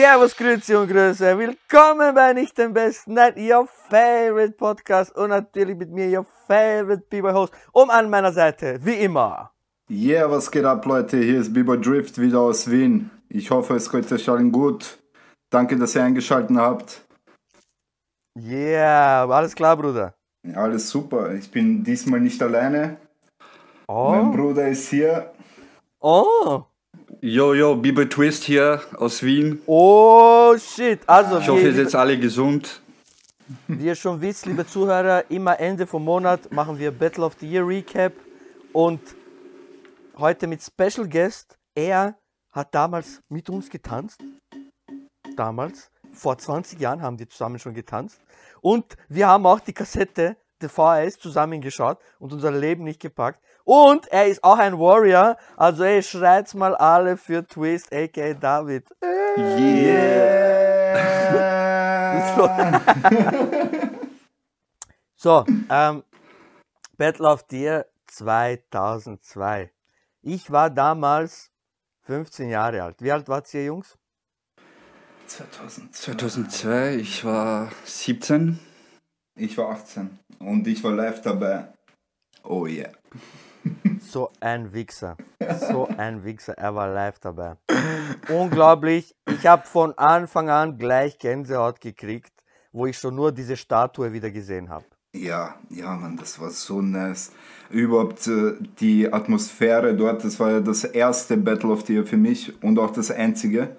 Servus, 0.00 0.34
Grüezi 0.34 0.74
und 0.74 0.88
Grüße. 0.88 1.36
Willkommen 1.36 2.14
bei 2.14 2.32
Nicht 2.32 2.56
den 2.56 2.72
Besten, 2.72 3.12
nein, 3.12 3.34
your 3.36 3.68
favorite 3.90 4.52
Podcast 4.52 5.14
und 5.14 5.28
natürlich 5.28 5.76
mit 5.76 5.90
mir, 5.90 6.20
your 6.20 6.26
favorite 6.46 7.04
B-Boy 7.10 7.34
Host. 7.34 7.52
Um 7.72 7.90
an 7.90 8.08
meiner 8.08 8.32
Seite, 8.32 8.78
wie 8.82 8.94
immer. 8.94 9.52
Yeah, 9.90 10.30
was 10.30 10.50
geht 10.50 10.64
ab, 10.64 10.86
Leute? 10.86 11.18
Hier 11.18 11.38
ist 11.38 11.52
B-Boy 11.52 11.78
Drift 11.82 12.18
wieder 12.18 12.40
aus 12.40 12.70
Wien. 12.70 13.10
Ich 13.28 13.50
hoffe, 13.50 13.74
es 13.74 13.92
geht 13.92 14.10
euch 14.10 14.26
allen 14.26 14.50
gut. 14.50 14.98
Danke, 15.50 15.76
dass 15.76 15.94
ihr 15.94 16.02
eingeschaltet 16.02 16.56
habt. 16.56 17.06
Yeah, 18.38 19.28
alles 19.28 19.54
klar, 19.54 19.76
Bruder. 19.76 20.14
Ja, 20.48 20.62
alles 20.62 20.88
super. 20.88 21.34
Ich 21.34 21.50
bin 21.50 21.84
diesmal 21.84 22.20
nicht 22.20 22.42
alleine. 22.42 22.96
Oh. 23.86 24.12
Mein 24.12 24.32
Bruder 24.32 24.66
ist 24.66 24.88
hier. 24.88 25.30
Oh. 26.00 26.62
Yo, 27.20 27.54
yo, 27.54 27.76
Bieber 27.76 28.08
Twist 28.08 28.44
hier 28.44 28.80
aus 28.96 29.22
Wien. 29.22 29.60
Oh, 29.66 30.56
shit. 30.56 31.00
Also, 31.06 31.38
Ich 31.38 31.48
hoffe, 31.48 31.68
ihr 31.68 31.74
seid 31.74 31.94
alle 31.94 32.18
gesund. 32.18 32.80
wie 33.68 33.86
ihr 33.86 33.94
schon 33.94 34.20
wisst, 34.20 34.46
liebe 34.46 34.66
Zuhörer, 34.66 35.30
immer 35.30 35.58
Ende 35.60 35.86
vom 35.86 36.04
Monat 36.04 36.50
machen 36.52 36.78
wir 36.78 36.90
Battle 36.92 37.24
of 37.24 37.36
the 37.40 37.46
Year 37.46 37.66
Recap 37.66 38.12
und 38.72 39.00
heute 40.16 40.46
mit 40.46 40.62
Special 40.62 41.06
Guest. 41.08 41.58
Er 41.74 42.16
hat 42.52 42.74
damals 42.74 43.20
mit 43.28 43.50
uns 43.50 43.68
getanzt. 43.68 44.20
Damals, 45.36 45.90
vor 46.12 46.38
20 46.38 46.80
Jahren 46.80 47.02
haben 47.02 47.18
wir 47.18 47.28
zusammen 47.28 47.58
schon 47.58 47.74
getanzt. 47.74 48.20
Und 48.60 48.96
wir 49.08 49.28
haben 49.28 49.46
auch 49.46 49.60
die 49.60 49.72
Kassette 49.72 50.36
der 50.62 50.68
VHS 50.68 51.18
zusammengeschaut 51.18 51.98
und 52.18 52.32
unser 52.32 52.50
Leben 52.50 52.84
nicht 52.84 53.00
gepackt. 53.00 53.40
Und 53.64 54.08
er 54.08 54.26
ist 54.26 54.42
auch 54.42 54.58
ein 54.58 54.78
Warrior, 54.78 55.36
also 55.56 55.84
ey, 55.84 56.02
schreit's 56.02 56.54
mal 56.54 56.74
alle 56.74 57.16
für 57.16 57.46
Twist, 57.46 57.92
aka 57.92 58.34
David. 58.34 58.88
So, 65.22 65.44
ähm, 65.68 66.02
Battle 66.96 67.26
of 67.26 67.44
the 67.50 67.60
Year 67.60 67.86
2002. 68.06 69.70
Ich 70.22 70.50
war 70.50 70.70
damals 70.70 71.50
15 72.04 72.48
Jahre 72.48 72.82
alt. 72.82 73.02
Wie 73.02 73.12
alt 73.12 73.28
wart 73.28 73.52
ihr, 73.52 73.66
Jungs? 73.66 73.98
2002. 75.26 75.92
2002, 75.92 76.94
ich 76.94 77.22
war 77.22 77.70
17. 77.84 78.58
Ich 79.40 79.56
war 79.56 79.70
18 79.70 80.18
und 80.40 80.66
ich 80.66 80.84
war 80.84 80.92
live 80.92 81.22
dabei. 81.22 81.68
Oh 82.44 82.66
yeah. 82.66 82.90
So 84.00 84.30
ein 84.40 84.72
Wichser. 84.72 85.16
So 85.70 85.86
ein 85.96 86.24
Wichser. 86.24 86.58
Er 86.58 86.74
war 86.74 86.92
live 86.92 87.18
dabei. 87.20 87.56
Unglaublich. 88.28 89.14
Ich 89.26 89.46
habe 89.46 89.66
von 89.66 89.96
Anfang 89.96 90.50
an 90.50 90.76
gleich 90.76 91.18
Gänsehaut 91.18 91.80
gekriegt, 91.80 92.32
wo 92.72 92.84
ich 92.84 92.98
schon 92.98 93.14
nur 93.14 93.32
diese 93.32 93.56
Statue 93.56 94.12
wieder 94.12 94.30
gesehen 94.30 94.68
habe. 94.68 94.84
Ja, 95.14 95.54
ja, 95.70 95.96
Mann, 95.96 96.18
das 96.18 96.38
war 96.38 96.50
so 96.50 96.82
nice. 96.82 97.32
Überhaupt 97.70 98.26
äh, 98.26 98.52
die 98.78 99.10
Atmosphäre 99.10 99.94
dort, 99.94 100.22
das 100.22 100.38
war 100.38 100.50
ja 100.50 100.60
das 100.60 100.84
erste 100.84 101.36
Battle 101.38 101.70
of 101.70 101.86
the 101.86 101.94
Year 101.94 102.06
für 102.06 102.18
mich 102.18 102.62
und 102.62 102.78
auch 102.78 102.90
das 102.90 103.10
einzige. 103.10 103.76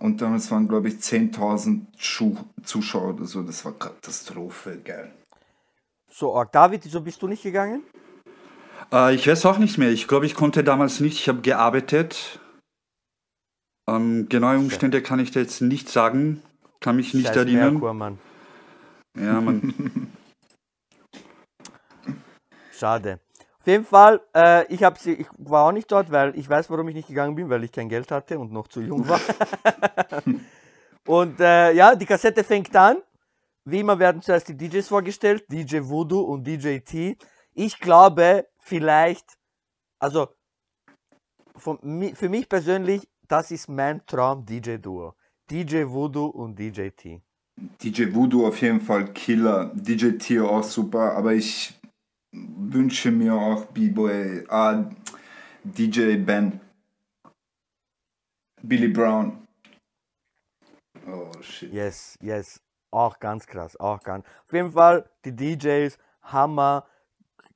Und 0.00 0.20
damals 0.22 0.50
waren, 0.50 0.66
glaube 0.66 0.88
ich, 0.88 0.94
10.000 0.94 1.86
Schu- 1.98 2.36
Zuschauer 2.64 3.14
oder 3.14 3.26
so. 3.26 3.42
Das 3.42 3.64
war 3.64 3.72
Katastrophe, 3.72 4.78
geil. 4.82 5.12
So, 6.10 6.34
arg. 6.34 6.50
David, 6.52 6.84
wieso 6.84 7.00
bist 7.02 7.20
du 7.22 7.28
nicht 7.28 7.42
gegangen? 7.42 7.82
Äh, 8.92 9.14
ich 9.14 9.28
weiß 9.28 9.44
auch 9.46 9.58
nicht 9.58 9.76
mehr. 9.78 9.90
Ich 9.90 10.08
glaube, 10.08 10.26
ich 10.26 10.34
konnte 10.34 10.64
damals 10.64 11.00
nicht. 11.00 11.20
Ich 11.20 11.28
habe 11.28 11.42
gearbeitet. 11.42 12.40
Ähm, 13.88 14.28
genaue 14.28 14.58
Umstände 14.58 15.02
kann 15.02 15.20
ich 15.20 15.30
dir 15.30 15.40
jetzt 15.40 15.60
nicht 15.60 15.88
sagen. 15.88 16.42
Kann 16.80 16.96
mich 16.96 17.12
nicht 17.12 17.26
Scheiß 17.26 17.36
erinnern. 17.36 17.74
Merkur, 17.74 17.92
Mann. 17.92 18.18
Ja, 19.18 19.40
man. 19.40 19.74
Schade. 22.72 23.20
Auf 23.60 23.66
jeden 23.66 23.84
Fall, 23.84 24.22
äh, 24.34 24.66
ich, 24.72 24.82
hab 24.82 24.98
sie, 24.98 25.12
ich 25.12 25.26
war 25.36 25.66
auch 25.66 25.72
nicht 25.72 25.92
dort, 25.92 26.10
weil 26.10 26.36
ich 26.38 26.48
weiß, 26.48 26.70
warum 26.70 26.88
ich 26.88 26.94
nicht 26.94 27.08
gegangen 27.08 27.34
bin, 27.34 27.50
weil 27.50 27.62
ich 27.62 27.70
kein 27.70 27.90
Geld 27.90 28.10
hatte 28.10 28.38
und 28.38 28.52
noch 28.52 28.68
zu 28.68 28.80
jung 28.80 29.06
war. 29.06 29.20
und 31.06 31.38
äh, 31.40 31.72
ja, 31.72 31.94
die 31.94 32.06
Kassette 32.06 32.42
fängt 32.42 32.74
an. 32.74 32.96
Wie 33.66 33.80
immer 33.80 33.98
werden 33.98 34.22
zuerst 34.22 34.48
die 34.48 34.56
DJs 34.56 34.88
vorgestellt, 34.88 35.44
DJ 35.52 35.80
Voodoo 35.82 36.20
und 36.20 36.46
DJ 36.46 36.78
T. 36.78 37.18
Ich 37.52 37.78
glaube, 37.78 38.46
vielleicht, 38.58 39.36
also 39.98 40.28
von, 41.56 41.78
für 42.14 42.30
mich 42.30 42.48
persönlich, 42.48 43.06
das 43.28 43.50
ist 43.50 43.68
mein 43.68 44.04
Traum-DJ-Duo. 44.06 45.14
DJ 45.50 45.84
Voodoo 45.84 46.26
und 46.26 46.58
DJ 46.58 46.88
T. 46.96 47.20
DJ 47.82 48.14
Voodoo 48.14 48.46
auf 48.46 48.58
jeden 48.62 48.80
Fall 48.80 49.12
Killer, 49.12 49.70
DJ 49.74 50.12
T 50.12 50.40
auch 50.40 50.62
super, 50.62 51.14
aber 51.14 51.34
ich 51.34 51.78
wünsche 52.32 53.10
mir 53.10 53.34
auch 53.34 53.66
B-Boy, 53.66 54.46
ah, 54.48 54.84
DJ 55.64 56.16
Ben, 56.16 56.60
Billy 58.62 58.88
Brown. 58.88 59.46
Oh 61.06 61.32
shit. 61.42 61.72
Yes, 61.72 62.16
yes. 62.20 62.60
Auch 62.92 63.18
ganz 63.20 63.46
krass, 63.46 63.78
auch 63.78 64.00
ganz. 64.02 64.26
Auf 64.46 64.52
jeden 64.52 64.72
Fall, 64.72 65.08
die 65.24 65.34
DJs, 65.34 65.96
Hammer, 66.22 66.86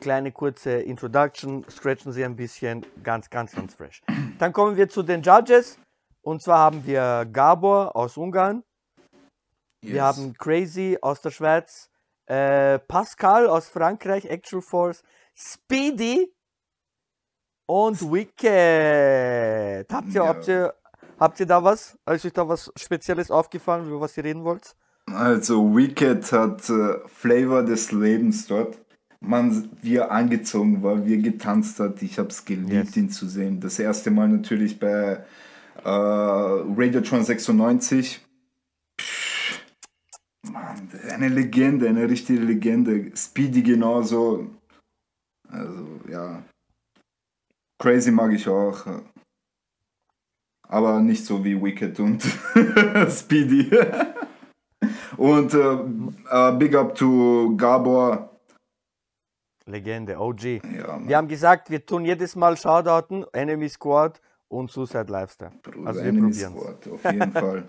kleine 0.01 0.33
kurze 0.33 0.71
Introduction, 0.81 1.65
scratchen 1.69 2.13
sie 2.13 2.25
ein 2.25 2.37
bisschen, 2.37 2.87
ganz, 3.03 3.29
ganz, 3.31 3.53
ganz 3.53 3.75
fresh. 3.75 4.03
Dann 4.39 4.53
kommen 4.53 4.77
wir 4.77 4.89
zu 4.89 5.03
den 5.03 5.23
Judges. 5.23 5.79
Und 6.23 6.41
zwar 6.41 6.59
haben 6.59 6.87
wir 6.87 7.27
Gabor 7.31 7.95
aus 7.95 8.17
Ungarn, 8.17 8.63
wir 9.83 9.97
Yes. 9.97 10.03
haben 10.03 10.33
Crazy 10.35 10.97
aus 11.03 11.21
der 11.21 11.31
Schweiz, 11.31 11.91
äh, 12.27 12.79
Pascal 12.79 13.47
aus 13.49 13.69
Frankreich, 13.69 14.25
Actual 14.27 14.63
Force, 14.63 15.03
Speedy 15.35 16.33
und 17.67 18.01
Wicked. 18.13 19.93
Habt 19.93 20.09
ihr, 20.09 20.15
Ja. 20.15 20.27
habt 20.29 20.49
ihr, 20.49 20.75
habt 21.19 21.41
ihr 21.41 21.47
da 21.47 21.63
was? 21.63 21.99
Ist 22.11 22.25
euch 22.25 22.33
da 22.33 22.49
was 22.49 22.73
Spezielles 22.77 23.31
aufgefallen, 23.31 23.89
über 23.89 24.01
was 24.01 24.17
ihr 24.17 24.25
reden 24.25 24.45
wollt? 24.45 24.75
Also 25.07 25.75
Wicked 25.77 26.33
hat 26.33 26.69
äh, 26.71 26.99
Flavor 27.09 27.63
des 27.63 27.93
Lebens 27.93 28.47
dort. 28.47 28.79
Man, 29.21 29.71
wie 29.81 29.97
er 29.97 30.11
angezogen 30.11 30.83
war, 30.83 31.05
wie 31.07 31.15
er 31.17 31.23
getanzt 31.23 31.81
hat, 31.81 32.03
ich 32.03 32.19
habe 32.19 32.29
es 32.29 32.45
geliebt, 32.45 32.71
Yes. 32.71 32.97
ihn 32.97 33.11
zu 33.11 33.27
sehen. 33.27 33.59
Das 33.61 33.79
erste 33.79 34.11
Mal 34.11 34.29
natürlich 34.29 34.79
bei 34.79 35.25
äh, 35.83 35.89
Radiotron 35.89 37.25
96. 37.25 38.24
Mann, 40.53 40.89
eine 41.11 41.29
Legende, 41.29 41.89
eine 41.89 42.09
richtige 42.09 42.41
Legende. 42.41 43.11
Speedy 43.17 43.63
genauso. 43.63 44.51
Also, 45.49 45.87
ja. 46.09 46.43
Crazy 47.79 48.11
mag 48.11 48.33
ich 48.33 48.49
auch. 48.49 48.87
Aber 50.69 51.01
nicht 51.01 51.25
so 51.25 51.45
wie 51.45 51.61
Wicked 51.63 52.01
und 52.01 52.23
Speedy. 53.11 53.71
und 55.17 55.53
äh, 55.55 55.59
äh, 56.31 56.53
Big 56.59 56.75
Up 56.75 56.95
to 56.95 57.55
Gabor. 57.57 58.31
Legende, 59.67 60.19
OG. 60.19 60.43
Ja, 60.45 61.01
Wir 61.07 61.17
haben 61.17 61.29
gesagt, 61.29 61.71
wir 61.71 61.85
tun 61.85 62.05
jedes 62.05 62.37
Mal 62.37 62.57
Shoutouten, 62.57 63.25
Enemy 63.33 63.69
Squad 63.69 64.21
und 64.49 64.71
Suicide 64.71 65.07
Lifestyle. 65.11 65.53
Bruder, 65.63 65.87
Also 65.89 66.01
wir 66.01 66.09
Enemy 66.09 66.31
probieren 66.31 66.53
Squad, 66.53 66.89
auf 66.89 67.05
jeden 67.13 67.33
Fall. 67.45 67.65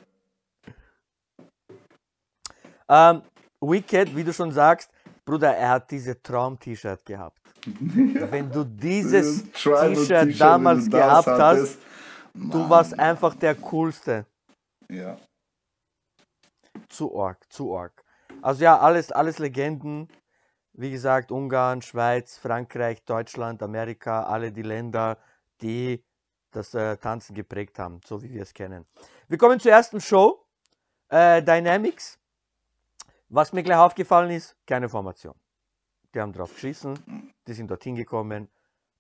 Ähm, 2.90 3.22
Wicked, 3.62 4.16
wie 4.16 4.24
du 4.24 4.34
schon 4.34 4.52
sagst, 4.52 4.92
Bruder, 5.26 5.56
er 5.56 5.70
hat 5.70 5.92
diese 5.92 6.22
Traum-T-Shirt 6.22 7.06
gehabt. 7.06 7.42
Wenn 7.66 8.52
du 8.52 8.64
dieses 8.64 9.52
T-Shirt 9.52 10.40
damals 10.40 10.90
gehabt 10.90 11.28
hast, 11.28 11.40
hattest, 11.40 11.80
du 12.34 12.60
Mann, 12.60 12.70
warst 12.70 13.00
einfach 13.00 13.34
der 13.36 13.56
Coolste. 13.56 14.26
Ja. 14.88 15.18
Zu 16.90 17.20
arg, 17.20 17.52
zu 17.52 17.76
arg. 17.76 18.04
Also 18.42 18.64
ja, 18.64 18.78
alles, 18.78 19.12
alles 19.12 19.40
Legenden. 19.40 20.08
Wie 20.74 20.92
gesagt, 20.92 21.32
Ungarn, 21.32 21.82
Schweiz, 21.82 22.38
Frankreich, 22.38 23.04
Deutschland, 23.06 23.64
Amerika, 23.64 24.24
alle 24.24 24.52
die 24.52 24.62
Länder, 24.62 25.18
die 25.62 26.04
das 26.52 26.74
äh, 26.74 26.98
Tanzen 26.98 27.34
geprägt 27.34 27.80
haben, 27.80 28.02
so 28.06 28.22
wie 28.22 28.32
wir 28.32 28.42
es 28.42 28.54
kennen. 28.54 28.86
Wir 29.28 29.38
kommen 29.38 29.60
zur 29.60 29.72
ersten 29.72 30.02
Show, 30.02 30.46
äh, 31.10 31.42
Dynamics. 31.42 32.20
Was 33.36 33.52
mir 33.52 33.64
gleich 33.64 33.78
aufgefallen 33.78 34.32
ist, 34.32 34.56
keine 34.66 34.88
Formation. 34.88 35.36
Die 36.14 36.22
haben 36.22 36.32
drauf 36.32 36.54
geschissen, 36.54 37.34
die 37.46 37.52
sind 37.54 37.70
dorthin 37.70 37.96
gekommen. 37.98 38.48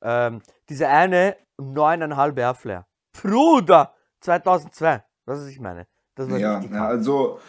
Ähm, 0.02 0.42
diese 0.68 0.90
eine 0.90 1.38
9,5 1.58 2.38
Airflare. 2.38 2.86
Bruder! 3.14 3.96
2002. 4.20 5.06
Das 5.26 5.38
ist, 5.40 5.46
was 5.46 5.52
ich 5.52 5.60
meine. 5.62 5.88
Das 6.16 6.30
war 6.30 6.38
Ja, 6.38 6.60
ja 6.60 6.86
also 6.86 7.40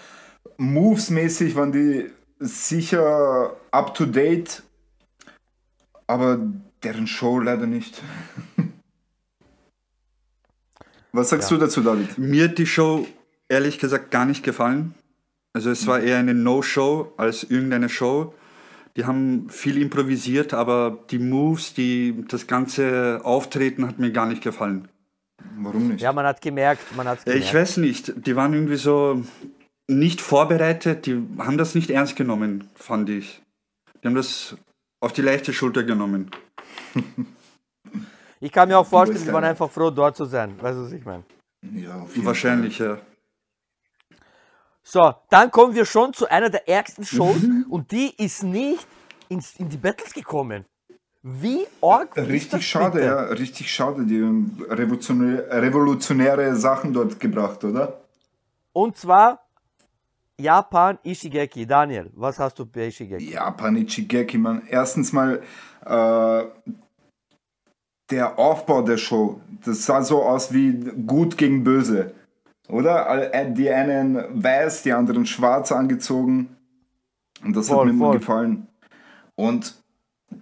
Moves-mäßig 0.58 1.56
waren 1.56 1.72
die 1.72 2.08
sicher 2.38 3.56
up 3.72 3.92
to 3.94 4.06
date, 4.06 4.62
aber 6.06 6.38
deren 6.84 7.08
Show 7.08 7.40
leider 7.40 7.66
nicht. 7.66 8.00
Was 11.12 11.30
sagst 11.30 11.50
Ja. 11.50 11.56
du 11.56 11.64
dazu, 11.64 11.82
David? 11.82 12.16
Mir 12.16 12.48
hat 12.50 12.58
die 12.58 12.66
Show 12.66 13.06
ehrlich 13.48 13.78
gesagt 13.80 14.10
gar 14.12 14.24
nicht 14.26 14.44
gefallen. 14.44 14.94
Also 15.56 15.70
es 15.70 15.86
war 15.86 16.00
eher 16.00 16.18
eine 16.18 16.34
No-Show 16.34 17.14
als 17.16 17.42
irgendeine 17.42 17.88
Show. 17.88 18.34
Die 18.94 19.06
haben 19.06 19.48
viel 19.48 19.80
improvisiert, 19.80 20.52
aber 20.52 20.98
die 21.08 21.18
Moves, 21.18 21.72
die, 21.72 22.26
das 22.28 22.46
ganze 22.46 23.22
Auftreten 23.24 23.88
hat 23.88 23.98
mir 23.98 24.12
gar 24.12 24.26
nicht 24.26 24.42
gefallen. 24.42 24.88
Warum 25.56 25.88
nicht? 25.88 26.02
Ja, 26.02 26.12
man 26.12 26.26
hat 26.26 26.42
gemerkt, 26.42 26.82
man 26.94 27.08
hat 27.08 27.20
Ja, 27.20 27.32
gemerkt. 27.32 27.46
Ich 27.46 27.54
weiß 27.54 27.78
nicht, 27.78 28.12
die 28.26 28.36
waren 28.36 28.52
irgendwie 28.52 28.76
so 28.76 29.24
nicht 29.88 30.20
vorbereitet, 30.20 31.06
die 31.06 31.22
haben 31.38 31.56
das 31.56 31.74
nicht 31.74 31.88
ernst 31.88 32.16
genommen, 32.16 32.68
fand 32.74 33.08
ich. 33.08 33.40
Die 34.02 34.08
haben 34.08 34.14
das 34.14 34.58
auf 35.00 35.14
die 35.14 35.22
leichte 35.22 35.54
Schulter 35.54 35.84
genommen. 35.84 36.30
Ich 38.40 38.52
kann 38.52 38.68
mir 38.68 38.76
auch 38.76 38.86
vorstellen, 38.86 39.24
die 39.24 39.32
waren 39.32 39.44
einfach 39.44 39.70
froh, 39.70 39.88
dort 39.88 40.18
zu 40.18 40.26
sein. 40.26 40.54
Weißt 40.60 40.76
du, 40.76 40.84
was 40.84 40.92
ich 40.92 41.06
meine? 41.06 41.24
Ja, 41.72 42.02
auf 42.02 42.14
jeden 42.14 42.26
Wahrscheinlich, 42.26 42.78
ja. 42.78 42.98
So, 44.88 45.12
dann 45.30 45.50
kommen 45.50 45.74
wir 45.74 45.84
schon 45.84 46.12
zu 46.12 46.28
einer 46.30 46.48
der 46.48 46.68
ärgsten 46.68 47.04
Shows 47.04 47.42
Mhm. 47.42 47.66
und 47.68 47.90
die 47.90 48.14
ist 48.24 48.44
nicht 48.44 48.86
ins, 49.28 49.56
in 49.56 49.68
die 49.68 49.76
Battles 49.78 50.12
gekommen. 50.14 50.64
Wie 51.22 51.66
arg 51.82 52.16
Richtig 52.16 52.64
schade, 52.68 52.92
bitte? 52.92 53.06
ja, 53.06 53.20
richtig 53.42 53.66
schade. 53.74 54.04
Die 54.04 54.22
haben 54.22 54.64
revolutionäre, 54.70 55.60
revolutionäre 55.60 56.54
Sachen 56.54 56.92
dort 56.92 57.18
gebracht, 57.18 57.64
oder? 57.64 58.00
Und 58.72 58.96
zwar 58.96 59.40
Japan 60.38 60.98
Ishigeki. 61.02 61.66
Daniel, 61.66 62.12
was 62.14 62.38
hast 62.38 62.56
du 62.60 62.64
bei 62.64 62.86
Ishigeki? 62.86 63.32
Japan 63.32 63.74
Ichigeki, 63.76 64.38
man. 64.38 64.62
Erstens 64.68 65.12
mal 65.12 65.42
äh, 65.84 66.44
der 68.10 68.38
Aufbau 68.38 68.82
der 68.82 68.98
Show. 68.98 69.40
Das 69.64 69.84
sah 69.84 70.02
so 70.02 70.22
aus 70.22 70.52
wie 70.52 70.72
gut 71.06 71.36
gegen 71.36 71.64
böse. 71.64 72.14
Oder? 72.68 73.32
Äh, 73.34 73.52
Die 73.52 73.70
einen 73.70 74.16
weiß, 74.42 74.82
die 74.82 74.92
anderen 74.92 75.26
schwarz 75.26 75.72
angezogen. 75.72 76.56
Und 77.44 77.54
das 77.56 77.68
Voll, 77.68 77.88
hat 77.88 77.94
mir 77.94 77.98
voll. 77.98 78.18
gefallen. 78.18 78.66
Und 79.34 79.74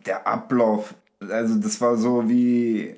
der 0.06 0.26
Ablauf, 0.26 0.94
also 1.20 1.56
das 1.56 1.80
war 1.80 1.96
so 1.96 2.28
wie, 2.28 2.94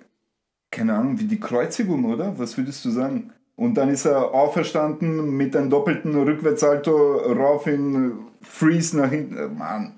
keine 0.71 0.95
Ahnung, 0.95 1.19
wie 1.19 1.25
die 1.25 1.41
Kreuzigung, 1.41 2.05
oder? 2.05 2.39
Was 2.39 2.57
würdest 2.57 2.85
du 2.85 2.91
sagen? 2.91 3.33
Und 3.57 3.75
dann 3.75 3.89
ist 3.89 4.05
er 4.05 4.35
auferstanden 4.35 5.31
mit 5.37 5.57
einem 5.57 5.71
doppelten 5.71 6.15
Rückwärtsalto 6.15 7.17
rauf 7.33 7.67
in 7.67 8.19
Freeze 8.43 8.99
nach 8.99 9.11
hinten. 9.11 9.37
Äh, 9.39 9.49
Mann, 9.49 9.95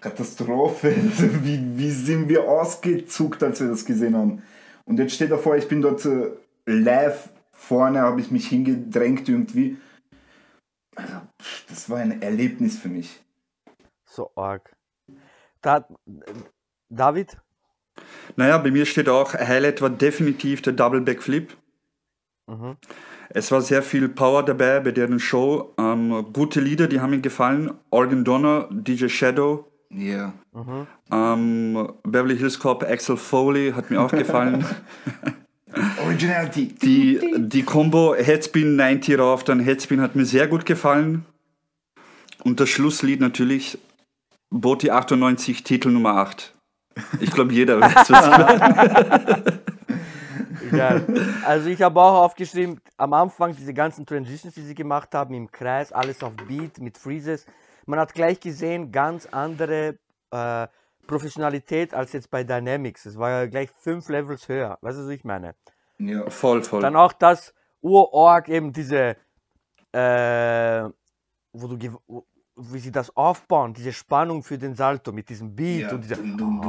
Katastrophe. 0.00 0.94
Wie, 1.42 1.60
wie 1.76 1.90
sind 1.90 2.28
wir 2.28 2.48
ausgezuckt, 2.48 3.42
als 3.42 3.60
wir 3.60 3.68
das 3.68 3.84
gesehen 3.84 4.16
haben? 4.16 4.42
Und 4.86 4.98
jetzt 4.98 5.12
steht 5.14 5.30
er 5.30 5.38
vor, 5.38 5.56
ich 5.56 5.68
bin 5.68 5.82
dort 5.82 6.04
äh, 6.06 6.30
live 6.66 7.28
vorne, 7.58 8.00
habe 8.00 8.20
ich 8.20 8.30
mich 8.30 8.46
hingedrängt 8.48 9.28
irgendwie. 9.28 9.76
Also, 10.96 11.20
das 11.68 11.90
war 11.90 11.98
ein 11.98 12.22
Erlebnis 12.22 12.78
für 12.78 12.88
mich. 12.88 13.20
So 14.06 14.30
arg. 14.36 14.74
Da, 15.60 15.86
David? 16.88 17.36
Naja, 18.36 18.58
bei 18.58 18.70
mir 18.70 18.86
steht 18.86 19.08
auch, 19.08 19.34
Highlight 19.34 19.82
war 19.82 19.90
definitiv 19.90 20.62
der 20.62 20.72
Double 20.72 21.00
Backflip. 21.00 21.56
Mhm. 22.46 22.76
Es 23.30 23.50
war 23.52 23.60
sehr 23.60 23.82
viel 23.82 24.08
Power 24.08 24.44
dabei 24.44 24.80
bei 24.80 24.92
deren 24.92 25.20
Show. 25.20 25.74
Ähm, 25.78 26.32
gute 26.32 26.60
Lieder, 26.60 26.86
die 26.86 27.00
haben 27.00 27.10
mir 27.10 27.20
gefallen. 27.20 27.72
Organ 27.90 28.24
Donner, 28.24 28.68
DJ 28.70 29.08
Shadow, 29.08 29.70
Ja. 29.90 30.32
ähm, 31.12 31.92
Beverly 32.04 32.38
Hills 32.38 32.58
Cop, 32.58 32.82
Axel 32.84 33.16
Foley 33.16 33.72
hat 33.72 33.90
mir 33.90 34.00
auch 34.00 34.10
gefallen. 34.22 34.64
Originality. 36.04 36.68
Die, 36.68 37.20
die 37.36 37.62
Combo 37.62 38.14
Headspin 38.14 38.76
90 38.76 39.18
rauf, 39.18 39.44
dann 39.44 39.60
Headspin 39.60 40.00
hat 40.00 40.16
mir 40.16 40.24
sehr 40.24 40.46
gut 40.46 40.66
gefallen. 40.66 41.24
Und 42.44 42.60
das 42.60 42.68
Schlusslied 42.68 43.20
natürlich 43.20 43.78
Boti 44.50 44.90
98, 44.90 45.62
Titel 45.64 45.90
Nummer 45.90 46.16
8. 46.16 46.54
Ich 47.20 47.30
glaube, 47.30 47.52
jeder 47.52 47.80
weiß 47.80 48.10
es. 48.10 49.52
Geil. 50.70 51.04
Also 51.44 51.68
ich 51.70 51.80
habe 51.80 51.98
auch 52.00 52.24
aufgeschrieben, 52.24 52.78
am 52.98 53.14
Anfang 53.14 53.56
diese 53.56 53.72
ganzen 53.72 54.04
Transitions, 54.04 54.54
die 54.54 54.60
sie 54.60 54.74
gemacht 54.74 55.14
haben, 55.14 55.32
im 55.32 55.50
Kreis, 55.50 55.92
alles 55.92 56.22
auf 56.22 56.34
Beat, 56.46 56.78
mit 56.78 56.98
Freezes. 56.98 57.46
Man 57.86 57.98
hat 57.98 58.12
gleich 58.12 58.38
gesehen, 58.38 58.92
ganz 58.92 59.24
andere 59.26 59.96
äh, 60.30 60.66
Professionalität 61.08 61.92
als 61.94 62.12
jetzt 62.12 62.30
bei 62.30 62.44
Dynamics. 62.44 63.04
Es 63.06 63.18
war 63.18 63.30
ja 63.30 63.46
gleich 63.46 63.70
fünf 63.72 64.08
Levels 64.08 64.46
höher. 64.48 64.78
Weißt 64.82 64.96
du, 64.98 65.02
was 65.02 65.10
ich 65.10 65.24
meine? 65.24 65.56
Ja. 65.98 66.30
Voll, 66.30 66.62
voll. 66.62 66.80
Dann 66.82 66.94
auch 66.94 67.12
das 67.12 67.52
Urorg, 67.80 68.48
eben 68.48 68.72
diese, 68.72 69.16
äh, 69.92 70.84
wo 71.52 71.66
du, 71.66 71.98
wo- 72.06 72.24
wie 72.60 72.78
sie 72.78 72.92
das 72.92 73.16
aufbauen, 73.16 73.72
diese 73.74 73.92
Spannung 73.92 74.42
für 74.42 74.58
den 74.58 74.74
Salto 74.74 75.10
mit 75.12 75.28
diesem 75.28 75.54
Beat 75.56 75.82
Ja. 75.82 75.90
und 75.92 76.02
dieser 76.02 76.16
Dum, 76.16 76.36
dum, 76.36 76.60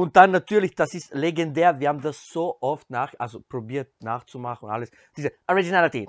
Ah. 0.00 0.02
Und 0.02 0.16
dann 0.16 0.30
natürlich, 0.30 0.74
das 0.74 0.94
ist 0.94 1.14
legendär. 1.14 1.78
Wir 1.78 1.88
haben 1.88 2.00
das 2.00 2.26
so 2.26 2.56
oft 2.60 2.88
nach, 2.90 3.12
also 3.18 3.40
probiert 3.40 3.92
nachzumachen 4.02 4.68
und 4.68 4.74
alles. 4.74 4.90
Diese 5.16 5.32
Originality. 5.46 6.06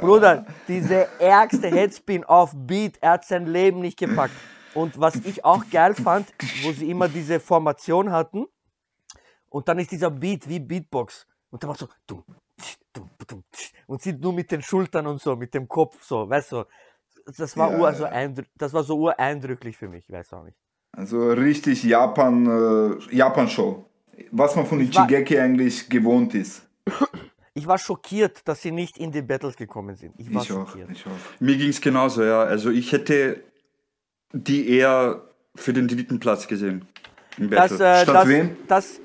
Bruder, 0.00 0.46
diese 0.68 1.08
ärgste 1.18 1.68
Headspin 1.68 2.24
auf 2.24 2.52
Beat, 2.54 2.98
er 3.00 3.12
hat 3.12 3.24
sein 3.24 3.46
Leben 3.46 3.80
nicht 3.80 3.98
gepackt. 3.98 4.34
Und 4.74 4.98
was 4.98 5.16
ich 5.16 5.44
auch 5.44 5.64
geil 5.70 5.94
fand, 5.94 6.32
wo 6.62 6.72
sie 6.72 6.88
immer 6.88 7.08
diese 7.08 7.40
Formation 7.40 8.10
hatten, 8.10 8.46
und 9.50 9.68
dann 9.68 9.78
ist 9.78 9.90
dieser 9.90 10.10
Beat 10.10 10.48
wie 10.48 10.60
Beatbox. 10.60 11.26
Und 11.50 11.62
dann 11.62 11.68
macht 11.68 11.80
so 11.80 11.88
und 13.86 14.00
sie 14.00 14.12
nur 14.12 14.32
mit 14.32 14.50
den 14.50 14.62
Schultern 14.62 15.06
und 15.06 15.20
so, 15.20 15.36
mit 15.36 15.52
dem 15.52 15.68
Kopf 15.68 16.02
so, 16.02 16.28
weißt 16.28 16.52
du. 16.52 16.64
Das 17.36 17.56
war, 17.56 17.70
Ja, 17.72 17.78
ur, 17.78 17.92
so 17.94 18.04
ja. 18.04 18.12
eindrü- 18.12 18.46
das 18.58 18.72
war 18.72 18.82
so 18.82 18.96
ureindrücklich 18.98 19.76
für 19.76 19.88
mich, 19.88 20.10
weiß 20.10 20.32
auch 20.32 20.44
nicht. 20.44 20.56
Also 20.96 21.30
richtig 21.30 21.82
Japan, 21.84 22.46
äh, 23.10 23.14
Japan-Show. 23.16 23.84
Was 24.30 24.56
man 24.56 24.66
von 24.66 24.80
Ich 24.80 24.94
war- 24.94 25.04
Ichigeki 25.08 25.38
eigentlich 25.38 25.88
gewohnt 25.88 26.34
ist. 26.34 26.62
Ich 27.54 27.66
war 27.66 27.78
schockiert, 27.78 28.46
dass 28.46 28.62
sie 28.62 28.70
nicht 28.70 28.98
in 28.98 29.10
die 29.12 29.22
Battles 29.22 29.56
gekommen 29.56 29.94
sind. 29.96 30.14
Ich 30.18 30.32
war 30.34 30.42
Ich 30.42 30.52
auch, 30.52 30.68
schockiert. 30.68 30.90
ich 30.90 31.04
auch. 31.06 31.10
Mir 31.40 31.56
ging 31.56 31.68
es 31.70 31.80
genauso, 31.80 32.22
ja. 32.24 32.42
Also 32.42 32.70
ich 32.70 32.92
hätte 32.92 33.42
die 34.32 34.68
eher 34.70 35.22
für 35.54 35.72
den 35.72 35.86
dritten 35.88 36.18
Platz 36.20 36.46
gesehen. 36.48 36.86
Im 37.38 37.50
Das, 37.50 37.70
Battle. 37.78 37.86
äh, 37.86 38.02
Statt 38.02 38.14
das, 38.14 38.28
wem? 38.28 38.56
das, 38.68 39.00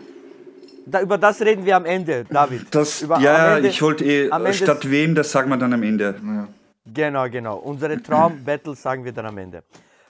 da, 0.86 1.01
über 1.01 1.17
das 1.17 1.41
reden 1.41 1.65
wir 1.65 1.75
am 1.75 1.86
Ende, 1.86 2.25
David. 2.29 2.67
das, 2.71 3.01
über, 3.01 3.19
ja, 3.19 3.57
Ende- 3.57 3.69
ich 3.69 3.81
wollte 3.81 4.05
eh, 4.05 4.53
statt 4.53 4.89
wem, 4.89 5.15
das 5.15 5.31
sagen 5.31 5.50
wir 5.50 5.57
dann 5.57 5.74
am 5.74 5.83
Ende. 5.83 6.15
Ja. 6.25 6.47
Genau, 6.94 7.29
genau. 7.29 7.58
Unsere 7.58 8.01
Traum-Battles 8.01 8.82
sagen 8.82 9.03
wir 9.03 9.12
dann 9.12 9.25
am 9.25 9.38
Ende. 9.38 9.63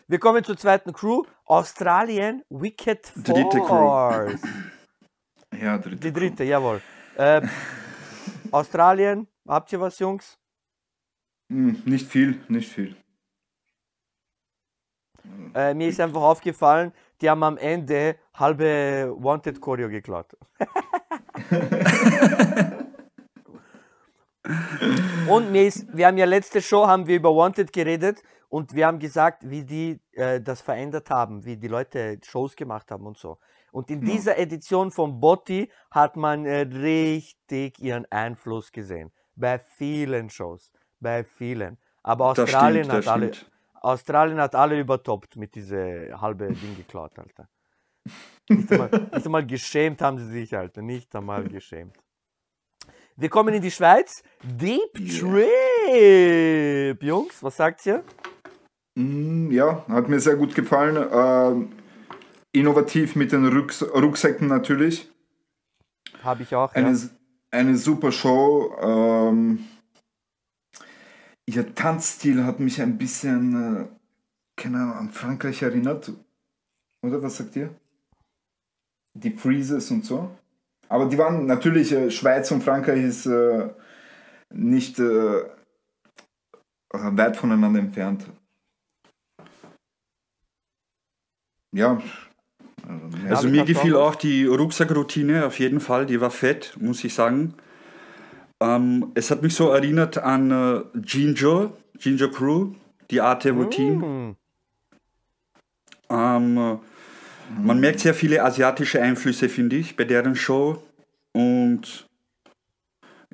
Wir 0.08 0.20
kommen 0.20 0.44
zur 0.44 0.58
zweiten 0.58 0.94
Crew. 0.94 1.24
Australien 1.46 2.44
Wicked 2.50 3.12
Dritte 3.16 3.60
Crew. 3.60 3.68
Force. 3.68 4.42
Ja, 5.60 5.78
dritte. 5.78 5.96
Die 5.96 6.12
dritte, 6.12 6.44
jawohl. 6.44 6.82
Äh, 7.16 7.42
Australien, 8.52 9.28
habt 9.48 9.72
ihr 9.72 9.80
was, 9.80 9.98
Jungs? 9.98 10.38
Hm, 11.50 11.82
nicht 11.86 12.06
viel, 12.06 12.40
nicht 12.50 12.70
viel. 12.70 12.96
Äh, 15.56 15.74
mir 15.74 15.88
ist 15.88 16.00
einfach 16.02 16.22
aufgefallen, 16.22 16.92
die 17.22 17.30
haben 17.30 17.42
am 17.44 17.58
Ende 17.58 18.18
halbe 18.36 19.16
Wanted 19.18 19.60
Choreo 19.62 19.90
geklaut. 19.90 20.38
und 25.30 25.52
mir 25.52 25.68
ist, 25.68 25.86
wir 25.96 26.08
haben 26.08 26.18
ja 26.18 26.26
letzte 26.26 26.62
Show 26.62 26.88
haben 26.88 27.08
wir 27.08 27.16
über 27.16 27.36
Wanted 27.36 27.72
geredet 27.74 28.24
und 28.50 28.74
wir 28.74 28.88
haben 28.88 29.00
gesagt, 29.00 29.50
wie 29.50 29.64
die 29.64 30.00
äh, 30.14 30.42
das 30.42 30.62
verändert 30.62 31.10
haben, 31.10 31.44
wie 31.46 31.58
die 31.58 31.68
Leute 31.68 32.20
Shows 32.24 32.56
gemacht 32.56 32.92
haben 32.92 33.06
und 33.06 33.18
so. 33.18 33.38
Und 33.72 33.92
in 33.92 34.02
dieser 34.02 34.38
Edition 34.38 34.92
von 34.92 35.20
Botti 35.20 35.70
hat 35.92 36.16
man 36.16 36.46
äh, 36.46 36.62
richtig 36.62 37.80
ihren 37.80 38.06
Einfluss 38.12 38.72
gesehen. 38.72 39.12
Bei 39.36 39.60
vielen 39.60 40.30
Shows. 40.30 40.72
Bei 41.00 41.24
vielen. 41.24 41.78
Aber 42.02 42.28
Australien 42.28 42.86
stimmt, 42.86 43.06
hat 43.06 43.08
alle, 43.08 43.34
stimmt. 43.34 43.52
Australien 43.82 44.40
hat 44.40 44.56
alle 44.56 44.80
übertoppt 44.80 45.36
mit 45.36 45.54
diese 45.54 46.20
halbe 46.20 46.48
Ding 46.48 46.76
geklaut, 46.76 47.20
Alter. 47.20 47.50
Nicht 48.50 48.72
einmal, 48.72 48.90
nicht 48.90 49.26
einmal 49.26 49.46
geschämt 49.46 50.02
haben 50.02 50.18
sie 50.18 50.26
sich, 50.26 50.56
Alter. 50.56 50.82
Nicht 50.82 51.14
einmal 51.16 51.44
geschämt. 51.44 51.98
Wir 53.20 53.30
kommen 53.30 53.54
in 53.54 53.62
die 53.64 53.72
Schweiz. 53.72 54.22
Deep 54.44 54.94
Trip. 55.20 57.02
Jungs, 57.02 57.42
was 57.42 57.58
sagt 57.58 57.86
ihr? 57.88 58.04
Mm, 58.96 59.50
Ja, 59.52 59.84
hat 59.88 60.08
mir 60.08 60.20
sehr 60.20 60.36
gut 60.36 60.54
gefallen. 60.54 60.98
Ähm, 61.12 61.72
innovativ 62.52 63.16
mit 63.16 63.32
den 63.32 63.48
Rucks 63.48 63.82
Rucksäcken 63.82 64.48
natürlich. 64.48 65.10
Habe 66.24 66.44
ich 66.44 66.54
auch. 66.56 66.74
Eine, 66.76 66.92
Ja. 66.92 67.10
eine 67.52 67.76
super 67.78 68.12
Show. 68.12 68.76
Ähm, 68.82 69.66
ihr 71.48 71.74
Tanzstil 71.74 72.44
hat 72.44 72.60
mich 72.60 72.80
ein 72.82 72.98
bisschen, 73.00 73.54
äh, 73.82 73.88
keine 74.62 74.78
Ahnung, 74.78 74.94
an 74.96 75.10
Frankreich 75.10 75.64
erinnert. 75.64 76.12
Oder 77.04 77.22
was 77.24 77.38
sagt 77.38 77.56
ihr? 77.56 77.74
Die 79.16 79.32
Freezes 79.32 79.90
und 79.90 80.06
so. 80.06 80.30
Aber 80.90 81.06
die 81.06 81.18
waren 81.18 81.46
natürlich, 81.46 81.92
äh, 81.92 82.12
Schweiz 82.12 82.52
und 82.52 82.64
Frankreich 82.64 83.04
ist 83.04 83.26
äh, 83.26 83.70
nicht 84.54 85.00
äh, 85.00 85.44
weit 86.92 87.38
voneinander 87.38 87.80
entfernt. 87.80 88.26
Ja. 91.74 92.02
Also, 92.88 93.36
Also 93.36 93.48
mir 93.50 93.66
gefiel 93.66 93.96
auch. 93.96 94.12
auch 94.12 94.16
die 94.16 94.46
Rucksackroutine 94.46 95.46
auf 95.46 95.60
jeden 95.60 95.80
Fall, 95.80 96.06
die 96.06 96.22
war 96.22 96.32
fett, 96.32 96.76
muss 96.80 97.04
ich 97.04 97.14
sagen. 97.14 97.54
Ähm, 98.60 99.12
es 99.14 99.30
hat 99.30 99.42
mich 99.44 99.54
so 99.54 99.70
erinnert 99.70 100.18
an 100.18 100.52
äh, 100.52 101.00
Ginger, 101.00 101.74
Ginger 102.00 102.30
Crew, 102.30 102.74
die 103.12 103.22
Art 103.22 103.44
der 103.44 103.54
Routine. 103.54 104.02
Hm. 104.02 104.36
Ähm, 106.10 106.58
äh, 106.58 106.78
man 107.50 107.80
merkt 107.80 108.00
sehr 108.00 108.14
viele 108.14 108.44
asiatische 108.44 109.02
Einflüsse, 109.02 109.50
finde 109.50 109.76
ich, 109.76 109.96
bei 109.96 110.04
deren 110.04 110.36
Show. 110.36 110.82
Und 111.34 112.08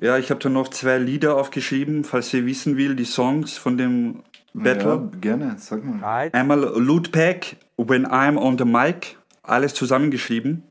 ja, 0.00 0.18
ich 0.18 0.30
habe 0.30 0.40
da 0.40 0.48
noch 0.48 0.68
zwei 0.68 0.98
Lieder 0.98 1.36
aufgeschrieben, 1.36 2.04
falls 2.04 2.32
ihr 2.34 2.46
wissen 2.46 2.76
will, 2.76 2.96
die 2.96 3.04
Songs 3.04 3.56
von 3.56 3.78
dem 3.78 4.22
Battle. 4.52 5.10
Ja, 5.12 5.18
gerne, 5.20 5.56
sag 5.58 5.84
mal. 5.84 5.98
Right. 5.98 6.34
Einmal 6.34 6.60
Loot 6.60 7.12
Pack, 7.12 7.56
When 7.76 8.06
I'm 8.06 8.36
on 8.36 8.58
the 8.58 8.64
Mic, 8.64 9.16
alles 9.42 9.74
zusammengeschrieben. 9.74 10.62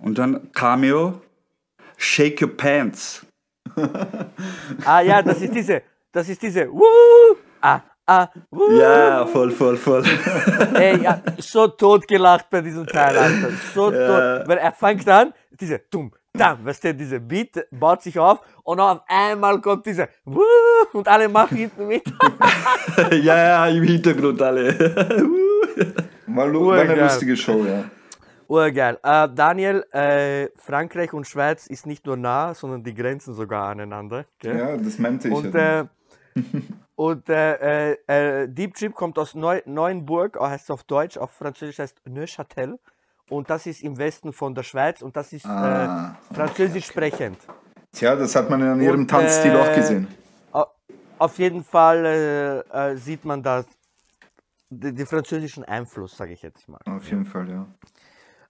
Und 0.00 0.18
dann 0.18 0.50
Cameo, 0.52 1.20
Shake 1.96 2.42
Your 2.42 2.56
Pants. 2.56 3.26
Ah 4.84 5.00
ja, 5.02 5.22
das 5.22 5.40
ist 5.42 5.54
diese, 5.54 5.82
das 6.10 6.28
ist 6.28 6.42
diese. 6.42 6.72
Woo, 6.72 7.36
ah, 7.60 7.80
ah, 8.08 8.28
woo. 8.50 8.72
Ja, 8.80 9.24
voll, 9.26 9.50
voll, 9.50 9.76
voll. 9.76 10.02
Ey, 10.74 11.02
ja, 11.02 11.20
so 11.38 11.68
tot 11.68 12.08
gelacht 12.08 12.48
bei 12.50 12.60
diesem 12.60 12.86
Teil, 12.86 13.16
Alter. 13.16 13.50
So 13.74 13.92
Ja. 13.92 14.38
tot. 14.38 14.48
Weil 14.48 14.58
er 14.58 14.72
fängt 14.72 15.08
an, 15.08 15.32
diese 15.60 15.78
dumm, 15.90 16.10
dam, 16.32 16.64
weißt 16.64 16.84
du, 16.84 16.94
diese 16.94 17.20
Beat 17.20 17.66
baut 17.70 18.02
sich 18.02 18.18
auf 18.18 18.40
und 18.64 18.80
auf 18.80 19.00
einmal 19.08 19.60
kommt 19.60 19.86
diese 19.86 20.08
Woo, 20.24 20.42
und 20.92 21.06
alle 21.08 21.28
machen 21.28 21.56
hinten 21.56 21.86
mit. 21.86 22.02
ja, 23.12 23.36
ja, 23.36 23.66
im 23.68 23.82
Hintergrund 23.84 24.40
alle. 24.42 24.70
Lu- 26.26 26.66
war 26.68 26.80
eine 26.80 26.94
lustige 27.02 27.36
Show, 27.36 27.64
ja. 27.64 27.84
Urgeil. 28.46 28.98
Äh, 29.02 29.28
Daniel, 29.34 29.84
äh, 29.92 30.48
Frankreich 30.56 31.12
und 31.12 31.26
Schweiz 31.26 31.66
ist 31.66 31.86
nicht 31.86 32.06
nur 32.06 32.16
nah, 32.16 32.54
sondern 32.54 32.82
die 32.82 32.94
grenzen 32.94 33.34
sogar 33.34 33.68
aneinander. 33.68 34.24
Gell? 34.38 34.56
Ja, 34.58 34.76
das 34.76 34.98
meinte 34.98 35.28
ich. 35.28 35.34
Und, 35.34 35.52
ja. 35.54 35.80
äh, 35.80 35.84
und 36.98 37.28
äh, 37.28 37.92
äh, 37.92 37.98
äh, 38.08 38.48
Deep 38.48 38.74
Trip 38.74 38.92
kommt 38.92 39.20
aus 39.20 39.36
Neu 39.36 39.62
Neuenburg, 39.66 40.34
äh, 40.34 40.40
heißt 40.40 40.64
es 40.64 40.70
auf 40.70 40.82
Deutsch, 40.82 41.16
auf 41.16 41.30
Französisch 41.30 41.78
heißt 41.78 42.00
Neuchâtel. 42.06 42.80
Und 43.30 43.48
das 43.50 43.66
ist 43.66 43.82
im 43.84 43.96
Westen 43.98 44.32
von 44.32 44.52
der 44.52 44.64
Schweiz 44.64 45.00
und 45.00 45.14
das 45.16 45.32
ist 45.32 45.46
Ah, 45.46 46.16
äh, 46.30 46.34
französisch 46.34 46.86
sprechend. 46.86 47.38
Tja, 47.92 48.16
das 48.16 48.34
hat 48.34 48.50
man 48.50 48.60
in 48.62 48.80
ihrem 48.80 49.02
und, 49.02 49.10
Tanzstil 49.10 49.54
äh, 49.54 49.58
auch 49.58 49.72
gesehen. 49.72 50.08
Au- 50.50 50.66
Auf 51.20 51.38
jeden 51.38 51.62
Fall 51.62 52.04
äh, 52.04 52.92
äh, 52.92 52.96
sieht 52.96 53.24
man 53.24 53.44
da 53.44 53.64
den, 54.70 55.06
französischen 55.06 55.64
Einfluss, 55.64 56.16
sage 56.16 56.32
ich 56.32 56.42
jetzt 56.42 56.68
mal. 56.68 56.80
Auf 56.84 57.08
jeden 57.08 57.24
Fall, 57.26 57.48
ja. 57.48 57.66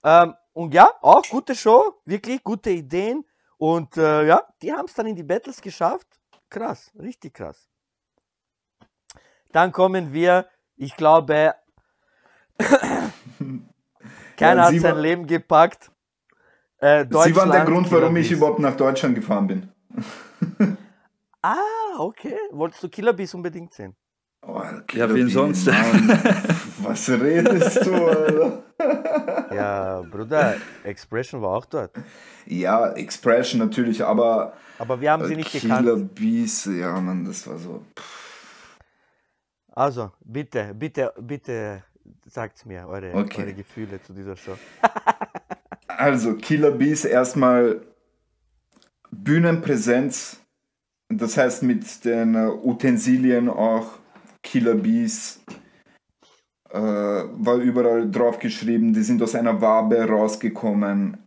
Ähm, 0.03 0.33
und 0.53 0.73
ja, 0.73 0.89
auch 1.01 1.21
gute 1.29 1.53
Show, 1.53 2.01
wirklich 2.05 2.43
gute 2.43 2.71
Ideen. 2.71 3.23
Und 3.57 3.95
äh, 3.97 4.25
ja, 4.25 4.41
die 4.63 4.73
haben 4.73 4.85
es 4.85 4.95
dann 4.95 5.05
in 5.05 5.15
die 5.15 5.23
Battles 5.23 5.61
geschafft. 5.61 6.07
Krass, 6.49 6.91
richtig 6.97 7.35
krass. 7.35 7.68
Dann 9.51 9.71
kommen 9.71 10.13
wir, 10.13 10.45
ich 10.75 10.95
glaube, 10.95 11.53
keiner 14.37 14.61
Ja, 14.61 14.65
hat 14.67 14.79
sein 14.79 14.95
war- 14.95 15.01
Leben 15.01 15.27
gepackt. 15.27 15.91
Äh, 16.77 17.05
Sie 17.09 17.35
waren 17.35 17.51
der 17.51 17.65
Grund, 17.65 17.91
warum 17.91 18.15
ich 18.15 18.27
Killer 18.29 18.37
überhaupt 18.37 18.59
nach 18.59 18.75
Deutschland 18.77 19.15
gefahren 19.15 19.47
bin. 19.47 19.69
Ah, 21.41 21.97
okay. 21.99 22.35
Wolltest 22.51 22.83
du 22.83 22.89
Killer 22.89 23.13
Bees 23.13 23.33
unbedingt 23.33 23.73
sehen? 23.73 23.95
Oh, 24.45 24.61
Ja, 24.91 25.07
wen 25.07 25.15
Killer 25.15 25.29
sonst? 25.29 25.67
Mann. 25.67 26.09
Was 26.83 27.09
redest 27.09 27.85
du, 27.85 27.93
Alter? 27.95 28.63
Ja, 29.55 30.01
Bruder, 30.01 30.57
Expression 30.83 31.41
war 31.41 31.51
auch 31.51 31.65
dort. 31.65 31.91
Ja, 32.45 32.89
Expression 32.91 33.59
natürlich, 33.59 34.03
aber 34.03 34.51
Aber 34.79 34.99
wir 34.99 35.11
haben 35.13 35.25
sie 35.27 35.37
nicht 35.37 35.49
Killer 35.49 35.77
gekannt. 35.95 36.15
Bees, 36.15 36.65
ja, 36.65 36.99
Mann, 36.99 37.23
das 37.23 37.47
war 37.47 37.57
so. 37.57 37.85
Also, 39.71 40.11
bitte, 40.23 40.73
bitte, 40.73 41.13
bitte 41.19 41.83
sagt 42.25 42.65
mir 42.65 42.87
eure, 42.87 43.13
Okay. 43.13 43.41
eure 43.41 43.53
Gefühle 43.53 44.01
zu 44.01 44.13
dieser 44.13 44.35
Show. 44.35 44.57
Also, 45.87 46.35
Killer 46.35 46.71
Bees 46.71 47.03
erstmal 47.03 47.81
Bühnenpräsenz, 49.11 50.39
das 51.09 51.35
heißt 51.35 51.63
mit 51.63 52.05
den 52.05 52.35
äh, 52.35 52.47
Utensilien 52.63 53.49
auch 53.49 53.97
Killer 54.41 54.75
Bees 54.75 55.41
äh, 56.69 56.79
war 56.79 57.55
überall 57.55 58.09
drauf 58.09 58.39
geschrieben, 58.39 58.93
die 58.93 59.01
sind 59.01 59.21
aus 59.21 59.35
einer 59.35 59.59
Wabe 59.59 60.07
rausgekommen, 60.07 61.17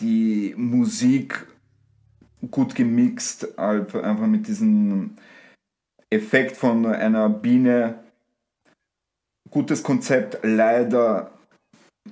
die 0.00 0.54
Musik 0.56 1.46
gut 2.50 2.74
gemixt, 2.74 3.58
einfach 3.58 4.02
einfach 4.02 4.26
mit 4.26 4.46
diesem 4.46 5.16
Effekt 6.10 6.56
von 6.56 6.86
einer 6.86 7.28
Biene. 7.28 8.02
Gutes 9.50 9.82
Konzept, 9.82 10.38
leider 10.42 11.32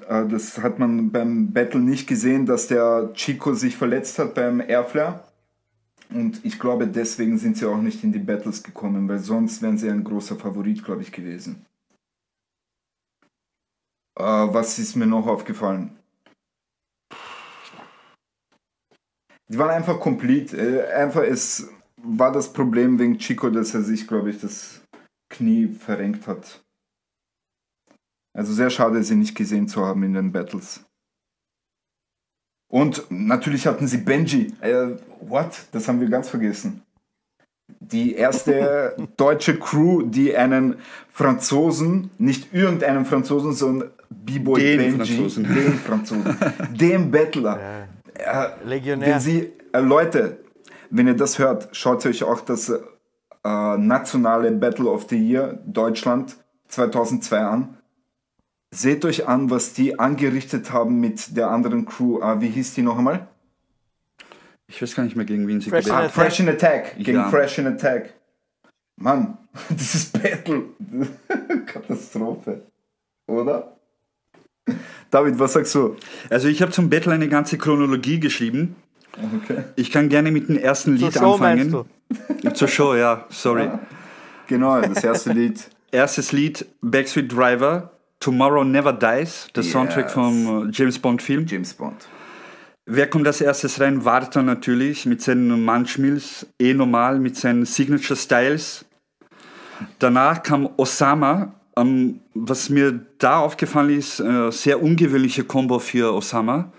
äh, 0.08 0.26
Das 0.26 0.58
hat 0.58 0.78
man 0.78 1.10
beim 1.10 1.52
Battle 1.52 1.80
nicht 1.80 2.06
gesehen, 2.06 2.46
dass 2.46 2.68
der 2.68 3.12
Chico 3.14 3.54
sich 3.54 3.76
verletzt 3.76 4.18
hat 4.18 4.34
beim 4.34 4.60
Airflare. 4.60 5.20
Und 6.10 6.44
ich 6.44 6.58
glaube, 6.58 6.86
deswegen 6.86 7.36
sind 7.38 7.56
sie 7.56 7.66
auch 7.66 7.80
nicht 7.80 8.04
in 8.04 8.12
die 8.12 8.20
Battles 8.20 8.62
gekommen, 8.62 9.08
weil 9.08 9.18
sonst 9.18 9.60
wären 9.62 9.76
sie 9.76 9.90
ein 9.90 10.04
großer 10.04 10.36
Favorit, 10.36 10.84
glaube 10.84 11.02
ich, 11.02 11.10
gewesen. 11.10 11.66
Äh, 14.16 14.22
was 14.22 14.78
ist 14.78 14.96
mir 14.96 15.06
noch 15.06 15.26
aufgefallen? 15.26 15.98
Die 19.48 19.58
waren 19.58 19.70
einfach 19.70 20.00
complete. 20.00 20.56
Äh, 20.56 20.92
einfach, 20.92 21.22
es 21.22 21.68
war 22.08 22.32
das 22.32 22.52
Problem 22.52 22.98
wegen 22.98 23.18
Chico, 23.18 23.50
dass 23.50 23.74
er 23.74 23.82
sich, 23.82 24.06
glaube 24.06 24.30
ich, 24.30 24.40
das 24.40 24.82
Knie 25.30 25.68
verrenkt 25.68 26.26
hat. 26.26 26.62
Also 28.36 28.52
sehr 28.52 28.70
schade, 28.70 29.02
sie 29.02 29.14
nicht 29.16 29.34
gesehen 29.34 29.66
zu 29.68 29.84
haben 29.84 30.02
in 30.02 30.14
den 30.14 30.30
Battles. 30.32 30.84
Und 32.70 33.04
natürlich 33.10 33.66
hatten 33.66 33.86
sie 33.86 33.98
Benji. 33.98 34.52
Äh, 34.60 34.96
what? 35.20 35.66
Das 35.72 35.88
haben 35.88 36.00
wir 36.00 36.08
ganz 36.08 36.28
vergessen. 36.28 36.82
Die 37.80 38.14
erste 38.14 38.96
deutsche 39.16 39.58
Crew, 39.58 40.02
die 40.02 40.36
einen 40.36 40.76
Franzosen, 41.08 42.10
nicht 42.18 42.52
irgendeinen 42.52 43.04
Franzosen, 43.04 43.52
sondern 43.52 43.90
B-Boy 44.10 44.60
Den 44.60 44.78
Benji, 44.78 44.96
Franzosen. 45.16 45.44
den 45.44 45.72
Franzosen, 45.78 46.36
den 46.72 47.10
Battler. 47.10 47.86
Ja, 48.18 48.44
Äh, 48.44 48.64
Legionär. 48.64 49.08
wenn 49.14 49.20
Sie, 49.20 49.52
äh, 49.72 49.80
Leute, 49.80 50.38
wenn 50.90 51.06
ihr 51.06 51.14
das 51.16 51.38
hört, 51.38 51.68
schaut 51.76 52.04
euch 52.06 52.22
auch 52.24 52.40
das 52.40 52.68
äh, 52.68 52.78
nationale 53.78 54.50
Battle 54.52 54.90
of 54.90 55.06
the 55.08 55.16
Year 55.16 55.58
Deutschland 55.66 56.36
2002 56.68 57.38
an. 57.40 57.76
Seht 58.72 59.04
euch 59.04 59.28
an, 59.28 59.48
was 59.50 59.72
die 59.72 59.98
angerichtet 59.98 60.72
haben 60.72 61.00
mit 61.00 61.36
der 61.36 61.50
anderen 61.50 61.86
Crew. 61.86 62.20
Ah, 62.20 62.40
wie 62.40 62.48
hieß 62.48 62.74
die 62.74 62.82
noch 62.82 62.98
einmal? 62.98 63.28
Ich 64.68 64.82
weiß 64.82 64.94
gar 64.96 65.04
nicht 65.04 65.14
mehr, 65.16 65.24
gegen 65.24 65.46
wen 65.46 65.60
sie 65.60 65.70
Fresh 65.70 65.84
gewählt 65.84 65.96
Ah, 66.00 66.04
Attack. 66.06 66.14
Fresh 66.14 66.40
in 66.40 66.48
Attack. 66.48 66.96
Gegen 66.98 67.18
Ja. 67.18 67.30
Fresh 67.30 67.58
in 67.58 67.66
Attack. 67.68 68.14
Mann, 68.96 69.38
dieses 69.70 70.06
Battle. 70.06 70.64
Katastrophe. 71.66 72.62
Oder? 73.28 73.76
David, 75.10 75.38
was 75.38 75.52
sagst 75.52 75.74
du? 75.76 75.96
Also 76.28 76.48
ich 76.48 76.60
habe 76.60 76.72
zum 76.72 76.90
Battle 76.90 77.12
eine 77.12 77.28
ganze 77.28 77.56
Chronologie 77.58 78.18
geschrieben. 78.18 78.74
Okay. 79.42 79.64
Ich 79.76 79.90
kann 79.90 80.08
gerne 80.08 80.30
mit 80.30 80.48
dem 80.48 80.58
ersten 80.58 80.98
Zur 80.98 81.08
Lied 81.08 81.18
Show 81.18 81.38
meinst 81.38 81.64
anfangen. 81.74 81.88
du? 82.42 82.50
Zur 82.54 82.68
Show, 82.68 82.94
ja, 82.94 83.24
sorry. 83.30 83.70
Genau, 84.46 84.80
das 84.80 85.02
erste 85.02 85.32
Lied. 85.32 85.68
erstes 85.90 86.32
Lied 86.32 86.66
Backstreet 86.82 87.32
Driver, 87.32 87.90
Tomorrow 88.20 88.64
Never 88.64 88.92
Dies, 88.92 89.48
der 89.54 89.62
Soundtrack 89.62 90.06
Yes. 90.06 90.12
vom 90.12 90.68
äh, 90.68 90.70
James 90.72 90.98
Bond 90.98 91.22
Film. 91.22 91.46
James 91.46 91.74
Bond. 91.74 92.06
Wer 92.84 93.08
kommt 93.08 93.26
als 93.26 93.40
erstes 93.40 93.80
rein? 93.80 94.04
Warta 94.04 94.42
natürlich 94.42 95.06
mit 95.06 95.20
seinen 95.20 95.64
Munchmills, 95.64 96.46
eh 96.60 96.72
normal, 96.72 97.18
mit 97.18 97.36
seinen 97.36 97.64
Signature 97.64 98.16
Styles. 98.16 98.84
Danach 99.98 100.42
kam 100.42 100.68
Osama. 100.76 101.54
Ähm, 101.76 102.20
was 102.32 102.70
mir 102.70 103.00
da 103.18 103.40
aufgefallen 103.40 103.90
ist, 103.98 104.20
äh, 104.20 104.50
sehr 104.50 104.82
ungewöhnliche 104.82 105.44
Combo 105.44 105.78
für 105.78 106.14
Osama. 106.14 106.72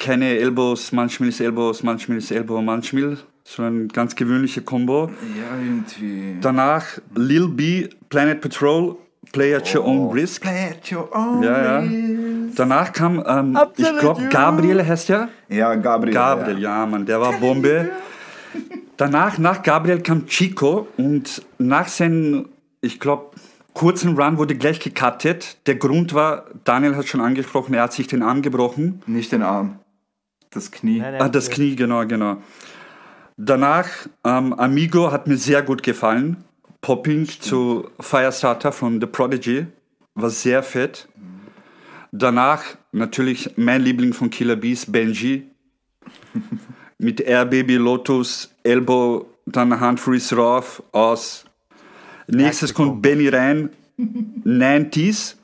Keine 0.00 0.38
Elbows, 0.38 0.92
Munchmills, 0.92 1.40
Elbows, 1.40 1.82
Munchmills, 1.82 2.30
Elbow, 2.30 2.62
Munchmill, 2.62 3.18
sondern 3.44 3.88
ganz 3.88 4.16
gewöhnliche 4.16 4.62
Combo. 4.62 5.10
Ja, 5.38 5.56
irgendwie. 5.62 6.36
Danach 6.40 6.86
Lil 7.14 7.48
B, 7.48 7.86
Planet 8.08 8.40
Patrol, 8.40 8.96
Play 9.32 9.54
at 9.54 9.74
Your 9.74 9.84
Own 9.84 10.10
Risk. 10.10 10.40
Play 10.40 10.70
at 10.70 10.90
your 10.90 11.14
own 11.14 11.42
Ja, 11.42 11.62
ja. 11.62 11.78
risk. 11.80 12.56
Danach 12.56 12.92
kam, 12.94 13.22
ähm, 13.26 13.58
ich 13.76 13.98
glaube. 13.98 14.26
Gabriel 14.30 14.84
heißt 14.84 15.10
er. 15.10 15.28
Ja, 15.50 15.74
Gabriel. 15.74 16.14
Gabriel, 16.14 16.58
ja, 16.58 16.86
Mann, 16.86 17.04
der 17.04 17.20
war 17.20 17.34
Bombe. 17.34 17.90
Danach, 18.96 19.36
nach 19.36 19.62
Gabriel 19.62 20.00
kam 20.00 20.26
Chico 20.26 20.88
und 20.96 21.42
nach 21.58 21.88
seinem, 21.88 22.48
ich 22.80 22.98
glaube, 22.98 23.32
kurzen 23.74 24.16
Run 24.18 24.38
wurde 24.38 24.54
gleich 24.56 24.80
gecuttet. 24.80 25.58
Der 25.66 25.76
Grund 25.76 26.14
war, 26.14 26.46
Daniel 26.64 26.96
hat 26.96 27.06
schon 27.06 27.20
angesprochen, 27.20 27.74
er 27.74 27.82
hat 27.82 27.92
sich 27.92 28.06
den 28.06 28.22
Arm 28.22 28.42
gebrochen. 28.42 29.02
Nicht 29.06 29.32
den 29.32 29.42
Arm. 29.42 29.79
Das 30.50 30.70
Knie. 30.70 30.98
Nein, 30.98 31.12
nein. 31.12 31.22
Ah, 31.22 31.28
das 31.28 31.48
Knie, 31.48 31.76
genau, 31.76 32.04
genau. 32.06 32.38
Danach, 33.36 33.88
ähm, 34.24 34.52
Amigo 34.52 35.12
hat 35.12 35.26
mir 35.26 35.36
sehr 35.36 35.62
gut 35.62 35.82
gefallen. 35.82 36.44
Popping 36.80 37.26
zu 37.26 37.88
Firestarter 38.00 38.72
von 38.72 39.00
The 39.00 39.06
Prodigy. 39.06 39.66
War 40.14 40.30
sehr 40.30 40.62
fett. 40.62 41.08
Danach 42.12 42.64
natürlich 42.92 43.56
mein 43.56 43.82
Liebling 43.82 44.12
von 44.12 44.30
Killer 44.30 44.56
Bees, 44.56 44.90
Benji. 44.90 45.48
Mit 46.98 47.20
Air 47.20 47.46
Baby, 47.46 47.76
Lotus, 47.76 48.54
Elbow, 48.62 49.26
dann 49.46 49.78
Hand 49.78 50.00
Freeze 50.00 50.34
Roth 50.34 50.82
aus. 50.92 51.44
Nächstes 52.26 52.74
kommt 52.74 53.00
Benny 53.02 53.28
rein, 53.28 53.70
90s. 54.44 55.36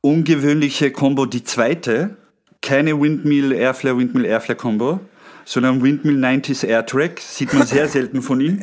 Ungewöhnliche 0.00 0.92
Combo, 0.92 1.26
die 1.26 1.42
zweite. 1.42 2.16
Keine 2.62 3.00
Windmill 3.00 3.52
Airflare, 3.52 3.96
Windmill 3.96 4.24
Airflare 4.24 4.56
Combo, 4.56 5.00
sondern 5.44 5.82
Windmill 5.82 6.16
90s 6.16 6.66
Airtrack. 6.66 7.20
Sieht 7.20 7.52
man 7.52 7.66
sehr 7.66 7.88
selten 7.88 8.22
von 8.22 8.40
ihm. 8.40 8.62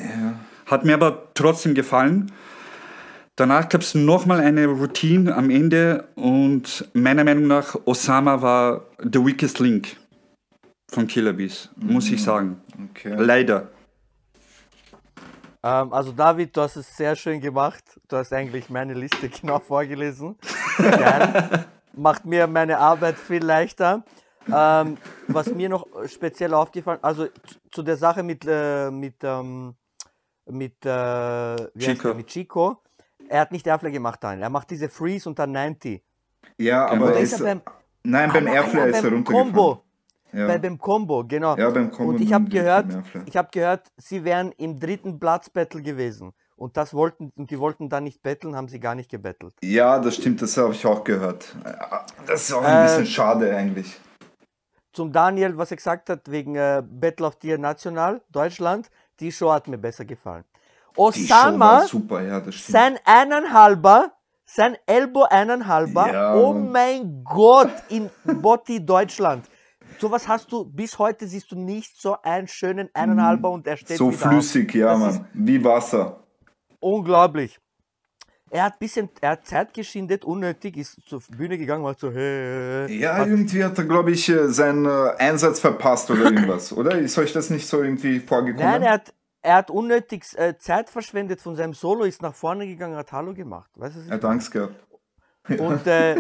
Hat 0.66 0.86
mir 0.86 0.94
aber 0.94 1.30
trotzdem 1.34 1.74
gefallen. 1.74 2.32
Danach 3.36 3.68
gab 3.68 3.82
es 3.82 3.96
nochmal 3.96 4.42
eine 4.42 4.68
Routine 4.68 5.36
am 5.36 5.50
Ende 5.50 6.08
und 6.16 6.88
meiner 6.94 7.24
Meinung 7.24 7.48
nach 7.48 7.76
Osama 7.86 8.44
war 8.44 8.86
The 9.00 9.26
Weakest 9.26 9.60
Link 9.60 9.98
von 10.92 11.08
Killer 11.08 11.34
Bees, 11.34 11.70
muss 11.76 12.12
ich 12.12 12.22
sagen. 12.22 12.62
Okay. 12.92 13.16
Leider. 13.18 13.70
Ähm, 15.64 15.92
also 15.94 16.12
David, 16.12 16.56
du 16.56 16.62
hast 16.62 16.76
es 16.76 16.96
sehr 16.96 17.16
schön 17.16 17.42
gemacht. 17.42 17.84
Du 18.08 18.18
hast 18.18 18.32
eigentlich 18.34 18.70
meine 18.70 18.94
Liste 18.94 19.30
genau 19.42 19.60
vorgelesen. 19.60 20.36
Geil. 20.78 21.66
Macht 21.96 22.26
mir 22.26 22.48
meine 22.48 22.78
Arbeit 22.80 23.18
viel 23.18 23.44
leichter. 23.44 24.04
Ähm, 24.52 24.98
was 25.28 25.48
mir 25.54 25.70
noch 25.70 25.88
speziell 26.08 26.54
aufgefallen, 26.54 27.00
also 27.02 27.28
zu- 27.72 27.82
der 27.84 27.96
Sache 27.96 28.24
mit 28.24 28.44
äh, 28.46 28.92
mit 28.92 29.16
ähm, 29.24 29.74
mit, 30.48 30.86
äh, 30.86 31.56
Chico. 31.78 32.08
der, 32.10 32.16
mit 32.16 32.28
Chico. 32.28 32.82
Er 33.30 33.40
hat 33.42 33.52
nicht 33.54 33.66
Airflare 33.66 33.94
gemacht, 33.94 34.22
Daniel. 34.22 34.44
Er 34.44 34.50
macht 34.50 34.70
diese 34.70 34.90
Freeze 34.90 35.30
und 35.30 35.40
dann 35.40 35.54
90. 35.54 36.04
Ja, 36.58 36.86
aber 36.88 37.06
Oder 37.06 37.16
er 37.16 37.20
ist 37.22 37.32
ist, 37.34 37.42
beim, 37.44 37.62
nein, 38.04 38.30
beim 38.34 38.48
Ah, 38.48 38.52
Airflare 38.56 38.90
ist 38.90 39.02
er 39.04 39.12
runtergefallen. 39.14 39.54
Combo. 39.54 39.84
Ja. 40.34 40.48
Bei, 40.48 40.58
beim 40.58 40.78
Combo, 40.78 41.24
genau. 41.26 41.56
Ja, 41.56 41.70
beim 41.70 41.89
Combo 41.89 42.12
Und 42.12 42.20
ich 42.22 42.34
habe 42.34 42.46
gehört, 42.50 42.88
ich 43.26 43.38
habe 43.38 43.48
gehört, 43.52 43.91
sie 43.96 44.26
wären 44.26 44.52
im 44.58 44.78
dritten 44.78 45.17
Platz-Battle 45.20 45.82
gewesen. 45.82 46.34
Und 46.63 46.78
das 46.78 46.93
wollten, 46.93 47.32
und 47.36 47.52
die 47.52 47.60
wollten 47.60 47.89
dann 47.89 48.06
nicht 48.06 48.21
betteln, 48.23 48.56
haben 48.56 48.69
sie 48.69 48.80
gar 48.80 48.95
nicht 48.95 49.10
gebettelt. 49.12 49.54
ja, 49.62 49.99
das 49.99 50.15
stimmt, 50.15 50.41
das 50.41 50.56
habe 50.56 50.73
ich 50.73 50.86
auch 50.86 51.04
gehört. 51.04 51.54
Das 52.26 52.43
ist 52.43 52.54
auch 52.54 52.63
ein 52.63 52.80
Äh, 52.80 52.84
bisschen 52.84 53.06
schade 53.06 53.54
eigentlich. 53.54 53.99
Zum 54.93 55.12
Daniel, 55.12 55.58
was 55.58 55.71
er 55.71 55.78
gesagt 55.78 56.10
hat, 56.10 56.21
wegen 56.32 56.56
äh, 56.56 56.82
Battle 56.86 57.26
of 57.28 57.38
the 57.41 57.58
National, 57.58 58.21
Deutschland, 58.32 58.89
die 59.19 59.30
Show 59.32 59.52
hat 59.52 59.67
mir 59.67 59.78
besser 59.78 60.06
gefallen. 60.06 60.45
Die 61.15 61.28
Show 61.28 61.34
Osama, 61.36 61.65
war 61.80 61.88
super, 61.88 62.21
ja, 62.21 62.39
das 62.39 62.56
stimmt. 62.56 62.71
sein 62.71 62.99
eineinhalber, 63.04 64.13
sein 64.45 64.78
Elbow 64.86 65.23
eineinhalber, 65.30 66.13
Ja, 66.13 66.36
oh 66.36 66.54
mein 66.54 67.23
Gott, 67.26 67.71
in 67.89 68.10
Botti 68.41 68.86
Deutschland. 68.86 69.43
Sowas 69.99 70.28
hast 70.28 70.49
du, 70.52 70.63
bis 70.65 70.97
heute 70.97 71.28
siehst 71.28 71.52
du 71.52 71.56
nicht 71.58 71.99
so 71.99 72.15
einen 72.21 72.47
schönen 72.47 72.89
eineinhalber 72.93 73.49
und 73.49 73.67
er 73.67 73.76
steht 73.78 73.97
so 73.97 74.12
wieder 74.12 74.26
auf. 74.26 74.32
flüssig, 74.32 74.73
ja, 74.76 74.91
Das 74.93 74.99
Mann. 74.99 75.28
Wie 75.34 75.62
Wasser. 75.63 76.23
Unglaublich. 76.84 77.60
Er 78.50 78.65
hat 78.65 78.78
bisschen, 78.78 79.10
er 79.19 79.32
hat 79.32 79.48
Zeit 79.48 79.74
geschindet, 79.74 80.24
unnötig, 80.24 80.78
ist 80.78 81.02
zur 81.08 81.24
Bühne 81.36 81.58
gegangen, 81.58 81.84
war 81.84 81.96
so, 81.96 82.12
hey, 82.12 83.00
Ja, 83.00 83.15
hat, 83.15 83.28
irgendwie 83.28 83.63
hat 83.63 83.76
er, 83.80 83.86
glaube 83.86 84.12
ich, 84.12 84.30
äh, 84.30 84.48
seinen 84.50 84.86
äh, 84.86 85.15
Einsatz 85.17 85.60
verpasst 85.60 86.12
oder 86.12 86.26
irgendwas, 86.26 86.72
oder? 86.72 86.96
Ist 87.00 87.17
euch 87.17 87.34
das 87.34 87.50
nicht 87.50 87.65
so 87.65 87.82
irgendwie 87.82 88.19
vorgekommen? 88.19 88.63
Nein, 88.63 88.84
er 88.84 88.91
hat, 88.91 89.13
er 89.41 89.56
hat 89.56 89.72
unnötig 89.72 90.26
äh, 90.36 90.56
Zeit 90.60 90.91
verschwendet 90.91 91.41
von 91.41 91.56
seinem 91.56 91.74
Solo, 91.74 92.04
ist 92.04 92.22
nach 92.22 92.36
vorne 92.36 92.67
gegangen, 92.67 92.96
hat 92.96 93.12
Hallo 93.12 93.34
gemacht. 93.34 93.72
Weißt 93.76 93.96
du, 93.96 94.00
er 94.08 94.15
hat 94.15 94.26
Angst 94.26 94.52
gehabt. 94.52 94.76
Und 95.49 95.86
äh, 95.88 96.15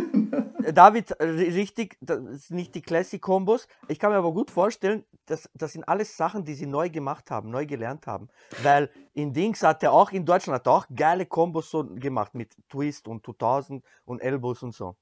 David, 0.73 1.15
richtig, 1.19 1.97
das 2.01 2.19
ist 2.23 2.51
nicht 2.51 2.75
die 2.75 2.81
Classic-Kombos. 2.81 3.67
Ich 3.87 3.97
kann 3.97 4.11
mir 4.11 4.17
aber 4.17 4.33
gut 4.33 4.51
vorstellen, 4.51 5.05
dass 5.25 5.49
das 5.53 5.73
sind 5.73 5.87
alles 5.87 6.17
Sachen, 6.17 6.43
die 6.43 6.53
sie 6.53 6.65
neu 6.65 6.89
gemacht 6.89 7.31
haben, 7.31 7.49
neu 7.49 7.65
gelernt 7.65 8.05
haben. 8.05 8.27
Weil 8.61 8.89
in 9.13 9.31
Dings 9.31 9.63
hat 9.63 9.81
er 9.81 9.93
auch, 9.93 10.11
in 10.11 10.25
Deutschland 10.25 10.55
hat 10.55 10.67
er 10.67 10.73
auch 10.73 10.85
geile 10.93 11.25
Kombos 11.25 11.71
so 11.71 11.85
gemacht 11.85 12.35
mit 12.35 12.55
Twist 12.69 13.07
und 13.07 13.25
2000 13.25 13.83
und 14.05 14.21
Elbows 14.21 14.61
und 14.63 14.73
so. 14.73 14.95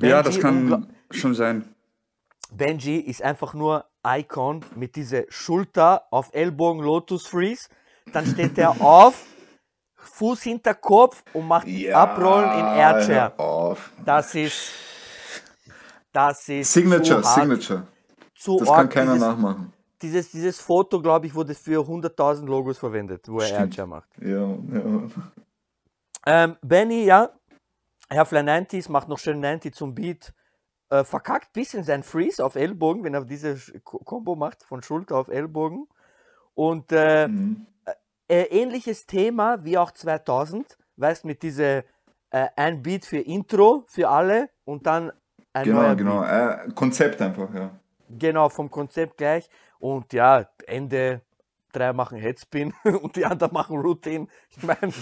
Ja, 0.00 0.22
das 0.22 0.34
Benji 0.34 0.40
kann 0.40 0.92
schon 1.10 1.34
sein. 1.34 1.74
Benji 2.52 2.96
ist 2.96 3.22
einfach 3.22 3.54
nur 3.54 3.84
Icon 4.04 4.64
mit 4.74 4.96
dieser 4.96 5.24
Schulter 5.28 6.06
auf 6.10 6.30
Ellbogen 6.32 6.82
Lotus 6.82 7.26
Freeze. 7.26 7.68
Dann 8.12 8.26
steht 8.26 8.58
er 8.58 8.80
auf, 8.80 9.24
Fuß 10.04 10.42
hinter 10.42 10.74
Kopf 10.74 11.22
und 11.32 11.46
macht 11.48 11.66
Abrollen 11.92 12.50
in 12.58 12.66
Airchair. 12.66 13.32
Das 14.04 14.34
ist. 14.34 14.70
Das 16.12 16.48
ist. 16.48 16.72
Signature, 16.72 17.22
zu 17.22 17.28
Signature. 17.28 17.86
Zu 18.34 18.58
Das 18.58 18.68
kann 18.68 18.88
keiner 18.88 19.14
dieses, 19.14 19.28
nachmachen. 19.28 19.72
dieses, 20.02 20.30
dieses 20.30 20.60
Foto, 20.60 21.00
glaube 21.00 21.26
ich, 21.26 21.34
wurde 21.34 21.54
für 21.54 21.80
100.000 21.80 22.46
Logos 22.46 22.78
verwendet, 22.78 23.28
wo 23.28 23.38
er 23.40 23.46
Stimmt. 23.46 23.60
Airchair 23.60 23.86
macht. 23.86 24.08
Ja, 24.20 24.48
ja. 24.48 25.08
Ähm, 26.26 26.56
Benny, 26.62 27.04
ja. 27.04 27.30
Herfly 28.10 28.38
90s 28.40 28.90
macht 28.90 29.08
noch 29.08 29.18
schön 29.18 29.40
90 29.40 29.74
zum 29.74 29.94
Beat. 29.94 30.32
Äh, 30.90 31.04
verkackt 31.04 31.52
bisschen 31.52 31.82
sein 31.84 32.02
Freeze 32.02 32.44
auf 32.44 32.54
Ellbogen, 32.54 33.02
wenn 33.02 33.14
er 33.14 33.24
diese 33.24 33.56
Combo 33.82 34.36
macht 34.36 34.62
von 34.62 34.82
Schulter 34.82 35.16
auf 35.16 35.28
Ellbogen. 35.28 35.88
Und 36.54 36.92
äh, 36.92 37.26
Mhm. 37.28 37.66
Äh, 38.28 38.42
ähnliches 38.44 39.06
Thema 39.06 39.64
wie 39.64 39.78
auch 39.78 39.90
2000, 39.90 40.78
weißt 40.96 41.24
mit 41.24 41.42
diese 41.42 41.84
äh, 42.30 42.48
ein 42.56 42.82
Beat 42.82 43.04
für 43.04 43.18
Intro 43.18 43.84
für 43.86 44.08
alle 44.08 44.50
und 44.64 44.86
dann 44.86 45.12
ein 45.52 45.64
Genau, 45.64 45.94
genau. 45.94 46.24
Äh, 46.24 46.70
Konzept 46.74 47.22
einfach, 47.22 47.52
ja. 47.54 47.70
Genau, 48.08 48.48
vom 48.48 48.70
Konzept 48.70 49.16
gleich. 49.16 49.48
Und 49.78 50.12
ja, 50.12 50.46
Ende, 50.66 51.22
drei 51.72 51.92
machen 51.92 52.18
Headspin 52.18 52.72
und 53.02 53.16
die 53.16 53.24
anderen 53.24 53.52
machen 53.52 53.78
Routine. 53.78 54.26
Ich 54.50 54.62
meine, 54.62 54.92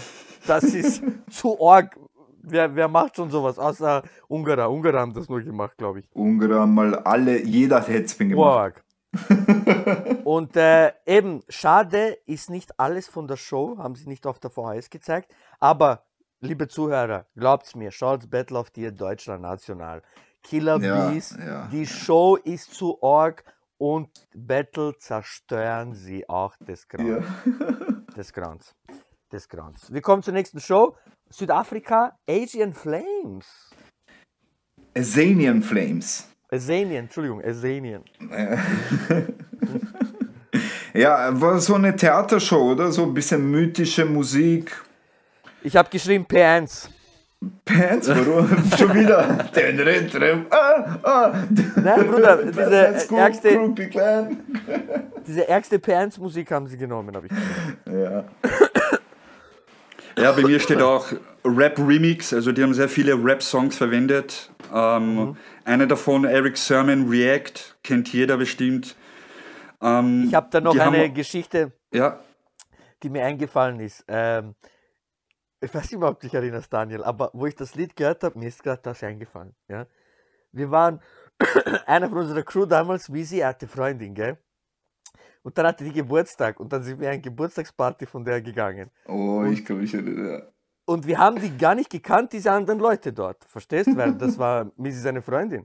das 0.46 0.64
ist 0.64 1.02
zu 1.30 1.58
arg. 1.64 1.98
Wer, 2.44 2.74
wer 2.74 2.88
macht 2.88 3.16
schon 3.16 3.30
sowas? 3.30 3.58
Außer 3.58 4.02
Ungarer. 4.28 4.70
Ungarer 4.70 5.00
haben 5.00 5.14
das 5.14 5.28
nur 5.28 5.40
gemacht, 5.40 5.78
glaube 5.78 6.00
ich. 6.00 6.08
Ungarn 6.12 6.54
haben 6.54 6.74
mal 6.74 6.96
alle, 6.96 7.40
jeder 7.40 7.76
hat 7.76 7.88
Headspin 7.88 8.30
gemacht. 8.30 8.58
Arg. 8.58 8.84
und 10.24 10.56
äh, 10.56 10.92
eben, 11.06 11.42
schade 11.48 12.16
ist 12.26 12.50
nicht 12.50 12.78
alles 12.78 13.08
von 13.08 13.26
der 13.26 13.36
Show, 13.36 13.76
haben 13.78 13.94
sie 13.94 14.08
nicht 14.08 14.26
auf 14.26 14.38
der 14.38 14.50
VHS 14.50 14.90
gezeigt. 14.90 15.34
Aber, 15.60 16.04
liebe 16.40 16.68
Zuhörer, 16.68 17.26
glaubt's 17.36 17.74
mir, 17.74 17.90
schaut 17.90 18.30
Battle 18.30 18.58
of 18.58 18.70
the 18.74 18.90
Deutschland 18.90 19.42
National. 19.42 20.02
Killer 20.42 20.80
Ja, 20.80 21.10
Bees, 21.10 21.36
ja, 21.38 21.68
die 21.68 21.86
Show 21.86 22.36
ist 22.36 22.74
zu 22.74 23.00
arg 23.02 23.44
und 23.78 24.08
Battle 24.34 24.96
zerstören 24.98 25.94
sie 25.94 26.28
auch 26.28 26.56
des 26.56 26.88
Grauens. 26.88 27.24
Ja. 27.44 27.82
Des 28.16 28.32
Grauens. 28.32 28.74
Des 29.30 29.48
Grauens. 29.48 29.92
Wir 29.92 30.02
kommen 30.02 30.22
zur 30.22 30.34
nächsten 30.34 30.60
Show. 30.60 30.96
Südafrika, 31.30 32.18
Asian 32.28 32.72
Flames. 32.72 33.70
Azanian 34.94 35.62
Flames. 35.62 36.31
Azanian, 36.52 37.04
Entschuldigung, 37.04 37.42
Azanian. 37.44 38.02
Ja, 40.94 41.30
war 41.40 41.58
so 41.58 41.74
eine 41.76 41.96
Theatershow, 41.96 42.72
oder? 42.72 42.92
So 42.92 43.04
ein 43.04 43.14
bisschen 43.14 43.50
mythische 43.50 44.04
Musik. 44.04 44.78
Ich 45.62 45.74
habe 45.74 45.88
geschrieben 45.88 46.26
P1. 46.26 46.88
Pants, 47.64 48.08
warum? 48.08 48.48
Schon 48.78 48.94
wieder. 48.94 49.48
Den 49.56 49.80
Rentrum. 49.80 50.46
Ah, 50.50 50.98
ah. 51.02 51.32
Nein, 51.82 52.06
Bruder, 52.06 52.36
diese 52.44 53.16
ärgste, 53.16 53.74
diese 55.26 55.48
ärgste 55.48 55.76
P1-Musik 55.78 56.50
haben 56.50 56.66
sie 56.66 56.76
genommen, 56.76 57.16
habe 57.16 57.26
ich 57.26 57.32
gesehen. 57.32 58.02
Ja. 58.04 58.24
Ja, 60.22 60.32
bei 60.32 60.42
mir 60.42 60.60
steht 60.60 60.82
auch 60.82 61.06
Rap 61.42 61.78
Remix, 61.78 62.34
also 62.34 62.52
die 62.52 62.62
haben 62.62 62.74
sehr 62.74 62.90
viele 62.90 63.14
Rap-Songs 63.14 63.76
verwendet. 63.76 64.50
Ähm, 64.74 65.14
Mhm. 65.14 65.36
Einer 65.64 65.86
davon, 65.86 66.24
Eric 66.24 66.56
Sermon 66.56 67.08
React, 67.08 67.76
kennt 67.82 68.12
jeder 68.12 68.36
bestimmt. 68.36 68.96
Ähm, 69.80 70.24
Ich 70.28 70.34
habe 70.34 70.48
da 70.50 70.60
noch 70.60 70.72
die 70.72 70.80
haben- 70.80 70.94
eine 70.94 71.12
Geschichte, 71.12 71.72
Ja, 71.92 72.20
die 73.02 73.10
mir 73.10 73.24
eingefallen 73.24 73.78
ist. 73.80 74.04
Ähm, 74.08 74.54
ich 75.60 75.72
weiß 75.72 75.90
nicht 75.90 76.00
mehr, 76.00 76.08
ob 76.08 76.20
du 76.20 76.26
dich 76.26 76.34
erinnerst, 76.34 76.72
Daniel, 76.72 77.04
aber 77.04 77.30
wo 77.32 77.46
ich 77.46 77.54
das 77.54 77.74
Lied 77.74 77.94
gehört 77.94 78.24
habe, 78.24 78.38
mir 78.38 78.48
ist 78.48 78.62
gerade 78.62 78.82
das 78.82 79.02
eingefallen. 79.02 79.54
Ja? 79.68 79.86
Wir 80.52 80.70
waren, 80.70 81.00
einer 81.86 82.08
von 82.08 82.18
unserer 82.18 82.42
Crew 82.42 82.66
damals, 82.66 83.12
Wisi, 83.12 83.38
er 83.40 83.48
hatte 83.48 83.68
Freundin, 83.68 84.14
gell? 84.14 84.38
Und 85.44 85.58
dann 85.58 85.66
hatte 85.66 85.82
die 85.84 85.92
Geburtstag 85.92 86.60
und 86.60 86.72
dann 86.72 86.82
sind 86.84 87.00
wir 87.00 87.10
eine 87.10 87.20
Geburtstagsparty 87.20 88.06
von 88.06 88.24
der 88.24 88.40
gegangen. 88.42 88.90
Oh, 89.06 89.44
ich 89.44 89.64
glaube, 89.64 89.82
ich 89.82 89.92
erinnere. 89.94 90.52
Und 90.92 91.06
wir 91.06 91.16
haben 91.16 91.40
die 91.40 91.56
gar 91.56 91.74
nicht 91.74 91.88
gekannt, 91.88 92.34
diese 92.34 92.52
anderen 92.52 92.78
Leute 92.78 93.14
dort. 93.14 93.42
Verstehst? 93.46 93.96
Weil 93.96 94.12
das 94.18 94.38
war 94.38 94.70
Missy 94.76 95.00
seine 95.00 95.22
Freundin. 95.22 95.64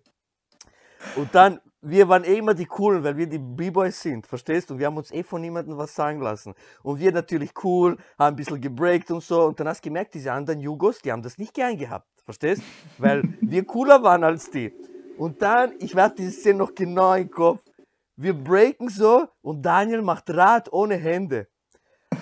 Und 1.17 1.35
dann, 1.35 1.59
wir 1.81 2.07
waren 2.07 2.23
eh 2.23 2.37
immer 2.37 2.53
die 2.53 2.65
Coolen, 2.65 3.03
weil 3.03 3.17
wir 3.17 3.27
die 3.27 3.37
B-Boys 3.37 4.01
sind, 4.01 4.25
verstehst? 4.25 4.71
Und 4.71 4.79
wir 4.79 4.85
haben 4.85 4.95
uns 4.95 5.11
eh 5.11 5.23
von 5.23 5.41
niemandem 5.41 5.77
was 5.77 5.93
sagen 5.93 6.21
lassen. 6.21 6.53
Und 6.81 7.01
wir 7.01 7.11
natürlich 7.11 7.51
cool, 7.61 7.97
haben 8.17 8.33
ein 8.33 8.35
bisschen 8.37 8.61
gebreakt 8.61 9.11
und 9.11 9.21
so. 9.21 9.43
Und 9.43 9.59
dann 9.59 9.67
hast 9.67 9.83
du 9.83 9.89
gemerkt, 9.89 10.13
diese 10.13 10.31
anderen 10.31 10.61
Jugos, 10.61 10.99
die 10.99 11.11
haben 11.11 11.21
das 11.21 11.37
nicht 11.37 11.53
gern 11.53 11.75
gehabt, 11.75 12.07
verstehst? 12.23 12.63
Weil 12.97 13.23
wir 13.41 13.65
cooler 13.65 14.01
waren 14.01 14.23
als 14.23 14.49
die. 14.49 14.73
Und 15.17 15.41
dann, 15.41 15.73
ich 15.79 15.93
werde 15.93 16.15
diese 16.15 16.31
Szene 16.31 16.59
noch 16.59 16.73
genau 16.73 17.15
im 17.15 17.29
Kopf. 17.29 17.59
Wir 18.15 18.33
breaken 18.33 18.87
so 18.87 19.27
und 19.41 19.61
Daniel 19.61 20.01
macht 20.01 20.29
Rad 20.29 20.71
ohne 20.71 20.95
Hände 20.95 21.47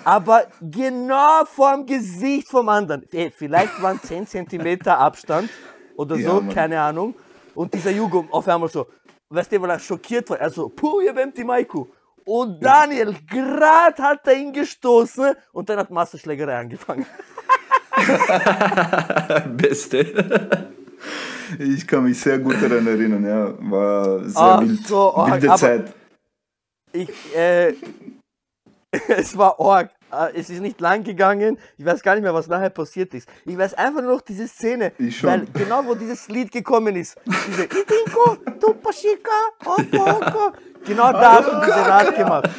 aber 0.04 0.46
genau 0.60 1.44
vorm 1.44 1.86
Gesicht 1.86 2.48
vom 2.48 2.68
anderen. 2.68 3.04
Eh, 3.12 3.30
Vielleicht 3.30 3.80
waren 3.82 4.00
10 4.00 4.26
cm 4.26 4.86
Abstand 4.88 5.50
oder 5.96 6.16
Ja, 6.16 6.28
so, 6.30 6.40
Mann. 6.40 6.54
keine 6.54 6.80
Ahnung. 6.80 7.14
Und 7.54 7.72
dieser 7.72 7.90
Jugo 7.90 8.26
auf 8.30 8.46
einmal 8.48 8.68
so, 8.68 8.86
weißt 9.30 9.52
du, 9.52 9.62
weil 9.62 9.70
er 9.70 9.78
schockiert 9.78 10.28
war, 10.30 10.40
also, 10.40 10.68
puh, 10.68 11.00
ihr 11.00 11.14
wemmt 11.16 11.36
die 11.38 11.44
Maiku. 11.44 11.86
Und 12.24 12.60
Daniel, 12.62 13.14
grad 13.30 13.98
hat 14.00 14.26
er 14.26 14.34
ihn 14.34 14.52
gestoßen 14.52 15.32
und 15.52 15.68
dann 15.68 15.78
hat 15.78 15.90
Massenschlägerei 15.90 16.58
angefangen. 16.58 17.06
beste. 19.56 20.68
Ich 21.58 21.86
kann 21.86 22.04
mich 22.04 22.18
sehr 22.20 22.38
gut 22.38 22.56
daran 22.60 22.86
erinnern, 22.86 23.24
ja. 23.24 23.54
War 23.70 24.24
sehr 24.24 24.42
Ach 24.42 24.60
wild. 24.60 24.86
so, 24.86 25.12
oh, 25.14 25.30
wilde 25.30 25.48
aber- 25.48 25.58
Zeit. 25.58 25.94
Ich, 26.92 27.08
äh, 27.36 27.74
es 29.08 29.36
war 29.36 29.58
arg. 29.60 29.90
Äh, 30.12 30.38
Es 30.38 30.50
ist 30.50 30.60
nicht 30.60 30.80
lang 30.80 31.02
gegangen. 31.04 31.58
Ich 31.76 31.84
weiß 31.84 32.02
gar 32.02 32.14
nicht 32.14 32.22
mehr, 32.22 32.34
was 32.34 32.46
nachher 32.46 32.70
passiert 32.70 33.12
ist. 33.14 33.28
Ich 33.44 33.56
weiß 33.58 33.74
einfach 33.74 34.02
nur 34.02 34.14
noch 34.14 34.20
diese 34.22 34.46
Szene, 34.48 34.92
Ich 34.98 35.18
schon. 35.18 35.30
weil 35.30 35.44
genau 35.46 35.84
wo 35.84 35.94
dieses 35.94 36.28
Lied 36.28 36.50
gekommen 36.52 36.94
ist, 36.96 37.16
diese 37.48 37.64
Itinko, 37.64 38.36
Tupashika, 38.60 39.30
Oko, 39.64 40.10
Oko, 40.10 40.52
genau 40.84 41.12
da 41.12 41.32
hast 41.32 41.48
du 41.48 41.60
diese 41.60 41.86
Rad 41.90 42.16
gemacht. 42.16 42.50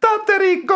Taterico! 0.00 0.74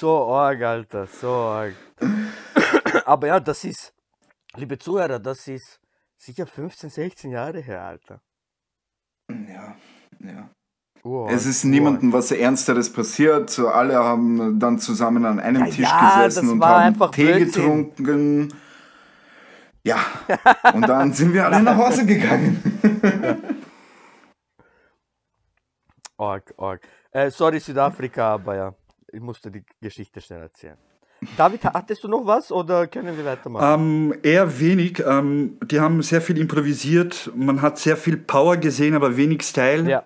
So 0.00 0.26
arg, 0.34 0.62
Alter, 0.62 1.06
so 1.06 1.28
arg. 1.30 1.74
Aber 3.06 3.26
ja, 3.26 3.40
das 3.40 3.64
ist, 3.64 3.92
liebe 4.56 4.78
Zuhörer, 4.78 5.18
das 5.18 5.46
ist 5.48 5.80
sicher 6.16 6.46
15, 6.46 6.90
16 6.90 7.30
Jahre 7.30 7.60
her, 7.60 7.82
Alter. 7.82 8.20
Ja, 9.30 9.76
ja. 10.28 10.50
Urarg, 11.02 11.32
Es 11.32 11.44
ist 11.44 11.64
niemandem 11.64 12.12
was 12.12 12.30
Ernsteres 12.32 12.90
passiert. 12.92 13.50
So, 13.50 13.68
alle 13.68 13.96
haben 13.96 14.58
dann 14.58 14.78
zusammen 14.78 15.24
an 15.26 15.38
einem 15.38 15.64
Ja, 15.66 15.70
Tisch 15.70 15.78
ja, 15.78 16.26
gesessen 16.26 16.48
und 16.48 16.64
haben 16.64 16.98
Tee 17.12 17.24
Blödsinn. 17.26 17.52
getrunken. 17.94 18.54
Ja, 19.82 19.98
und 20.72 20.88
dann 20.88 21.12
sind 21.12 21.34
wir 21.34 21.44
alle 21.44 21.62
nach 21.62 21.76
Hause 21.76 22.06
gegangen. 22.06 22.62
Org, 26.16 26.54
org. 26.56 26.80
Äh, 27.10 27.30
sorry, 27.30 27.58
Südafrika, 27.60 28.34
aber 28.34 28.56
ja, 28.56 28.74
ich 29.12 29.20
musste 29.20 29.50
die 29.50 29.64
Geschichte 29.80 30.20
schnell 30.20 30.42
erzählen. 30.42 30.78
David, 31.36 31.64
hattest 31.64 32.04
du 32.04 32.08
noch 32.08 32.24
was 32.26 32.52
oder 32.52 32.86
können 32.86 33.16
wir 33.16 33.24
weitermachen? 33.24 33.80
Ähm, 34.12 34.14
eher 34.22 34.60
wenig. 34.60 35.02
Ähm, 35.06 35.58
die 35.64 35.80
haben 35.80 36.02
sehr 36.02 36.20
viel 36.20 36.38
improvisiert. 36.38 37.30
Man 37.34 37.62
hat 37.62 37.78
sehr 37.78 37.96
viel 37.96 38.16
Power 38.16 38.56
gesehen, 38.58 38.94
aber 38.94 39.16
wenig 39.16 39.42
Style. 39.42 39.88
ja, 39.90 40.04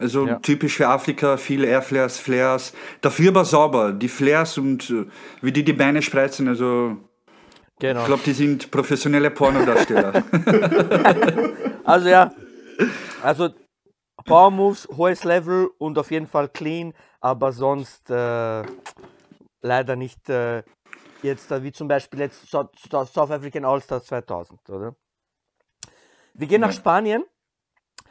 Also 0.00 0.26
Ja. 0.26 0.36
typisch 0.36 0.76
für 0.76 0.88
Afrika, 0.88 1.36
viele 1.36 1.66
Airflares, 1.66 2.18
Flares. 2.18 2.72
Dafür 3.02 3.28
aber 3.28 3.44
sauber. 3.44 3.92
Die 3.92 4.08
Flares 4.08 4.56
und 4.58 4.90
äh, 4.90 5.04
wie 5.42 5.52
die 5.52 5.64
die 5.64 5.74
Beine 5.74 6.00
spreizen, 6.00 6.48
also 6.48 6.96
genau. 7.78 8.00
ich 8.00 8.06
glaube, 8.06 8.22
die 8.24 8.32
sind 8.32 8.70
professionelle 8.70 9.30
Pornodarsteller. 9.30 10.24
Also 11.82 12.08
ja, 12.08 12.30
also 13.20 13.48
Power 14.24 14.50
Moves, 14.52 14.86
hohes 14.96 15.24
Level 15.24 15.70
und 15.78 15.98
auf 15.98 16.12
jeden 16.12 16.28
Fall 16.28 16.48
clean, 16.48 16.94
aber 17.20 17.50
sonst 17.50 18.08
äh, 18.10 18.62
leider 19.60 19.96
nicht 19.96 20.28
äh, 20.28 20.62
jetzt 21.22 21.50
äh, 21.50 21.62
wie 21.64 21.72
zum 21.72 21.88
Beispiel 21.88 22.20
jetzt 22.20 22.48
South, 22.48 22.70
African 23.16 23.64
All-Stars 23.64 24.04
2000, 24.04 24.70
oder? 24.70 24.94
Wir 26.34 26.46
gehen 26.46 26.60
nach. 26.60 26.72
Spanien. 26.72 27.24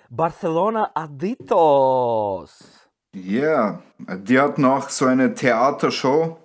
Barcelona 0.10 0.90
Aditos. 0.96 2.90
Ja, 3.14 3.82
die 3.98 4.40
hatten 4.40 4.66
auch 4.66 4.90
so 4.90 5.06
eine 5.06 5.34
Theatershow. 5.34 6.38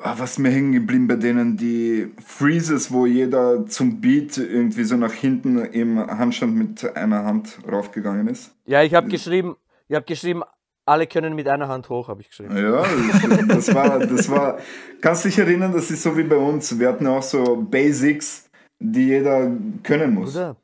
Ah, 0.00 0.14
Was 0.16 0.38
mir 0.38 0.50
hängen 0.50 0.72
geblieben 0.72 1.06
bei 1.06 1.16
denen, 1.16 1.56
die 1.56 2.12
Freezes, 2.24 2.90
wo 2.90 3.06
jeder 3.06 3.66
zum 3.66 4.00
Beat 4.00 4.38
irgendwie 4.38 4.84
so 4.84 4.96
nach 4.96 5.12
hinten 5.12 5.58
im 5.58 5.98
Handstand 5.98 6.56
mit 6.56 6.96
einer 6.96 7.24
Hand 7.24 7.58
raufgegangen 7.70 8.26
ist. 8.26 8.56
Ja, 8.66 8.82
ich 8.82 8.94
habe 8.94 9.08
geschrieben, 9.08 9.56
ich 9.86 9.94
habe 9.94 10.04
geschrieben, 10.04 10.42
alle 10.84 11.06
können 11.06 11.34
mit 11.34 11.46
einer 11.48 11.68
Hand 11.68 11.88
hoch, 11.90 12.08
habe 12.08 12.22
ich 12.22 12.28
geschrieben. 12.28 12.56
Ja, 12.56 12.82
das, 12.82 13.46
das 13.66 13.74
war, 13.74 13.98
das 14.00 14.30
war, 14.30 14.58
kannst 15.00 15.24
dich 15.26 15.38
erinnern, 15.38 15.72
das 15.72 15.90
ist 15.90 16.02
so 16.02 16.16
wie 16.16 16.24
bei 16.24 16.36
uns. 16.36 16.78
Wir 16.78 16.88
hatten 16.88 17.06
auch 17.06 17.22
so 17.22 17.56
Basics, 17.56 18.50
die 18.80 19.06
jeder 19.06 19.50
können 19.82 20.14
muss. 20.14 20.34
Oder? 20.34 20.56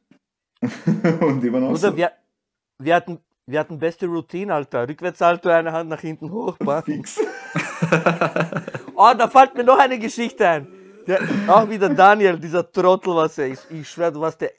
Und 1.20 1.52
waren 1.52 1.64
auch 1.64 1.70
Oder 1.70 1.78
so 1.78 1.96
wir, 1.96 2.12
wir, 2.78 2.94
hatten, 2.94 3.18
wir 3.46 3.60
hatten 3.60 3.78
beste 3.78 4.06
Routine, 4.06 4.54
Alter. 4.54 4.88
Rückwärtsalto, 4.88 5.48
eine 5.48 5.72
Hand 5.72 5.88
nach 5.88 6.00
hinten 6.00 6.30
hoch. 6.30 6.56
fix. 6.84 7.18
Oh, 8.94 9.12
da 9.18 9.28
fällt 9.28 9.54
mir 9.54 9.64
noch 9.64 9.78
eine 9.78 9.98
Geschichte 9.98 10.46
ein. 10.46 10.68
Der, 11.06 11.20
auch 11.48 11.68
wieder 11.68 11.88
Daniel, 11.88 12.38
dieser 12.38 12.70
Trottel, 12.70 13.14
was 13.14 13.38
er 13.38 13.48
ist. 13.48 13.70
Ich 13.70 13.88
schwöre, 13.88 14.12
du 14.12 14.20
warst 14.20 14.40
der 14.40 14.52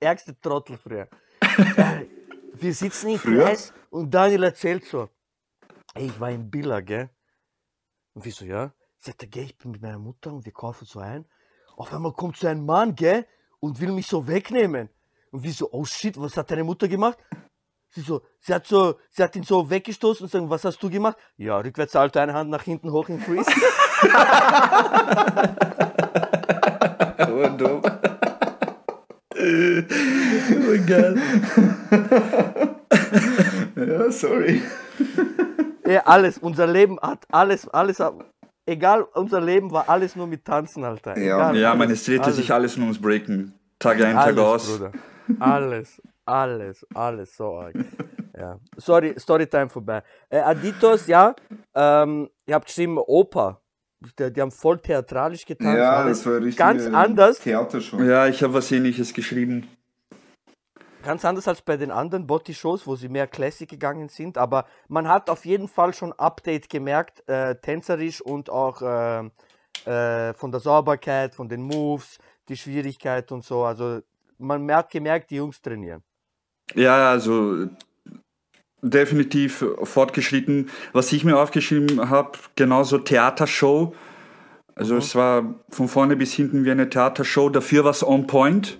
ärgste 0.00 0.38
Trottel 0.40 0.78
früher. 0.78 1.08
Äh, 1.40 2.06
Wir 2.54 2.72
sitzen 2.72 3.10
im? 3.10 3.18
Kreis 3.18 3.72
und 3.90 4.12
Daniel 4.12 4.44
erzählt 4.44 4.84
so. 4.84 5.08
Ey, 5.94 6.06
ich 6.06 6.20
war 6.20 6.30
in 6.30 6.48
Billa, 6.48 6.80
gell? 6.80 7.10
Und 8.14 8.24
wie 8.24 8.30
so, 8.30 8.44
ja? 8.44 8.72
Sagt 9.00 9.22
er, 9.22 9.28
gell, 9.28 9.44
ich 9.44 9.58
bin 9.58 9.72
mit 9.72 9.82
meiner 9.82 9.98
Mutter 9.98 10.32
und 10.32 10.44
wir 10.44 10.52
kaufen 10.52 10.84
so 10.84 11.00
ein. 11.00 11.24
Auf 11.76 11.92
einmal 11.92 12.12
kommt 12.12 12.36
so 12.36 12.46
ein 12.46 12.64
Mann, 12.64 12.94
gell? 12.94 13.26
Und 13.60 13.80
will 13.80 13.92
mich 13.92 14.06
so 14.06 14.26
wegnehmen. 14.26 14.88
Und 15.30 15.42
wie 15.42 15.50
so, 15.50 15.68
oh 15.72 15.84
shit, 15.84 16.20
was 16.20 16.36
hat 16.36 16.50
deine 16.50 16.64
Mutter 16.64 16.88
gemacht? 16.88 17.18
Sie 17.90 18.02
so, 18.02 18.22
sie 18.40 18.52
hat 18.52 18.66
so, 18.66 18.98
sie 19.10 19.22
hat 19.22 19.34
ihn 19.36 19.44
so 19.44 19.68
weggestoßen 19.70 20.24
und 20.24 20.30
sagen, 20.30 20.50
was 20.50 20.64
hast 20.64 20.82
du 20.82 20.90
gemacht? 20.90 21.16
Ja, 21.36 21.58
rückwärts 21.58 21.96
Alter, 21.96 22.20
eine 22.20 22.34
Hand 22.34 22.50
nach 22.50 22.62
hinten 22.62 22.92
hoch 22.92 23.08
in 23.08 23.20
Freeze. 23.20 23.50
Und, 27.28 27.62
oh. 27.62 27.82
oh 30.60 30.86
geil. 30.86 31.16
Ja, 33.76 34.10
sorry. 34.10 34.60
ja, 35.86 36.00
alles, 36.04 36.38
unser 36.38 36.66
Leben 36.66 36.98
hat 37.00 37.24
alles, 37.30 37.68
alles, 37.68 38.02
egal, 38.66 39.02
unser 39.14 39.40
Leben 39.40 39.70
war 39.70 39.88
alles 39.88 40.16
nur 40.16 40.26
mit 40.26 40.44
Tanzen, 40.44 40.84
Alter. 40.84 41.16
Ja. 41.16 41.36
Egal, 41.36 41.56
Ja, 41.56 41.74
man, 41.74 41.88
alles, 41.88 42.00
es 42.00 42.06
drehte 42.06 42.24
alles, 42.24 42.36
sich 42.36 42.52
alles 42.52 42.76
nur 42.76 42.86
ums 42.86 43.00
Breaken. 43.00 43.54
Tag 43.78 44.00
ein, 44.02 44.14
Tag 44.14 44.26
alles, 44.26 44.38
aus. 44.40 44.78
Bruder. 44.78 44.92
Alles, 45.38 46.02
alles, 46.24 46.86
alles, 46.94 47.36
so 47.36 47.58
arg. 47.58 47.74
Ja. 48.36 48.58
Sorry, 48.76 49.14
Storytime 49.18 49.68
vorbei. 49.68 50.02
Äh, 50.28 50.38
Aditos, 50.38 51.06
ja, 51.06 51.34
ähm, 51.74 52.28
ihr 52.46 52.54
habt 52.54 52.66
geschrieben 52.66 52.98
Oper. 52.98 53.60
Die, 54.00 54.32
die 54.32 54.40
haben 54.40 54.52
voll 54.52 54.78
theatralisch 54.78 55.44
getanzt. 55.44 55.76
Ja, 55.76 55.92
alles 55.92 56.18
das 56.18 56.26
war 56.26 56.36
richtig. 56.40 56.56
ganz 56.56 56.86
anders. 56.86 57.40
Theatershow. 57.40 58.00
Ja, 58.00 58.28
ich 58.28 58.42
habe 58.42 58.54
was 58.54 58.70
ähnliches 58.70 59.12
geschrieben. 59.12 59.68
Ganz 61.02 61.24
anders 61.24 61.48
als 61.48 61.62
bei 61.62 61.76
den 61.76 61.90
anderen 61.90 62.26
Botti-Shows, 62.26 62.86
wo 62.86 62.94
sie 62.94 63.08
mehr 63.08 63.26
Classic 63.26 63.68
gegangen 63.68 64.08
sind, 64.08 64.36
aber 64.36 64.66
man 64.88 65.08
hat 65.08 65.30
auf 65.30 65.44
jeden 65.44 65.68
Fall 65.68 65.94
schon 65.94 66.12
Update 66.12 66.68
gemerkt, 66.68 67.26
äh, 67.28 67.54
tänzerisch 67.56 68.20
und 68.20 68.50
auch 68.50 68.82
äh, 68.82 69.30
äh, 69.84 70.34
von 70.34 70.50
der 70.50 70.60
Sauberkeit, 70.60 71.34
von 71.34 71.48
den 71.48 71.62
Moves, 71.62 72.18
die 72.48 72.56
Schwierigkeit 72.56 73.30
und 73.32 73.44
so. 73.44 73.64
Also 73.64 74.00
man 74.38 74.64
merkt 74.64 74.92
gemerkt, 74.92 75.30
die 75.30 75.36
Jungs 75.36 75.60
trainieren. 75.60 76.02
Ja, 76.74 77.10
also 77.10 77.66
definitiv 78.82 79.64
fortgeschritten. 79.82 80.70
Was 80.92 81.12
ich 81.12 81.24
mir 81.24 81.38
aufgeschrieben 81.38 82.08
habe, 82.10 82.38
genauso 82.56 82.98
Theatershow. 82.98 83.94
Also 84.74 84.94
Mhm. 84.94 84.98
es 85.00 85.14
war 85.16 85.54
von 85.70 85.88
vorne 85.88 86.14
bis 86.16 86.32
hinten 86.34 86.64
wie 86.64 86.70
eine 86.70 86.88
Theatershow. 86.88 87.48
Dafür 87.48 87.84
war 87.84 87.90
es 87.90 88.06
on 88.06 88.26
point. 88.26 88.78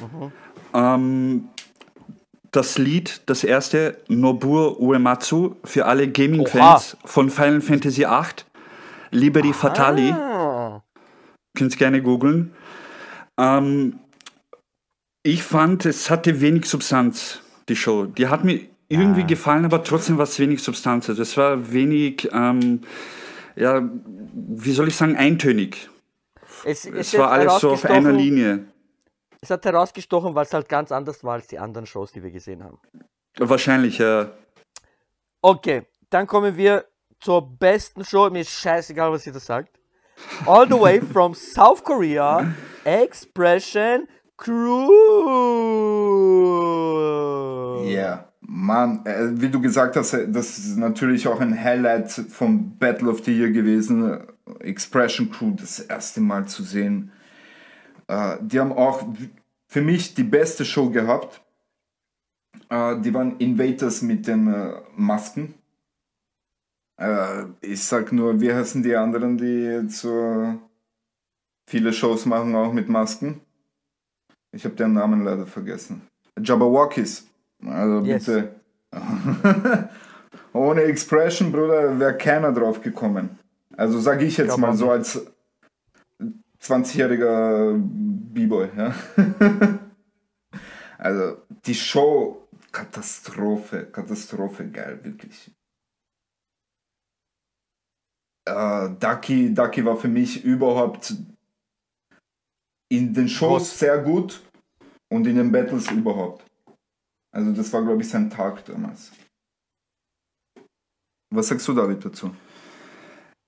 Mhm. 0.00 0.32
Ähm, 0.72 1.48
das 2.52 2.78
Lied, 2.78 3.20
das 3.26 3.44
erste, 3.44 3.98
Nobur 4.08 4.80
Uematsu, 4.80 5.56
für 5.64 5.86
alle 5.86 6.08
Gaming-Fans 6.08 6.96
von 7.04 7.30
Final 7.30 7.60
Fantasy 7.60 8.02
VIII, 8.02 8.44
Liberi 9.10 9.52
Fatali. 9.52 10.10
Ah, 10.10 10.82
Könnt 11.56 11.72
ihr 11.74 11.78
gerne 11.78 12.02
googeln. 12.02 12.52
Ähm, 13.36 13.98
ich 15.22 15.42
fand, 15.42 15.84
es 15.84 16.10
hatte 16.10 16.40
wenig 16.40 16.66
Substanz, 16.66 17.40
die 17.68 17.76
Show. 17.76 18.06
Die 18.06 18.28
hat 18.28 18.44
mir 18.44 18.60
irgendwie 18.88 19.24
gefallen, 19.24 19.64
aber 19.64 19.84
trotzdem 19.84 20.16
war 20.18 20.24
es 20.24 20.38
wenig 20.38 20.62
Substanz. 20.62 21.08
Also 21.08 21.22
es 21.22 21.36
war 21.36 21.72
wenig, 21.72 22.28
ähm, 22.32 22.80
ja, 23.54 23.88
wie 24.34 24.72
soll 24.72 24.88
ich 24.88 24.96
sagen, 24.96 25.16
eintönig. 25.16 25.88
es, 26.64 26.84
Es 26.86 27.12
es 27.12 27.18
war 27.18 27.30
alles 27.30 27.60
so 27.60 27.70
auf 27.70 27.84
einer 27.84 28.12
Linie. 28.12 28.66
Es 29.40 29.50
hat 29.50 29.64
herausgestochen, 29.64 30.34
weil 30.34 30.44
es 30.44 30.52
halt 30.52 30.68
ganz 30.68 30.92
anders 30.92 31.22
war 31.24 31.34
als 31.34 31.46
die 31.46 31.58
anderen 31.58 31.86
Shows, 31.86 32.12
die 32.12 32.22
wir 32.22 32.30
gesehen 32.30 32.62
haben. 32.62 32.78
Wahrscheinlich, 33.38 33.98
ja. 33.98 34.32
Okay, 35.40 35.86
dann 36.10 36.26
kommen 36.26 36.56
wir 36.56 36.84
zur 37.20 37.56
besten 37.58 38.04
Show. 38.04 38.28
Mir 38.28 38.40
ist 38.40 38.50
scheißegal, 38.50 39.12
was 39.12 39.26
ihr 39.26 39.32
da 39.32 39.40
sagt. 39.40 39.78
All 40.46 40.66
the 40.66 40.78
way 40.78 41.00
from 41.00 41.34
South 41.34 41.82
Korea, 41.82 42.52
Expression 42.84 44.06
Crew. 44.40 44.88
Ja, 47.84 48.32
Mann, 48.40 49.04
äh, 49.04 49.28
wie 49.32 49.50
du 49.50 49.60
gesagt 49.60 49.96
hast, 49.96 50.14
äh, 50.14 50.26
das 50.30 50.58
ist 50.58 50.78
natürlich 50.78 51.28
auch 51.28 51.40
ein 51.40 51.62
Highlight 51.62 52.10
vom 52.10 52.78
Battle 52.78 53.10
of 53.10 53.22
the 53.24 53.36
Year 53.36 53.50
gewesen. 53.50 54.10
äh, 54.10 54.20
Expression 54.60 55.30
Crew 55.30 55.52
das 55.54 55.80
erste 55.80 56.22
Mal 56.22 56.48
zu 56.48 56.62
sehen. 56.62 57.12
Äh, 58.08 58.38
die 58.40 58.58
haben 58.58 58.72
auch 58.72 59.04
für 59.68 59.82
mich 59.82 60.14
die 60.14 60.24
beste 60.24 60.64
Show 60.64 60.88
gehabt. 60.88 61.42
Äh, 62.70 62.98
die 63.00 63.12
waren 63.12 63.36
Invaders 63.38 64.00
mit 64.00 64.26
den 64.26 64.52
äh, 64.52 64.72
Masken. 64.96 65.54
Ich 67.62 67.82
sag 67.84 68.12
nur, 68.12 68.42
wie 68.42 68.52
heißen 68.52 68.82
die 68.82 68.94
anderen, 68.94 69.38
die 69.38 69.88
so 69.88 70.54
viele 71.66 71.94
Shows 71.94 72.26
machen, 72.26 72.54
auch 72.54 72.74
mit 72.74 72.90
Masken? 72.90 73.40
Ich 74.52 74.64
habe 74.64 74.74
den 74.74 74.92
Namen 74.92 75.24
leider 75.24 75.46
vergessen. 75.46 76.02
Jabberwockies. 76.38 77.28
Also 77.64 78.04
Yes. 78.04 78.26
bitte. 78.26 78.54
Ohne 80.52 80.82
Expression, 80.82 81.52
Bruder, 81.52 81.98
wäre 81.98 82.16
keiner 82.16 82.52
drauf 82.52 82.80
gekommen. 82.80 83.38
Also 83.76 84.00
sage 84.00 84.24
ich 84.24 84.36
jetzt 84.36 84.48
Glaub 84.48 84.60
mal 84.60 84.76
so 84.76 84.90
als 84.90 85.24
20-jähriger 86.60 87.78
B-Boy. 87.78 88.68
Ja? 88.76 88.94
also 90.98 91.36
die 91.66 91.74
Show, 91.74 92.48
Katastrophe, 92.72 93.86
Katastrophe, 93.86 94.68
geil, 94.68 95.00
wirklich. 95.02 95.50
Äh, 98.46 98.90
Ducky, 98.98 99.54
Ducky 99.54 99.84
war 99.84 99.96
für 99.96 100.08
mich 100.08 100.44
überhaupt 100.44 101.14
in 102.90 103.14
den 103.14 103.28
Shows 103.28 103.62
Groß. 103.70 103.78
sehr 103.78 103.98
gut 103.98 104.40
und 105.12 105.26
in 105.26 105.36
den 105.36 105.50
Battles 105.52 105.90
überhaupt. 105.90 106.44
Also 107.32 107.52
das 107.52 107.72
war, 107.72 107.82
glaube 107.82 108.02
ich, 108.02 108.08
sein 108.08 108.28
Tag 108.30 108.64
damals. 108.64 109.12
Was 111.32 111.48
sagst 111.48 111.66
du, 111.68 111.74
David, 111.74 112.04
dazu? 112.04 112.34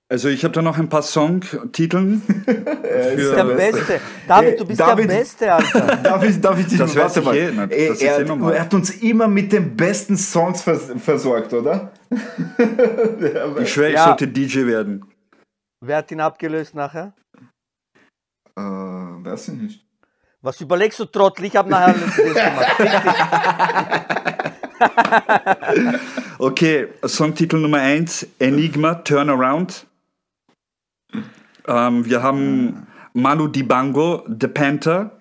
Also 0.09 0.29
ich 0.29 0.43
habe 0.43 0.53
da 0.53 0.61
noch 0.61 0.77
ein 0.77 0.87
paar 0.89 1.01
Songtiteln. 1.01 2.21
Er 2.93 3.11
Du 3.11 3.15
bist 3.15 3.29
Für- 3.29 3.35
der 3.35 3.43
Beste. 3.55 3.99
David, 4.27 4.59
du 4.59 4.65
bist 4.65 4.79
David- 4.79 5.09
der 5.09 5.15
Beste, 5.17 5.53
Alter. 5.53 5.95
Darf 6.03 6.23
ich, 6.23 6.39
darf 6.39 6.59
ich 6.59 6.67
dich 6.67 6.77
Das 6.77 6.95
weiß 6.95 7.17
ich 7.17 7.27
eh, 7.27 7.51
na, 7.55 7.63
Er, 7.63 7.87
das 7.89 7.97
ist 7.97 8.03
er, 8.03 8.19
eh 8.19 8.53
er 8.53 8.61
hat 8.61 8.73
uns 8.73 8.89
immer 9.01 9.27
mit 9.27 9.51
den 9.51 9.75
besten 9.75 10.15
Songs 10.15 10.61
vers 10.61 10.91
versorgt, 10.97 11.51
oder? 11.53 11.91
Ich 13.61 13.73
schwöre, 13.73 13.89
ich 13.89 13.95
Ja. 13.95 14.05
sollte 14.05 14.27
DJ 14.27 14.65
werden. 14.67 15.03
Wer 15.83 15.97
hat 15.97 16.11
ihn 16.11 16.19
abgelöst 16.21 16.75
nachher? 16.75 17.13
Äh, 18.55 18.61
weiß 18.61 19.49
ich 19.49 19.55
nicht. 19.55 19.85
Was 20.41 20.59
überlegst 20.61 20.99
du, 20.99 21.05
Trottel? 21.05 21.45
Ich 21.45 21.55
habe 21.55 21.69
nachher 21.69 21.95
alles 21.95 22.15
gemacht. 22.17 24.03
Okay, 26.39 26.87
Songtitel 27.05 27.57
Nummer 27.57 27.77
1, 27.79 28.27
Enigma, 28.39 28.95
Turnaround. 28.95 29.85
Ähm, 31.67 32.05
wir 32.05 32.21
haben 32.21 32.87
Manu 33.13 33.47
Dibango, 33.47 34.23
The 34.27 34.47
Panther. 34.47 35.11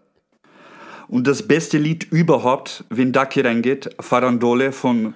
Und 1.08 1.26
das 1.26 1.46
beste 1.46 1.76
Lied 1.78 2.04
überhaupt, 2.10 2.84
wenn 2.88 3.12
Ducky 3.12 3.42
reingeht, 3.42 3.94
Farandole 4.00 4.72
von 4.72 5.12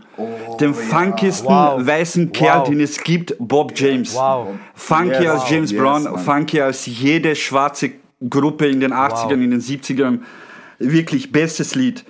dem 0.60 0.74
funkiesten 0.74 1.48
Wow. 1.48 1.84
weißen 1.86 2.32
Kerl, 2.32 2.60
Wow. 2.60 2.68
den 2.68 2.80
es 2.80 3.02
gibt, 3.02 3.34
Bob 3.38 3.72
James. 3.74 4.14
Wow. 4.14 4.48
Funky 4.74 5.22
Yes. 5.24 5.28
als 5.30 5.50
James 5.50 5.70
Yes, 5.72 5.80
Brown, 5.80 6.02
Mann. 6.04 6.18
funky 6.18 6.60
als 6.60 6.84
jede 6.86 7.34
schwarze 7.34 7.92
Gruppe 8.28 8.66
in 8.66 8.80
den 8.80 8.92
80ern, 8.92 9.42
in 9.42 9.50
den 9.50 9.60
70ern. 9.60 10.20
Wirklich 10.78 11.32
bestes 11.32 11.74
Lied. 11.74 12.04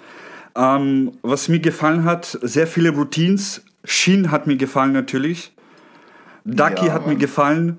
Ähm, 0.57 1.13
was 1.23 1.49
mir 1.49 1.61
gefallen 1.61 2.05
hat, 2.05 2.39
sehr 2.43 2.67
viele 2.67 2.91
Routines. 2.91 3.63
Shin 3.85 4.31
hat 4.31 4.47
mir 4.47 4.57
gefallen 4.57 4.93
natürlich. 4.93 5.53
Ducky 6.45 6.87
Ja, 6.87 6.93
hat 6.93 7.07
mir 7.07 7.17
gefallen. 7.17 7.79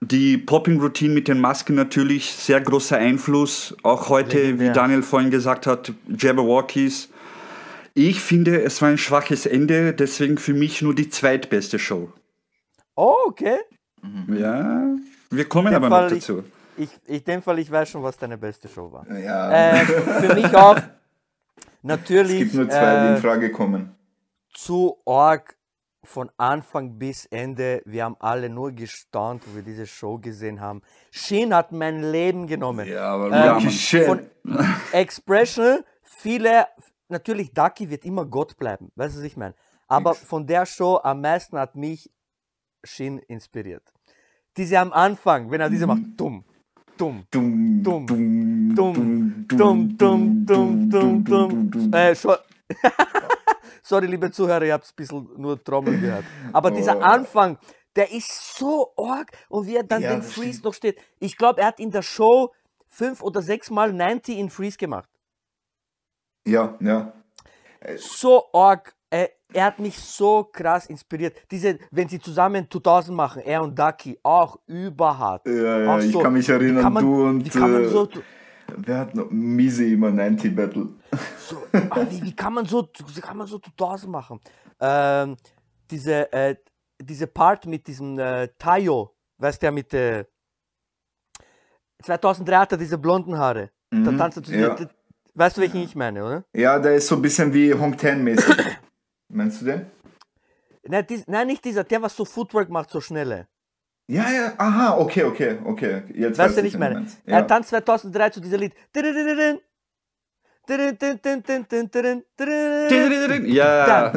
Die 0.00 0.36
Popping-Routine 0.36 1.14
mit 1.14 1.28
den 1.28 1.40
Masken 1.40 1.76
natürlich, 1.76 2.32
sehr 2.32 2.60
großer 2.60 2.96
Einfluss. 2.96 3.76
Auch 3.84 4.08
heute, 4.08 4.36
Legendär. 4.38 4.70
wie 4.70 4.74
Daniel 4.74 5.02
vorhin 5.02 5.30
gesagt 5.30 5.66
hat, 5.66 5.92
Jabberwockies. 6.08 7.08
Ich 7.94 8.20
finde, 8.20 8.62
es 8.62 8.80
war 8.82 8.88
ein 8.88 8.98
schwaches 8.98 9.46
Ende, 9.46 9.92
deswegen 9.92 10.38
für 10.38 10.54
mich 10.54 10.82
nur 10.82 10.94
die 10.94 11.08
zweitbeste 11.10 11.78
Show. 11.78 12.12
Oh, 12.96 13.14
okay. 13.26 13.58
Ja, 14.34 14.96
wir 15.30 15.44
kommen 15.44 15.72
aber 15.72 15.88
noch 15.88 15.96
Fall 15.96 16.12
ich- 16.12 16.20
dazu. 16.20 16.42
Ich, 16.76 16.90
in 17.06 17.24
dem 17.24 17.42
Fall, 17.42 17.58
ich 17.58 17.70
weiß 17.70 17.88
schon, 17.90 18.02
was 18.02 18.16
deine 18.16 18.38
beste 18.38 18.68
Show 18.68 18.90
war. 18.92 19.06
Ja, 19.10 19.50
Äh, 19.50 19.84
für 19.84 20.34
mich 20.34 20.54
auch 20.56 20.76
es 20.76 20.84
natürlich 21.82 22.38
gibt 22.38 22.54
nur 22.54 22.68
zwei, 22.68 23.00
die 23.02 23.08
in 23.08 23.14
äh, 23.14 23.20
Frage 23.20 23.50
kommen. 23.52 23.94
zu 24.54 24.98
Org 25.04 25.56
von 26.04 26.30
Anfang 26.36 26.98
bis 26.98 27.26
Ende. 27.26 27.82
Wir 27.84 28.04
haben 28.04 28.16
alle 28.18 28.48
nur 28.48 28.72
gestaunt, 28.72 29.42
wo 29.46 29.54
wir 29.54 29.62
diese 29.62 29.86
Show 29.86 30.18
gesehen 30.18 30.60
haben. 30.60 30.82
Shin 31.10 31.54
hat 31.54 31.72
mein 31.72 32.02
Leben 32.10 32.46
genommen. 32.46 32.88
Ja, 32.88 33.04
aber 33.14 33.30
Ähm, 33.62 33.70
Shit. 33.70 34.06
von 34.06 34.26
Expression, 34.92 35.84
viele, 36.02 36.66
natürlich 37.08 37.52
Ducky 37.52 37.88
wird 37.90 38.04
immer 38.04 38.24
Gott 38.26 38.56
bleiben, 38.56 38.90
weißt 38.96 39.14
du, 39.14 39.18
was 39.20 39.24
ich 39.26 39.36
meine? 39.36 39.54
Aber 39.88 40.14
von 40.14 40.46
der 40.46 40.64
Show 40.66 40.98
am 41.02 41.20
meisten 41.20 41.58
hat 41.58 41.76
mich 41.76 42.10
Shin 42.84 43.18
inspiriert. 43.18 43.92
Diese 44.56 44.78
am 44.78 44.92
Anfang, 44.92 45.50
wenn 45.50 45.60
er 45.60 45.70
diese 45.70 45.86
macht, 45.86 46.02
dumm, 46.16 46.44
dumm, 46.96 47.24
Dumm, 47.30 47.82
dumm, 47.82 48.06
dumm, 48.06 48.74
dumm, 48.74 49.46
dumm, 49.48 49.96
dumm, 49.96 50.46
dumm, 50.46 51.24
dumm, 51.24 51.70
dumm. 51.70 51.92
Äh, 51.92 52.14
schon. 52.14 52.36
Sorry, 53.82 54.06
liebe 54.06 54.30
Zuhörer, 54.30 54.64
ihr 54.64 54.72
habt 54.74 54.86
ein 54.86 54.94
bisschen 54.96 55.28
nur 55.36 55.62
Trommeln 55.62 56.00
gehört. 56.00 56.24
Aber 56.52 56.70
dieser 56.70 56.96
Oh. 56.96 57.00
Anfang, 57.00 57.58
der 57.96 58.10
ist 58.12 58.56
so 58.56 58.92
arg 58.96 59.32
und 59.48 59.66
wie 59.66 59.76
er 59.76 59.82
dann 59.84 60.02
Ja, 60.02 60.10
den 60.14 60.22
Freeze 60.22 60.50
stimmt. 60.52 60.64
noch 60.64 60.74
steht. 60.74 61.00
Ich 61.18 61.36
glaube, 61.36 61.60
er 61.60 61.66
hat 61.68 61.80
in 61.80 61.90
der 61.90 62.02
Show 62.02 62.52
fünf 62.86 63.22
oder 63.22 63.42
sechs 63.42 63.70
Mal 63.70 63.92
90 63.92 64.38
in 64.38 64.50
Freeze 64.50 64.78
gemacht. 64.78 65.08
Ja, 66.46 66.76
ja. 66.80 67.12
So 67.96 68.44
arg. 68.52 68.94
Äh, 69.12 69.28
er 69.52 69.66
hat 69.66 69.78
mich 69.78 69.98
so 69.98 70.44
krass 70.44 70.86
inspiriert. 70.86 71.36
Diese, 71.50 71.78
wenn 71.90 72.08
sie 72.08 72.18
zusammen 72.18 72.66
2000 72.70 73.14
machen, 73.14 73.42
er 73.42 73.62
und 73.62 73.78
Ducky, 73.78 74.18
auch 74.22 74.56
überhart. 74.66 75.46
Ja, 75.46 75.78
ja, 75.80 75.94
Auch 75.94 75.98
ich 75.98 76.12
so. 76.12 76.20
kann 76.20 76.32
mich 76.32 76.48
erinnern, 76.48 76.82
kann 76.82 76.92
man, 76.94 77.04
du 77.04 77.24
und 77.26 77.44
wie 77.44 77.50
kann 77.50 77.70
man 77.72 77.84
äh, 77.84 77.88
so, 77.88 78.08
wer 78.74 78.98
hat 79.00 79.14
noch 79.14 79.30
Misi 79.30 79.92
immer 79.92 80.10
90 80.10 80.56
Battle. 80.56 80.88
so 81.46 81.56
wie, 82.08 82.22
wie 82.22 82.34
kann 82.34 82.54
man 82.54 82.64
so, 82.64 82.88
wie 83.14 83.20
kann 83.20 83.36
man 83.36 83.46
so 83.46 83.58
2000 83.58 84.10
machen? 84.10 84.40
Ähm, 84.80 85.36
diese, 85.90 86.32
äh, 86.32 86.56
diese 86.98 87.26
Part 87.26 87.66
mit 87.66 87.86
diesem 87.86 88.18
äh, 88.18 88.48
Tayo, 88.58 89.14
weißt 89.36 89.60
du, 89.60 89.64
der 89.66 89.72
mit 89.72 89.92
äh, 89.92 90.24
2003 92.02 92.56
hat 92.56 92.72
er 92.72 92.78
diese 92.78 92.96
blonden 92.96 93.36
Haare. 93.36 93.70
Da 93.90 93.98
Mhm, 94.10 94.16
tanzt 94.16 94.38
er 94.38 94.42
zu 94.42 94.54
ja. 94.54 94.74
Weißt 95.34 95.56
du, 95.56 95.60
welchen 95.62 95.82
ich 95.82 95.94
meine, 95.94 96.24
oder? 96.24 96.44
Ja, 96.54 96.78
der 96.78 96.94
ist 96.94 97.08
so 97.08 97.16
ein 97.16 97.22
bisschen 97.22 97.52
wie 97.54 97.72
Hong 97.72 97.96
Ten-mäßig. 97.96 98.54
Meinst 99.32 99.62
du 99.62 99.64
den? 99.66 99.86
Nein, 100.84 101.06
dies, 101.08 101.26
nein, 101.26 101.46
nicht 101.46 101.64
dieser, 101.64 101.84
der, 101.84 102.02
was 102.02 102.14
so 102.14 102.24
Footwork 102.24 102.68
macht, 102.68 102.90
so 102.90 103.00
schnelle. 103.00 103.48
Ja, 104.08 104.30
ja, 104.30 104.52
aha, 104.58 104.98
okay, 104.98 105.24
okay, 105.24 105.58
okay. 105.64 106.02
Jetzt 106.14 106.38
Weißt 106.38 106.54
du, 106.54 106.56
weiß 106.58 106.62
nicht 106.64 106.74
wen 106.74 106.80
meine? 106.80 106.94
meinst. 106.96 107.22
Er 107.24 107.38
Ja. 107.40 107.42
tanzt 107.46 107.70
2003 107.70 108.30
zu 108.30 108.40
dieser 108.40 108.58
Lied. 108.58 108.74
Ja. 113.46 114.12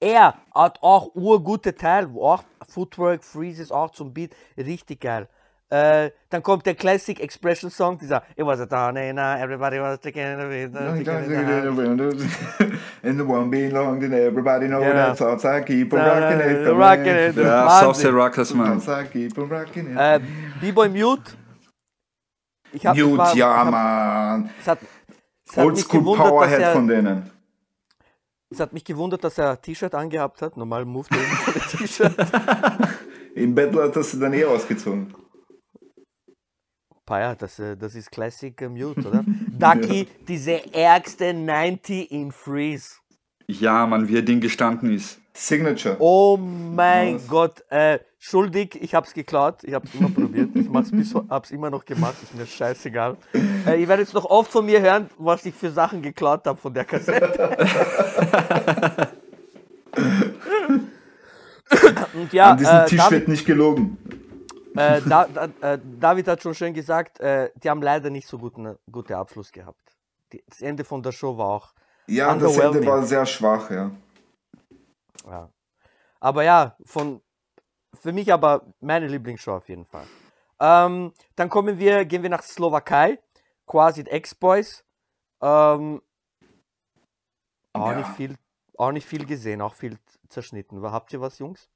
Er 0.00 0.34
hat 0.52 0.82
auch 0.82 1.14
urgute 1.14 1.74
Teil, 1.76 2.10
auch 2.18 2.42
Footwork, 2.68 3.22
Freezes, 3.22 3.70
auch 3.70 3.90
zum 3.92 4.12
Beat, 4.12 4.34
richtig 4.56 5.00
geil. 5.00 5.28
Äh, 5.72 6.10
dann 6.28 6.42
kommt 6.42 6.66
der 6.66 6.74
Classic 6.74 7.18
Expression 7.18 7.70
Song, 7.70 7.96
dieser 7.96 8.22
It 8.36 8.44
was 8.44 8.60
a 8.60 8.66
Tanena, 8.66 9.40
everybody 9.42 9.80
was 9.80 9.98
taking 10.00 10.22
a 10.22 10.36
bit, 10.46 10.70
And 13.02 13.18
the 13.18 13.24
one 13.24 13.48
belonged 13.48 14.04
and 14.04 14.12
everybody 14.12 14.66
know 14.66 14.80
Genau. 14.80 14.92
that 14.92 15.16
Southside 15.16 15.64
keep 15.64 15.90
on 15.94 16.00
rocking 16.00 16.40
it. 16.40 16.68
Rocking 16.68 17.06
in. 17.06 17.30
it. 17.30 17.36
ja. 17.36 17.80
Southside 17.80 18.12
Rockers, 18.12 18.52
Mann. 18.52 18.80
Southside 18.80 19.08
keep 19.12 19.38
on 19.38 19.48
rocking 19.50 19.92
it. 19.92 19.96
Äh, 19.98 20.20
B-Boy 20.60 20.90
Mute. 20.90 21.32
Ich 22.74 22.84
hab, 22.84 22.94
Gut, 22.94 23.16
war- 23.16 23.34
ja, 23.34 23.50
mich 25.56 25.64
Oldschool 25.64 26.02
Powerhead 26.28 26.60
er, 26.60 26.72
von 26.74 26.86
denen. 26.86 27.30
es 28.50 28.60
hat 28.60 28.74
mich 28.74 28.84
gewundert, 28.84 29.24
dass 29.24 29.38
er 29.38 29.52
ein 29.52 29.62
T-Shirt 29.62 29.94
angehabt 29.94 30.42
hat. 30.42 30.54
Normal 30.58 30.84
er 30.84 31.16
ohne 31.48 31.60
T-Shirt. 31.78 32.12
Im 33.34 33.54
Battle 33.54 33.84
hat 33.84 33.96
das 33.96 34.18
dann 34.18 34.34
eh 34.34 34.44
ausgezogen. 34.44 35.14
Paya, 37.04 37.34
das, 37.34 37.58
äh, 37.58 37.76
das 37.76 37.94
ist 37.94 38.10
Classic 38.10 38.58
Mute, 38.68 39.08
oder? 39.08 39.24
Ducky, 39.58 40.06
diese 40.28 40.72
ärgste 40.74 41.34
90 41.34 42.10
in 42.10 42.32
Freeze. 42.32 42.96
Ja, 43.46 43.86
Mann, 43.86 44.08
wie 44.08 44.16
er 44.16 44.22
Ding 44.22 44.40
gestanden 44.40 44.94
ist. 44.94 45.18
Signature. 45.34 45.96
Oh 45.98 46.36
mein 46.36 47.16
Was? 47.16 47.28
Gott, 47.28 47.64
äh, 47.70 47.98
schuldig, 48.18 48.78
ich 48.80 48.94
hab's 48.94 49.14
geklaut, 49.14 49.64
ich 49.64 49.72
hab's 49.74 49.94
immer 49.94 50.10
probiert, 50.10 50.50
ich 50.54 50.68
mach's 50.68 50.90
bis, 50.90 51.14
hab's 51.14 51.50
immer 51.50 51.70
noch 51.70 51.84
gemacht, 51.84 52.14
ist 52.22 52.34
mir 52.34 52.46
scheißegal. 52.46 53.16
Äh, 53.66 53.80
ihr 53.80 53.88
werdet 53.88 54.06
jetzt 54.06 54.14
noch 54.14 54.26
oft 54.26 54.52
von 54.52 54.66
mir 54.66 54.80
hören, 54.80 55.08
was 55.18 55.44
ich 55.46 55.54
für 55.54 55.70
Sachen 55.70 56.02
geklaut 56.02 56.46
habe 56.46 56.60
von 56.60 56.74
der 56.74 56.84
Kassette. 56.84 57.56
Und 62.14 62.32
ja, 62.32 62.50
An 62.50 62.58
diesem 62.58 62.76
äh, 62.76 62.84
Tisch 62.86 62.98
David, 62.98 63.12
wird 63.12 63.28
nicht 63.28 63.46
gelogen. 63.46 63.96
Äh, 64.76 65.00
da, 65.02 65.26
da, 65.26 65.44
äh, 65.60 65.78
David 66.00 66.28
hat 66.28 66.42
schon 66.42 66.54
schön 66.54 66.74
gesagt, 66.74 67.20
äh, 67.20 67.50
die 67.56 67.68
haben 67.70 67.82
leider 67.82 68.10
nicht 68.10 68.26
so 68.26 68.38
guten, 68.38 68.76
gute 68.90 69.16
Abschluss 69.16 69.52
gehabt. 69.52 69.96
Die, 70.32 70.42
das 70.48 70.60
Ende 70.62 70.84
von 70.84 71.02
der 71.02 71.12
Show 71.12 71.36
war 71.36 71.46
auch 71.46 71.72
Ja, 72.06 72.34
das 72.34 72.56
Ende 72.56 72.84
war 72.86 73.02
sehr 73.02 73.26
schwach, 73.26 73.70
ja. 73.70 73.90
Ja. 75.26 75.50
Aber 76.20 76.42
ja, 76.44 76.76
von 76.84 77.20
für 78.00 78.12
mich 78.12 78.32
aber 78.32 78.62
meine 78.80 79.06
Lieblingsshow 79.06 79.52
auf 79.56 79.68
jeden 79.68 79.84
Fall. 79.84 80.06
Ähm, 80.60 81.12
dann 81.36 81.48
kommen 81.48 81.78
wir, 81.78 82.04
gehen 82.04 82.22
wir 82.22 82.30
nach 82.30 82.42
Slowakei, 82.42 83.18
quasi 83.66 84.02
Ex-Boys. 84.02 84.84
Ähm, 85.40 86.00
auch, 87.72 87.90
Ja. 87.90 87.96
nicht 87.96 88.08
viel, 88.10 88.36
auch 88.78 88.92
nicht 88.92 89.06
viel 89.06 89.26
gesehen, 89.26 89.60
auch 89.60 89.74
viel 89.74 89.98
zerschnitten. 90.28 90.80
Habt 90.82 91.12
ihr 91.12 91.20
was, 91.20 91.38
Jungs? 91.38 91.68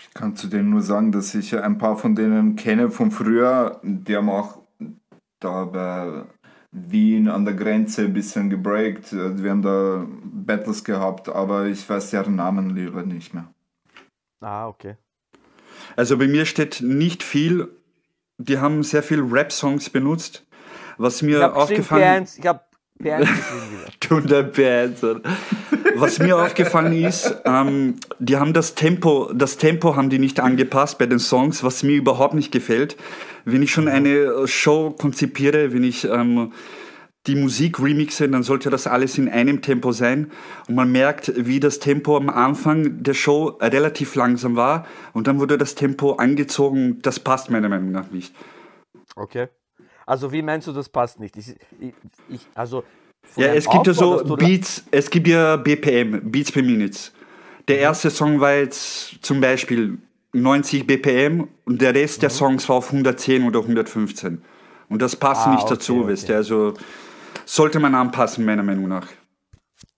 Ich 0.00 0.14
kann 0.14 0.36
zu 0.36 0.46
denen 0.46 0.70
nur 0.70 0.82
sagen, 0.82 1.12
dass 1.12 1.34
ich 1.34 1.56
ein 1.58 1.78
paar 1.78 1.96
von 1.96 2.14
denen 2.14 2.56
kenne 2.56 2.90
von 2.90 3.10
früher. 3.10 3.80
Die 3.82 4.16
haben 4.16 4.30
auch 4.30 4.60
da 5.40 5.64
bei 5.64 6.24
Wien 6.70 7.28
an 7.28 7.44
der 7.44 7.54
Grenze 7.54 8.02
ein 8.02 8.12
bisschen 8.12 8.50
gebreakt. 8.50 9.12
Wir 9.12 9.50
haben 9.50 9.62
da 9.62 10.06
Battles 10.22 10.84
gehabt, 10.84 11.28
aber 11.28 11.66
ich 11.66 11.88
weiß 11.88 12.10
deren 12.10 12.36
Namen 12.36 12.70
lieber 12.70 13.02
nicht 13.02 13.34
mehr. 13.34 13.52
Ah, 14.40 14.68
okay. 14.68 14.96
Also 15.96 16.18
bei 16.18 16.26
mir 16.26 16.44
steht 16.46 16.80
nicht 16.82 17.22
viel. 17.22 17.68
Die 18.38 18.58
haben 18.58 18.82
sehr 18.82 19.02
viel 19.02 19.22
Rap-Songs 19.22 19.90
benutzt. 19.90 20.46
Was 20.98 21.22
mir 21.22 21.54
aufgefallen 21.54 22.24
P1, 22.24 22.38
ich 22.38 22.46
habe 22.46 22.60
P1 23.02 23.18
geschrieben 23.20 23.70
wieder. 23.72 23.92
Tunda 24.00 24.42
Bands. 24.42 25.02
Was 25.96 26.18
mir 26.18 26.36
aufgefallen 26.42 27.04
ist, 27.04 27.34
ähm, 27.44 27.96
die 28.18 28.36
haben 28.36 28.52
das 28.52 28.74
Tempo, 28.74 29.30
das 29.34 29.56
Tempo 29.56 29.96
haben 29.96 30.10
die 30.10 30.18
nicht 30.18 30.40
angepasst 30.40 30.98
bei 30.98 31.06
den 31.06 31.18
Songs, 31.18 31.62
was 31.62 31.82
mir 31.82 31.96
überhaupt 31.96 32.34
nicht 32.34 32.52
gefällt. 32.52 32.96
Wenn 33.44 33.62
ich 33.62 33.70
schon 33.70 33.88
eine 33.88 34.46
Show 34.48 34.90
konzipiere, 34.90 35.72
wenn 35.72 35.84
ich 35.84 36.04
ähm, 36.04 36.52
die 37.26 37.34
Musik 37.34 37.80
remixe, 37.80 38.28
dann 38.28 38.42
sollte 38.42 38.70
das 38.70 38.86
alles 38.86 39.18
in 39.18 39.28
einem 39.28 39.62
Tempo 39.62 39.92
sein. 39.92 40.30
Und 40.68 40.74
man 40.74 40.90
merkt, 40.90 41.32
wie 41.36 41.60
das 41.60 41.78
Tempo 41.78 42.16
am 42.16 42.28
Anfang 42.28 43.02
der 43.02 43.14
Show 43.14 43.56
relativ 43.60 44.14
langsam 44.14 44.56
war 44.56 44.86
und 45.12 45.26
dann 45.26 45.40
wurde 45.40 45.58
das 45.58 45.74
Tempo 45.74 46.12
angezogen. 46.12 47.00
Das 47.02 47.20
passt 47.20 47.50
meiner 47.50 47.68
Meinung 47.68 47.90
nach 47.90 48.10
nicht. 48.10 48.34
Okay. 49.16 49.48
Also 50.06 50.32
wie 50.32 50.42
meinst 50.42 50.68
du, 50.68 50.72
das 50.72 50.88
passt 50.88 51.20
nicht? 51.20 51.36
Ich, 51.36 51.56
ich, 52.28 52.40
also 52.54 52.84
Ja, 53.36 53.48
es 53.48 53.68
gibt 53.68 53.86
ja 53.88 53.92
so 53.92 54.22
Beats, 54.36 54.84
es 54.90 55.10
gibt 55.10 55.28
ja 55.28 55.56
BPM, 55.56 56.30
Beats 56.30 56.52
per 56.52 56.62
Minute. 56.62 56.98
Der 57.68 57.78
erste 57.80 58.10
Song 58.10 58.40
war 58.40 58.54
jetzt 58.54 59.18
zum 59.22 59.40
Beispiel 59.40 59.98
90 60.32 60.86
BPM 60.86 61.48
und 61.64 61.82
der 61.82 61.94
Rest 61.94 62.22
der 62.22 62.30
Songs 62.30 62.68
war 62.68 62.76
auf 62.76 62.86
110 62.92 63.44
oder 63.46 63.60
115. 63.60 64.42
Und 64.88 65.02
das 65.02 65.16
passt 65.16 65.48
Ah, 65.48 65.52
nicht 65.52 65.64
okay, 65.64 65.74
dazu, 65.74 66.02
okay. 66.02 66.08
wisst 66.08 66.28
ihr. 66.28 66.36
Also 66.36 66.74
sollte 67.44 67.80
man 67.80 67.94
anpassen, 67.94 68.44
meiner 68.44 68.62
Meinung 68.62 68.88
nach. 68.88 69.08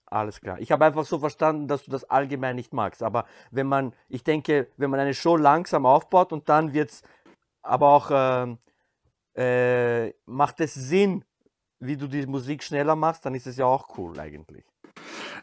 Alles 0.07 0.41
klar. 0.41 0.59
Ich 0.61 0.73
habe 0.73 0.87
einfach 0.87 1.05
so 1.05 1.19
verstanden, 1.19 1.69
dass 1.69 1.85
du 1.85 1.91
das 1.91 2.05
allgemein 2.09 2.57
nicht 2.57 2.73
magst. 2.73 3.03
Aber 3.03 3.27
wenn 3.51 3.67
man, 3.67 3.93
ich 4.09 4.25
denke, 4.25 4.69
wenn 4.79 4.91
man 4.91 5.01
eine 5.01 5.15
Show 5.15 5.37
langsam 5.37 5.85
aufbaut 5.85 6.33
und 6.33 6.49
dann 6.49 6.73
wird 6.73 6.91
es 6.91 7.03
aber 7.63 7.89
auch, 7.89 8.11
ähm, 8.13 8.59
äh, 9.39 10.13
macht 10.27 10.61
es 10.61 10.75
Sinn, 10.75 11.25
wie 11.81 11.97
du 11.97 12.07
die 12.09 12.27
Musik 12.27 12.63
schneller 12.63 12.97
machst, 12.97 13.25
dann 13.25 13.35
ist 13.35 13.47
es 13.47 13.57
ja 13.57 13.67
auch 13.67 13.97
cool 13.99 14.19
eigentlich. 14.19 14.65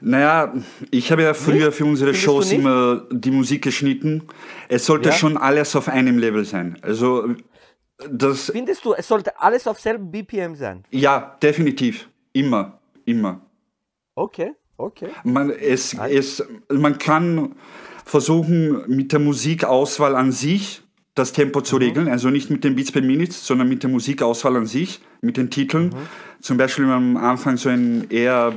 Naja, 0.02 0.54
ich 0.92 1.12
habe 1.12 1.24
ja 1.24 1.34
früher 1.34 1.72
für 1.72 1.86
unsere 1.86 2.10
Findest 2.12 2.26
Shows 2.26 2.50
nicht? 2.50 2.60
immer 2.60 3.06
die 3.12 3.32
Musik 3.32 3.64
geschnitten. 3.64 4.24
Es 4.68 4.86
sollte 4.86 5.10
Ja? 5.10 5.16
schon 5.16 5.38
alles 5.38 5.76
auf 5.76 5.88
einem 5.88 6.18
Level 6.18 6.44
sein. 6.44 6.78
Also 6.82 7.34
das, 8.12 8.52
Findest 8.52 8.84
du, 8.84 8.94
es 8.94 9.08
sollte 9.08 9.40
alles 9.40 9.66
auf 9.68 9.80
selben 9.80 10.12
BPM 10.12 10.56
sein? 10.56 10.84
ja, 10.92 11.38
definitiv. 11.42 12.10
Immer, 12.34 12.80
immer. 13.06 13.40
Okay, 14.16 14.52
okay. 14.76 15.08
Man, 15.24 15.50
es, 15.52 15.94
es, 15.94 16.44
man 16.70 16.98
kann 16.98 17.56
versuchen, 18.04 18.84
mit 18.94 19.14
der 19.14 19.20
Musikauswahl 19.20 20.16
an 20.16 20.34
sich 20.34 20.84
das 21.16 21.32
Tempo 21.34 21.62
zu 21.62 21.78
regeln, 21.78 22.10
also 22.10 22.30
nicht 22.30 22.50
mit 22.50 22.64
den 22.64 22.76
Beats 22.76 22.92
per 22.92 23.02
Minute, 23.02 23.32
sondern 23.32 23.70
mit 23.70 23.84
der 23.84 23.90
Musikauswahl 23.90 24.58
an 24.58 24.66
sich, 24.66 25.00
mit 25.22 25.38
den 25.38 25.50
Titeln. 25.50 25.96
Zum 26.42 26.58
Beispiel 26.58 26.86
am 26.86 27.16
Anfang 27.18 27.56
so 27.58 27.70
ein 27.70 28.10
eher, 28.10 28.54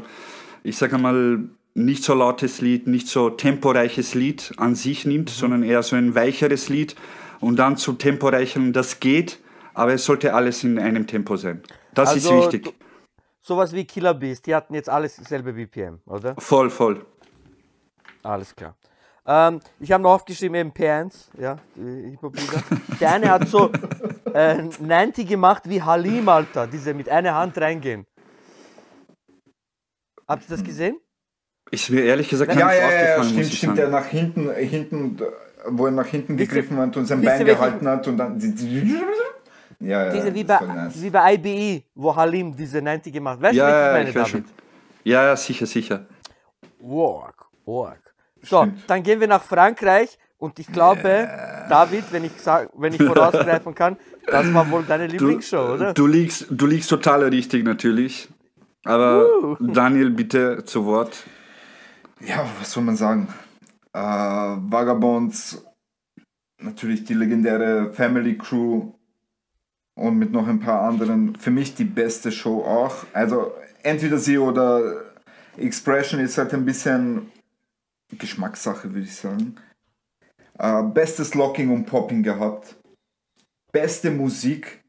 ich 0.65 0.77
sage 0.77 0.99
mal, 0.99 1.41
nicht 1.75 2.03
so 2.03 2.15
lautes 2.15 2.61
Lied, 2.61 2.89
nicht 2.89 3.07
so 3.07 3.31
temporeiches 3.31 4.15
Lied 4.15 4.53
an 4.57 4.75
sich 4.75 5.07
nimmt, 5.07 5.31
sondern 5.31 5.63
eher 5.63 5.85
so 5.85 5.95
ein 5.95 6.17
weicheres 6.17 6.69
Lied 6.69 6.97
und 7.41 7.57
dann 7.57 7.77
zu 7.77 7.93
temporeichen, 7.93 8.73
das 8.73 8.99
geht, 8.99 9.39
aber 9.75 9.93
es 9.95 10.05
sollte 10.05 10.35
alles 10.35 10.65
in 10.65 10.81
einem 10.81 11.07
Tempo 11.07 11.37
sein. 11.37 11.63
Das 11.95 12.17
ist 12.17 12.27
Also, 12.27 12.43
wichtig. 12.43 12.65
du- 12.65 12.73
Sowas 13.41 13.73
wie 13.73 13.85
Killer 13.85 14.13
Beast, 14.15 14.47
die 14.47 14.55
hatten 14.55 14.75
jetzt 14.75 14.91
alles 14.91 15.15
dasselbe 15.17 15.53
BPM, 15.53 16.01
oder? 16.07 16.35
Voll, 16.39 16.69
voll. 16.69 17.07
Alles 18.25 18.55
klar. 18.55 18.77
Ähm, 19.31 19.61
ich 19.79 19.93
habe 19.93 20.03
noch 20.03 20.15
aufgeschrieben 20.15 20.55
eben 20.57 20.71
P1, 20.73 21.27
ja, 21.39 21.59
die 21.77 22.11
Hip-Hop-Lieder. 22.13 22.63
Der 22.99 23.13
eine 23.13 23.31
hat 23.31 23.47
so 23.47 23.71
äh, 24.33 24.63
90 24.81 25.29
gemacht 25.29 25.65
wie 25.67 25.83
Halim, 25.83 26.27
Alter, 26.31 26.67
diese 26.67 26.95
mit 26.95 27.11
einer 27.11 27.35
Hand 27.35 27.59
reingehen. 27.59 28.07
Habt 30.27 30.45
ihr 30.49 30.57
das 30.57 30.65
gesehen? 30.65 30.99
Ist 31.71 31.91
mir 31.91 32.05
ehrlich 32.05 32.29
gesagt 32.31 32.55
Ja, 32.55 32.73
ja, 32.73 32.75
ja, 32.75 32.87
aufgefallen, 32.87 33.25
stimmt, 33.29 33.41
ich 33.47 33.59
stimmt. 33.59 33.77
sagen. 33.77 33.91
Der 33.93 34.01
nach 34.01 34.07
hinten, 34.07 34.51
hinten, 34.55 35.19
wo 35.67 35.85
er 35.87 35.93
nach 35.93 36.07
hinten 36.07 36.39
Wisst 36.39 36.51
gegriffen 36.51 36.79
hat 36.79 36.97
und 36.97 37.05
sein 37.05 37.21
Bein 37.21 37.41
welchen- 37.41 37.47
gehalten 37.47 37.87
hat 37.89 38.09
und 38.09 38.17
dann. 38.17 38.41
Ja, 39.81 40.07
ja. 40.07 40.13
Diese 40.13 40.35
wie 40.35 40.45
bei, 40.45 40.59
nice. 40.61 41.03
wie 41.03 41.11
bei 41.11 41.35
IBE, 41.35 41.85
wo 41.95 42.17
Halim 42.17 42.57
diese 42.57 42.81
90 42.83 43.13
gemacht 43.13 43.37
hat. 43.37 43.43
Weißt 43.43 43.55
du, 43.55 43.59
Ja, 43.59 43.67
was 43.67 43.73
ja, 43.73 43.87
ich 43.89 43.93
meine, 43.93 44.09
ich 44.09 44.33
David? 44.33 44.45
Ja, 45.05 45.25
ja, 45.25 45.37
sicher, 45.37 45.67
sicher. 45.67 46.07
Work, 46.81 47.45
work. 47.67 48.08
So, 48.43 48.69
dann 48.87 49.03
gehen 49.03 49.21
wir 49.21 49.29
nach 49.29 49.43
Frankreich 49.43 50.19
und 50.39 50.59
ich 50.59 50.67
glaube, 50.69 51.29
David, 51.69 52.13
wenn 52.13 52.25
ich, 52.25 52.33
sag, 52.37 52.71
wenn 52.77 52.93
ich 52.93 53.03
vorausgreifen 53.03 53.75
kann, 53.75 53.97
das 54.27 54.53
war 54.55 54.71
wohl 54.71 54.85
deine 54.85 55.07
Lieblingsshow, 55.07 55.75
oder? 55.75 55.95
Du 55.95 56.07
liegst, 56.07 56.47
du 56.51 56.67
liegst 56.67 56.91
total 56.91 57.25
richtig 57.25 57.65
natürlich. 57.65 58.29
Aber 58.85 59.57
Daniel, 59.61 60.11
bitte 60.11 60.65
zu 60.65 60.85
Wort. 60.87 61.25
Ja, 62.21 62.47
was 62.59 62.73
soll 62.73 62.85
man 62.85 62.97
sagen? 62.97 63.29
Äh, 63.93 64.01
Vagabonds, 64.01 65.65
natürlich 66.61 67.05
die 67.05 67.15
legendäre 67.15 67.93
Family 67.93 68.39
Crew 68.39 68.93
und 69.95 70.19
mit 70.19 70.33
noch 70.33 70.47
ein 70.47 70.61
paar 70.61 70.83
anderen. 70.83 71.35
Für 71.37 71.51
mich 71.51 71.75
die 71.75 71.85
beste 71.85 72.33
Show 72.33 72.63
auch. 72.63 73.05
Also 73.13 73.53
entweder 73.83 74.19
sie 74.19 74.39
oder 74.39 75.05
Expression 75.57 76.21
ist 76.21 76.39
halt 76.39 76.55
ein 76.55 76.65
bisschen 76.65 77.31
Geschmackssache, 78.11 78.91
würde 78.91 79.07
ich 79.07 79.17
sagen. 79.17 79.57
Äh, 80.59 80.83
bestes 80.83 81.35
Locking 81.35 81.71
und 81.71 81.87
Popping 81.87 82.23
gehabt. 82.23 82.77
Beste 83.73 84.11
Musik. 84.11 84.83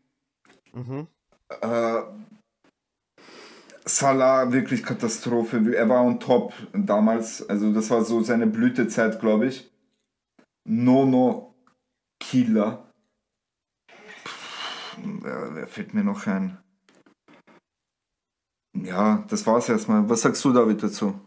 Äh, 1.61 2.01
Salah, 3.85 4.51
wirklich 4.51 4.83
Katastrophe. 4.83 5.75
Er 5.75 5.89
war 5.89 6.03
on 6.03 6.19
top 6.19 6.53
damals. 6.73 7.47
Also 7.49 7.73
das 7.73 7.89
war 7.89 8.03
so 8.03 8.21
seine 8.21 8.45
Blütezeit, 8.45 9.19
glaube 9.19 9.47
ich. 9.47 9.71
Nono, 10.65 11.55
Killer. 12.19 12.91
Wer, 14.97 15.55
wer 15.55 15.67
fällt 15.67 15.93
mir 15.93 16.03
noch 16.03 16.27
ein? 16.27 16.57
Ja, 18.75 19.25
das 19.27 19.47
war's 19.47 19.69
erstmal. 19.69 20.07
Was 20.07 20.21
sagst 20.21 20.43
du, 20.45 20.53
David, 20.53 20.83
dazu? 20.83 21.19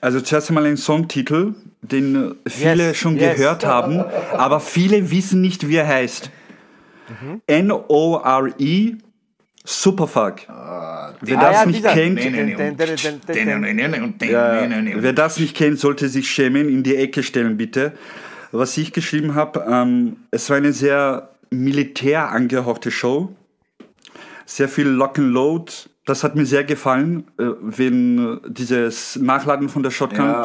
Also 0.00 0.20
zuerst 0.20 0.50
einmal 0.50 0.66
ein 0.66 0.76
Songtitel, 0.76 1.54
den 1.82 2.36
äh, 2.44 2.50
viele 2.50 2.88
Yes, 2.88 2.96
schon 2.96 3.16
yes. 3.16 3.36
gehört 3.36 3.64
haben, 3.64 4.00
aber 4.32 4.60
viele 4.60 5.10
wissen 5.10 5.40
nicht, 5.40 5.68
wie 5.68 5.76
er 5.76 5.86
heißt. 5.86 6.30
Mhm. 7.22 7.42
N-O-R-E, 7.46 8.96
Superfuck. 9.64 10.40
Wer 10.46 11.38
Ah, 11.38 11.52
das 11.52 11.66
nicht 11.66 11.82
kennt, 11.84 12.18
wer 15.02 15.12
das 15.12 15.38
nicht 15.38 15.56
kennt, 15.56 15.78
sollte 15.78 16.08
sich 16.08 16.30
schämen, 16.30 16.68
in 16.68 16.82
die 16.82 16.96
Ecke 16.96 17.22
stellen, 17.22 17.56
bitte. 17.56 17.92
Was 18.52 18.76
ich 18.76 18.92
geschrieben 18.92 19.34
habe, 19.34 19.64
ähm, 19.68 20.18
es 20.30 20.48
war 20.50 20.58
eine 20.58 20.72
sehr 20.72 21.30
militär 21.50 22.28
angehauchte 22.30 22.90
Show. 22.90 23.34
Sehr 24.46 24.68
viel 24.68 24.86
Lock 24.86 25.18
and 25.18 25.32
Load. 25.32 25.72
Das 26.06 26.22
hat 26.22 26.36
mir 26.36 26.44
sehr 26.44 26.64
gefallen, 26.64 27.24
äh, 27.38 27.44
wenn 27.60 28.18
äh, 28.18 28.50
dieses 28.50 29.16
Nachladen 29.16 29.68
von 29.68 29.82
der 29.82 29.90
Shotgun. 29.90 30.42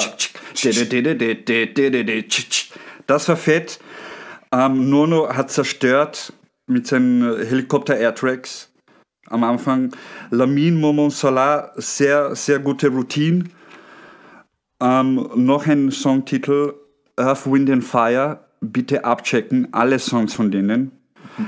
Das 3.08 3.28
war 3.28 3.36
fett. 3.36 3.80
Ähm, 4.52 4.90
Nono 4.90 5.30
hat 5.30 5.52
zerstört 5.52 6.34
mit 6.68 6.88
seinen 6.88 7.24
äh, 7.24 7.46
Helikopter-Airtracks 7.46 8.72
am 9.28 9.44
Anfang. 9.44 9.92
Lamin, 10.32 10.80
Momon 10.80 11.10
Solar, 11.10 11.74
sehr, 11.76 12.36
sehr 12.36 12.60
gute 12.60 12.88
Routine. 12.88 13.46
Ähm, 14.82 15.30
noch 15.36 15.68
ein 15.68 15.92
Songtitel, 15.92 16.74
Earth, 17.18 17.52
Wind 17.52 17.70
and 17.70 17.84
Fire. 17.84 18.46
Bitte 18.62 19.04
abchecken, 19.06 19.70
alle 19.72 20.00
Songs 20.00 20.34
von 20.34 20.52
denen. 20.52 20.92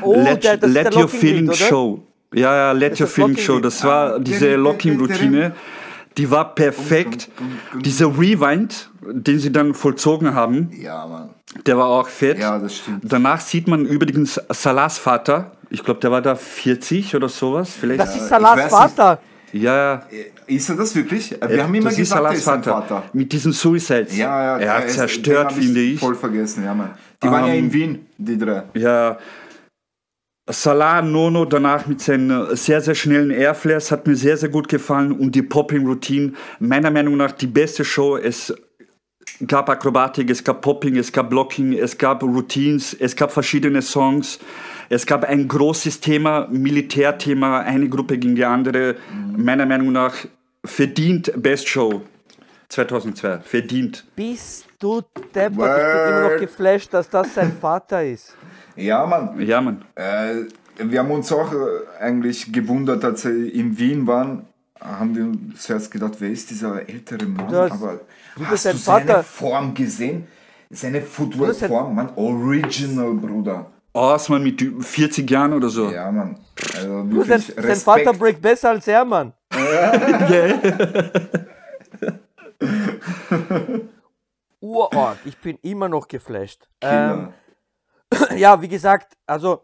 Oh, 0.02 0.16
let 0.16 0.44
der, 0.44 0.58
let 0.58 0.96
your 0.96 1.08
feeling 1.08 1.52
show. 1.54 2.06
Ja, 2.34 2.56
ja, 2.56 2.72
let 2.72 2.94
Das 2.94 3.00
your 3.02 3.08
ist 3.08 3.10
das 3.10 3.14
feeling 3.16 3.32
Locking 3.32 3.44
show. 3.46 3.60
Das 3.60 3.84
war 3.84 4.20
diese 4.20 4.56
Locking-Routine. 4.56 5.54
Die 6.18 6.30
war 6.30 6.54
perfekt. 6.56 7.30
Dieser 7.80 8.08
Rewind, 8.08 8.90
den 9.02 9.40
sie 9.40 9.52
dann 9.52 9.74
vollzogen 9.74 10.34
haben, 10.36 10.70
Ja, 10.78 11.08
Mann. 11.08 11.30
der 11.66 11.78
war 11.78 11.88
auch 11.88 12.08
fett. 12.10 12.38
Ja, 12.40 12.60
das 12.60 12.78
stimmt. 12.78 13.00
Danach 13.04 13.40
sieht 13.40 13.68
man 13.68 13.86
übrigens 13.86 14.40
Salahs 14.50 14.98
Vater. 14.98 15.52
Ich 15.70 15.84
glaube, 15.84 16.02
der 16.02 16.12
war 16.12 16.22
da 16.22 16.36
40 16.36 17.16
oder 17.16 17.30
sowas. 17.30 17.72
Vielleicht. 17.80 18.00
Das 18.02 18.16
ist 18.16 18.28
Salahs 18.28 18.58
weiß 18.60 18.70
Vater. 18.72 19.20
ja, 19.54 19.76
ja. 19.94 20.02
Ist 20.48 20.70
er 20.70 20.76
das 20.76 20.94
wirklich? 20.96 21.34
Wir 21.48 21.64
haben 21.64 21.74
immer 21.76 21.90
ist 21.92 21.96
gesagt, 21.96 22.20
er 22.20 22.24
Salahs 22.24 22.38
ist 22.40 22.44
sein 22.44 22.62
Vater. 22.64 22.88
Vater. 22.88 23.04
Mit 23.14 23.32
diesen 23.32 23.54
Suicides. 23.54 24.18
Ja, 24.18 24.44
ja, 24.44 24.58
er 24.60 24.78
hat 24.80 24.86
ist- 24.86 24.96
zerstört, 24.96 25.54
finde 25.54 25.80
ich. 25.80 26.00
Voll 26.00 26.16
vergessen, 26.16 26.66
ja, 26.66 26.74
Mann. 26.74 26.92
Die 27.24 27.28
waren 27.30 27.48
ja 27.48 27.54
Ähm, 27.54 27.66
in 27.66 27.74
Wien, 27.74 28.06
die 28.18 28.38
drei. 28.38 28.64
Ja. 28.74 29.18
Salah 30.52 31.02
Nono 31.02 31.46
danach 31.46 31.88
mit 31.88 32.02
seinen 32.02 32.56
sehr, 32.56 32.82
sehr 32.82 32.96
schnellen 32.96 33.32
Airflares 33.32 33.92
hat 33.92 34.08
mir 34.08 34.16
sehr, 34.16 34.38
sehr 34.38 34.50
gut 34.50 34.68
gefallen 34.68 35.12
und 35.12 35.34
die 35.34 35.42
Popping-Routine, 35.42 36.34
meiner 36.60 36.92
Meinung 36.92 37.18
nach 37.18 37.32
die 37.32 37.48
beste 37.48 37.86
Show. 37.86 38.18
Es 38.18 38.54
gab 39.46 39.70
Akrobatik, 39.70 40.30
es 40.30 40.44
gab 40.44 40.62
Popping, 40.62 40.98
es 40.98 41.12
gab 41.12 41.30
Blocking, 41.30 41.74
es 41.74 41.98
gab 41.98 42.24
Routines, 42.24 42.94
es 42.94 43.16
gab 43.16 43.32
verschiedene 43.32 43.82
Songs. 43.82 44.40
Es 44.90 45.06
gab 45.06 45.24
ein 45.24 45.48
großes 45.48 46.00
Thema, 46.02 46.48
Militärthema, 46.52 47.62
eine 47.62 47.88
Gruppe 47.88 48.18
gegen 48.18 48.36
die 48.36 48.46
andere. 48.46 48.96
Meiner 49.36 49.66
Meinung 49.66 49.92
nach 49.92 50.16
verdient 50.66 51.32
Best 51.38 51.68
Show 51.70 52.02
2002. 52.70 53.40
Verdient. 53.40 54.06
Bist 54.16 54.66
du 54.80 55.02
deppert? 55.34 55.52
Ich 55.52 55.56
bin 55.56 56.18
immer 56.18 56.30
noch 56.30 56.40
geflasht, 56.40 56.94
dass 56.94 57.10
das 57.10 57.34
sein 57.34 57.54
Vater 57.60 58.04
ist. 58.04 58.36
Ja, 58.82 59.06
Mann. 59.06 59.40
Ja, 59.42 59.62
Mann. 59.62 59.84
Äh, 59.96 60.46
wir 60.78 61.00
haben 61.00 61.12
uns 61.12 61.32
auch 61.32 61.52
äh, 61.54 61.58
eigentlich 62.00 62.52
gewundert, 62.52 63.04
als 63.06 63.22
sie 63.24 63.50
in 63.50 63.78
Wien 63.78 64.08
waren, 64.08 64.46
haben 64.80 65.16
wir 65.16 65.24
uns 65.26 65.62
zuerst 65.64 65.92
gedacht, 65.92 66.14
wer 66.20 66.30
ist 66.30 66.50
dieser 66.50 66.88
ältere 66.90 67.26
Mann? 67.28 67.48
Du 67.48 67.56
hast- 67.58 67.72
Aber 67.74 68.00
du 68.36 68.46
hast 68.46 68.66
du 68.66 68.70
sein 68.72 68.78
seine 68.78 69.06
Vater. 69.08 69.24
Form 69.24 69.74
gesehen? 69.74 70.28
Seine 70.70 71.02
Footwear-Form, 71.02 71.96
Mann, 71.96 72.10
original, 72.16 73.14
Bruder. 73.14 73.68
Aus, 73.94 74.30
man 74.30 74.42
mit 74.42 74.62
40 74.80 75.30
Jahren 75.30 75.52
oder 75.54 75.68
so. 75.68 75.92
Ja, 75.92 76.10
Mann. 76.12 76.38
Also 76.76 77.04
Du, 77.04 77.24
sein, 77.24 77.42
sein. 77.42 77.76
Vater 77.76 78.14
breakt 78.14 78.42
besser 78.42 78.70
als 78.70 78.88
er, 78.88 79.04
Mann. 79.04 79.34
Urort. 84.62 85.18
Ich 85.26 85.38
bin 85.38 85.58
immer 85.62 85.90
noch 85.90 86.08
geflasht. 86.08 86.68
Ähm. 86.82 87.30
ja, 88.36 88.62
wie 88.62 88.68
gesagt, 88.68 89.14
also 89.28 89.62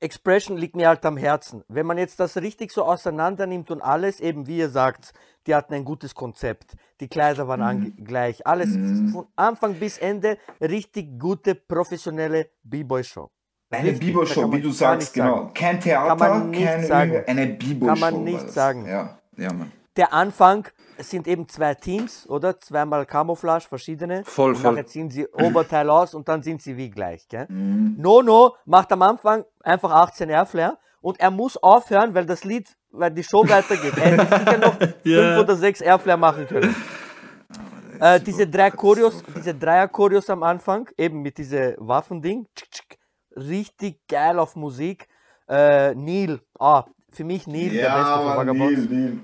Expression 0.00 0.56
liegt 0.56 0.74
mir 0.74 0.88
halt 0.88 1.04
am 1.06 1.16
Herzen. 1.16 1.62
Wenn 1.68 1.86
man 1.86 1.96
jetzt 1.96 2.18
das 2.18 2.36
richtig 2.36 2.72
so 2.72 2.84
auseinander 2.84 3.46
nimmt 3.46 3.70
und 3.70 3.80
alles, 3.82 4.18
eben 4.20 4.46
wie 4.48 4.58
ihr 4.58 4.68
sagt, 4.68 5.12
die 5.46 5.54
hatten 5.54 5.74
ein 5.74 5.84
gutes 5.84 6.14
Konzept. 6.14 6.74
Die 7.00 7.08
Kleider 7.08 7.46
waren 7.46 7.62
ange- 7.62 8.04
gleich. 8.04 8.44
Alles 8.46 8.72
von 9.12 9.26
Anfang 9.36 9.74
bis 9.74 9.98
Ende 9.98 10.38
richtig 10.60 11.18
gute, 11.20 11.54
professionelle 11.54 12.50
B-Boy-Show. 12.64 13.30
Eine 13.70 13.92
kann 13.94 14.52
wie 14.52 14.60
du 14.60 14.70
sagst, 14.70 15.14
genau. 15.14 15.36
sagen. 15.36 15.54
Kein 15.54 15.80
Theater, 15.80 16.08
Kann 16.16 16.18
man 16.18 16.50
nicht 16.50 16.64
keine 16.66 16.86
sagen. 16.86 17.24
Eine 17.26 17.46
Bibo-Show. 17.46 17.86
Kann 17.86 18.00
man 18.00 18.24
nicht 18.24 18.50
sagen. 18.50 18.86
Ja, 18.86 19.18
ja, 19.36 19.52
Mann. 19.52 19.72
Der 19.96 20.12
Anfang 20.12 20.68
es 21.02 21.10
sind 21.10 21.26
eben 21.26 21.48
zwei 21.48 21.74
Teams, 21.74 22.28
oder? 22.28 22.58
Zweimal 22.60 23.04
Camouflage, 23.06 23.66
verschiedene. 23.68 24.22
Voll, 24.24 24.50
und 24.50 24.56
voll. 24.56 24.72
nachher 24.72 24.86
ziehen 24.86 25.10
sie 25.10 25.26
Oberteil 25.26 25.90
aus 25.90 26.14
und 26.14 26.28
dann 26.28 26.42
sind 26.42 26.62
sie 26.62 26.76
wie 26.76 26.90
gleich. 26.90 27.26
Gell? 27.28 27.46
Nono 27.50 28.54
macht 28.64 28.92
am 28.92 29.02
Anfang 29.02 29.44
einfach 29.64 29.90
18 29.90 30.30
Airflare 30.30 30.78
und 31.00 31.18
er 31.18 31.32
muss 31.32 31.56
aufhören, 31.56 32.14
weil 32.14 32.24
das 32.24 32.44
Lied, 32.44 32.68
weil 32.92 33.10
die 33.10 33.24
Show 33.24 33.42
weitergeht. 33.48 33.94
Er 33.96 34.10
hätte 34.16 34.38
sicher 34.38 34.58
noch 34.58 34.80
Ja. 35.04 35.18
fünf 35.34 35.38
oder 35.40 35.56
sechs 35.56 35.80
Airflare 35.80 36.18
machen 36.18 36.46
können. 36.46 36.74
Äh, 38.00 38.20
diese 38.20 38.46
drei 38.46 38.70
Choreos, 38.70 39.22
diese 39.36 39.54
Dreier-Choreos 39.54 40.30
am 40.30 40.42
Anfang, 40.44 40.88
eben 40.96 41.20
mit 41.22 41.36
diese 41.38 41.74
Waffending, 41.78 42.46
richtig 43.36 44.06
geil 44.08 44.38
auf 44.38 44.54
Musik. 44.56 45.08
Äh, 45.48 45.94
Neil, 45.96 46.40
ah, 46.58 46.84
für 47.10 47.24
mich 47.24 47.46
Neil, 47.48 47.70
der 47.70 47.90
Beste 47.90 48.14
von 48.14 48.36
Vagabonds. 48.36 48.88
Neil, 48.88 49.18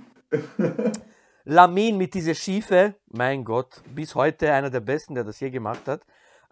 Neil. 0.59 0.93
Lamin 1.51 1.97
mit 1.97 2.13
dieser 2.13 2.35
Schiefe, 2.35 2.95
mein 3.07 3.43
Gott, 3.43 3.81
bis 3.95 4.15
heute 4.15 4.53
einer 4.53 4.69
der 4.69 4.81
besten, 4.81 5.15
der 5.15 5.25
das 5.25 5.41
je 5.41 5.49
gemacht 5.49 5.89
hat. 5.89 6.03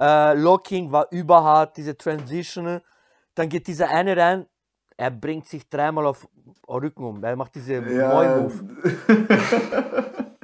Äh, 0.01 0.33
Locking 0.41 0.91
war 0.91 1.07
überhart, 1.11 1.77
diese 1.77 1.95
Transition. 1.99 2.81
Dann 3.35 3.49
geht 3.51 3.67
dieser 3.67 3.91
eine 3.91 4.17
rein, 4.17 4.47
er 4.97 5.11
bringt 5.11 5.47
sich 5.49 5.69
dreimal 5.69 6.07
auf 6.07 6.27
Rücken 6.67 7.05
um. 7.05 7.23
Er 7.23 7.37
macht 7.37 7.55
diese 7.57 7.75
Ja, 7.75 8.09
Moi-Move. 8.09 8.55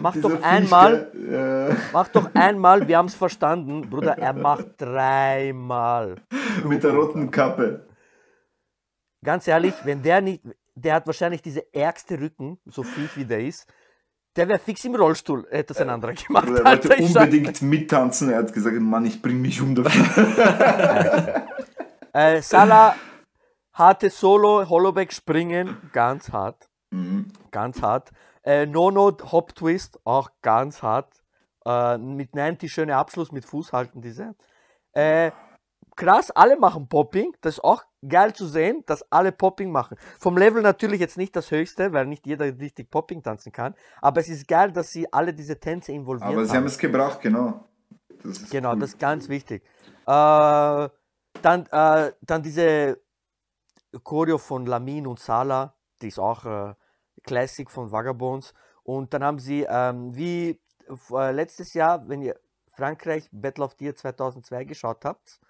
Mach 0.00 0.12
dieser 0.12 0.28
doch 0.28 0.42
einmal, 0.42 1.10
Fisch, 1.10 1.20
gell? 1.28 1.76
mach 1.92 2.08
doch 2.08 2.34
einmal, 2.34 2.86
wir 2.86 2.98
haben 2.98 3.06
es 3.06 3.14
verstanden. 3.14 3.88
Bruder, 3.88 4.18
er 4.18 4.34
macht 4.34 4.66
dreimal. 4.76 6.16
Ja, 6.30 6.64
mit 6.68 6.84
der 6.84 6.92
roten 6.92 7.30
Kappe. 7.30 7.88
Ganz 9.24 9.48
ehrlich, 9.48 9.74
wenn 9.84 10.02
der 10.02 10.20
nicht, 10.20 10.42
der 10.74 10.94
hat 10.94 11.06
wahrscheinlich 11.06 11.42
diese 11.42 11.72
ärgste 11.74 12.20
Rücken, 12.20 12.58
so 12.66 12.82
fies 12.82 13.16
wie 13.16 13.24
der 13.24 13.40
ist, 13.40 13.66
der 14.36 14.48
wäre 14.48 14.58
fix 14.60 14.84
im 14.84 14.94
Rollstuhl, 14.94 15.46
hätte 15.50 15.74
das 15.74 15.78
ein 15.82 15.90
anderer 15.90 16.12
gemacht. 16.12 16.48
Er 16.48 16.64
wollte 16.64 16.94
ich 16.94 17.12
sag- 17.12 17.24
unbedingt 17.24 17.62
mittanzen. 17.62 18.30
Er 18.30 18.38
hat 18.38 18.52
gesagt, 18.52 18.78
Mann, 18.80 19.04
ich 19.04 19.20
bring 19.20 19.40
mich 19.40 19.60
um 19.60 19.74
dafür. 19.74 21.44
Äh, 22.12 22.42
Salah 22.42 22.96
harte 23.72 24.10
Solo, 24.10 24.68
Hollowback 24.68 25.12
springen, 25.12 25.76
ganz 25.92 26.32
hart. 26.32 26.68
Ganz 27.52 27.82
hart. 27.82 28.10
Äh, 28.42 28.66
Nono 28.66 29.16
Hop 29.30 29.54
Twist, 29.54 30.00
auch 30.04 30.28
ganz 30.42 30.82
hart. 30.82 31.22
Äh, 31.64 31.98
mit 31.98 32.34
90 32.34 32.72
schöner 32.72 32.96
Abschluss 32.96 33.30
mit 33.30 33.44
Fuß 33.44 33.72
halten 33.72 34.02
diese. 34.02 34.34
Äh, 34.92 35.30
krass, 35.94 36.32
alle 36.32 36.58
machen 36.58 36.88
Popping. 36.88 37.32
Das 37.42 37.54
ist 37.58 37.60
auch 37.64 37.84
geil 38.08 38.32
zu 38.34 38.46
sehen, 38.46 38.82
dass 38.86 39.02
alle 39.10 39.32
Popping 39.32 39.70
machen. 39.70 39.96
Vom 40.18 40.36
Level 40.36 40.62
natürlich 40.62 41.00
jetzt 41.00 41.18
nicht 41.18 41.36
das 41.36 41.50
höchste, 41.50 41.92
weil 41.92 42.06
nicht 42.06 42.26
jeder 42.26 42.46
richtig 42.46 42.90
Popping 42.90 43.22
tanzen 43.22 43.52
kann. 43.52 43.74
Aber 44.00 44.20
es 44.20 44.28
ist 44.28 44.48
geil, 44.48 44.72
dass 44.72 44.90
sie 44.90 45.12
alle 45.12 45.34
diese 45.34 45.58
Tänze 45.58 45.92
involviert 45.92 46.30
Aber 46.30 46.44
sie 46.44 46.56
haben 46.56 46.66
es 46.66 46.78
gebracht, 46.78 47.20
genau. 47.20 47.64
Das 48.22 48.48
Genau, 48.50 48.72
cool. 48.72 48.78
das 48.80 48.90
ist 48.90 48.98
ganz 48.98 49.28
wichtig. 49.28 49.62
Äh, 50.06 50.88
Dann, 51.42 51.66
äh, 51.70 52.12
dann 52.22 52.42
diese 52.42 53.00
Choreo 54.02 54.36
von 54.38 54.66
Lamin 54.66 55.06
und 55.06 55.20
Sala, 55.20 55.74
die 56.02 56.08
ist 56.08 56.18
auch 56.18 56.44
äh, 56.44 56.74
Classic 57.22 57.70
von 57.70 57.90
Vagabonds. 57.92 58.52
Und 58.82 59.14
dann 59.14 59.22
haben 59.22 59.38
sie, 59.38 59.66
ähm, 59.68 60.14
wie 60.14 60.60
äh, 61.12 61.30
letztes 61.32 61.74
Jahr, 61.74 62.08
wenn 62.08 62.22
ihr 62.22 62.38
Frankreich 62.68 63.28
Battle 63.30 63.64
of 63.64 63.76
Year 63.80 63.94
2002 63.94 64.64
geschaut 64.64 65.04
habt, 65.04 65.40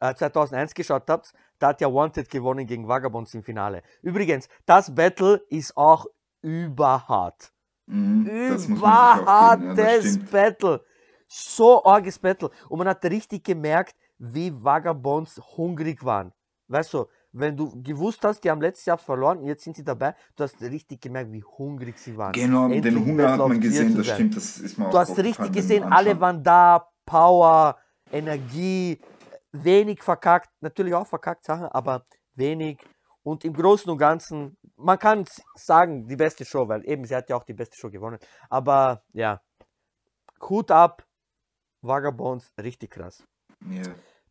äh, 0.00 0.14
2001 0.14 0.74
geschaut 0.74 1.04
habt, 1.08 1.32
da 1.58 1.68
hat 1.68 1.80
ja 1.80 1.92
Wanted 1.92 2.28
gewonnen 2.30 2.66
gegen 2.66 2.86
Vagabonds 2.86 3.34
im 3.34 3.42
Finale. 3.42 3.82
Übrigens, 4.02 4.48
das 4.66 4.94
Battle 4.94 5.42
ist 5.48 5.76
auch 5.76 6.06
überhart. 6.42 7.52
Mhm, 7.86 8.26
ja, 8.26 8.56
Überhartes 8.56 10.12
stimmt. 10.12 10.30
Battle. 10.30 10.84
So 11.28 11.84
arges 11.84 12.18
Battle. 12.18 12.50
Und 12.68 12.78
man 12.78 12.88
hat 12.88 13.04
richtig 13.04 13.44
gemerkt, 13.44 13.96
wie 14.18 14.52
Vagabonds 14.52 15.40
hungrig 15.56 16.04
waren. 16.04 16.32
Weißt 16.68 16.94
du, 16.94 17.06
wenn 17.32 17.56
du 17.56 17.82
gewusst 17.82 18.24
hast, 18.24 18.42
die 18.42 18.50
haben 18.50 18.60
letztes 18.60 18.86
Jahr 18.86 18.98
verloren 18.98 19.38
und 19.38 19.46
jetzt 19.46 19.64
sind 19.64 19.76
sie 19.76 19.84
dabei, 19.84 20.14
du 20.36 20.44
hast 20.44 20.60
richtig 20.60 21.00
gemerkt, 21.00 21.32
wie 21.32 21.42
hungrig 21.42 21.98
sie 21.98 22.16
waren. 22.16 22.32
Genau, 22.32 22.64
Endlich 22.64 22.82
den 22.82 23.04
Hunger 23.04 23.32
hat 23.32 23.38
man 23.38 23.60
gesehen, 23.60 23.94
das 23.96 24.06
stimmt, 24.06 24.36
das 24.36 24.58
ist 24.58 24.80
auch 24.80 24.90
Du 24.90 24.98
hast 24.98 25.18
richtig 25.18 25.52
gesehen, 25.52 25.84
alle 25.84 26.18
waren 26.18 26.42
da, 26.42 26.88
Power, 27.04 27.76
Energie, 28.10 28.98
wenig 29.64 30.02
verkackt, 30.02 30.50
natürlich 30.60 30.94
auch 30.94 31.06
verkackt 31.06 31.44
Sachen, 31.44 31.66
aber 31.66 32.06
wenig. 32.34 32.78
Und 33.22 33.44
im 33.44 33.54
Großen 33.54 33.90
und 33.90 33.98
Ganzen, 33.98 34.56
man 34.76 34.98
kann 34.98 35.24
sagen, 35.56 36.06
die 36.06 36.16
beste 36.16 36.44
Show, 36.44 36.68
weil 36.68 36.88
eben 36.88 37.04
sie 37.04 37.16
hat 37.16 37.28
ja 37.28 37.36
auch 37.36 37.44
die 37.44 37.54
beste 37.54 37.76
Show 37.76 37.90
gewonnen. 37.90 38.18
Aber 38.48 39.02
ja, 39.12 39.40
Hut 40.40 40.70
ab, 40.70 41.04
Vagabonds, 41.82 42.52
richtig 42.62 42.90
krass. 42.90 43.24
Ja. 43.68 43.82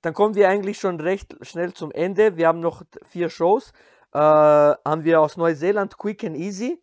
Dann 0.02 0.14
kommen 0.14 0.36
wir 0.36 0.48
eigentlich 0.50 0.80
schon 0.80 1.00
recht 1.00 1.36
schnell 1.42 1.74
zum 1.74 1.92
Ende. 1.92 2.38
Wir 2.38 2.48
haben 2.48 2.60
noch 2.60 2.84
vier 3.04 3.30
Shows. 3.30 3.74
Äh, 4.14 4.20
haben 4.20 5.04
wir 5.04 5.20
aus 5.20 5.36
Neuseeland 5.36 5.98
Quick 5.98 6.24
and 6.24 6.38
Easy. 6.38 6.82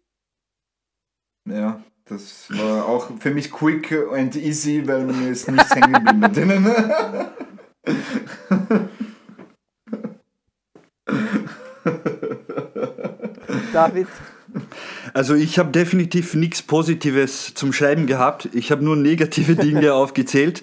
Ja, 1.44 1.82
das 2.04 2.50
war 2.50 2.86
auch 2.86 3.10
für 3.20 3.30
mich 3.30 3.50
quick 3.50 3.92
and 4.12 4.36
easy, 4.36 4.86
weil 4.86 5.04
mir 5.04 5.30
ist 5.30 5.48
nichts 5.50 5.74
hängen 5.74 5.92
geblieben 5.92 6.18
mit 6.20 6.36
denen. 6.36 6.66
David, 13.72 14.06
Also 15.14 15.34
ich 15.34 15.58
habe 15.58 15.70
definitiv 15.70 16.34
nichts 16.34 16.62
Positives 16.62 17.54
zum 17.54 17.72
Schreiben 17.72 18.06
gehabt. 18.06 18.48
Ich 18.52 18.70
habe 18.70 18.84
nur 18.84 18.96
negative 18.96 19.56
Dinge 19.56 19.94
aufgezählt. 20.02 20.62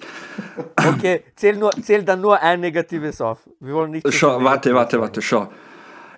okay, 0.76 1.22
zähl, 1.36 1.56
nur, 1.56 1.70
zähl 1.82 2.02
dann 2.04 2.20
nur 2.20 2.40
ein 2.40 2.60
Negatives 2.60 3.20
auf. 3.20 3.40
Wir 3.60 3.74
wollen 3.74 3.90
nicht. 3.92 4.12
Schau, 4.12 4.42
warte, 4.42 4.74
warte, 4.74 4.92
sagen. 4.92 5.02
warte, 5.02 5.22
schau. 5.22 5.50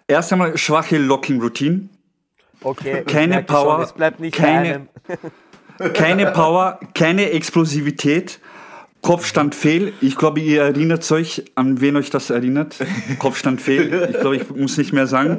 Erst 0.07 0.33
einmal 0.33 0.57
schwache 0.57 0.99
Locking-Routine. 0.99 1.89
Okay, 2.63 3.03
Keine 3.05 3.43
Power, 3.43 3.75
Schon, 3.77 3.83
es 3.83 3.93
bleibt 3.93 4.21
nicht 4.21 4.37
keine-. 4.37 4.87
Keine 5.95 6.31
Power, 6.31 6.79
keine 6.95 7.31
Explosivität. 7.31 8.39
Kopfstand 9.03 9.55
fehl. 9.55 9.93
Ich 10.01 10.17
glaube, 10.17 10.41
ihr 10.41 10.63
erinnert 10.63 11.11
euch, 11.11 11.45
an 11.57 11.81
wen 11.81 11.97
euch 11.97 12.11
das 12.11 12.31
erinnert. 12.31 12.77
Kopfstand 13.19 13.61
fehl. 13.61 14.09
Ich 14.11 14.21
glaube, 14.21 14.37
ich 14.37 14.49
muss 14.51 14.79
nicht 14.79 14.93
mehr 14.93 15.07
sagen. 15.07 15.39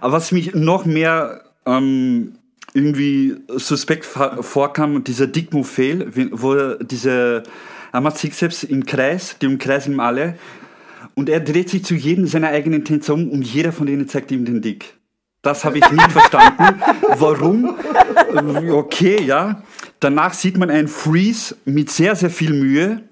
Aber 0.00 0.12
was 0.12 0.32
mich 0.32 0.54
noch 0.54 0.84
mehr 0.84 1.42
ähm, 1.66 2.34
irgendwie 2.74 3.36
suspekt 3.48 4.06
vorkam, 4.06 5.04
dieser 5.04 5.26
Dickmove 5.26 5.68
fehl, 5.68 6.30
wo 6.30 6.74
diese 6.74 7.42
selbst 8.32 8.64
im 8.64 8.86
Kreis, 8.86 9.36
die 9.40 9.46
umkreisen 9.46 10.00
alle. 10.00 10.38
Und 11.14 11.28
er 11.28 11.40
dreht 11.40 11.68
sich 11.68 11.84
zu 11.84 11.94
jedem 11.94 12.26
seiner 12.26 12.48
eigenen 12.48 12.84
Tänzer 12.84 13.14
um 13.14 13.28
und 13.28 13.42
jeder 13.42 13.72
von 13.72 13.86
denen 13.86 14.08
zeigt 14.08 14.30
ihm 14.30 14.44
den 14.44 14.62
Dick. 14.62 14.94
Das 15.42 15.64
habe 15.64 15.78
ich 15.78 15.90
nicht 15.90 16.12
verstanden. 16.12 16.80
Warum? 17.18 17.74
Okay, 18.70 19.20
ja. 19.22 19.62
Danach 20.02 20.34
sieht 20.34 20.58
man 20.58 20.68
einen 20.68 20.88
Freeze 20.88 21.56
mit 21.64 21.88
sehr, 21.88 22.16
sehr 22.16 22.30
viel 22.30 22.52
Mühe. 22.52 23.02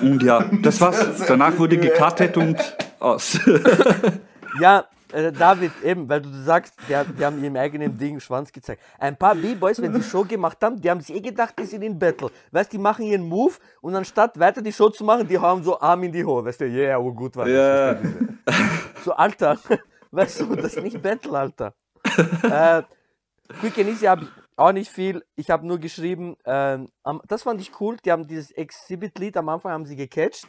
Und 0.00 0.22
ja, 0.22 0.48
das 0.62 0.80
war's. 0.80 1.00
Sehr, 1.00 1.12
sehr 1.14 1.26
Danach 1.26 1.58
wurde 1.58 1.76
gecuttet 1.76 2.36
und 2.36 2.56
aus. 2.98 3.38
Ja, 4.58 4.84
äh, 5.12 5.30
David, 5.30 5.70
eben, 5.84 6.08
weil 6.08 6.22
du 6.22 6.28
sagst, 6.42 6.74
der, 6.88 7.04
die 7.04 7.24
haben 7.24 7.42
ihrem 7.42 7.54
eigenen 7.54 7.96
Ding 7.96 8.18
Schwanz 8.18 8.50
gezeigt. 8.50 8.82
Ein 8.98 9.16
paar 9.16 9.36
B-Boys, 9.36 9.80
wenn 9.80 9.94
sie 9.94 10.02
Show 10.02 10.24
gemacht 10.24 10.58
haben, 10.60 10.80
die 10.80 10.90
haben 10.90 11.00
sich 11.00 11.14
eh 11.14 11.20
gedacht, 11.20 11.54
die 11.56 11.66
sind 11.66 11.82
in 11.82 11.96
Battle. 11.96 12.30
Weißt 12.50 12.72
du, 12.72 12.76
die 12.76 12.82
machen 12.82 13.04
ihren 13.06 13.22
Move 13.22 13.54
und 13.80 13.94
anstatt 13.94 14.36
weiter 14.40 14.60
die 14.60 14.72
Show 14.72 14.90
zu 14.90 15.04
machen, 15.04 15.28
die 15.28 15.38
haben 15.38 15.62
so 15.62 15.80
Arm 15.80 16.02
in 16.02 16.10
die 16.10 16.24
Hohe. 16.24 16.44
Weißt 16.44 16.60
du, 16.60 16.64
yeah, 16.64 16.98
oh 16.98 17.12
gut 17.12 17.36
war 17.36 17.46
das. 17.46 17.98
Verstehst 18.00 18.28
du? 18.44 19.02
So, 19.04 19.12
Alter, 19.12 19.56
weißt 20.10 20.40
du, 20.40 20.56
das 20.56 20.74
ist 20.74 20.82
nicht 20.82 21.00
Battle, 21.00 21.38
Alter. 21.38 21.72
äh, 22.42 22.82
Quick 23.60 23.78
and 23.78 23.88
Easy 23.88 24.06
habe 24.06 24.24
ich 24.24 24.39
auch 24.60 24.72
nicht 24.72 24.90
viel. 24.90 25.24
Ich 25.36 25.50
habe 25.50 25.66
nur 25.66 25.78
geschrieben, 25.78 26.36
ähm, 26.44 26.88
das 27.26 27.42
fand 27.42 27.60
ich 27.60 27.80
cool. 27.80 27.96
Die 28.04 28.12
haben 28.12 28.26
dieses 28.26 28.50
Exhibit-Lied 28.50 29.36
am 29.36 29.48
Anfang 29.48 29.72
haben 29.72 29.86
sie 29.86 29.96
gecatcht. 29.96 30.46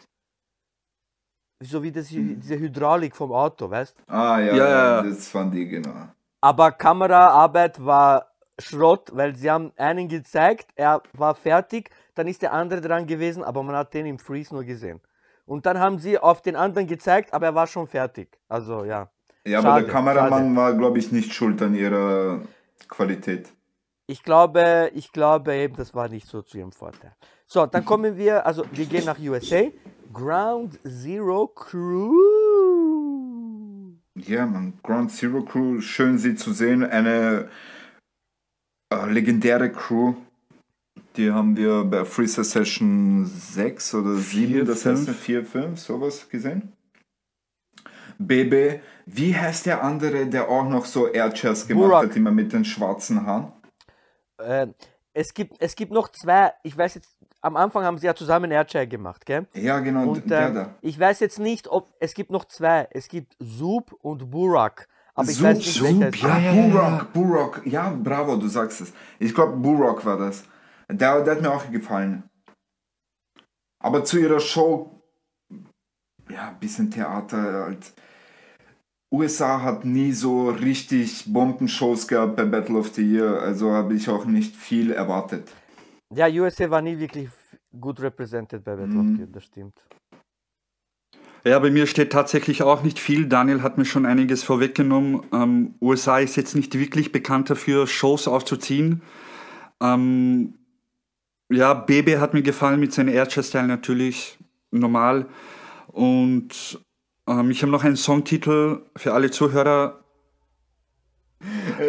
So 1.64 1.82
wie 1.84 1.92
das, 1.92 2.08
diese 2.08 2.58
Hydraulik 2.58 3.16
vom 3.16 3.32
Auto, 3.32 3.70
weißt 3.70 3.96
Ah 4.08 4.40
ja, 4.40 4.56
Ja, 4.56 4.56
ja, 4.56 4.68
ja. 4.68 5.04
das 5.04 5.28
fand 5.28 5.56
ich 5.56 5.70
genau. 5.70 6.10
Aber 6.42 6.72
Kameraarbeit 6.72 7.84
war 7.86 8.32
Schrott, 8.60 9.12
weil 9.14 9.36
sie 9.36 9.50
haben 9.50 9.72
einen 9.78 10.08
gezeigt, 10.08 10.72
er 10.76 11.02
war 11.14 11.36
fertig, 11.36 11.92
dann 12.16 12.28
ist 12.28 12.42
der 12.42 12.52
andere 12.54 12.82
dran 12.82 13.06
gewesen, 13.06 13.44
aber 13.44 13.62
man 13.64 13.76
hat 13.76 13.94
den 13.94 14.08
im 14.08 14.18
Freeze 14.20 14.54
nur 14.54 14.64
gesehen. 14.64 15.00
Und 15.46 15.66
dann 15.66 15.80
haben 15.80 16.00
sie 16.00 16.18
auf 16.18 16.42
den 16.42 16.56
anderen 16.56 16.88
gezeigt, 16.88 17.34
aber 17.34 17.48
er 17.48 17.56
war 17.56 17.68
schon 17.68 17.88
fertig. 17.88 18.40
Also 18.50 18.84
ja. 18.84 19.10
Ja, 19.46 19.60
aber 19.60 19.70
Schade, 19.70 19.84
der 19.86 19.94
Kameramann 19.94 20.44
schade. 20.44 20.56
war, 20.56 20.74
glaube 20.74 20.98
ich, 21.00 21.12
nicht 21.12 21.34
schuld 21.34 21.62
an 21.62 21.76
ihrer 21.76 22.42
Qualität. 22.88 23.54
Ich 24.12 24.24
glaube, 24.24 24.92
ich 24.94 25.14
glaube 25.14 25.56
eben, 25.56 25.78
das 25.78 25.96
war 25.96 26.10
nicht 26.10 26.28
so 26.28 26.42
zu 26.42 26.58
ihrem 26.58 26.74
Vorteil. 26.74 27.16
So, 27.48 27.66
dann 27.66 27.86
kommen 27.86 28.18
wir, 28.18 28.46
also 28.46 28.66
wir 28.74 28.86
gehen 28.86 29.06
nach 29.06 29.18
USA. 29.18 29.62
Ground 30.12 30.78
Zero 30.84 31.48
Crew. 31.48 32.12
Ja, 34.16 34.46
man, 34.46 34.74
Ground 34.84 35.12
Zero 35.12 35.44
Crew, 35.44 35.80
schön 35.80 36.18
sie 36.18 36.36
zu 36.36 36.52
sehen. 36.52 36.84
Eine 36.84 37.48
äh, 38.94 39.10
legendäre 39.10 39.72
Crew. 39.72 40.16
Die 41.16 41.32
haben 41.32 41.56
wir 41.56 41.86
bei 41.86 42.04
Freezer 42.04 42.44
Session 42.44 43.26
6 43.26 43.96
oder 43.96 44.16
7, 44.16 44.24
Vier, 44.24 44.66
das 44.66 44.86
heißt 44.86 45.10
4, 45.10 45.46
5, 45.46 45.80
sowas 45.80 46.28
gesehen. 46.28 46.74
Bebe, 48.20 48.82
wie 49.06 49.34
heißt 49.34 49.68
der 49.68 49.82
andere, 49.82 50.28
der 50.28 50.50
auch 50.50 50.68
noch 50.68 50.84
so 50.84 51.08
Airchairs 51.08 51.66
gemacht 51.66 51.86
Burak. 51.86 52.10
hat, 52.10 52.18
immer 52.18 52.32
mit 52.32 52.52
den 52.52 52.66
schwarzen 52.66 53.26
Haaren? 53.26 53.54
Äh, 54.42 54.68
es, 55.14 55.34
gibt, 55.34 55.56
es 55.60 55.76
gibt 55.76 55.92
noch 55.92 56.10
zwei, 56.10 56.54
ich 56.64 56.78
weiß 56.78 56.96
jetzt, 56.96 57.10
am 57.42 57.56
Anfang 57.56 57.84
haben 57.84 57.98
sie 57.98 58.06
ja 58.06 58.16
zusammen 58.16 58.52
Airchair 58.52 58.88
gemacht, 58.88 59.26
gell? 59.26 59.48
Ja, 59.54 59.80
genau, 59.80 60.12
Und 60.12 60.30
der 60.30 60.48
ähm, 60.48 60.56
da. 60.56 60.76
ich 60.82 61.00
weiß 61.00 61.20
jetzt 61.20 61.40
nicht, 61.40 61.68
ob 61.68 61.90
es 62.00 62.14
gibt 62.14 62.30
noch 62.32 62.46
zwei. 62.46 62.88
Es 62.92 63.08
gibt 63.08 63.36
Sub 63.40 63.94
und 64.02 64.30
Burak. 64.30 64.88
Aber 65.16 65.30
ich 65.30 65.38
Sub, 65.38 65.48
weiß 65.48 65.58
nicht, 65.58 65.74
Sub, 65.74 65.88
es 65.88 66.22
ja, 66.22 66.38
ist. 66.38 66.44
ja, 66.44 66.54
ja. 66.54 66.54
Burok, 66.54 67.14
Burok, 67.14 67.62
ja, 67.66 67.90
bravo, 67.90 68.36
du 68.38 68.48
sagst 68.48 68.82
es. 68.82 68.94
Ich 69.20 69.34
glaube, 69.34 69.58
Burok 69.58 70.06
war 70.06 70.18
das. 70.18 70.44
Der, 70.88 71.24
der 71.24 71.36
hat 71.36 71.42
mir 71.42 71.52
auch 71.52 71.70
gefallen. 71.72 72.24
Aber 73.80 74.04
zu 74.04 74.20
ihrer 74.20 74.40
Show, 74.40 75.02
ja, 76.30 76.50
ein 76.50 76.60
bisschen 76.60 76.92
Theater 76.92 77.66
halt. 77.66 77.94
USA 79.14 79.62
hat 79.62 79.84
nie 79.84 80.14
so 80.14 80.50
richtig 80.50 81.26
Bombenshows 81.28 82.08
gehabt 82.08 82.38
bei 82.38 82.46
Battle 82.46 82.78
of 82.78 82.94
the 82.94 83.02
Year, 83.04 83.42
also 83.42 83.72
habe 83.72 83.94
ich 83.94 84.08
auch 84.10 84.26
nicht 84.26 84.56
viel 84.56 84.92
erwartet. 84.92 85.52
Ja, 86.14 86.28
USA 86.28 86.70
war 86.70 86.82
nie 86.82 86.98
wirklich 86.98 87.30
gut 87.80 88.02
represented 88.02 88.64
bei 88.64 88.76
Battle 88.76 89.00
of 89.00 89.04
Mhm. 89.06 89.16
the 89.16 89.20
Year, 89.22 89.30
das 89.32 89.44
stimmt. 89.44 89.74
Ja, 91.44 91.58
bei 91.60 91.72
mir 91.72 91.88
steht 91.88 92.12
tatsächlich 92.12 92.62
auch 92.62 92.84
nicht 92.84 93.00
viel. 93.00 93.26
Daniel 93.28 93.64
hat 93.64 93.78
mir 93.78 93.86
schon 93.86 94.06
einiges 94.06 94.44
vorweggenommen. 94.44 95.24
Ähm, 95.34 95.74
USA 95.82 96.20
ist 96.20 96.36
jetzt 96.36 96.56
nicht 96.56 96.78
wirklich 96.78 97.12
bekannt 97.12 97.50
dafür, 97.50 97.88
Shows 97.88 98.28
aufzuziehen. 98.28 99.02
Ähm, 99.82 100.54
ja, 101.52 101.74
Bebe 101.74 102.22
hat 102.22 102.34
mir 102.36 102.44
gefallen 102.44 102.80
mit 102.80 102.94
seinem 102.94 103.10
Airchair-Style 103.10 103.68
natürlich 103.68 104.38
normal. 104.70 105.28
Und 105.88 106.80
ähm, 107.40 107.52
ich 107.52 107.62
habe 107.62 107.72
noch 107.72 107.84
einen 107.84 107.96
Songtitel 107.98 108.82
für 108.96 109.14
alle 109.14 109.32
Zuhörer. 109.32 110.00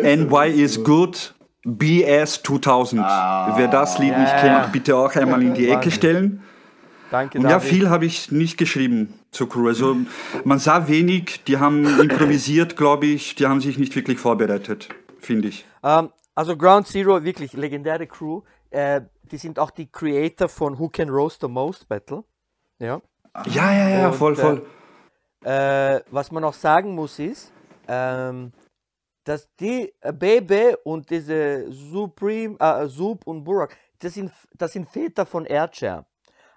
NY 0.03 0.49
is 0.63 0.83
good, 0.83 1.35
BS 1.65 2.43
2000. 2.43 3.03
Wer 3.03 3.69
das 3.69 3.99
Lied 3.99 4.17
nicht 4.17 4.31
Ja, 4.33 4.47
ja. 4.47 4.61
kennt, 4.61 4.73
bitte 4.73 4.97
auch 4.97 5.15
einmal 5.15 5.43
in 5.43 5.55
die 5.55 5.69
Ecke 5.69 5.91
stellen. 5.91 6.43
Danke, 7.11 7.39
Und 7.39 7.45
ja, 7.45 7.51
David. 7.59 7.69
viel 7.69 7.91
habe 7.91 8.07
ich 8.07 8.33
nicht 8.33 8.57
geschrieben 8.57 9.13
zur 9.31 9.49
Crew. 9.49 9.69
Also 9.69 9.97
man 10.45 10.59
sah 10.59 10.89
wenig, 10.89 11.45
die 11.47 11.59
haben 11.59 12.01
improvisiert, 12.01 12.77
glaube 12.79 13.05
ich, 13.07 13.35
die 13.35 13.47
haben 13.47 13.61
sich 13.61 13.77
nicht 13.79 13.95
wirklich 13.95 14.19
vorbereitet, 14.19 14.89
finde 15.19 15.49
ich. 15.49 15.67
Ähm, 15.83 16.09
also 16.35 16.57
Ground 16.57 16.87
Zero, 16.87 17.23
wirklich 17.23 17.53
legendäre 17.53 18.07
Crew. 18.07 18.41
Äh, 18.71 19.03
die 19.31 19.37
sind 19.37 19.59
auch 19.59 19.71
die 19.71 19.87
Creator 19.93 20.49
von 20.49 20.79
Who 20.79 20.89
Can 20.89 21.11
Roast 21.11 21.43
the 21.43 21.49
Most 21.49 21.87
Battle. 21.89 22.25
Ja. 22.79 23.03
Ja, 23.47 23.73
ja, 23.73 23.89
ja, 23.89 24.09
Und, 24.09 24.15
voll, 24.15 24.33
äh, 24.33 24.37
voll. 24.37 24.57
Äh, 24.59 24.82
was 26.11 26.31
man 26.31 26.45
auch 26.45 26.55
sagen 26.55 26.95
muss 26.95 27.19
ist, 27.19 27.53
ähm, 27.89 28.53
dass 29.25 29.49
die 29.57 29.93
äh, 30.01 30.13
Bebe 30.13 30.77
und 30.85 31.09
diese 31.11 31.71
Supreme, 31.71 32.57
äh, 32.59 32.87
Sup 32.89 33.27
und 33.27 33.45
Burak, 33.45 33.77
das 33.99 34.15
sind, 34.15 34.33
das 34.57 34.73
sind 34.73 34.89
Väter 34.89 35.25
von 35.27 35.47
Airchair. 35.47 36.05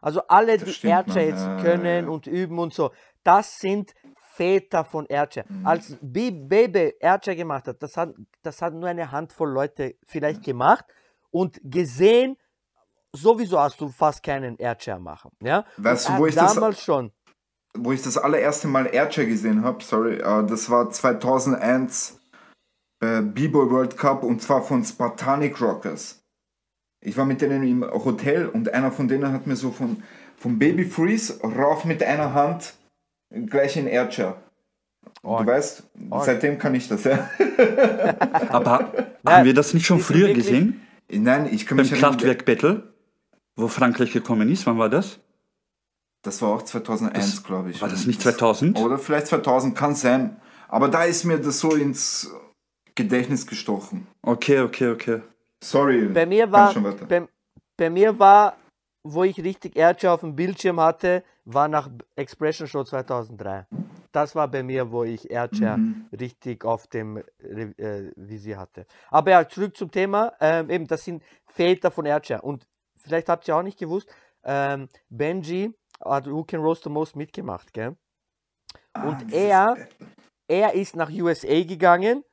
Also 0.01 0.21
alle, 0.27 0.57
Das 0.57 0.65
die 0.65 0.73
man. 0.73 1.25
jetzt 1.25 1.45
Ja, 1.45 1.61
können 1.61 2.05
ja. 2.05 2.11
und 2.11 2.27
üben 2.27 2.59
und 2.59 2.73
so, 2.73 2.91
das 3.23 3.57
sind 3.59 3.93
Väter 4.33 4.83
von 4.85 5.05
Airchair. 5.07 5.45
Mhm. 5.47 5.65
Als 5.65 5.97
Bebe 6.01 6.93
Airchair 6.99 7.35
gemacht 7.35 7.67
hat, 7.67 7.81
das 7.81 7.95
hat, 7.97 8.13
das 8.43 8.61
hat 8.61 8.73
nur 8.73 8.89
eine 8.89 9.11
Handvoll 9.11 9.49
Leute 9.49 9.95
vielleicht 10.03 10.41
Mhm. 10.41 10.45
gemacht 10.45 10.85
und 11.31 11.59
gesehen, 11.63 12.37
sowieso 13.13 13.59
hast 13.59 13.79
du 13.79 13.89
fast 13.89 14.21
keinen 14.21 14.57
Airchair 14.57 14.99
machen. 14.99 15.31
Ja? 15.41 15.65
Weißt 15.77 16.09
du, 16.09 16.17
wo 16.17 16.23
er- 16.25 16.29
ich 16.29 16.35
das- 16.35 16.53
damals 16.55 16.81
schon. 16.81 17.11
Wo 17.77 17.91
ich 17.91 18.01
das 18.01 18.17
allererste 18.17 18.67
Mal 18.67 18.87
Airchair 18.93 19.25
gesehen 19.25 19.63
habe, 19.63 19.83
sorry, 19.83 20.15
äh, 20.15 20.45
das 20.45 20.69
war 20.69 20.89
2001 20.89 22.19
bei 22.99 23.21
B-Boy 23.21 23.69
World 23.69 23.97
Cup 23.97 24.23
und 24.23 24.41
zwar 24.41 24.63
von 24.63 24.83
Spartanic 24.83 25.59
Rockers. 25.61 26.21
Ich 27.01 27.17
war 27.17 27.25
mit 27.25 27.41
denen 27.41 27.63
im 27.63 27.83
Hotel 27.83 28.47
und 28.47 28.73
einer 28.73 28.91
von 28.91 29.07
denen 29.07 29.31
hat 29.31 29.45
mir 29.45 29.55
so 29.55 29.71
von, 29.71 30.01
von 30.37 30.57
Baby 30.57 30.85
Freeze 30.85 31.39
rauf 31.41 31.85
mit 31.85 32.01
einer 32.01 32.33
Hand 32.33 32.73
gleich 33.29 33.77
in 33.77 33.87
Airchair. 33.87 34.37
Du 35.21 35.29
Org. 35.29 35.47
weißt, 35.47 35.83
Org. 36.09 36.25
seitdem 36.25 36.57
kann 36.57 36.73
ich 36.75 36.87
das, 36.87 37.03
ja. 37.03 37.29
Aber 38.49 38.91
haben 39.25 39.45
wir 39.45 39.53
das 39.53 39.73
nicht 39.73 39.85
schon 39.85 39.99
früher 39.99 40.33
gesehen? 40.33 40.81
Nein, 41.11 41.47
ich 41.51 41.67
kann 41.67 41.77
Beim 41.77 41.87
mich 41.87 41.99
Kraftwerk 41.99 42.45
Battle, 42.45 42.91
wo 43.55 43.67
Frankreich 43.67 44.11
gekommen 44.11 44.49
ist. 44.49 44.65
Wann 44.65 44.77
war 44.77 44.89
das? 44.89 45.19
Das 46.25 46.41
war 46.41 46.49
auch 46.49 46.63
2001, 46.63 47.43
glaube 47.43 47.69
ich. 47.69 47.81
War 47.81 47.87
das 47.87 48.07
nicht 48.07 48.19
2000? 48.19 48.79
Oder 48.79 48.97
vielleicht 48.97 49.27
2000, 49.27 49.77
kann 49.77 49.93
sein. 49.93 50.41
Aber 50.67 50.87
da 50.89 51.03
ist 51.03 51.23
mir 51.23 51.37
das 51.37 51.59
so 51.59 51.75
ins 51.75 52.31
Gedächtnis 52.95 53.45
gestochen. 53.45 54.07
Okay, 54.23 54.61
okay, 54.61 54.89
okay. 54.89 55.21
Sorry. 55.63 56.07
Bei 56.07 56.25
mir 56.25 56.51
war, 56.51 56.73
bei, 57.07 57.27
bei 57.77 57.89
mir 57.91 58.17
war, 58.17 58.57
wo 59.03 59.23
ich 59.23 59.37
richtig 59.43 59.75
Airchair 59.75 60.13
auf 60.13 60.21
dem 60.21 60.35
Bildschirm 60.35 60.79
hatte, 60.79 61.23
war 61.45 61.67
nach 61.67 61.89
Expression 62.15 62.67
Show 62.67 62.83
2003. 62.83 63.67
Das 64.11 64.33
war 64.33 64.47
bei 64.47 64.63
mir, 64.63 64.91
wo 64.91 65.03
ich 65.03 65.29
Airchair 65.29 65.77
Mhm. 65.77 66.07
richtig 66.19 66.65
auf 66.65 66.87
dem 66.87 67.17
äh, 67.17 68.11
Visier 68.15 68.57
hatte. 68.57 68.87
Aber 69.11 69.29
ja, 69.29 69.47
zurück 69.47 69.77
zum 69.77 69.91
Thema. 69.91 70.33
Ähm, 70.39 70.71
eben, 70.71 70.87
das 70.87 71.03
sind 71.05 71.21
Väter 71.43 71.91
von 71.91 72.07
Airchair. 72.07 72.43
Und 72.43 72.65
vielleicht 72.95 73.29
habt 73.29 73.47
ihr 73.47 73.55
auch 73.55 73.61
nicht 73.61 73.77
gewusst, 73.77 74.09
ähm, 74.43 74.89
Benji 75.09 75.73
Who 75.99 76.43
Can 76.43 76.61
Roast 76.61 76.83
the 76.83 76.89
Most 76.89 77.15
mitgemacht, 77.15 77.73
gell? 77.73 77.95
Ah, 78.93 79.07
und 79.07 79.33
er- 79.33 79.77
Er 80.47 80.73
ist 80.73 80.95
nach 80.95 81.09
USA 81.11 81.63
gegangen, 81.63 82.23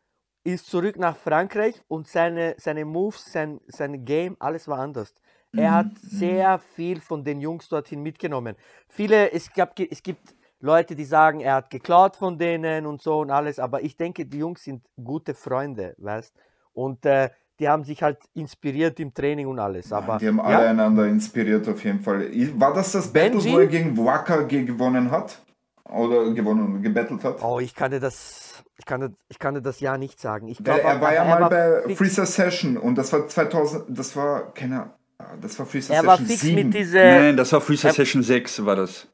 ist 0.45 0.67
zurück 0.67 0.99
nach 0.99 1.17
Frankreich 1.17 1.81
und 1.89 2.09
seine, 2.09 2.55
seine 2.59 2.85
Moves, 2.85 3.25
sein, 3.33 3.61
sein 3.69 4.05
Game, 4.05 4.37
alles 4.39 4.69
war 4.69 4.79
anders. 4.81 5.15
Er 5.57 5.73
Mhm, 5.73 5.77
hat 5.77 5.99
sehr 5.99 6.59
viel 6.59 7.01
von 7.01 7.25
den 7.25 7.41
Jungs 7.41 7.69
dorthin 7.69 8.03
mitgenommen. 8.03 8.57
Viele, 8.89 9.33
es, 9.33 9.53
gab, 9.53 9.79
es 9.79 10.03
gibt 10.03 10.35
Leute, 10.61 10.95
die 10.95 11.05
sagen, 11.05 11.41
er 11.41 11.55
hat 11.57 11.71
geklaut 11.71 12.17
von 12.17 12.39
denen 12.39 12.87
und 12.87 13.03
so 13.03 13.21
und 13.21 13.31
alles, 13.31 13.59
aber 13.59 13.83
ich 13.83 13.97
denke, 13.97 14.27
die 14.27 14.39
Jungs 14.39 14.63
sind 14.65 14.87
gute 15.03 15.35
Freunde, 15.35 15.95
weißt 15.99 16.35
Und 16.73 17.07
äh, 17.07 17.31
die 17.61 17.69
haben 17.69 17.85
sich 17.85 18.03
halt 18.03 18.19
inspiriert 18.35 18.99
im 19.01 19.13
Training 19.15 19.47
und 19.47 19.59
alles. 19.59 19.93
Aber 19.93 20.19
Die 20.19 20.29
haben 20.29 20.39
ja, 20.39 20.43
alle 20.45 20.69
einander 20.69 21.07
inspiriert 21.07 21.69
auf 21.69 21.85
jeden 21.85 22.01
Fall. 22.01 22.29
War 22.59 22.73
das 22.75 22.93
das 22.93 23.13
Battle, 23.13 23.33
Benji? 23.39 23.53
wo 23.53 23.59
er 23.61 23.67
gegen 23.67 23.97
Waka 23.97 24.43
ge- 24.43 24.65
gewonnen 24.65 25.11
hat? 25.11 25.41
Oder 25.85 26.33
gewonnen, 26.33 26.83
gebettelt 26.83 27.23
hat? 27.25 27.43
oh, 27.43 27.61
ich 27.61 27.75
kann 27.75 27.91
dir 27.91 28.01
das, 28.01 28.63
ich 28.79 28.87
kann 28.87 29.01
dir, 29.03 29.13
ich 29.29 29.39
kann 29.39 29.55
dir 29.55 29.61
das 29.61 29.81
ja 29.81 29.99
nicht 29.99 30.19
sagen. 30.21 30.49
Ich 30.49 30.59
Weil 30.59 30.81
glaube, 30.81 30.81
er 30.83 31.01
war 31.01 31.15
ja 31.15 31.25
mal 31.25 31.49
bei 31.85 31.95
Freezer 31.95 32.25
Session 32.25 32.77
und 32.79 32.97
das 32.97 33.13
war 33.13 33.29
2000, 33.29 33.85
das 33.89 34.17
war, 34.17 34.55
keine 34.55 34.83
Ahnung, 35.19 35.41
das 35.43 35.59
war 35.59 35.67
Freezer 35.67 35.93
Er 35.95 36.01
Session 36.03 36.07
war 36.07 36.27
fix 36.27 36.41
7. 36.41 36.55
mit 36.55 36.75
dieser. 36.75 37.05
Nein, 37.21 37.37
das 37.37 37.53
war 37.53 37.61
Freezer 37.61 37.91
äh, 37.91 37.93
Session 37.93 38.23
6 38.23 38.65
war 38.65 38.77
das. 38.77 39.07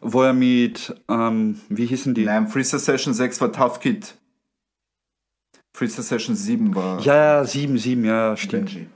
Wo 0.00 0.22
er 0.22 0.32
mit, 0.32 0.94
ähm, 1.10 1.60
wie 1.68 1.86
hießen 1.86 2.14
die? 2.14 2.24
Nein, 2.24 2.48
Freezer 2.48 2.78
Session 2.78 3.12
6 3.12 3.40
war 3.42 3.52
Tough 3.52 3.80
Kid. 3.80 4.14
Freezer 5.74 6.02
Session 6.02 6.36
7 6.36 6.74
war 6.74 7.00
Ja, 7.00 7.14
ja, 7.40 7.44
7, 7.44 7.76
7, 7.78 8.04
ja, 8.04 8.36
stimmt. 8.36 8.66
Benji. 8.72 8.88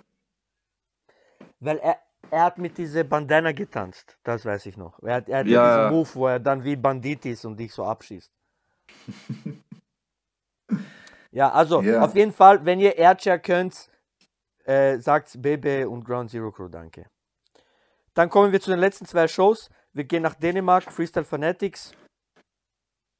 Weil 1.60 1.78
er, 1.78 1.96
er 2.30 2.44
hat 2.44 2.58
mit 2.58 2.78
dieser 2.78 3.02
Bandana 3.02 3.50
getanzt, 3.52 4.16
das 4.22 4.44
weiß 4.44 4.66
ich 4.66 4.76
noch. 4.76 5.02
Er 5.02 5.16
hat, 5.16 5.28
er 5.28 5.38
hat 5.40 5.46
ja. 5.46 5.52
Ja. 5.64 5.78
diesen 5.88 5.96
Move, 5.98 6.08
wo 6.14 6.26
er 6.28 6.38
dann 6.38 6.62
wie 6.62 6.76
Bandit 6.76 7.26
ist 7.26 7.44
und 7.44 7.56
dich 7.58 7.72
so 7.72 7.84
abschießt. 7.84 8.30
ja, 11.32 11.50
also 11.50 11.82
Ja. 11.82 12.02
auf 12.04 12.14
jeden 12.14 12.32
Fall, 12.32 12.64
wenn 12.64 12.78
ihr 12.78 12.96
Airchair 12.96 13.40
könnt, 13.40 13.90
äh, 14.64 14.98
sagt 14.98 15.40
Bebe 15.42 15.88
und 15.88 16.04
Ground 16.04 16.30
Zero 16.30 16.52
Crew 16.52 16.68
danke. 16.68 17.06
Dann 18.14 18.28
kommen 18.30 18.52
wir 18.52 18.60
zu 18.60 18.70
den 18.70 18.80
letzten 18.80 19.06
zwei 19.06 19.26
Shows. 19.26 19.68
Wir 19.92 20.04
gehen 20.04 20.22
nach 20.22 20.34
Dänemark, 20.34 20.84
Freestyle 20.92 21.24
Fanatics. 21.24 21.92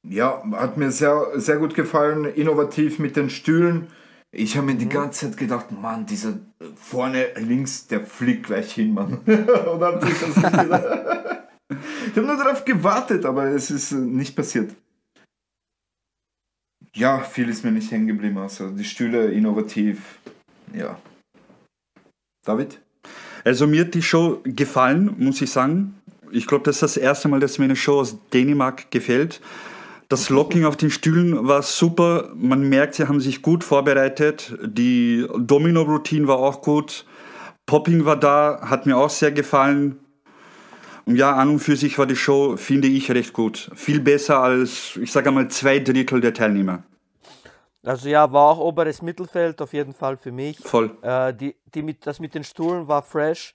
Ja, 0.07 0.43
hat 0.53 0.77
mir 0.77 0.91
sehr, 0.91 1.31
sehr 1.35 1.57
gut 1.57 1.75
gefallen, 1.75 2.25
innovativ 2.25 2.99
mit 2.99 3.15
den 3.15 3.29
Stühlen. 3.29 3.87
Ich 4.31 4.55
habe 4.55 4.67
mir 4.67 4.75
die 4.75 4.87
ganze 4.87 5.27
Zeit 5.27 5.37
gedacht, 5.37 5.71
Mann, 5.71 6.05
dieser 6.05 6.29
äh, 6.29 6.65
vorne 6.75 7.33
links, 7.35 7.87
der 7.87 8.05
fliegt 8.05 8.45
gleich 8.45 8.73
hin, 8.73 8.93
Mann. 8.93 9.19
Oder 9.25 9.87
habt 9.87 10.03
ihr 10.03 10.09
das 10.09 10.35
nicht 10.35 10.61
gedacht? 10.61 11.43
Ich 12.07 12.15
habe 12.15 12.27
nur 12.27 12.37
darauf 12.37 12.65
gewartet, 12.65 13.25
aber 13.25 13.45
es 13.45 13.71
ist 13.71 13.91
äh, 13.91 13.95
nicht 13.95 14.35
passiert. 14.35 14.75
Ja, 16.93 17.19
viel 17.19 17.49
ist 17.49 17.63
mir 17.63 17.71
nicht 17.71 17.91
hängen 17.91 18.07
geblieben, 18.07 18.37
also 18.37 18.69
die 18.69 18.83
Stühle 18.83 19.31
innovativ. 19.31 20.19
Ja. 20.73 20.99
David? 22.45 22.79
Also 23.43 23.67
mir 23.67 23.85
hat 23.85 23.93
die 23.93 24.01
Show 24.01 24.41
gefallen, 24.43 25.15
muss 25.17 25.41
ich 25.41 25.51
sagen. 25.51 25.95
Ich 26.31 26.47
glaube, 26.47 26.63
das 26.65 26.77
ist 26.77 26.81
das 26.81 26.97
erste 26.97 27.27
Mal, 27.27 27.39
dass 27.39 27.57
mir 27.57 27.65
eine 27.65 27.75
Show 27.75 27.99
aus 27.99 28.17
Dänemark 28.31 28.91
gefällt. 28.91 29.41
Das 30.09 30.29
Locking 30.29 30.65
auf 30.65 30.75
den 30.75 30.89
Stühlen 30.89 31.47
war 31.47 31.61
super. 31.61 32.31
Man 32.35 32.67
merkt, 32.67 32.95
sie 32.95 33.07
haben 33.07 33.19
sich 33.19 33.43
gut 33.43 33.63
vorbereitet. 33.63 34.57
Die 34.63 35.27
Domino-Routine 35.37 36.27
war 36.27 36.39
auch 36.39 36.61
gut. 36.61 37.05
Popping 37.67 38.05
war 38.05 38.17
da, 38.17 38.59
hat 38.63 38.87
mir 38.87 38.97
auch 38.97 39.11
sehr 39.11 39.31
gefallen. 39.31 39.99
Und 41.05 41.15
ja, 41.15 41.35
an 41.35 41.49
und 41.49 41.59
für 41.59 41.75
sich 41.75 41.97
war 41.99 42.07
die 42.07 42.15
Show, 42.15 42.57
finde 42.57 42.87
ich, 42.87 43.11
recht 43.11 43.33
gut. 43.33 43.69
Viel 43.75 43.99
besser 43.99 44.39
als, 44.39 44.97
ich 44.99 45.11
sage 45.11 45.29
mal, 45.31 45.47
zwei 45.49 45.77
Drittel 45.79 46.21
der 46.21 46.33
Teilnehmer. 46.33 46.83
Also 47.83 48.09
ja, 48.09 48.31
war 48.31 48.49
auch 48.49 48.59
oberes 48.59 49.01
Mittelfeld 49.01 49.61
auf 49.61 49.73
jeden 49.73 49.93
Fall 49.93 50.17
für 50.17 50.31
mich. 50.31 50.57
Voll. 50.59 50.97
Äh, 51.01 51.33
die, 51.33 51.55
die 51.73 51.83
mit, 51.83 52.05
das 52.05 52.19
mit 52.19 52.33
den 52.33 52.43
Stuhlen 52.43 52.87
war 52.87 53.03
fresh. 53.03 53.53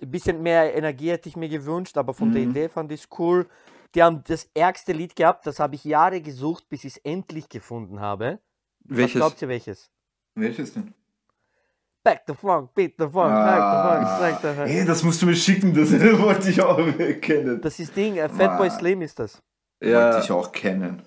Ein 0.00 0.10
bisschen 0.10 0.42
mehr 0.42 0.74
Energie 0.74 1.10
hätte 1.10 1.28
ich 1.28 1.36
mir 1.36 1.48
gewünscht, 1.48 1.96
aber 1.98 2.14
von 2.14 2.28
Mhm. 2.28 2.32
der 2.32 2.42
Idee 2.42 2.68
fand 2.68 2.92
ich 2.92 3.02
es 3.02 3.08
cool. 3.18 3.46
Die 3.94 4.02
haben 4.02 4.22
das 4.26 4.48
ärgste 4.54 4.92
Lied 4.92 5.16
gehabt, 5.16 5.46
das 5.46 5.58
habe 5.58 5.74
ich 5.74 5.84
Jahre 5.84 6.20
gesucht, 6.20 6.68
bis 6.68 6.84
ich 6.84 6.96
es 6.96 6.98
endlich 6.98 7.48
gefunden 7.48 8.00
habe. 8.00 8.38
Was 8.84 8.98
Welches? 8.98 9.14
glaubt 9.14 9.42
ihr 9.42 9.48
welches? 9.48 9.90
Welches 10.34 10.72
denn? 10.74 10.94
Back 12.02 12.22
the 12.26 12.34
Funk, 12.34 12.72
beat 12.74 12.94
the 12.98 13.06
Funk, 13.08 13.30
back 13.30 13.58
the 13.58 13.88
Funk, 13.88 14.20
back 14.20 14.40
the 14.40 14.56
Funk. 14.56 14.70
Ey, 14.70 14.84
das 14.86 15.02
musst 15.02 15.20
du 15.20 15.26
mir 15.26 15.34
schicken, 15.34 15.74
das 15.74 15.92
wollte 16.20 16.48
ich 16.50 16.60
auch 16.62 16.78
kennen. 17.20 17.60
Das 17.60 17.78
ist 17.78 17.94
Ding, 17.94 18.16
äh, 18.16 18.28
Fatboy 18.28 18.68
Wow. 18.70 18.78
Slim 18.78 19.02
ist 19.02 19.18
das. 19.18 19.42
Ja, 19.82 20.04
Wollte 20.12 20.24
ich 20.24 20.32
auch 20.32 20.50
kennen. 20.52 21.02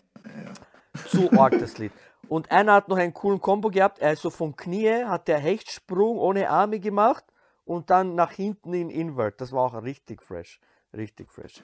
Zu 1.08 1.32
arg 1.32 1.58
das 1.60 1.78
Lied. 1.80 1.92
Und 2.28 2.52
einer 2.52 2.74
hat 2.74 2.90
noch 2.90 2.98
einen 2.98 3.14
coolen 3.14 3.42
Combo 3.42 3.70
gehabt, 3.70 4.00
er 4.00 4.14
ist 4.14 4.22
so 4.22 4.30
vom 4.30 4.56
Knie, 4.56 5.04
hat 5.06 5.28
der 5.28 5.40
Hechtsprung 5.40 6.18
ohne 6.18 6.50
Arme 6.50 6.80
gemacht 6.80 7.26
und 7.66 7.90
dann 7.90 8.16
nach 8.16 8.32
hinten 8.32 8.74
in 8.74 8.90
Invert. 8.90 9.42
Das 9.42 9.52
war 9.52 9.62
auch 9.64 9.84
richtig 9.84 10.22
fresh. 10.22 10.60
Richtig 10.96 11.32
fresh. 11.32 11.64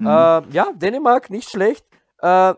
Äh, 0.00 0.04
ja, 0.04 0.72
Dänemark, 0.74 1.30
nicht 1.30 1.48
schlecht. 1.50 1.86
Äh, 2.18 2.54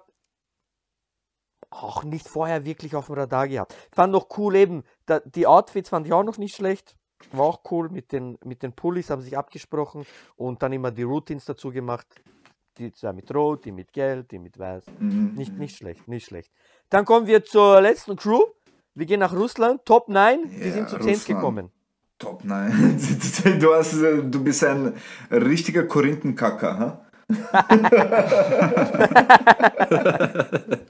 auch 1.70 2.04
nicht 2.04 2.28
vorher 2.28 2.64
wirklich 2.64 2.94
auf 2.94 3.06
dem 3.06 3.16
Radar 3.16 3.48
gehabt. 3.48 3.74
Fand 3.92 4.12
noch 4.12 4.28
cool 4.38 4.54
eben, 4.54 4.84
da, 5.06 5.20
die 5.20 5.46
Outfits 5.46 5.88
fand 5.88 6.06
ich 6.06 6.12
auch 6.12 6.22
noch 6.22 6.38
nicht 6.38 6.54
schlecht. 6.54 6.96
War 7.32 7.46
auch 7.46 7.60
cool 7.70 7.88
mit 7.88 8.12
den, 8.12 8.38
mit 8.44 8.62
den 8.62 8.72
Pullis, 8.74 9.10
haben 9.10 9.22
sich 9.22 9.36
abgesprochen 9.36 10.06
und 10.36 10.62
dann 10.62 10.72
immer 10.72 10.90
die 10.90 11.02
Routines 11.02 11.44
dazu 11.46 11.70
gemacht. 11.70 12.06
Die 12.78 12.92
zwei 12.92 13.12
mit 13.12 13.32
Rot, 13.34 13.64
die 13.64 13.72
mit 13.72 13.92
Gelb, 13.92 14.28
die 14.28 14.38
mit 14.38 14.58
Weiß. 14.58 14.84
Mhm. 14.98 15.34
Nicht, 15.34 15.52
nicht 15.56 15.76
schlecht, 15.76 16.06
nicht 16.08 16.26
schlecht. 16.26 16.52
Dann 16.90 17.04
kommen 17.04 17.26
wir 17.26 17.44
zur 17.44 17.80
letzten 17.80 18.16
Crew. 18.16 18.42
Wir 18.94 19.06
gehen 19.06 19.20
nach 19.20 19.32
Russland. 19.32 19.84
Top 19.84 20.08
9, 20.08 20.48
die 20.48 20.58
Ja, 20.68 20.72
sind 20.72 20.88
zu 20.88 20.98
10 20.98 21.08
Russland. 21.08 21.26
gekommen. 21.26 21.70
Top, 22.18 22.44
nein. 22.44 23.00
Du, 23.60 23.74
hast, 23.74 23.92
du 23.94 24.44
bist 24.44 24.62
ein 24.64 24.96
richtiger 25.30 25.84
Korinthenkacker, 25.84 26.78
ha? 26.78 27.06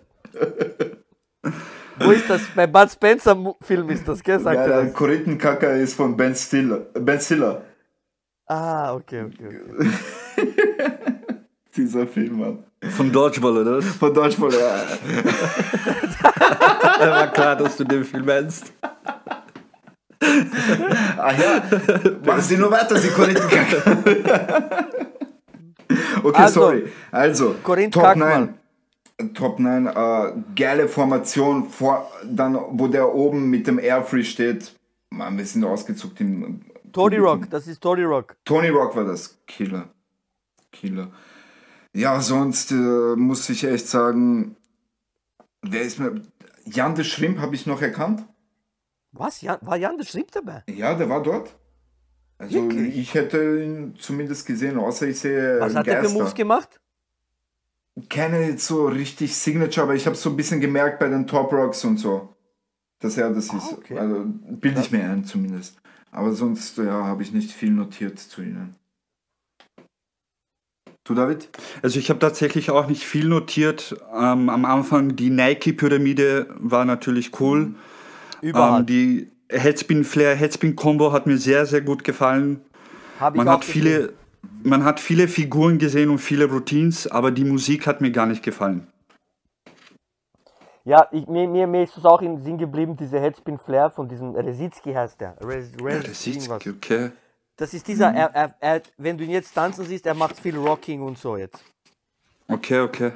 Wo 1.98 2.10
ist 2.10 2.28
das? 2.28 2.42
Bei 2.54 2.66
Bud 2.66 2.90
Spencer 2.90 3.34
Mu- 3.34 3.54
Film 3.62 3.88
ist 3.90 4.06
das, 4.08 4.22
gell? 4.22 4.40
Sagt 4.40 4.56
Ja, 4.56 4.62
er 4.64 4.84
das? 4.86 4.94
Korinthenkacker 4.94 5.74
ist 5.74 5.94
von 5.94 6.16
Ben 6.16 6.34
Stiller. 6.34 6.78
Ben 6.94 7.20
Stiller. 7.20 7.62
Ah, 8.46 8.94
okay, 8.94 9.22
okay, 9.24 9.48
okay. 9.48 9.60
Dieser 11.76 12.06
Film, 12.06 12.38
Mann. 12.38 12.62
Von 12.90 13.10
Dodgeball, 13.10 13.56
oder? 13.58 13.82
Von 13.82 14.14
Dodgeball, 14.14 14.52
ja. 14.52 14.58
Ja, 17.00 17.10
war 17.10 17.26
klar, 17.32 17.56
dass 17.56 17.76
du 17.76 17.82
den 17.84 18.04
Film 18.04 18.24
meinst. 18.26 18.72
Ah 21.18 21.32
ja, 21.32 21.62
machen 22.24 22.40
Sie 22.42 22.56
nur 22.56 22.70
weiter, 22.70 22.96
Sie 22.96 23.08
Korinthenkacker. 23.08 23.82
Okay, 26.22 26.42
Also, 26.42 26.60
sorry. 26.60 26.92
Also, 27.10 27.54
Korinth 27.62 27.94
Top 27.94 28.02
Kackmann. 28.04 28.54
9. 29.20 29.34
Top 29.34 29.60
9, 29.60 29.86
äh, 29.86 30.32
geile 30.56 30.88
Formation, 30.88 31.68
vor, 31.68 32.10
dann, 32.24 32.58
wo 32.70 32.88
der 32.88 33.14
oben 33.14 33.48
mit 33.48 33.66
dem 33.68 33.78
Airfree 33.78 34.24
steht. 34.24 34.74
Mann, 35.10 35.38
wir 35.38 35.46
sind 35.46 35.64
ausgezuckt 35.64 36.20
im. 36.20 36.62
Tony. 36.92 37.18
Rock, 37.18 37.48
das 37.50 37.66
ist 37.66 37.80
Tony 37.80 38.02
Rock. 38.02 38.36
Tony 38.44 38.68
Rock 38.68 38.96
war 38.96 39.04
das. 39.04 39.38
Killer. 39.46 39.88
Killer. 40.72 41.10
Ja, 41.92 42.20
sonst 42.20 42.72
äh, 42.72 42.74
muss 43.16 43.48
ich 43.50 43.64
echt 43.64 43.86
sagen, 43.88 44.56
wer 45.62 45.82
ist 45.82 46.00
mir. 46.00 46.20
Jan 46.66 46.94
de 46.94 47.04
Schrimp 47.04 47.38
habe 47.38 47.54
ich 47.54 47.66
noch 47.66 47.82
erkannt. 47.82 48.24
Was? 49.12 49.42
Jan, 49.42 49.58
war 49.60 49.76
Jan 49.76 49.96
der 49.96 50.04
Schrieb 50.04 50.32
dabei? 50.32 50.64
Ja, 50.68 50.94
der 50.94 51.08
war 51.08 51.22
dort. 51.22 51.54
Also 52.44 52.62
Wirklich? 52.62 52.98
ich 52.98 53.14
hätte 53.14 53.62
ihn 53.62 53.94
zumindest 53.98 54.46
gesehen, 54.46 54.78
außer 54.78 55.08
ich 55.08 55.18
sehe 55.18 55.58
Was 55.60 55.74
hat 55.74 55.86
er 55.86 55.96
für 55.96 56.02
Geister. 56.02 56.18
Moves 56.18 56.34
gemacht? 56.34 56.80
Keine 58.10 58.48
jetzt 58.48 58.66
so 58.66 58.86
richtig 58.86 59.34
Signature, 59.34 59.84
aber 59.84 59.94
ich 59.94 60.04
habe 60.04 60.14
so 60.14 60.28
ein 60.28 60.36
bisschen 60.36 60.60
gemerkt 60.60 60.98
bei 60.98 61.08
den 61.08 61.26
Top 61.26 61.52
Rocks 61.52 61.84
und 61.84 61.96
so, 61.96 62.34
dass 62.98 63.16
er 63.16 63.30
das 63.30 63.46
ist. 63.46 63.54
Ah, 63.54 63.76
okay. 63.78 63.98
Also 63.98 64.24
bilde 64.26 64.80
ich 64.80 64.90
mir 64.90 65.04
ein 65.04 65.24
zumindest. 65.24 65.78
Aber 66.10 66.32
sonst 66.32 66.76
ja, 66.76 67.04
habe 67.06 67.22
ich 67.22 67.32
nicht 67.32 67.50
viel 67.50 67.70
notiert 67.70 68.18
zu 68.18 68.42
ihnen. 68.42 68.74
Du 71.04 71.14
David? 71.14 71.48
Also 71.82 71.98
ich 71.98 72.10
habe 72.10 72.18
tatsächlich 72.18 72.70
auch 72.70 72.88
nicht 72.88 73.04
viel 73.04 73.26
notiert. 73.26 73.96
Ähm, 74.12 74.50
am 74.50 74.64
Anfang 74.66 75.16
die 75.16 75.30
Nike-Pyramide 75.30 76.48
war 76.58 76.84
natürlich 76.84 77.40
cool. 77.40 77.74
Überall. 78.42 78.80
Ähm, 78.80 78.86
die 78.86 79.33
Headspin 79.50 80.04
Flair, 80.04 80.34
Headspin 80.34 80.76
Combo 80.76 81.12
hat 81.12 81.26
mir 81.26 81.38
sehr, 81.38 81.66
sehr 81.66 81.80
gut 81.82 82.04
gefallen. 82.04 82.64
Man 83.34 83.48
hat 83.48 83.64
gesehen. 83.64 83.72
viele, 83.72 84.12
man 84.62 84.84
hat 84.84 85.00
viele 85.00 85.28
Figuren 85.28 85.78
gesehen 85.78 86.10
und 86.10 86.18
viele 86.18 86.46
Routines, 86.46 87.06
aber 87.06 87.30
die 87.30 87.44
Musik 87.44 87.86
hat 87.86 88.00
mir 88.00 88.10
gar 88.10 88.26
nicht 88.26 88.42
gefallen. 88.42 88.86
Ja, 90.84 91.08
ich, 91.12 91.26
mir, 91.26 91.48
mir, 91.48 91.66
mir 91.66 91.84
ist 91.84 91.96
es 91.96 92.04
auch 92.04 92.20
im 92.20 92.42
Sinn 92.42 92.58
geblieben, 92.58 92.96
diese 92.96 93.18
Headspin 93.20 93.58
Flair 93.58 93.90
von 93.90 94.08
diesem 94.08 94.34
Resitsky 94.34 94.92
heißt 94.92 95.20
der. 95.20 95.36
Res, 95.40 95.70
Res, 95.82 96.04
Das 96.04 96.26
ist 96.26 96.26
irgendwas. 96.26 96.66
okay. 96.66 97.10
Das 97.56 97.72
ist 97.72 97.86
dieser, 97.88 98.10
Mhm. 98.10 98.16
er, 98.16 98.34
er, 98.34 98.54
er, 98.60 98.82
wenn 98.98 99.16
du 99.16 99.24
ihn 99.24 99.30
jetzt 99.30 99.54
tanzen 99.54 99.84
siehst, 99.86 100.06
er 100.06 100.14
macht 100.14 100.38
viel 100.40 100.56
Rocking 100.58 101.02
und 101.02 101.16
so 101.18 101.36
jetzt. 101.36 101.64
Okay, 102.48 102.80
okay. 102.80 103.12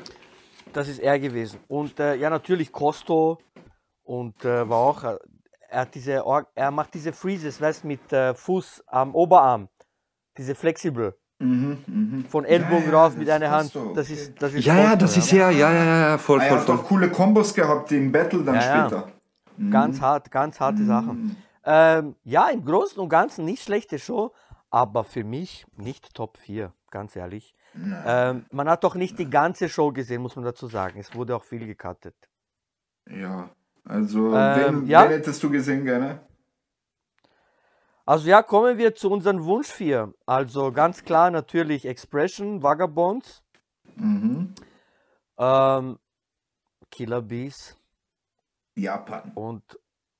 Das 0.72 0.88
ist 0.88 1.00
er 1.00 1.18
gewesen. 1.18 1.60
Und 1.68 1.98
äh, 2.00 2.14
ja, 2.14 2.30
natürlich 2.30 2.72
Costo 2.72 3.38
und 4.04 4.44
äh, 4.44 4.68
war 4.68 4.78
auch, 4.78 5.04
äh, 5.04 5.16
er 5.68 5.80
hat 5.82 5.94
diese, 5.94 6.24
Or- 6.26 6.46
er 6.54 6.70
macht 6.70 6.94
diese 6.94 7.12
Freezes, 7.12 7.60
weißt 7.60 7.84
mit 7.84 8.12
äh, 8.12 8.34
Fuß 8.34 8.82
am 8.86 9.14
Oberarm. 9.14 9.68
Diese 10.36 10.54
Flexible. 10.54 11.16
Von 11.40 12.44
Ellbogen 12.44 12.84
Ja, 12.86 12.90
ja, 12.92 12.98
rauf 13.04 13.16
mit 13.16 13.30
einer 13.30 13.48
Hand. 13.50 13.72
Costo, 13.72 13.92
Das 13.94 14.10
ist, 14.10 14.40
das 14.42 14.52
ist 14.54 14.64
Ja, 14.64 14.76
ja, 14.76 14.96
das 14.96 15.16
ist 15.16 15.30
ja, 15.30 15.50
ja, 15.50 15.70
ja, 15.72 15.84
ja, 16.10 16.18
voll, 16.18 16.40
Er 16.40 16.48
voll, 16.48 16.58
hat 16.58 16.66
voll. 16.66 16.76
auch 16.78 16.84
coole 16.84 17.10
Kombos 17.10 17.54
gehabt 17.54 17.92
im 17.92 18.10
Battle 18.10 18.42
dann 18.42 18.56
Ja, 18.56 18.60
ja. 18.62 18.88
später. 18.88 19.12
Ganz 19.70 20.00
hart, 20.00 20.30
ganz 20.32 20.58
harte 20.58 20.84
Sachen. 20.84 21.36
Ähm, 21.64 22.16
ja, 22.24 22.48
im 22.48 22.64
Großen 22.64 22.98
und 23.00 23.08
Ganzen 23.08 23.44
nicht 23.44 23.62
schlechte 23.62 23.98
Show, 24.00 24.32
aber 24.70 25.04
für 25.04 25.22
mich 25.24 25.64
nicht 25.76 26.12
Top 26.14 26.38
4, 26.38 26.72
ganz 26.90 27.14
ehrlich. 27.14 27.54
Ähm, 28.06 28.46
man 28.50 28.68
hat 28.68 28.82
doch 28.82 28.94
nicht 28.96 29.18
die 29.18 29.30
ganze 29.30 29.68
Show 29.68 29.92
gesehen, 29.92 30.22
muss 30.22 30.34
man 30.34 30.44
dazu 30.44 30.66
sagen. 30.66 30.98
Es 30.98 31.14
wurde 31.14 31.36
auch 31.36 31.44
viel 31.44 31.64
gecuttet. 31.66 32.16
Ja, 33.08 33.48
also 33.88 34.34
Ähm, 34.34 34.82
wen, 34.82 34.86
ja. 34.86 35.02
wen 35.04 35.10
hättest 35.10 35.42
du 35.42 35.50
gesehen 35.50 35.84
gerne? 35.84 36.20
Also 38.06 38.28
ja, 38.28 38.42
kommen 38.42 38.78
wir 38.78 38.94
zu 38.94 39.10
unseren 39.10 39.44
Wunsch 39.44 39.68
4. 39.68 40.14
Also 40.26 40.72
ganz 40.72 41.04
klar 41.04 41.30
natürlich 41.30 41.84
Expression, 41.84 42.62
Vagabonds, 42.62 43.42
Mhm. 43.96 44.54
ähm, 45.38 45.98
Killer 46.90 47.20
Bees 47.20 47.76
Japan. 48.76 49.32
und, 49.34 49.62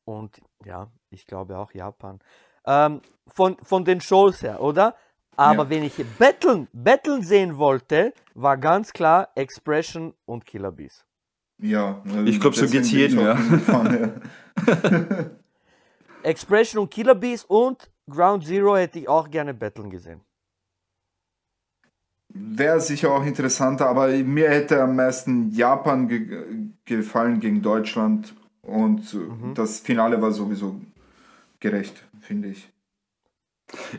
und 0.05 0.39
ja, 0.65 0.91
ich 1.11 1.25
glaube 1.27 1.57
auch 1.57 1.73
Japan. 1.73 2.19
Ähm, 2.67 3.01
von, 3.29 3.57
von 3.63 3.85
den 3.85 4.01
Shows 4.01 4.43
her, 4.43 4.61
oder? 4.61 4.95
Aber 5.37 5.63
Ja. 5.65 5.71
wenn 5.71 5.85
ich 5.85 5.95
Betteln, 6.19 6.69
Betteln 6.73 7.23
sehen 7.23 7.57
wollte, 7.57 8.13
war 8.35 8.57
ganz 8.59 8.93
klar 8.93 9.29
Expression 9.37 10.13
und 10.27 10.45
Killer 10.45 10.73
Bees. 10.73 11.07
Ja, 11.61 12.03
Ich 12.25 12.41
glaub, 12.41 12.55
so 12.55 12.67
geht's 12.67 12.91
jedem, 12.93 13.21
ja. 13.21 13.37
Expression 16.23 16.83
und 16.83 16.91
Killer 16.91 17.15
Bees 17.15 17.45
und 17.45 17.91
Ground 18.09 18.45
Zero 18.45 18.77
hätte 18.77 18.99
ich 19.01 19.09
auch 19.09 19.31
gerne 19.31 19.55
Betteln 19.55 19.91
gesehen. 19.91 20.21
Wäre 22.31 22.81
sicher 22.81 23.11
auch 23.13 23.25
interessanter, 23.25 23.89
aber 23.89 24.09
mir 24.09 24.51
hätte 24.51 24.83
am 24.83 24.97
meisten 24.97 25.51
Japan 25.53 26.09
ge 26.09 26.47
gefallen 26.85 27.41
gegen 27.41 27.63
Deutschland 27.63 28.35
und 28.63 29.13
Mhm. 29.15 29.55
das 29.55 29.81
Finale 29.81 30.21
war 30.23 30.31
sowieso 30.33 30.81
gerecht, 31.61 32.05
finde 32.21 32.49
ich. 32.49 32.71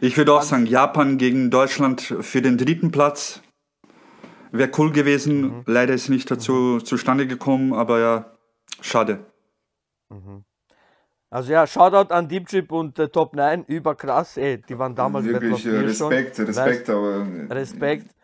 Ich 0.02 0.18
würde 0.18 0.34
auch 0.34 0.42
sagen, 0.44 0.66
Japan 0.66 1.18
gegen 1.18 1.52
Deutschland 1.52 2.02
für 2.02 2.42
den 2.42 2.58
dritten 2.58 2.92
Platz 2.92 3.42
wäre 4.52 4.72
cool 4.78 4.92
gewesen. 4.92 5.64
Leider 5.66 5.94
ist 5.94 6.10
nicht 6.10 6.30
dazu 6.30 6.80
zustande 6.80 7.28
gekommen, 7.28 7.74
aber 7.74 8.00
ja, 8.00 8.26
schade. 8.82 9.26
Also 11.30 11.52
ja, 11.52 11.68
Shoutout 11.68 12.12
an 12.14 12.28
Deep 12.28 12.48
Trip 12.48 12.72
und 12.72 12.98
äh, 12.98 13.08
Top 13.08 13.36
9, 13.36 13.66
überkrass, 13.66 14.38
ey, 14.38 14.60
die 14.62 14.78
waren 14.78 14.96
damals 14.96 15.26
Wirklich 15.26 15.54
äh, 15.54 15.60
Steel 15.60 15.94
schon. 15.94 16.12
Respekt, 16.12 16.40
Respekt, 16.40 16.90
aber 16.90 17.28
Respekt. 17.50 18.16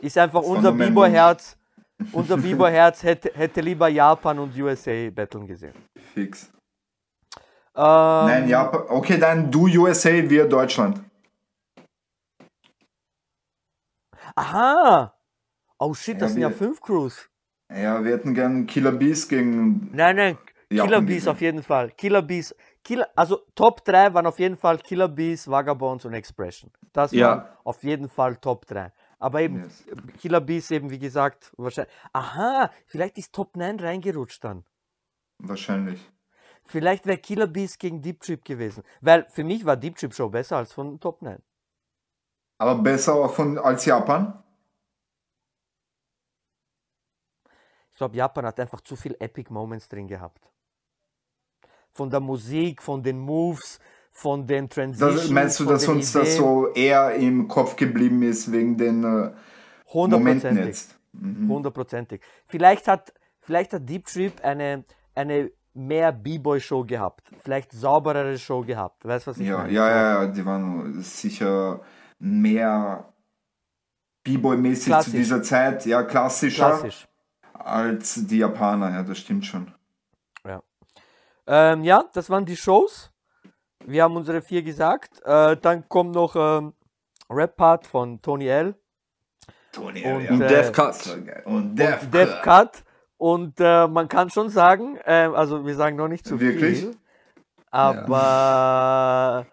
Ist 0.00 0.18
einfach 0.18 0.42
unser 0.42 0.72
Biber-Herz. 0.72 1.56
Unser 2.10 2.36
Biber-Herz 2.36 3.04
hätte, 3.04 3.30
hätte 3.32 3.60
lieber 3.60 3.88
Japan 3.88 4.40
und 4.40 4.56
USA 4.58 5.08
battlen 5.10 5.46
gesehen. 5.46 5.74
fix. 6.12 6.50
Ähm, 7.76 8.26
Nein, 8.26 8.48
Japan. 8.48 8.82
Okay, 8.88 9.18
dann 9.18 9.50
du 9.50 9.66
USA, 9.66 10.10
wir 10.10 10.48
Deutschland. 10.48 11.00
Aha! 14.34 15.11
Oh 15.84 15.94
shit, 15.94 16.14
das 16.20 16.30
Ja, 16.30 16.32
sind 16.34 16.42
ja 16.42 16.48
wir- 16.50 16.56
fünf 16.56 16.80
Crews. 16.80 17.28
Ja, 17.72 18.04
wir 18.04 18.12
hätten 18.12 18.34
gern 18.34 18.66
Killer 18.66 18.92
Bees 18.92 19.28
gegen. 19.28 19.90
Nein, 19.92 20.16
nein, 20.16 20.38
Japan 20.70 20.86
Killer 20.88 21.00
Bees 21.02 21.14
gesehen. 21.16 21.32
auf 21.32 21.40
jeden 21.40 21.62
Fall. 21.62 21.90
Killer 21.92 22.22
Bees. 22.22 22.54
Killer, 22.84 23.08
also 23.16 23.40
Top 23.54 23.84
3 23.84 24.12
waren 24.14 24.26
auf 24.26 24.38
jeden 24.38 24.56
Fall 24.56 24.78
Killer 24.78 25.08
Bees, 25.08 25.48
Vagabonds 25.48 26.04
und 26.04 26.12
Expression. 26.14 26.70
Das 26.92 27.12
Ja. 27.12 27.28
waren 27.28 27.48
auf 27.64 27.82
jeden 27.82 28.08
Fall 28.08 28.36
Top 28.36 28.66
3. 28.66 28.92
Aber 29.18 29.40
eben 29.40 29.60
Yes. 29.62 29.84
Killer 30.20 30.40
Bees 30.40 30.70
eben, 30.70 30.90
wie 30.90 30.98
gesagt, 30.98 31.52
wahrscheinlich. 31.56 31.92
Aha, 32.12 32.70
vielleicht 32.86 33.18
ist 33.18 33.32
Top 33.32 33.56
9 33.56 33.78
reingerutscht 33.80 34.42
dann. 34.44 34.64
Wahrscheinlich. 35.38 36.00
Vielleicht 36.64 37.06
wäre 37.06 37.18
Killer 37.18 37.46
Bees 37.48 37.78
gegen 37.78 38.02
Deep 38.02 38.20
Trip 38.20 38.44
gewesen. 38.44 38.82
Weil 39.00 39.26
für 39.30 39.44
mich 39.44 39.64
war 39.64 39.76
Deep 39.76 39.96
Trip 39.96 40.14
Show 40.14 40.28
besser 40.28 40.58
als 40.58 40.72
von 40.72 41.00
Top 41.00 41.22
9. 41.22 41.38
Aber 42.58 42.76
besser 42.76 43.14
auch 43.14 43.32
von, 43.32 43.58
als 43.58 43.84
Japan? 43.84 44.41
Glaube, 48.02 48.16
Japan 48.16 48.46
hat 48.46 48.58
einfach 48.60 48.80
zu 48.80 48.96
viel 48.96 49.16
Epic 49.20 49.52
Moments 49.52 49.88
drin 49.88 50.08
gehabt. 50.08 50.50
Von 51.92 52.10
der 52.10 52.20
Musik, 52.20 52.82
von 52.82 53.02
den 53.02 53.18
Moves, 53.18 53.78
von 54.10 54.46
den 54.46 54.68
Transitions. 54.68 55.22
Das, 55.22 55.30
meinst 55.30 55.60
du, 55.60 55.64
dass 55.64 55.86
uns 55.88 56.12
das 56.12 56.28
Ideen. 56.34 56.38
so 56.38 56.68
eher 56.74 57.14
im 57.14 57.48
Kopf 57.48 57.76
geblieben 57.76 58.22
ist 58.22 58.50
wegen 58.50 58.76
den 58.76 59.04
äh, 59.04 59.06
Momenten 59.06 59.36
Hundertprozentig. 59.92 60.66
jetzt? 60.66 60.98
Mhm. 61.12 61.48
Hundertprozentig. 61.50 62.20
Vielleicht 62.46 62.88
hat, 62.88 63.12
vielleicht 63.40 63.72
hat 63.74 63.88
Deep 63.88 64.06
Trip 64.06 64.32
eine, 64.42 64.84
eine 65.14 65.50
mehr 65.74 66.12
B-Boy-Show 66.12 66.84
gehabt. 66.84 67.30
Vielleicht 67.42 67.72
sauberere 67.72 68.38
Show 68.38 68.62
gehabt. 68.62 69.04
Weißt 69.04 69.26
du, 69.26 69.30
was 69.30 69.38
ich 69.38 69.46
Ja, 69.46 69.58
meine? 69.58 69.72
ja, 69.72 69.88
ja, 69.88 70.22
ja, 70.22 70.26
die 70.26 70.44
waren 70.44 71.00
sicher 71.02 71.80
mehr 72.18 73.12
B-Boy-mäßig 74.24 74.98
zu 75.00 75.10
dieser 75.10 75.42
Zeit, 75.42 75.84
ja, 75.86 76.02
klassischer 76.02 76.78
Klassisch. 76.78 77.08
Als 77.64 78.26
die 78.26 78.38
Japaner, 78.38 78.90
ja, 78.90 79.02
das 79.02 79.18
stimmt 79.18 79.46
schon. 79.46 79.72
Ähm, 81.46 81.82
ja, 81.84 82.04
das 82.12 82.30
waren 82.30 82.44
die 82.44 82.56
Shows. 82.56 83.10
Wir 83.84 84.04
haben 84.04 84.16
unsere 84.16 84.42
vier 84.42 84.62
gesagt. 84.62 85.20
Äh, 85.24 85.56
dann 85.56 85.88
kommt 85.88 86.14
noch 86.14 86.36
ähm, 86.36 86.72
Rap-Part 87.28 87.86
von 87.86 88.22
Tony 88.22 88.46
L. 88.46 88.74
Tony, 89.72 90.04
Und, 90.04 90.28
Und 90.30 90.42
äh, 90.42 90.48
Death 90.48 90.72
Cut. 90.72 91.08
war 91.08 91.16
geil. 91.18 91.42
Und 91.44 91.76
Def, 91.76 92.10
Death 92.10 92.42
Cut. 92.42 92.84
Und 93.16 93.58
äh, 93.58 93.86
man 93.88 94.08
kann 94.08 94.30
schon 94.30 94.48
sagen, 94.50 94.98
äh, 95.04 95.28
also 95.34 95.64
wir 95.64 95.74
sagen 95.74 95.96
noch 95.96 96.08
nicht 96.08 96.26
zu 96.26 96.40
Wirklich? 96.40 96.80
viel, 96.80 96.96
aber 97.70 99.46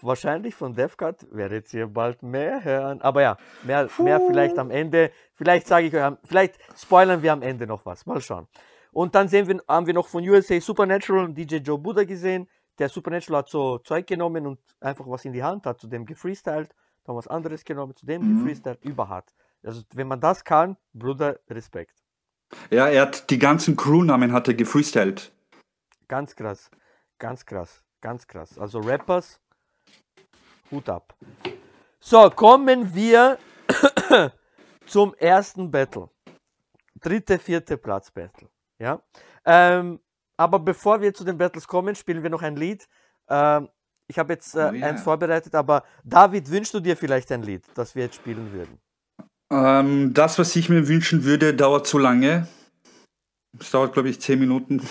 wahrscheinlich 0.00 0.54
von 0.54 0.74
Death 0.74 0.96
Cut 0.96 1.26
werdet 1.30 1.72
ihr 1.74 1.86
bald 1.86 2.22
mehr 2.22 2.64
hören. 2.64 3.02
Aber 3.02 3.22
ja, 3.22 3.36
mehr, 3.64 3.88
mehr 3.98 4.20
vielleicht 4.20 4.58
am 4.58 4.70
Ende. 4.70 5.10
Vielleicht 5.42 5.66
sage 5.66 5.86
ich 5.88 5.94
euch, 5.96 6.12
vielleicht 6.22 6.54
spoilern 6.80 7.20
wir 7.20 7.32
am 7.32 7.42
Ende 7.42 7.66
noch 7.66 7.84
was. 7.84 8.06
Mal 8.06 8.20
schauen. 8.20 8.46
Und 8.92 9.12
dann 9.16 9.26
sehen 9.26 9.48
wir, 9.48 9.60
haben 9.66 9.88
wir 9.88 9.94
noch 9.94 10.06
von 10.06 10.22
USA 10.28 10.60
Supernatural 10.60 11.24
und 11.24 11.34
DJ 11.34 11.56
Joe 11.56 11.78
Buddha 11.78 12.04
gesehen. 12.04 12.48
Der 12.78 12.88
Supernatural 12.88 13.38
hat 13.40 13.48
so 13.48 13.78
Zeug 13.78 14.06
genommen 14.06 14.46
und 14.46 14.60
einfach 14.80 15.04
was 15.08 15.24
in 15.24 15.32
die 15.32 15.42
Hand, 15.42 15.66
hat 15.66 15.80
zu 15.80 15.88
dem 15.88 16.06
gefreestylt, 16.06 16.70
dann 17.02 17.16
was 17.16 17.26
anderes 17.26 17.64
genommen, 17.64 17.96
zu 17.96 18.06
dem 18.06 18.22
Mhm. 18.22 18.36
gefreestylt, 18.36 18.84
überhart. 18.84 19.34
Also 19.64 19.82
wenn 19.94 20.06
man 20.06 20.20
das 20.20 20.44
kann, 20.44 20.76
Bruder, 20.92 21.40
Respekt. 21.50 21.96
Ja, 22.70 22.86
er 22.86 23.02
hat 23.02 23.28
die 23.28 23.38
ganzen 23.40 23.74
Crewnamen 23.74 24.30
hat 24.32 24.46
er 24.46 24.54
gefreestylt. 24.54 25.32
Ganz 26.06 26.36
krass. 26.36 26.70
Ganz 27.18 27.44
krass. 27.44 27.82
Ganz 28.00 28.28
krass. 28.28 28.56
Also 28.60 28.78
Rappers, 28.78 29.40
Hut 30.70 30.88
ab. 30.88 31.16
So, 31.98 32.30
kommen 32.30 32.94
wir 32.94 33.38
zum 34.92 35.14
ersten 35.14 35.70
Battle. 35.70 36.10
Dritte, 37.00 37.38
vierte 37.38 37.78
Platz 37.78 38.10
Battle. 38.10 38.48
Ja. 38.78 39.00
Ähm, 39.46 39.98
aber 40.36 40.58
bevor 40.58 41.00
wir 41.00 41.14
zu 41.14 41.24
den 41.24 41.38
Battles 41.38 41.66
kommen, 41.66 41.94
spielen 41.94 42.22
wir 42.22 42.30
noch 42.30 42.42
ein 42.42 42.56
Lied. 42.56 42.86
Ähm, 43.28 43.68
ich 44.06 44.18
habe 44.18 44.34
jetzt 44.34 44.54
äh, 44.54 44.68
Oh 44.70 44.74
ja. 44.74 44.86
eins 44.88 45.02
vorbereitet, 45.02 45.54
aber 45.54 45.82
David, 46.04 46.50
wünschst 46.50 46.74
du 46.74 46.80
dir 46.80 46.96
vielleicht 46.96 47.32
ein 47.32 47.42
Lied, 47.42 47.64
das 47.74 47.94
wir 47.94 48.04
jetzt 48.04 48.16
spielen 48.16 48.52
würden? 48.52 48.78
Ähm, 49.50 50.12
das, 50.12 50.38
was 50.38 50.54
ich 50.56 50.68
mir 50.68 50.86
wünschen 50.86 51.24
würde, 51.24 51.54
dauert 51.54 51.86
zu 51.86 51.98
lange. 51.98 52.46
Es 53.58 53.70
dauert, 53.70 53.94
glaube 53.94 54.10
ich, 54.10 54.20
10 54.20 54.38
Minuten. 54.38 54.82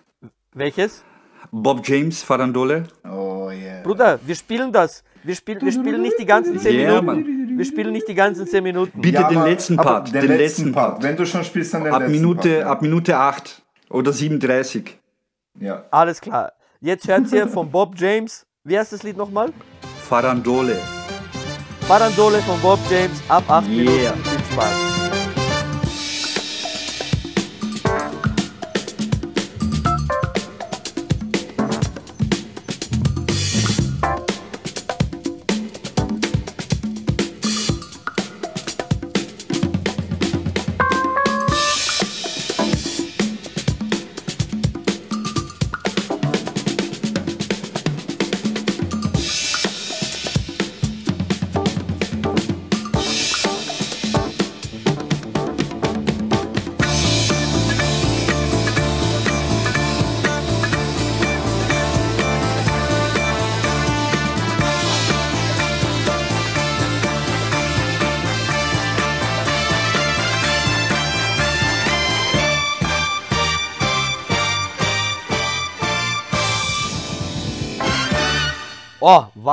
Welches? 0.52 1.02
Bob 1.50 1.86
James, 1.88 2.22
Farandole. 2.22 2.88
Oh 3.04 3.50
yeah. 3.50 3.82
Bruder, 3.82 4.18
wir 4.22 4.34
spielen 4.34 4.72
das. 4.72 5.02
Wir, 5.22 5.34
spiel, 5.34 5.60
wir 5.60 5.72
spielen 5.72 6.02
nicht 6.02 6.18
die 6.18 6.26
ganzen 6.26 6.58
10 6.58 6.80
Ja, 6.80 7.00
Minuten. 7.00 7.45
Wir 7.56 7.64
spielen 7.64 7.92
nicht 7.92 8.06
die 8.08 8.14
ganzen 8.14 8.46
10 8.46 8.62
Minuten. 8.62 9.00
Bitte 9.00 9.24
den 9.28 9.38
aber- 9.38 9.48
letzten 9.48 9.76
Part. 9.76 10.12
Den, 10.14 10.26
den 10.26 10.36
letzten 10.38 10.72
Part. 10.72 11.02
Wenn 11.02 11.16
du 11.16 11.24
schon 11.26 11.42
spielst, 11.44 11.72
dann 11.74 11.84
den 11.84 11.92
Ab 11.92 12.00
letzten 12.02 12.12
Minute, 12.20 12.48
Part. 12.48 12.60
ja. 12.60 12.66
ab 12.66 12.82
Minute 12.82 13.16
8 13.16 13.62
oder 13.90 14.12
37. 14.12 14.98
Ja. 15.60 15.84
Alles 15.90 16.20
klar. 16.20 16.52
Jetzt 16.80 17.08
hört 17.08 17.32
ihr 17.32 17.48
von 17.48 17.70
Bob 17.70 17.94
James. 17.96 18.46
Wie 18.64 18.78
heißt 18.78 18.92
das 18.92 19.02
Lied 19.02 19.16
nochmal? 19.16 19.52
Farandole. 20.08 20.78
Farandole 21.82 22.38
von 22.38 22.60
Bob 22.60 22.78
James 22.90 23.20
ab 23.28 23.44
8 23.48 23.66
Yeah. 23.68 23.76
Minuten. 23.76 24.24
Viel 24.24 24.52
Spaß. 24.52 25.05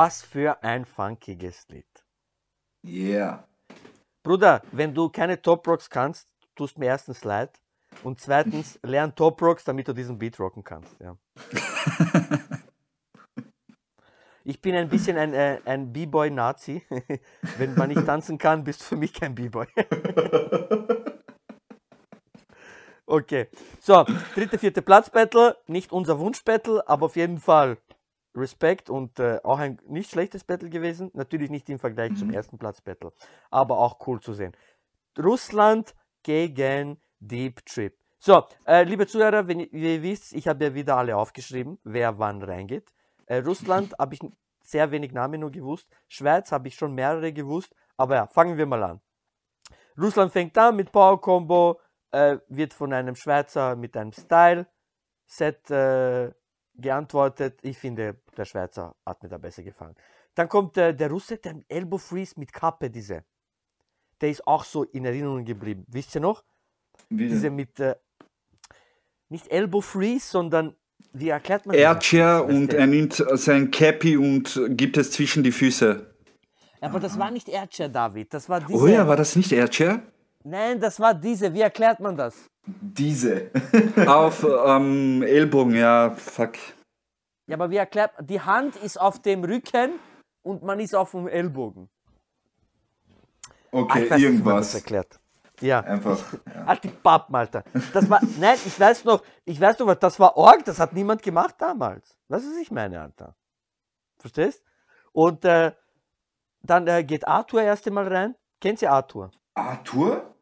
Was 0.03 0.21
für 0.21 0.61
ein 0.61 0.83
funkiges 0.83 1.65
Lied. 1.69 1.85
Yeah. 2.83 3.47
Bruder, 4.21 4.61
wenn 4.73 4.93
du 4.93 5.07
keine 5.07 5.41
Top 5.41 5.65
Rocks 5.65 5.89
kannst, 5.89 6.27
tust 6.55 6.77
mir 6.77 6.87
erstens 6.87 7.23
leid. 7.23 7.61
Und 8.03 8.19
zweitens, 8.19 8.77
lern 8.83 9.15
Top 9.15 9.41
Rocks, 9.41 9.63
damit 9.63 9.87
du 9.87 9.93
diesen 9.93 10.17
Beat 10.17 10.37
rocken 10.39 10.63
kannst. 10.63 10.93
Ja. 10.99 11.17
Ich 14.45 14.59
bin 14.59 14.75
ein 14.75 14.89
bisschen 14.89 15.17
ein, 15.17 15.33
äh, 15.33 15.61
ein 15.63 15.93
B-Boy-Nazi. 15.93 16.83
Wenn 17.57 17.75
man 17.75 17.87
nicht 17.87 18.05
tanzen 18.05 18.37
kann, 18.37 18.65
bist 18.65 18.81
du 18.81 18.83
für 18.83 18.97
mich 18.97 19.13
kein 19.13 19.33
B-Boy. 19.33 19.67
Okay, 23.05 23.47
so, 23.79 24.05
dritte, 24.35 24.57
vierte 24.57 24.81
Platz-Battle. 24.81 25.55
Nicht 25.67 25.93
unser 25.93 26.19
Wunsch-Battle, 26.19 26.85
aber 26.89 27.05
auf 27.05 27.15
jeden 27.15 27.37
Fall 27.37 27.77
Respekt 28.35 28.89
und 28.89 29.19
äh, 29.19 29.39
auch 29.43 29.59
ein 29.59 29.79
nicht 29.87 30.09
schlechtes 30.09 30.43
Battle 30.43 30.69
gewesen. 30.69 31.11
Natürlich 31.13 31.49
nicht 31.49 31.69
im 31.69 31.79
Vergleich 31.79 32.15
zum 32.15 32.31
ersten 32.31 32.57
Platz-Battle, 32.57 33.13
aber 33.51 33.77
auch 33.77 34.05
cool 34.07 34.19
zu 34.19 34.33
sehen. 34.33 34.53
Russland 35.17 35.93
gegen 36.23 36.99
Deep 37.19 37.65
Trip. 37.65 37.95
So, 38.19 38.45
äh, 38.65 38.83
liebe 38.83 39.05
Zuhörer, 39.05 39.47
wenn 39.47 39.59
ihr, 39.59 40.01
wisst, 40.01 40.33
ich 40.33 40.47
habe 40.47 40.63
ja 40.63 40.73
wieder 40.73 40.97
alle 40.97 41.17
aufgeschrieben, 41.17 41.77
wer 41.83 42.17
wann 42.19 42.41
reingeht. 42.41 42.93
Äh, 43.25 43.39
Russland 43.39 43.93
habe 43.99 44.15
ich 44.15 44.21
sehr 44.61 44.89
wenig 44.91 45.11
Namen 45.11 45.41
nur 45.41 45.51
gewusst. 45.51 45.87
Schweiz 46.07 46.51
habe 46.51 46.69
ich 46.69 46.75
schon 46.75 46.93
mehrere 46.93 47.33
gewusst. 47.33 47.75
Aber 47.97 48.15
ja, 48.15 48.27
fangen 48.27 48.57
wir 48.57 48.65
mal 48.65 48.81
an. 48.83 49.01
Russland 49.99 50.31
fängt 50.31 50.57
an 50.57 50.75
mit 50.75 50.91
Power 50.91 51.19
Combo, 51.21 51.79
äh, 52.11 52.37
wird 52.47 52.73
von 52.73 52.93
einem 52.93 53.15
Schweizer 53.15 53.75
mit 53.75 53.95
einem 53.95 54.11
Style-Set 54.11 55.69
äh, 55.69 56.31
geantwortet. 56.75 57.59
Ich 57.61 57.77
finde, 57.77 58.17
der 58.35 58.45
Schweizer 58.45 58.95
hat 59.05 59.21
mir 59.23 59.29
da 59.29 59.37
besser 59.37 59.63
gefallen. 59.63 59.95
Dann 60.35 60.49
kommt 60.49 60.77
äh, 60.77 60.93
der 60.95 61.09
Russe, 61.09 61.37
der 61.37 61.55
Elbow 61.67 61.97
Freeze 61.97 62.39
mit 62.39 62.51
Kappe, 62.51 62.89
diese. 62.89 63.23
Der 64.21 64.29
ist 64.29 64.47
auch 64.47 64.63
so 64.63 64.83
in 64.83 65.05
Erinnerung 65.05 65.45
geblieben. 65.45 65.85
Wisst 65.87 66.15
ihr 66.15 66.21
noch? 66.21 66.43
Wie 67.09 67.27
Diese 67.27 67.49
mit, 67.49 67.79
äh, 67.79 67.95
nicht 69.29 69.47
Elbow 69.51 69.81
Freeze, 69.81 70.27
sondern, 70.27 70.75
wie 71.11 71.29
erklärt 71.29 71.65
man 71.65 71.75
das? 71.75 71.83
Airchair 71.83 72.45
und 72.45 72.73
er 72.73 72.87
nimmt 72.87 73.23
sein 73.33 73.69
Cappy 73.69 74.17
und 74.17 74.59
gibt 74.69 74.97
es 74.97 75.11
zwischen 75.11 75.43
die 75.43 75.51
Füße. 75.51 76.15
Aber 76.81 76.99
das 76.99 77.17
war 77.17 77.31
nicht 77.31 77.47
Airchair, 77.49 77.89
David. 77.89 78.33
Das 78.33 78.49
war 78.49 78.59
diese. 78.59 78.79
Oh 78.79 78.87
ja, 78.87 79.07
war 79.07 79.15
das 79.15 79.35
nicht 79.35 79.51
Airchair? 79.51 80.01
Nein, 80.43 80.79
das 80.79 80.99
war 80.99 81.13
diese. 81.13 81.53
Wie 81.53 81.61
erklärt 81.61 81.99
man 81.99 82.17
das? 82.17 82.49
Diese. 82.65 83.51
Auf 84.07 84.45
ähm, 84.65 85.21
Ellbogen, 85.23 85.75
ja, 85.75 86.11
fuck. 86.11 86.53
Ja, 87.47 87.55
aber 87.55 87.69
wie 87.69 87.77
erklärt 87.77 88.11
Die 88.21 88.39
Hand 88.39 88.77
ist 88.77 88.99
auf 88.99 89.21
dem 89.21 89.43
Rücken 89.43 89.99
und 90.43 90.63
man 90.63 90.79
ist 90.79 90.95
auf 90.95 91.11
dem 91.11 91.27
Ellbogen. 91.27 91.89
Okay, 93.71 94.05
ich 94.05 94.09
weiß 94.09 94.09
man 94.09 94.09
das 94.09 94.21
irgendwas. 94.21 94.75
erklärt. 94.75 95.19
Ja. 95.59 95.79
Einfach. 95.81 96.19
Ja. 96.53 96.67
Halt 96.67 96.83
die 96.83 96.89
Pappen, 96.89 97.35
Alter. 97.35 97.63
Das 97.93 98.09
war, 98.09 98.21
nein, 98.39 98.57
ich 98.65 98.79
weiß 98.79 99.03
noch, 99.05 99.23
ich 99.43 99.59
weiß 99.59 99.79
noch, 99.79 99.87
was 99.87 99.99
das 99.99 100.19
war 100.19 100.37
Org, 100.37 100.63
das 100.65 100.79
hat 100.79 100.93
niemand 100.93 101.21
gemacht 101.23 101.55
damals. 101.57 102.17
Weißt 102.29 102.45
du, 102.45 102.51
was 102.51 102.57
ich 102.57 102.71
meine, 102.71 103.01
Alter? 103.01 103.35
Verstehst? 104.19 104.63
Und 105.11 105.43
äh, 105.43 105.73
dann 106.61 106.87
äh, 106.87 107.03
geht 107.03 107.27
Arthur 107.27 107.61
erst 107.61 107.87
einmal 107.87 108.07
rein. 108.07 108.35
Kennt 108.61 108.81
ihr 108.81 108.91
Arthur? 108.91 109.31
Arthur? 109.55 110.32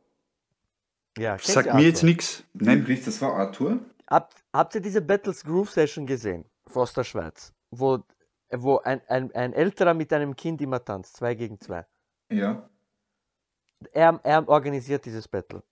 Ja, 1.17 1.37
Sagt 1.37 1.73
mir 1.73 1.83
jetzt 1.83 2.03
nichts. 2.03 2.43
Nein, 2.53 2.79
Wirklich, 2.79 3.03
das 3.03 3.21
war 3.21 3.33
Arthur? 3.33 3.79
Habt, 4.09 4.43
habt 4.53 4.75
ihr 4.75 4.81
diese 4.81 5.01
Battles 5.01 5.43
Groove 5.43 5.69
Session 5.69 6.05
gesehen? 6.05 6.45
Aus 6.73 6.93
der 6.93 7.03
Schweiz. 7.03 7.53
Wo, 7.71 8.03
wo 8.51 8.79
ein, 8.79 9.01
ein, 9.07 9.31
ein 9.33 9.53
älterer 9.53 9.93
mit 9.93 10.11
einem 10.13 10.35
Kind 10.35 10.61
immer 10.61 10.83
tanzt. 10.83 11.17
Zwei 11.17 11.35
gegen 11.35 11.59
zwei. 11.59 11.85
Ja. 12.31 12.69
Er, 13.91 14.19
er 14.23 14.47
organisiert 14.47 15.05
dieses 15.05 15.27
Battle. 15.27 15.63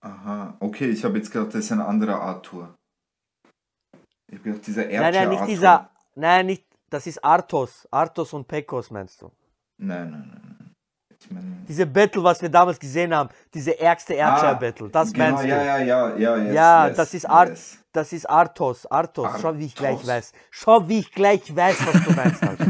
Aha. 0.00 0.56
Okay, 0.60 0.88
ich 0.90 1.04
habe 1.04 1.18
jetzt 1.18 1.30
gedacht, 1.30 1.48
das 1.54 1.64
ist 1.64 1.72
ein 1.72 1.80
anderer 1.80 2.20
Arthur. 2.20 2.74
Ich 4.28 4.38
habe 4.38 4.44
gedacht, 4.50 4.66
dieser 4.66 4.82
Archer 4.82 5.00
Nein, 5.00 5.14
nein, 5.14 5.28
nicht 5.28 5.40
Arthur. 5.40 5.54
dieser. 5.54 5.90
Nein, 6.14 6.46
nicht. 6.46 6.66
Das 6.90 7.06
ist 7.06 7.24
Arthos. 7.24 7.88
Arthos 7.90 8.32
und 8.32 8.46
Pekos 8.46 8.90
meinst 8.90 9.20
du? 9.20 9.30
Nein, 9.78 10.10
nein, 10.10 10.28
nein. 10.28 10.43
Diese 11.68 11.86
Battle, 11.86 12.22
was 12.22 12.40
wir 12.42 12.48
damals 12.48 12.78
gesehen 12.78 13.14
haben, 13.14 13.30
diese 13.52 13.78
ärgste 13.78 14.14
Airchair 14.14 14.54
Battle, 14.56 14.88
das 14.90 15.12
genau, 15.12 15.24
meinst 15.26 15.44
du? 15.44 15.48
ja, 15.48 15.62
ja, 15.62 15.78
ja, 15.78 16.16
ja, 16.16 16.36
yes, 16.36 16.54
Ja, 16.54 16.88
yes, 16.88 16.96
das 16.96 17.14
ist 17.14 17.28
Art, 17.28 17.48
yes. 17.50 17.78
das 17.92 18.12
ist 18.12 18.28
Arthos, 18.28 18.86
Arthos. 18.86 19.30
Schau, 19.40 19.56
wie 19.56 19.66
ich 19.66 19.74
gleich 19.74 19.94
Arthos. 19.94 20.08
weiß. 20.08 20.32
Schau, 20.50 20.88
wie 20.88 20.98
ich 21.00 21.12
gleich 21.12 21.54
weiß, 21.54 21.76
was 21.86 22.04
du 22.04 22.12
meinst. 22.12 22.42
Alter. 22.42 22.66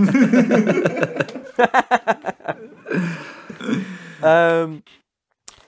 ähm, 4.65 4.83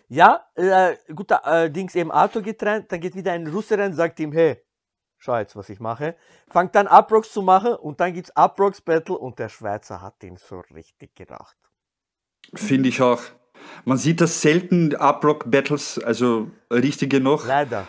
ja, 0.08 0.46
äh, 0.54 0.96
gut, 1.14 1.30
äh, 1.30 1.70
Dings 1.70 1.94
eben 1.94 2.12
Arthur 2.12 2.42
geht 2.42 2.62
rein, 2.62 2.84
dann 2.88 3.00
geht 3.00 3.16
wieder 3.16 3.32
ein 3.32 3.46
Russe 3.48 3.76
rein, 3.76 3.92
sagt 3.92 4.20
ihm, 4.20 4.32
hey, 4.32 4.62
schau 5.18 5.36
jetzt, 5.38 5.56
was 5.56 5.68
ich 5.68 5.80
mache. 5.80 6.14
Fangt 6.48 6.74
dann 6.74 6.86
Uprocks 6.86 7.32
zu 7.32 7.42
machen 7.42 7.74
und 7.74 8.00
dann 8.00 8.12
gibt's 8.14 8.32
Uprocks 8.36 8.80
Battle 8.80 9.18
und 9.18 9.38
der 9.38 9.48
Schweizer 9.48 10.00
hat 10.00 10.22
ihn 10.22 10.36
so 10.36 10.60
richtig 10.72 11.16
gedacht. 11.16 11.56
Finde 12.54 12.88
ich 12.88 13.00
auch. 13.02 13.22
Man 13.84 13.98
sieht 13.98 14.20
das 14.20 14.40
selten, 14.42 14.94
Uprock-Battles, 14.94 15.98
also 16.02 16.50
richtige 16.70 17.20
noch. 17.20 17.46
Leider. 17.46 17.86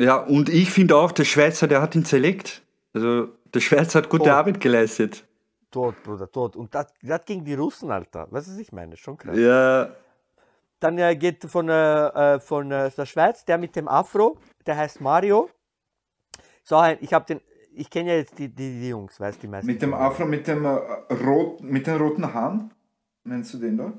Ja, 0.00 0.16
und 0.16 0.48
ich 0.48 0.70
finde 0.70 0.96
auch, 0.96 1.12
der 1.12 1.24
Schweizer, 1.24 1.66
der 1.68 1.80
hat 1.82 1.94
ihn 1.94 2.04
zerlegt. 2.04 2.62
Also 2.94 3.28
der 3.52 3.60
Schweizer 3.60 4.00
hat 4.00 4.08
gute 4.08 4.24
Tot. 4.24 4.32
Arbeit 4.32 4.60
geleistet. 4.60 5.24
Tot, 5.70 5.94
Bruder, 6.02 6.30
tot. 6.30 6.54
Und 6.56 6.74
das, 6.74 6.86
gegen 7.24 7.44
die 7.44 7.54
Russen, 7.54 7.90
Alter. 7.90 8.26
Weißt 8.30 8.48
du, 8.48 8.52
was 8.52 8.58
ich 8.58 8.72
meine? 8.72 8.96
Schon 8.96 9.16
krass. 9.16 9.36
Ja, 9.36 9.88
Dann 10.80 10.98
äh, 10.98 11.16
geht 11.16 11.44
von, 11.44 11.68
äh, 11.68 12.06
äh, 12.34 12.40
von 12.40 12.70
äh, 12.70 12.90
der 12.90 13.06
Schweiz 13.06 13.44
der 13.44 13.56
mit 13.58 13.74
dem 13.76 13.88
Afro, 13.88 14.36
der 14.66 14.76
heißt 14.76 15.00
Mario. 15.00 15.48
So, 16.64 16.76
ein- 16.76 16.98
ich 17.00 17.12
habe 17.14 17.24
den, 17.26 17.40
ich 17.74 17.88
kenne 17.88 18.10
ja 18.10 18.16
jetzt 18.16 18.38
die, 18.38 18.48
die, 18.48 18.80
die 18.80 18.88
Jungs, 18.88 19.18
weißt 19.18 19.38
du, 19.38 19.40
die 19.42 19.48
meisten. 19.48 19.66
Mit 19.66 19.80
dem 19.80 19.94
Afro, 19.94 20.26
mit 20.26 20.46
dem 20.46 20.64
äh, 20.64 20.68
rot, 21.24 21.62
mit 21.62 21.86
den 21.86 21.96
roten 21.96 22.32
Haaren? 22.34 22.70
Meinst 23.24 23.54
du 23.54 23.58
den 23.58 23.76
da? 23.76 23.92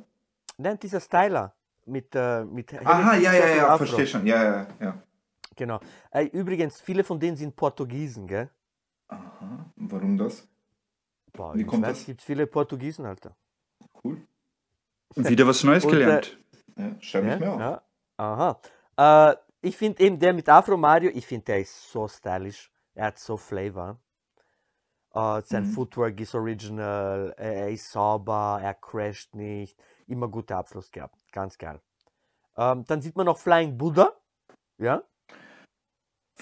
Nein, 0.58 0.80
dieser 0.80 1.00
Styler. 1.00 1.54
Mit, 1.86 2.16
äh, 2.16 2.46
mit 2.46 2.74
Aha, 2.74 3.16
ja, 3.18 3.34
ja, 3.34 3.48
ja, 3.56 3.78
verstehe 3.78 4.08
schon. 4.08 4.26
Ja, 4.26 4.42
ja, 4.44 4.68
ja. 4.80 5.04
Genau. 5.56 5.80
Äh, 6.12 6.26
übrigens, 6.28 6.80
viele 6.80 7.04
von 7.04 7.20
denen 7.20 7.36
sind 7.36 7.56
Portugiesen, 7.56 8.26
gell? 8.26 8.50
Aha, 9.10 9.66
warum 9.76 10.18
das? 10.18 10.48
Boah, 11.34 11.54
Wie 11.56 11.66
kommt 11.66 11.84
Schweiz 11.86 11.98
das? 11.98 12.06
gibt 12.06 12.22
viele 12.22 12.48
Portugiesen, 12.48 13.06
Alter. 13.06 13.36
Cool. 14.04 14.22
wieder 15.16 15.46
was 15.46 15.64
Neues 15.64 15.84
Und, 15.84 15.92
gelernt. 15.92 16.38
Ja, 16.78 16.96
schreibe 17.02 17.28
ich 17.28 17.34
Ja, 17.34 17.40
mir 17.40 17.52
auf. 17.52 17.60
ja. 17.60 17.82
Aha. 18.18 19.32
Äh, 19.32 19.36
ich 19.62 19.76
finde 19.78 20.02
eben 20.04 20.18
der 20.20 20.34
mit 20.34 20.48
Afro 20.48 20.78
Mario, 20.78 21.12
ich 21.14 21.26
finde 21.28 21.46
der 21.46 21.60
ist 21.60 21.92
so 21.92 22.08
stylisch. 22.08 22.72
Er 22.96 23.08
hat 23.08 23.20
so 23.20 23.36
Flavor. 23.38 23.98
Äh, 25.16 25.42
sein 25.46 25.64
Mhm. 25.64 25.74
Footwork 25.74 26.20
ist 26.20 26.34
original, 26.34 27.34
er 27.38 27.70
ist 27.70 27.92
sauber, 27.92 28.60
er 28.62 28.74
crasht 28.74 29.36
nicht. 29.36 29.78
Immer 30.08 30.28
guter 30.28 30.58
Abschluss 30.58 30.92
gehabt. 30.92 31.16
Ganz 31.32 31.58
geil. 31.58 31.80
Ähm, 32.58 32.84
dann 32.88 33.02
sieht 33.02 33.16
man 33.16 33.26
noch 33.28 33.38
Flying 33.38 33.78
Buddha. 33.78 34.12
Ja. 34.78 35.04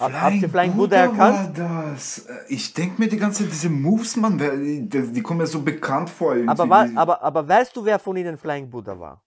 Hab- 0.00 0.12
Habt 0.12 0.36
ihr 0.36 0.48
Flying 0.48 0.72
Buddha 0.74 0.96
erkannt? 0.96 1.58
war 1.58 1.92
das. 1.92 2.26
Äh, 2.26 2.32
Ich 2.48 2.72
denke 2.72 3.00
mir 3.00 3.08
die 3.08 3.18
ganze 3.18 3.42
Zeit, 3.44 3.52
diese 3.52 3.68
Moves, 3.68 4.16
Mann, 4.16 4.40
wer- 4.40 4.56
die, 4.56 4.88
die 4.88 5.22
kommen 5.22 5.40
mir 5.40 5.46
so 5.46 5.60
bekannt 5.62 6.08
vor. 6.08 6.32
Aber, 6.32 6.38
irgendwie. 6.40 6.70
wa 6.70 6.84
Die- 6.86 6.96
aber, 6.96 7.22
aber 7.22 7.46
weißt 7.48 7.76
du, 7.76 7.84
wer 7.84 7.98
von 7.98 8.16
ihnen 8.16 8.38
Flying 8.38 8.70
Buddha 8.70 8.98
war? 8.98 9.22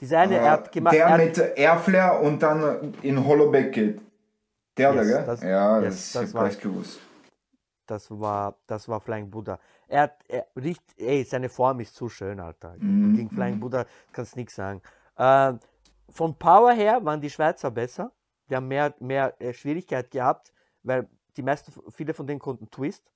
Dieser 0.00 0.20
eine, 0.20 0.36
er 0.36 0.50
hat 0.52 0.70
gemacht. 0.72 0.94
der 0.94 1.06
er 1.06 1.16
mit 1.18 1.38
Airflare 1.38 2.20
und 2.20 2.40
dann 2.42 2.94
in 3.02 3.24
Hollowback 3.26 3.72
geht. 3.72 4.00
Der 4.76 4.92
Yes, 4.94 4.96
da, 5.08 5.16
gell? 5.16 5.26
das- 5.26 5.42
ja, 5.42 5.80
yes, 5.80 5.84
das, 5.94 6.12
das 6.12 6.22
das 6.22 6.34
war- 6.34 6.42
war 6.42 6.50
ich 6.50 6.60
gewusst. 6.60 7.00
Das 7.86 8.10
war, 8.10 8.56
das 8.66 8.88
war 8.88 9.00
Flying 9.00 9.30
Buddha. 9.30 9.58
Er 9.88 10.02
hat, 10.02 10.18
er 10.28 10.46
riecht, 10.56 10.82
ey, 10.98 11.22
seine 11.24 11.48
Form 11.48 11.80
ist 11.80 11.94
zu 11.94 12.08
schön, 12.08 12.40
Alter. 12.40 12.74
Mhm, 12.78 13.14
Gegen 13.16 13.30
Flying 13.30 13.60
Buddha 13.60 13.86
kannst 14.12 14.34
du 14.34 14.40
nichts 14.40 14.54
sagen. 14.56 14.82
Ähm, 15.16 15.60
von 16.08 16.36
Power 16.38 16.72
her 16.72 17.04
waren 17.04 17.20
die 17.20 17.30
Schweizer 17.30 17.70
besser. 17.70 18.12
Die 18.48 18.56
haben 18.56 18.68
mehr, 18.68 18.94
mehr 19.00 19.34
äh, 19.40 19.52
Schwierigkeit 19.52 20.10
gehabt, 20.10 20.52
weil 20.82 21.08
die 21.36 21.42
meisten, 21.42 21.72
viele 21.90 22.14
von 22.14 22.26
denen 22.26 22.40
konnten 22.40 22.70
Twist. 22.70 23.10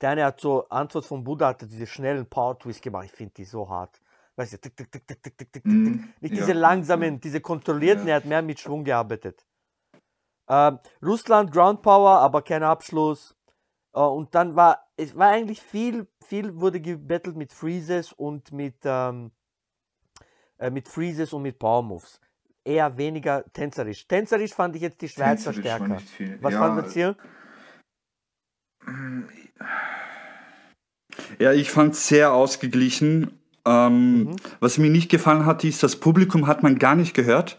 Der 0.00 0.10
eine 0.10 0.24
hat 0.24 0.40
so, 0.40 0.68
Antwort 0.68 1.04
von 1.04 1.24
Buddha 1.24 1.48
hatte 1.48 1.66
diese 1.66 1.86
schnellen 1.86 2.26
Power 2.26 2.58
Twist 2.58 2.82
gemacht. 2.82 3.06
Ich 3.06 3.12
finde 3.12 3.34
die 3.34 3.44
so 3.44 3.68
hart. 3.68 4.00
Weißt 4.36 4.52
du, 4.52 4.58
tick, 4.60 4.76
tick, 4.76 4.92
tick, 4.92 5.06
tick, 5.08 5.22
tick, 5.22 5.36
tick, 5.38 5.52
tick, 5.52 5.64
tick. 5.64 5.66
Mhm, 5.66 6.12
Nicht 6.20 6.34
ja. 6.34 6.40
diese 6.40 6.52
langsamen, 6.52 7.20
diese 7.20 7.40
kontrollierten, 7.40 8.06
Ja. 8.06 8.12
er 8.14 8.16
hat 8.16 8.24
mehr 8.24 8.40
mit 8.42 8.60
Schwung 8.60 8.84
gearbeitet. 8.84 9.44
Ähm, 10.48 10.78
Russland 11.02 11.52
Ground 11.52 11.82
Power, 11.82 12.18
aber 12.20 12.42
kein 12.42 12.62
Abschluss. 12.62 13.36
Äh, 13.94 14.00
und 14.00 14.34
dann 14.34 14.56
war, 14.56 14.78
es 14.96 15.16
war 15.16 15.28
eigentlich 15.28 15.60
viel, 15.60 16.06
viel 16.26 16.60
wurde 16.60 16.80
gebettelt 16.80 17.36
mit 17.36 17.52
Freezes 17.52 18.12
und 18.12 18.52
mit, 18.52 18.76
ähm, 18.84 19.30
äh, 20.58 20.70
mit 20.70 20.88
Freezes 20.88 21.32
und 21.32 21.42
mit 21.42 21.58
Power 21.58 21.82
Moves. 21.82 22.20
Eher 22.64 22.96
weniger 22.96 23.44
tänzerisch. 23.52 24.06
Tänzerisch 24.06 24.52
fand 24.52 24.76
ich 24.76 24.82
jetzt 24.82 25.00
die 25.00 25.08
Schweizer 25.08 25.52
Tänzerisch 25.52 25.58
stärker. 25.60 26.42
Was 26.42 26.52
ja, 26.52 26.58
fandet 26.58 26.96
ihr? 26.96 27.16
Ja, 31.38 31.52
ich 31.52 31.70
fand 31.70 31.94
es 31.94 32.08
sehr 32.08 32.32
ausgeglichen. 32.32 33.38
Ähm, 33.64 34.24
Mhm. 34.24 34.36
Was 34.60 34.78
mir 34.78 34.90
nicht 34.90 35.10
gefallen 35.10 35.46
hat, 35.46 35.64
ist, 35.64 35.82
das 35.82 35.96
Publikum 35.96 36.46
hat 36.46 36.62
man 36.62 36.78
gar 36.78 36.94
nicht 36.94 37.14
gehört. 37.14 37.58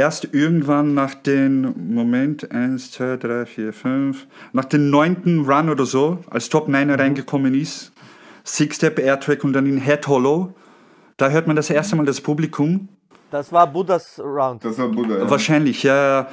Erst 0.00 0.32
irgendwann 0.32 0.94
nach 0.94 1.14
den, 1.14 1.92
Moment, 1.94 2.50
1, 2.50 2.92
2, 2.92 3.18
3, 3.18 3.44
4, 3.44 3.72
5, 3.74 4.26
nach 4.54 4.64
dem 4.64 4.88
neunten 4.88 5.44
Run 5.44 5.68
oder 5.68 5.84
so, 5.84 6.20
als 6.30 6.48
Top 6.48 6.68
9 6.68 6.88
Mhm. 6.88 6.94
reingekommen 6.94 7.52
ist, 7.52 7.92
Six-Step 8.42 8.98
Airtrack 8.98 9.44
und 9.44 9.52
dann 9.52 9.66
in 9.66 9.76
Head 9.76 10.08
Hollow, 10.08 10.54
da 11.18 11.28
hört 11.28 11.46
man 11.46 11.54
das 11.54 11.68
erste 11.68 11.96
Mal 11.96 12.06
das 12.06 12.18
Publikum. 12.22 12.88
Das 13.30 13.52
war 13.52 13.66
Buddhas 13.66 14.18
Round. 14.18 14.64
Das 14.64 14.78
war 14.78 14.88
Buddha. 14.88 15.18
Ja. 15.18 15.28
Wahrscheinlich, 15.30 15.82
ja. 15.82 16.28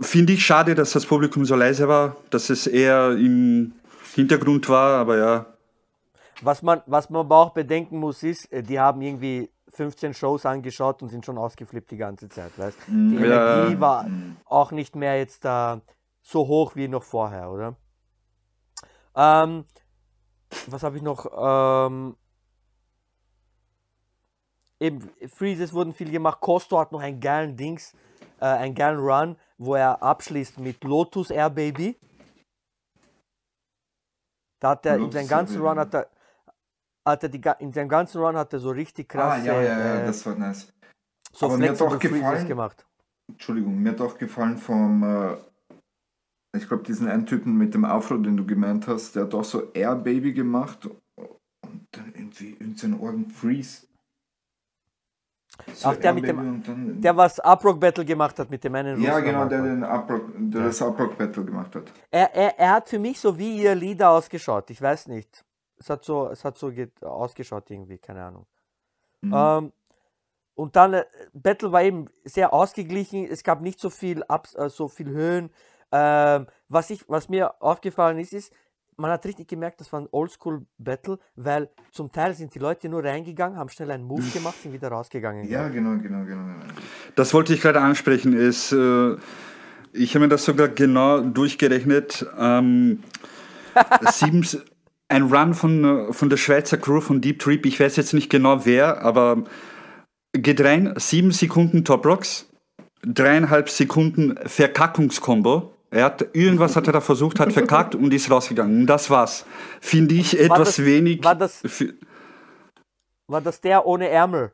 Finde 0.00 0.32
ich 0.32 0.44
schade, 0.44 0.74
dass 0.74 0.90
das 0.90 1.06
Publikum 1.06 1.44
so 1.44 1.54
leise 1.54 1.86
war, 1.86 2.16
dass 2.30 2.50
es 2.50 2.66
eher 2.66 3.12
im 3.12 3.72
Hintergrund 4.16 4.68
war, 4.68 4.98
aber 4.98 5.16
ja. 5.16 5.46
Was 6.42 6.60
man, 6.60 6.82
was 6.86 7.08
man 7.08 7.20
aber 7.20 7.36
auch 7.36 7.50
bedenken 7.54 7.98
muss, 8.00 8.24
ist, 8.24 8.52
äh, 8.52 8.64
die 8.64 8.80
haben 8.80 9.00
irgendwie 9.00 9.48
15 9.80 10.12
Shows 10.12 10.44
angeschaut 10.44 11.00
und 11.02 11.08
sind 11.08 11.24
schon 11.24 11.38
ausgeflippt 11.38 11.90
die 11.90 11.96
ganze 11.96 12.28
Zeit. 12.28 12.52
Weißt? 12.58 12.76
Die 12.86 13.14
Ja. 13.14 13.60
Energie 13.62 13.80
war 13.80 14.06
auch 14.44 14.72
nicht 14.72 14.94
mehr 14.94 15.16
jetzt 15.16 15.42
da 15.46 15.80
so 16.20 16.46
hoch 16.46 16.76
wie 16.76 16.86
noch 16.86 17.02
vorher, 17.02 17.50
oder? 17.50 17.76
Ähm, 19.16 19.64
was 20.66 20.82
habe 20.82 20.98
ich 20.98 21.02
noch? 21.02 21.24
Ähm, 21.34 22.14
eben, 24.80 25.08
Freezes 25.34 25.72
wurden 25.72 25.94
viel 25.94 26.10
gemacht. 26.10 26.40
Costo 26.42 26.78
hat 26.78 26.92
noch 26.92 27.00
einen 27.00 27.20
geilen 27.20 27.56
Dings, 27.56 27.94
äh, 28.38 28.44
einen 28.44 28.74
geilen 28.74 28.98
Run, 29.00 29.36
wo 29.56 29.76
er 29.76 30.02
abschließt 30.02 30.58
mit 30.58 30.84
Lotus 30.84 31.30
Air 31.30 31.48
Baby. 31.48 31.98
Da 34.58 34.70
hat 34.72 34.84
er 34.84 34.96
in 34.96 35.00
Lotus 35.00 35.14
seinem 35.14 35.28
ganzen. 35.28 35.62
Run 35.62 35.78
hat 35.78 35.94
er, 35.94 36.06
hat 37.10 37.22
er 37.22 37.28
die, 37.28 37.40
in 37.58 37.72
seinem 37.72 37.88
ganzen 37.88 38.20
Run 38.20 38.36
hat 38.36 38.52
er 38.52 38.58
so 38.58 38.70
richtig 38.70 39.14
ah, 39.14 39.36
krass 39.36 39.44
ja, 39.44 39.54
ja, 39.60 39.78
ja, 39.78 39.94
äh, 40.00 40.06
das 40.06 40.24
war 40.26 40.34
nice. 40.34 40.72
so 41.32 41.46
aber 41.46 41.58
mir 41.58 41.70
hat 41.70 41.82
auch 41.82 41.98
gefallen- 41.98 42.48
gemacht. 42.48 42.86
Entschuldigung, 43.28 43.78
mir 43.80 43.92
hat 43.92 44.00
auch 44.00 44.18
gefallen 44.18 44.58
vom, 44.58 45.02
äh, 45.04 45.36
ich 46.56 46.66
glaube, 46.66 46.82
diesen 46.82 47.08
einen 47.08 47.26
Typen 47.26 47.56
mit 47.56 47.74
dem 47.74 47.84
Afro, 47.84 48.16
den 48.16 48.36
du 48.36 48.44
gemeint 48.44 48.86
hast, 48.88 49.14
der 49.14 49.24
hat 49.24 49.34
auch 49.34 49.44
so 49.44 49.70
Air 49.72 49.94
Baby 49.94 50.32
gemacht 50.32 50.86
und 50.86 51.86
dann 51.92 52.12
irgendwie 52.14 52.50
irgendeinen 52.58 53.00
Organ 53.00 53.30
Freeze. 53.30 53.86
So 55.74 55.90
Ach, 55.90 55.96
der 55.96 56.04
Air 56.06 56.14
mit 56.14 56.26
dem- 56.26 56.36
Baby 56.36 56.62
dann, 56.66 57.00
Der 57.00 57.16
was 57.16 57.38
Uprock 57.38 57.78
Battle 57.78 58.04
gemacht 58.04 58.38
hat 58.38 58.50
mit 58.50 58.64
dem 58.64 58.74
einen 58.74 59.00
ja, 59.00 59.20
genau, 59.20 59.44
der, 59.46 59.62
den 59.62 59.84
Uprock, 59.84 60.22
der 60.36 60.64
das 60.64 60.80
Uprock 60.82 61.16
Battle 61.16 61.44
gemacht 61.44 61.74
hat. 61.76 61.92
Er, 62.10 62.34
er, 62.34 62.58
er 62.58 62.72
hat 62.72 62.88
für 62.88 62.98
mich 62.98 63.20
so 63.20 63.36
wie 63.38 63.62
ihr 63.62 63.74
Lieder 63.74 64.10
ausgeschaut. 64.10 64.70
Ich 64.70 64.80
weiß 64.82 65.06
nicht. 65.08 65.44
Es 65.80 65.90
hat 65.90 66.04
so, 66.04 66.28
es 66.28 66.44
hat 66.44 66.58
so 66.58 66.70
geht, 66.70 67.02
ausgeschaut 67.02 67.70
irgendwie, 67.70 67.98
keine 67.98 68.22
Ahnung. 68.22 68.46
Mhm. 69.22 69.34
Ähm, 69.34 69.72
und 70.54 70.76
dann, 70.76 70.92
äh, 70.92 71.04
Battle 71.32 71.72
war 71.72 71.82
eben 71.82 72.06
sehr 72.24 72.52
ausgeglichen. 72.52 73.26
Es 73.26 73.42
gab 73.42 73.62
nicht 73.62 73.80
so 73.80 73.88
viel 73.90 74.22
Ups, 74.28 74.54
äh, 74.54 74.68
so 74.68 74.88
viel 74.88 75.08
Höhen. 75.08 75.50
Ähm, 75.90 76.46
was, 76.68 76.90
ich, 76.90 77.08
was 77.08 77.28
mir 77.28 77.60
aufgefallen 77.62 78.18
ist, 78.18 78.32
ist, 78.34 78.52
man 79.00 79.10
hat 79.10 79.24
richtig 79.24 79.48
gemerkt, 79.48 79.80
das 79.80 79.92
war 79.92 80.00
ein 80.00 80.08
Oldschool-Battle, 80.10 81.18
weil 81.36 81.70
zum 81.90 82.12
Teil 82.12 82.34
sind 82.34 82.54
die 82.54 82.58
Leute 82.58 82.88
nur 82.88 83.02
reingegangen, 83.02 83.58
haben 83.58 83.70
schnell 83.70 83.90
einen 83.90 84.04
Move 84.04 84.28
gemacht, 84.34 84.56
sind 84.62 84.74
wieder 84.74 84.88
rausgegangen. 84.88 85.48
Ja, 85.48 85.68
genau, 85.68 85.92
genau, 85.92 86.24
genau. 86.24 86.44
genau. 86.44 86.74
Das 87.16 87.32
wollte 87.32 87.54
ich 87.54 87.62
gerade 87.62 87.80
ansprechen. 87.80 88.34
Ist, 88.34 88.72
äh, 88.72 89.16
ich 89.92 90.14
habe 90.14 90.26
mir 90.26 90.28
das 90.28 90.44
sogar 90.44 90.68
genau 90.68 91.20
durchgerechnet. 91.20 92.26
Ähm, 92.38 93.02
sieben, 94.12 94.46
ein 95.10 95.24
Run 95.24 95.54
von, 95.54 96.12
von 96.12 96.30
der 96.30 96.36
Schweizer 96.36 96.78
Crew 96.78 97.00
von 97.00 97.20
Deep 97.20 97.40
Trip, 97.40 97.66
ich 97.66 97.78
weiß 97.80 97.96
jetzt 97.96 98.14
nicht 98.14 98.30
genau 98.30 98.64
wer, 98.64 99.02
aber 99.02 99.44
geht 100.32 100.62
rein, 100.62 100.94
sieben 100.96 101.32
Sekunden 101.32 101.84
Top 101.84 102.06
Rocks, 102.06 102.48
dreieinhalb 103.02 103.68
Sekunden 103.68 104.38
Verkackungskombo. 104.46 105.74
Er 105.90 106.04
hat 106.04 106.24
irgendwas 106.34 106.76
hat 106.76 106.86
er 106.86 106.92
da 106.92 107.00
versucht, 107.00 107.40
hat 107.40 107.52
verkackt 107.52 107.96
und 107.96 108.14
ist 108.14 108.30
rausgegangen. 108.30 108.82
Und 108.82 108.86
das 108.86 109.10
war's. 109.10 109.44
Finde 109.80 110.14
ich 110.14 110.38
etwas 110.38 110.76
das- 110.76 110.84
wenig. 110.84 111.24
war 111.24 111.34
das- 111.34 111.62
War 113.26 113.40
das 113.40 113.60
der 113.60 113.84
ohne 113.84 114.08
Ärmel? 114.08 114.52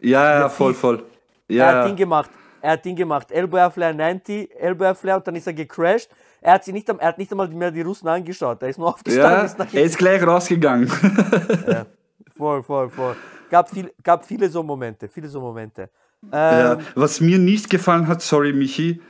ja, 0.00 0.40
ja, 0.40 0.48
voll, 0.48 0.74
voll. 0.74 1.04
Er 1.48 1.66
hat 1.66 1.74
Ja, 1.74 1.86
Ding 1.86 1.96
gemacht. 1.96 2.30
Er 2.60 2.72
hat 2.72 2.84
Ding 2.84 2.96
gemacht. 2.96 3.30
Elbow 3.30 3.56
Airflare 3.58 3.94
90, 3.94 4.50
Elbow 4.58 4.84
Airflare 4.84 5.18
und 5.18 5.26
dann 5.28 5.36
ist 5.36 5.46
er 5.46 5.52
gecrashed. 5.52 6.08
Er 6.46 6.52
hat, 6.52 6.64
sich 6.64 6.72
nicht, 6.72 6.88
er 6.88 7.08
hat 7.08 7.18
nicht 7.18 7.32
einmal 7.32 7.48
mehr 7.48 7.72
die 7.72 7.80
Russen 7.80 8.06
angeschaut. 8.06 8.62
Er 8.62 8.68
ist 8.68 8.78
nur 8.78 8.86
aufgestanden. 8.94 9.32
ja, 9.32 9.64
ist 9.64 9.74
er 9.74 9.82
ist 9.82 9.98
gleich 9.98 10.24
rausgegangen. 10.24 10.88
Voll, 12.36 12.62
voll, 12.62 12.88
voll. 12.90 13.16
Gab, 13.50 13.68
viel, 13.70 13.90
gab 14.02 14.24
viele 14.24 14.48
so 14.48 14.62
Momente, 14.62 15.08
viele 15.08 15.26
so 15.26 15.40
Momente. 15.40 15.88
Ja, 16.30 16.74
Ähm, 16.74 16.78
was 16.94 17.20
mir 17.20 17.38
nicht 17.38 17.68
gefallen 17.70 18.06
hat, 18.06 18.22
sorry 18.22 18.52
Michi, 18.52 19.00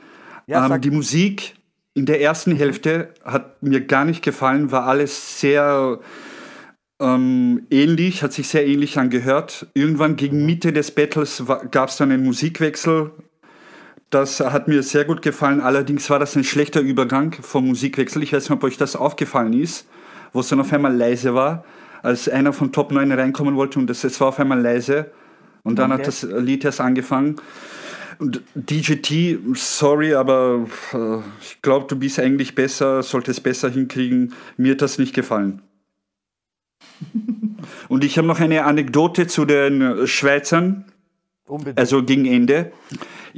Ja, 0.47 0.65
ähm, 0.65 0.81
die 0.81 0.89
Musik 0.89 1.55
in 1.93 2.05
der 2.07 2.21
ersten 2.21 2.55
Hälfte 2.55 3.13
hat 3.23 3.61
mir 3.61 3.81
gar 3.85 4.05
nicht 4.05 4.23
gefallen, 4.23 4.71
war 4.71 4.87
alles 4.87 5.39
sehr 5.39 5.99
ähm, 6.99 7.67
ähnlich, 7.69 8.23
hat 8.23 8.33
sich 8.33 8.47
sehr 8.47 8.65
ähnlich 8.65 8.97
angehört. 8.97 9.67
Irgendwann 9.75 10.15
gegen 10.15 10.45
Mitte 10.45 10.73
des 10.73 10.89
Battles 10.89 11.43
gab 11.69 11.89
es 11.89 11.97
dann 11.97 12.11
einen 12.11 12.23
Musikwechsel. 12.23 13.11
Das 14.09 14.39
hat 14.39 14.67
mir 14.67 14.83
sehr 14.83 15.03
gut 15.03 15.21
gefallen. 15.21 15.59
Allerdings 15.59 16.09
war 16.09 16.19
das 16.19 16.35
ein 16.35 16.43
schlechter 16.43 16.79
Übergang 16.79 17.33
vom 17.41 17.67
Musikwechsel. 17.67 18.23
Ich 18.23 18.31
weiß 18.31 18.43
nicht, 18.43 18.57
ob 18.57 18.63
euch 18.63 18.77
das 18.77 18.95
aufgefallen 18.95 19.53
ist, 19.53 19.87
wo 20.31 20.39
es 20.39 20.47
dann 20.47 20.61
auf 20.61 20.71
einmal 20.71 20.95
leise 20.95 21.33
war, 21.33 21.65
als 22.03 22.29
einer 22.29 22.53
von 22.53 22.71
Top 22.71 22.91
9 22.91 23.11
reinkommen 23.11 23.55
wollte 23.55 23.79
und 23.79 23.89
es, 23.89 24.03
es 24.03 24.21
war 24.21 24.29
auf 24.29 24.39
einmal 24.39 24.61
leise. 24.61 25.11
Und 25.63 25.79
dann 25.79 25.91
okay. 25.91 26.01
hat 26.01 26.07
das 26.07 26.23
Lied 26.23 26.63
erst 26.63 26.79
angefangen. 26.79 27.35
Und 28.19 28.41
DJT, 28.55 29.39
sorry, 29.53 30.13
aber 30.15 30.65
äh, 30.93 31.17
ich 31.41 31.61
glaube, 31.61 31.85
du 31.87 31.97
bist 31.97 32.19
eigentlich 32.19 32.55
besser, 32.55 33.03
solltest 33.03 33.43
besser 33.43 33.69
hinkriegen. 33.69 34.33
Mir 34.55 34.71
hat 34.71 34.81
das 34.81 34.97
nicht 34.97 35.13
gefallen. 35.13 35.61
Und 37.89 38.03
ich 38.03 38.17
habe 38.17 38.27
noch 38.27 38.39
eine 38.39 38.63
Anekdote 38.63 39.27
zu 39.27 39.45
den 39.45 40.07
Schweizern. 40.07 40.85
Unbedingt. 41.45 41.77
Also 41.77 42.03
gegen 42.03 42.25
Ende. 42.25 42.71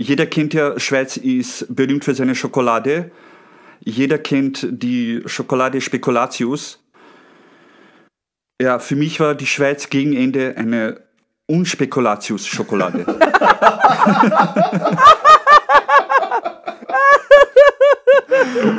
Jeder 0.01 0.25
kennt 0.27 0.53
ja, 0.53 0.79
Schweiz 0.79 1.17
ist 1.17 1.75
berühmt 1.75 2.05
für 2.05 2.15
seine 2.15 2.33
Schokolade. 2.33 3.11
Jeder 3.81 4.17
kennt 4.17 4.65
die 4.71 5.21
Schokolade 5.25 5.81
Spekulatius. 5.81 6.81
Ja, 8.61 8.79
für 8.79 8.95
mich 8.95 9.19
war 9.19 9.35
die 9.35 9.45
Schweiz 9.45 9.89
gegen 9.89 10.15
Ende 10.15 10.55
eine 10.55 11.01
Unspekulatius-Schokolade. 11.47 13.05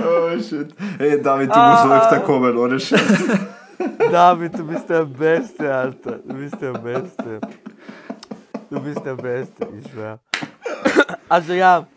oh 0.06 0.38
shit. 0.40 0.74
Hey 0.96 1.20
David, 1.20 1.54
du 1.54 1.58
musst 1.58 1.84
ah. 1.84 2.00
öfter 2.02 2.20
kommen, 2.20 2.56
oder 2.56 2.78
Scheiß. 2.78 3.24
David, 4.10 4.58
du 4.58 4.66
bist 4.66 4.88
der 4.88 5.04
Beste, 5.04 5.74
Alter. 5.74 6.12
Du 6.26 6.32
bist 6.34 6.56
der 6.62 6.72
Beste. 6.72 7.40
Du 8.70 8.80
bist 8.80 9.04
der 9.04 9.16
Beste, 9.16 9.68
ich 9.76 9.90
schwör. 9.90 10.20
Also 11.28 11.54
ja, 11.54 11.88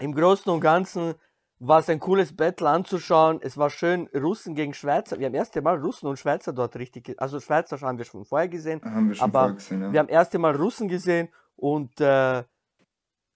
im 0.00 0.14
Großen 0.14 0.52
und 0.52 0.60
Ganzen 0.60 1.14
war 1.58 1.78
es 1.78 1.88
ein 1.88 1.98
cooles 1.98 2.36
Battle 2.36 2.68
anzuschauen. 2.68 3.40
Es 3.40 3.56
war 3.56 3.70
schön, 3.70 4.08
Russen 4.14 4.54
gegen 4.54 4.74
Schweizer. 4.74 5.18
Wir 5.18 5.26
haben 5.26 5.34
erste 5.34 5.62
Mal 5.62 5.78
Russen 5.78 6.06
und 6.06 6.18
Schweizer 6.18 6.52
dort 6.52 6.76
richtig, 6.76 7.14
also 7.16 7.40
Schweizer 7.40 7.80
haben 7.80 7.96
wir 7.96 8.04
schon 8.04 8.26
vorher 8.26 8.48
gesehen, 8.48 8.82
haben 8.84 9.08
wir 9.08 9.14
schon 9.14 9.24
aber 9.24 9.54
gesehen, 9.54 9.80
ja. 9.80 9.92
wir 9.92 10.00
haben 10.00 10.08
erste 10.10 10.38
Mal 10.38 10.54
Russen 10.54 10.88
gesehen 10.88 11.30
und 11.56 11.98
äh, 12.02 12.44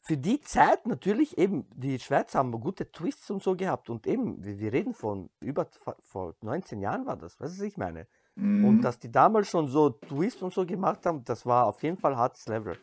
für 0.01 0.17
die 0.19 0.41
Zeit 0.41 0.87
natürlich 0.87 1.39
eben, 1.39 1.67
die 1.75 1.99
Schweizer 1.99 2.39
haben 2.39 2.53
gute 2.53 2.91
Twists 2.93 3.31
und 3.31 3.43
so 3.43 3.57
gehabt 3.57 3.89
und 3.89 4.07
eben, 4.07 4.45
wir, 4.45 4.59
wir 4.59 4.75
reden 4.75 4.93
von 4.93 5.31
über 5.41 5.67
vor 6.03 6.35
19 6.43 6.83
Jahren 6.83 7.07
war 7.07 7.17
das, 7.17 7.41
was 7.41 7.59
ich 7.61 7.79
meine. 7.79 8.07
Mhm. 8.39 8.65
Und 8.65 8.81
dass 8.83 8.99
die 8.99 9.11
damals 9.11 9.49
schon 9.49 9.67
so 9.67 9.91
Twists 9.91 10.43
und 10.43 10.55
so 10.55 10.65
gemacht 10.65 11.05
haben, 11.05 11.25
das 11.25 11.45
war 11.45 11.67
auf 11.67 11.83
jeden 11.83 11.97
Fall 11.97 12.17
hartes 12.17 12.47
Level. 12.47 12.79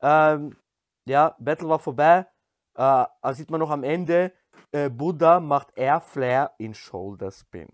Ähm, 0.00 0.56
ja, 1.08 1.34
Battle 1.38 1.68
war 1.68 1.80
vorbei. 1.80 2.18
Äh, 2.18 2.24
da 2.76 3.34
sieht 3.34 3.50
man 3.50 3.60
noch 3.60 3.70
am 3.70 3.82
Ende, 3.82 4.32
äh, 4.70 4.88
Buddha 4.88 5.40
macht 5.40 5.76
Airflare 5.76 6.52
in 6.58 6.72
Shoulder 6.74 7.32
Spin. 7.32 7.68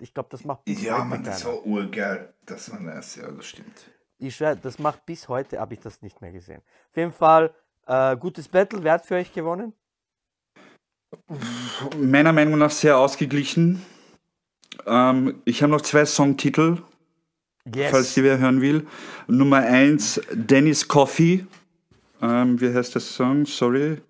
Ich 0.00 0.12
glaube, 0.14 0.28
das 0.30 0.44
macht 0.44 0.64
bis 0.64 0.82
ja, 0.82 0.92
heute 0.92 1.00
Ja, 1.00 1.04
man, 1.04 1.24
das 1.24 1.44
war 1.44 1.66
urgeil. 1.66 2.34
Das 2.44 2.70
war 2.70 2.78
nice, 2.78 3.16
ja, 3.16 3.30
das 3.30 3.46
stimmt. 3.46 3.90
Ich 4.18 4.36
schwör, 4.36 4.54
das 4.54 4.78
macht 4.78 5.04
bis 5.06 5.28
heute, 5.28 5.58
habe 5.58 5.74
ich 5.74 5.80
das 5.80 6.02
nicht 6.02 6.20
mehr 6.20 6.30
gesehen. 6.30 6.62
Auf 6.90 6.96
jeden 6.96 7.12
Fall, 7.12 7.52
äh, 7.86 8.16
gutes 8.16 8.48
Battle, 8.48 8.82
wer 8.82 8.92
hat 8.92 9.06
für 9.06 9.16
euch 9.16 9.32
gewonnen? 9.32 9.72
Meiner 11.98 12.32
Meinung 12.32 12.58
nach 12.58 12.70
sehr 12.70 12.98
ausgeglichen. 12.98 13.84
Ähm, 14.86 15.40
ich 15.44 15.62
habe 15.62 15.72
noch 15.72 15.80
zwei 15.80 16.04
Songtitel, 16.04 16.82
yes. 17.74 17.90
falls 17.90 18.14
die 18.14 18.24
wer 18.24 18.38
hören 18.38 18.60
will. 18.60 18.86
Nummer 19.26 19.58
eins, 19.58 20.20
Dennis 20.32 20.86
Coffee. 20.88 21.46
Ähm, 22.20 22.60
wie 22.60 22.72
heißt 22.72 22.94
der 22.94 23.00
Song? 23.00 23.46
Sorry. 23.46 24.00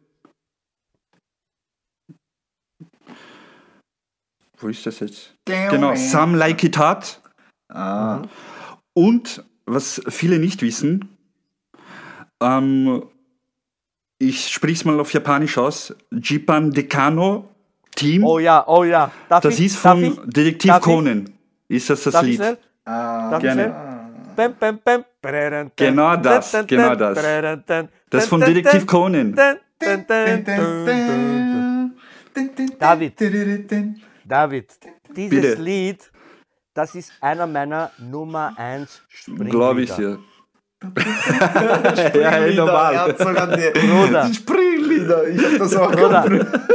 Wo 4.59 4.69
ist 4.69 4.87
das 4.87 5.01
jetzt? 5.01 5.35
Genau, 5.45 5.95
Some 5.95 6.37
Like 6.37 6.63
It 6.65 6.79
Hot. 6.79 7.21
Ah. 7.69 8.23
Und, 8.95 9.45
was 9.67 10.01
viele 10.09 10.39
nicht 10.39 10.63
wissen, 10.63 11.17
ähm, 12.41 13.05
ich 14.19 14.49
spreche 14.49 14.75
es 14.75 14.85
mal 14.85 15.01
auf 15.01 15.13
Japanisch 15.13 15.59
aus, 15.59 15.95
Jipan 16.13 16.71
Decano 16.71 17.54
Team. 17.95 18.25
Oh 18.25 18.39
ja, 18.39 18.67
oh 18.67 18.85
ja. 18.85 19.11
Darf 19.29 19.43
das 19.43 19.59
ich, 19.59 19.67
ist 19.67 19.77
von 19.77 20.19
Detektiv 20.25 20.81
Conan. 20.81 21.31
Ist 21.69 21.91
das 21.91 22.03
das 22.03 22.13
darf 22.13 22.25
Lied? 22.25 22.41
Ich 22.41 22.57
ah, 22.85 23.39
gerne. 23.39 23.75
Bam, 24.37 24.55
bam, 24.59 24.79
bam. 24.85 25.05
Genau 25.77 26.17
das, 26.17 26.57
genau 26.67 26.95
das. 26.95 27.19
Das 28.11 28.25
ist 28.25 28.29
von 28.29 28.41
Detektiv 28.41 28.87
Conan. 28.87 29.35
David, 32.79 33.15
David, 34.25 34.69
dieses 35.17 35.31
Bitte. 35.31 35.63
Lied, 35.63 36.11
das 36.75 36.95
ist 36.95 37.13
einer 37.21 37.47
meiner 37.47 37.91
Nummer 37.99 38.53
1 38.57 39.03
Springlieder. 39.09 39.51
Glaube 39.51 39.83
ich 39.83 39.93
dir. 39.93 40.19
ja, 42.15 42.53
normal. 42.53 42.95
Er 42.95 44.35
Springlieder. 44.35 45.29
Ich 45.29 45.45
hab 45.45 45.59
das 45.59 45.77
auch 45.77 45.91
Bruder. 45.91 46.69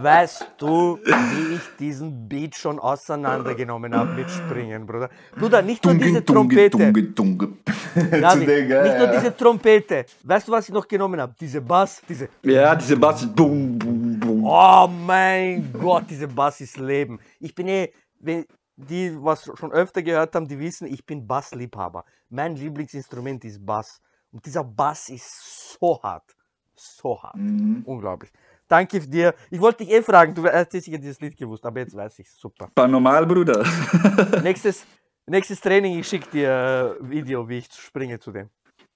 Weißt 0.00 0.46
du, 0.58 0.98
wie 1.04 1.54
ich 1.54 1.76
diesen 1.78 2.28
Beat 2.28 2.54
schon 2.54 2.78
auseinandergenommen 2.78 3.94
habe 3.94 4.12
mit 4.14 4.30
Springen, 4.30 4.86
Bruder? 4.86 5.10
Bruder, 5.36 5.62
nicht 5.62 5.84
nur 5.84 5.94
diese 5.94 6.24
Trompete. 6.24 6.78
David, 6.78 7.18
nicht 8.84 8.98
nur 8.98 9.06
diese 9.08 9.36
Trompete. 9.36 10.06
Weißt 10.22 10.48
du, 10.48 10.52
was 10.52 10.68
ich 10.68 10.74
noch 10.74 10.86
genommen 10.86 11.20
habe? 11.20 11.34
Diese 11.38 11.60
Bass, 11.60 12.02
diese. 12.08 12.28
Ja, 12.42 12.74
diese 12.74 12.96
Bass. 12.96 13.26
Boom, 13.26 13.78
boom, 13.78 14.20
boom. 14.20 14.44
Oh 14.44 14.88
mein 14.88 15.72
Gott, 15.72 16.04
diese 16.08 16.28
Bass 16.28 16.60
ist 16.60 16.76
Leben. 16.78 17.18
Ich 17.40 17.54
bin 17.54 17.68
eh, 17.68 17.92
wenn, 18.20 18.44
die 18.76 19.16
was 19.22 19.50
schon 19.54 19.72
öfter 19.72 20.02
gehört 20.02 20.34
haben, 20.34 20.48
die 20.48 20.58
wissen, 20.58 20.86
ich 20.86 21.04
bin 21.06 21.26
Bassliebhaber. 21.26 22.04
Mein 22.28 22.56
Lieblingsinstrument 22.56 23.44
ist 23.44 23.64
Bass. 23.64 24.00
Und 24.32 24.44
dieser 24.44 24.64
Bass 24.64 25.08
ist 25.08 25.78
so 25.78 26.02
hart. 26.02 26.34
So 26.74 27.22
hart. 27.22 27.36
Mhm. 27.36 27.82
Unglaublich. 27.86 28.32
Danke 28.68 29.00
dir. 29.00 29.34
Ich 29.50 29.60
wollte 29.60 29.84
dich 29.84 29.92
eh 29.92 30.02
fragen, 30.02 30.34
du 30.34 30.44
hast 30.44 30.72
sicher 30.72 30.98
dieses 30.98 31.20
Lied 31.20 31.36
gewusst, 31.36 31.64
aber 31.66 31.80
jetzt 31.80 31.94
weiß 31.94 32.18
ich 32.18 32.30
Super. 32.30 32.70
War 32.74 32.88
normal, 32.88 33.26
Bruder. 33.26 33.64
nächstes, 34.42 34.86
nächstes 35.26 35.60
Training, 35.60 35.98
ich 35.98 36.08
schicke 36.08 36.30
dir 36.30 36.96
ein 37.00 37.10
Video, 37.10 37.48
wie 37.48 37.58
ich 37.58 37.68
springe 37.72 38.18
zu 38.18 38.32
dem. 38.32 38.48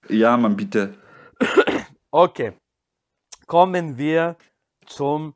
Ja, 0.09 0.37
Mann, 0.37 0.57
bitte. 0.57 0.95
Okay. 2.11 2.55
Kommen 3.47 3.99
wir 3.99 4.37
zum 4.87 5.35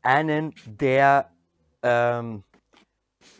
einen 0.00 0.54
der 0.64 1.30
ähm, 1.82 2.42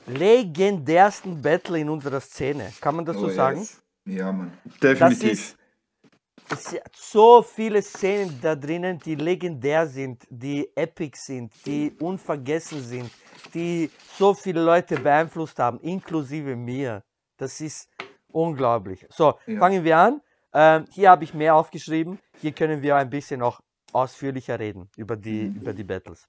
legendärsten 0.07 1.41
Battle 1.41 1.79
in 1.79 1.89
unserer 1.89 2.21
Szene. 2.21 2.71
Kann 2.83 2.97
man 2.97 3.07
das 3.07 3.17
so 3.17 3.27
oh, 3.27 3.31
sagen? 3.31 3.61
Yes. 3.61 3.83
Ja, 4.05 4.31
Mann. 4.31 4.53
Definitiv. 4.83 5.56
Es 6.49 6.65
sind 6.65 6.83
so 6.95 7.43
viele 7.43 7.83
Szenen 7.83 8.39
da 8.41 8.55
drinnen, 8.55 8.99
die 8.99 9.17
legendär 9.17 9.87
sind, 9.87 10.27
die 10.31 10.71
epic 10.77 11.19
sind, 11.19 11.53
die 11.67 11.93
unvergessen 12.01 12.81
sind, 12.83 13.11
die 13.53 13.91
so 14.17 14.33
viele 14.33 14.63
Leute 14.63 14.99
beeinflusst 14.99 15.59
haben, 15.59 15.81
inklusive 15.81 16.55
mir. 16.55 17.03
Das 17.37 17.61
ist 17.61 17.91
unglaublich. 18.29 19.07
So, 19.11 19.39
ja. 19.47 19.59
fangen 19.59 19.83
wir 19.83 19.97
an. 19.99 20.23
Ähm, 20.53 20.85
hier 20.91 21.11
habe 21.11 21.25
ich 21.25 21.35
mehr 21.35 21.55
aufgeschrieben. 21.55 22.19
Hier 22.41 22.53
können 22.53 22.81
wir 22.81 22.97
ein 22.97 23.11
bisschen 23.11 23.41
noch 23.41 23.61
ausführlicher 23.93 24.59
reden 24.59 24.89
über 24.97 25.17
die, 25.17 25.49
mhm. 25.49 25.57
über 25.57 25.73
die 25.73 25.85
Battles. 25.85 26.29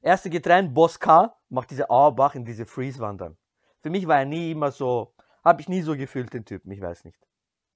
Erste 0.00 0.30
getrennt, 0.30 0.72
Boss 0.72 0.98
K 0.98 1.34
macht 1.48 1.70
diese 1.70 1.90
Auerbach 1.90 2.34
in 2.34 2.44
diese 2.44 2.64
Freeze-Wandern. 2.64 3.36
Für 3.82 3.90
mich 3.90 4.06
war 4.06 4.20
er 4.20 4.24
nie 4.24 4.52
immer 4.52 4.70
so, 4.70 5.14
habe 5.44 5.60
ich 5.60 5.68
nie 5.68 5.82
so 5.82 5.96
gefühlt, 5.96 6.32
den 6.32 6.44
Typen, 6.44 6.70
ich 6.70 6.80
weiß 6.80 7.04
nicht. 7.04 7.18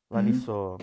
War 0.09 0.23
mhm. 0.23 0.31
nicht 0.31 0.43
so, 0.44 0.78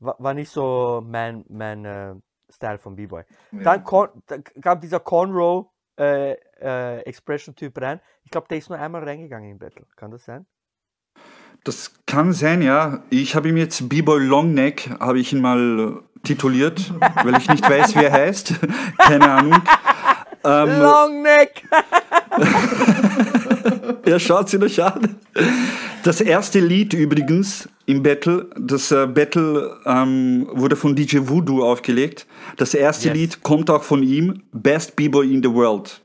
war, 0.00 0.34
nicht 0.34 0.50
so 0.50 1.02
mein, 1.04 1.44
mein 1.48 1.84
äh, 1.84 2.14
Style 2.50 2.78
von 2.78 2.96
B-Boy. 2.96 3.24
Ja. 3.52 3.78
Dann, 3.78 3.84
dann, 4.26 4.44
kam 4.60 4.80
dieser 4.80 5.00
Conroe 5.00 5.66
äh, 5.98 6.32
äh, 6.60 7.00
Expression-Typ 7.00 7.80
rein. 7.80 8.00
Ich 8.24 8.30
glaube, 8.30 8.46
der 8.48 8.58
ist 8.58 8.68
nur 8.68 8.78
einmal 8.78 9.04
reingegangen 9.04 9.50
in 9.50 9.58
Battle. 9.58 9.86
Kann 9.96 10.10
das 10.10 10.24
sein? 10.24 10.46
Das 11.64 11.92
kann 12.06 12.32
sein, 12.32 12.62
ja. 12.62 13.02
Ich 13.10 13.34
habe 13.34 13.48
ihm 13.48 13.56
jetzt 13.56 13.88
B-Boy 13.88 14.24
Longneck, 14.24 14.90
habe 15.00 15.18
ich 15.18 15.32
ihn 15.32 15.40
mal 15.40 16.02
tituliert, 16.22 16.92
weil 17.24 17.36
ich 17.36 17.48
nicht 17.48 17.68
weiß, 17.68 17.94
wie 17.96 18.04
er 18.04 18.12
heißt. 18.12 18.54
Keine 18.98 19.30
Ahnung. 19.30 19.62
Ähm, 20.44 20.80
Longneck! 20.80 21.64
ja, 24.08 24.18
schaut 24.18 24.48
sie 24.48 24.58
euch 24.60 24.82
an. 24.82 25.16
Das 26.02 26.20
erste 26.20 26.60
Lied 26.60 26.94
übrigens 26.94 27.68
im 27.86 28.02
Battle, 28.02 28.48
das 28.58 28.90
äh, 28.90 29.06
Battle 29.06 29.76
ähm, 29.84 30.48
wurde 30.52 30.76
von 30.76 30.94
DJ 30.96 31.18
Voodoo 31.22 31.62
aufgelegt. 31.62 32.26
Das 32.56 32.74
erste 32.74 33.08
yes. 33.08 33.16
Lied 33.16 33.42
kommt 33.42 33.68
auch 33.70 33.82
von 33.82 34.02
ihm, 34.02 34.42
Best 34.52 34.96
B-Boy 34.96 35.32
in 35.32 35.42
the 35.42 35.52
World. 35.52 36.00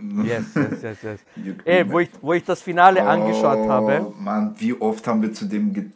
Yes, 0.00 0.44
yes, 0.54 0.82
yes, 0.82 0.98
yes. 1.02 1.20
Ey, 1.64 1.90
wo 1.90 1.98
ich, 1.98 2.10
wo 2.20 2.32
ich 2.32 2.44
das 2.44 2.62
Finale 2.62 3.02
angeschaut 3.04 3.68
habe, 3.68 4.06
Oh, 4.06 4.14
Mann, 4.16 4.54
wie 4.58 4.72
oft 4.74 5.04
haben 5.08 5.22
wir 5.22 5.32
zu 5.32 5.46
dem 5.46 5.72
ge 5.72 5.86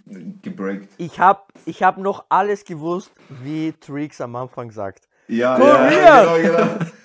gebreakt? 0.43 0.89
ich 0.99 1.21
habe 1.21 1.43
ich 1.67 1.85
hab 1.85 1.99
noch 1.99 2.25
alles 2.29 2.65
gewusst, 2.65 3.13
wie 3.45 3.73
Trix 3.81 4.21
am 4.21 4.35
Anfang 4.35 4.73
sagt. 4.73 5.05
Ja, 5.29 5.57
Korea! 5.57 6.25
ja, 6.25 6.37
genau, 6.37 6.59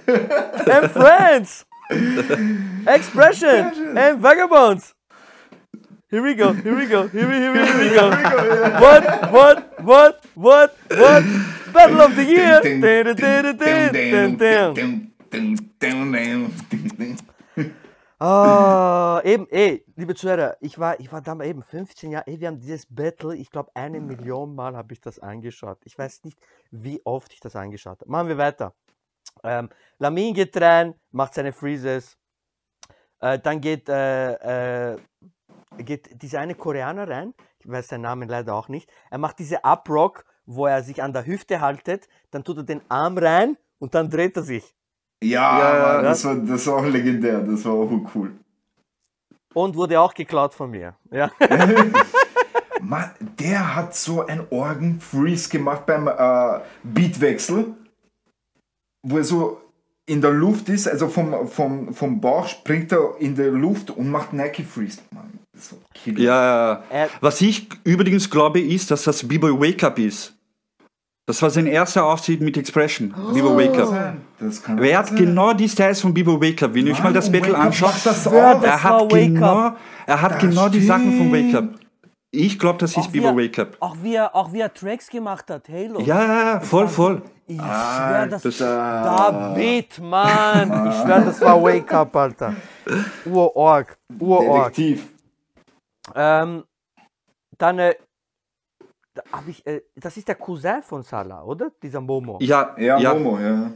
genau. 0.07 0.71
And 0.71 0.91
friends! 0.91 1.67
Expression! 1.89 3.97
And 3.97 4.19
vagabonds! 4.19 4.93
Here 6.09 6.21
we 6.21 6.35
go, 6.35 6.53
here 6.53 6.75
we 6.75 6.85
go, 6.85 7.07
here 7.07 7.27
we, 7.27 7.35
here 7.35 7.51
we, 7.51 7.59
here 7.59 7.79
we 7.79 7.89
go. 7.95 8.09
What, 8.79 9.31
what, 9.31 9.81
what, 9.83 10.23
what, 10.35 10.77
what? 10.89 11.23
Battle 11.73 12.01
of 12.01 12.15
the 12.15 12.23
year! 12.23 12.61
Ah, 18.19 19.21
eben, 19.23 19.45
ey, 19.51 19.85
liebe 19.95 20.15
Zuhörer, 20.15 20.57
ich 20.59 20.79
war, 20.79 20.99
ich 20.99 21.11
war 21.11 21.21
damals 21.21 21.49
eben 21.49 21.61
15 21.61 22.09
Jahre, 22.11 22.25
ey, 22.25 22.39
wir 22.39 22.47
haben 22.47 22.59
dieses 22.59 22.87
Battle, 22.87 23.35
ich 23.35 23.51
glaube, 23.51 23.69
eine 23.75 24.01
Million 24.01 24.55
Mal 24.55 24.75
habe 24.75 24.91
ich 24.93 25.01
das 25.01 25.19
angeschaut. 25.19 25.77
Ich 25.85 25.95
weiß 25.97 26.23
nicht, 26.23 26.39
wie 26.71 26.99
oft 27.05 27.31
ich 27.31 27.39
das 27.39 27.55
angeschaut 27.55 28.01
habe. 28.01 28.09
Machen 28.09 28.29
wir 28.29 28.39
weiter. 28.39 28.73
Ähm, 29.43 29.69
Lamin 29.99 30.33
geht 30.33 30.59
rein, 30.59 30.93
macht 31.11 31.33
seine 31.33 31.53
Freezes. 31.53 32.17
Äh, 33.19 33.39
dann 33.39 33.61
geht, 33.61 33.89
äh, 33.89 34.93
äh, 34.93 34.97
geht 35.79 36.21
dieser 36.21 36.39
eine 36.39 36.55
Koreaner 36.55 37.07
rein, 37.07 37.33
ich 37.59 37.69
weiß 37.69 37.87
seinen 37.87 38.01
Namen 38.01 38.29
leider 38.29 38.53
auch 38.53 38.67
nicht. 38.67 38.89
Er 39.09 39.17
macht 39.17 39.39
diese 39.39 39.63
Uprock, 39.63 40.25
wo 40.45 40.67
er 40.67 40.83
sich 40.83 41.01
an 41.01 41.13
der 41.13 41.25
Hüfte 41.25 41.61
haltet, 41.61 42.07
dann 42.31 42.43
tut 42.43 42.57
er 42.57 42.63
den 42.63 42.81
Arm 42.89 43.17
rein 43.17 43.57
und 43.79 43.95
dann 43.95 44.09
dreht 44.09 44.37
er 44.37 44.43
sich. 44.43 44.75
Ja, 45.23 45.59
Ja, 45.59 45.93
Mann, 45.93 46.03
das, 46.03 46.25
war, 46.25 46.35
das 46.35 46.67
war 46.67 46.77
auch 46.77 46.85
legendär, 46.85 47.39
das 47.39 47.65
war 47.65 47.73
auch 47.73 47.91
cool. 48.15 48.33
Und 49.53 49.75
wurde 49.75 49.99
auch 49.99 50.13
geklaut 50.13 50.53
von 50.53 50.69
mir. 50.69 50.95
Ja. 51.09 51.31
Mann, 52.81 53.11
der 53.19 53.75
hat 53.75 53.95
so 53.95 54.25
ein 54.25 54.45
Organ-Freeze 54.51 55.49
gemacht 55.49 55.85
beim 55.87 56.07
äh, 56.07 56.59
Beatwechsel, 56.83 57.75
wo 59.09 59.17
er 59.17 59.23
so 59.23 59.61
in 60.05 60.21
der 60.21 60.31
Luft 60.31 60.69
ist, 60.69 60.87
also 60.87 61.07
vom, 61.09 61.47
vom, 61.47 61.93
vom 61.93 62.21
Bauch 62.21 62.47
springt 62.47 62.91
er 62.93 63.15
in 63.19 63.35
der 63.35 63.51
Luft 63.51 63.89
und 63.91 64.09
macht 64.09 64.31
Nike 64.33 64.63
Freeze. 64.63 64.99
Mann, 65.11 65.39
das 65.53 65.71
war 65.73 65.79
Killer. 65.93 66.19
Ja, 66.19 66.83
Er- 66.89 67.09
was 67.19 67.41
ich 67.41 67.67
übrigens 67.83 68.29
glaube, 68.29 68.61
ist, 68.61 68.89
dass 68.89 69.03
das 69.03 69.27
B-Boy 69.27 69.51
Wake 69.59 69.83
Up 69.83 69.99
ist. 69.99 70.33
Das 71.25 71.41
war 71.41 71.49
sein 71.49 71.67
erster 71.67 72.05
Auftritt 72.05 72.39
mit 72.39 72.55
Expression. 72.55 73.13
B-Boy 73.33 73.67
Wake 73.67 73.77
Up. 73.81 73.89
Sein. 73.89 74.21
Das 74.39 74.63
kann 74.63 74.79
Wer 74.79 74.97
hat 74.99 75.07
sein. 75.09 75.17
genau 75.17 75.51
die 75.51 75.67
Styles 75.67 75.99
von 75.99 76.13
B-Boy 76.13 76.39
Wake 76.39 76.63
Up? 76.63 76.73
Wenn 76.73 76.87
ihr 76.87 76.93
euch 76.93 77.03
mal 77.03 77.11
das 77.11 77.29
Mann, 77.29 77.41
Battle 77.41 77.57
das 78.05 78.25
er 78.25 78.83
hat 78.83 79.09
genau, 79.09 79.75
er 80.05 80.21
hat 80.21 80.31
Das 80.35 80.39
genau 80.41 80.69
die 80.69 80.81
Sachen 80.85 81.17
von 81.17 81.33
Wake 81.33 81.53
Up. 81.53 81.67
Ich 82.31 82.59
glaube, 82.59 82.77
das 82.79 82.95
ist 82.97 83.13
wie 83.13 83.19
B-Boy 83.21 83.45
er- 83.45 83.49
Wake 83.51 83.59
Up. 83.59 83.77
Auch 83.79 83.95
wie 84.01 84.15
er, 84.15 84.35
auch 84.35 84.51
wie 84.51 84.59
er 84.59 84.73
Tracks 84.73 85.07
gemacht 85.09 85.49
hat, 85.49 85.69
Halo. 85.69 86.01
Ja, 86.01 86.21
ja, 86.21 86.43
ja, 86.53 86.59
voll, 86.59 86.87
voll. 86.87 87.21
Ich 87.47 87.55
schwör, 87.57 88.27
das, 88.27 88.41
das- 88.43 88.57
David, 88.57 89.99
Mann. 89.99 90.89
Ich 90.89 90.95
schwör, 90.97 91.21
das 91.21 91.39
war 91.41 91.61
Wake 91.63 91.93
Up, 91.93 92.13
Alter. 92.15 92.53
Urorg, 93.25 93.97
Urorg. 94.19 94.73
Detektiv. 94.73 95.13
Ähm, 96.15 96.63
dann, 97.57 97.79
äh, 97.79 97.95
da 99.13 99.21
hab 99.31 99.47
ich, 99.47 99.65
äh, 99.65 99.81
das 99.95 100.17
ist 100.17 100.27
der 100.27 100.35
Cousin 100.35 100.81
von 100.83 101.03
Salah, 101.03 101.43
oder? 101.43 101.71
Dieser 101.81 102.01
Momo. 102.01 102.37
Ja, 102.41 102.75
Ja, 102.77 102.97
ja, 102.97 103.13
Momo, 103.13 103.39
ja. 103.39 103.71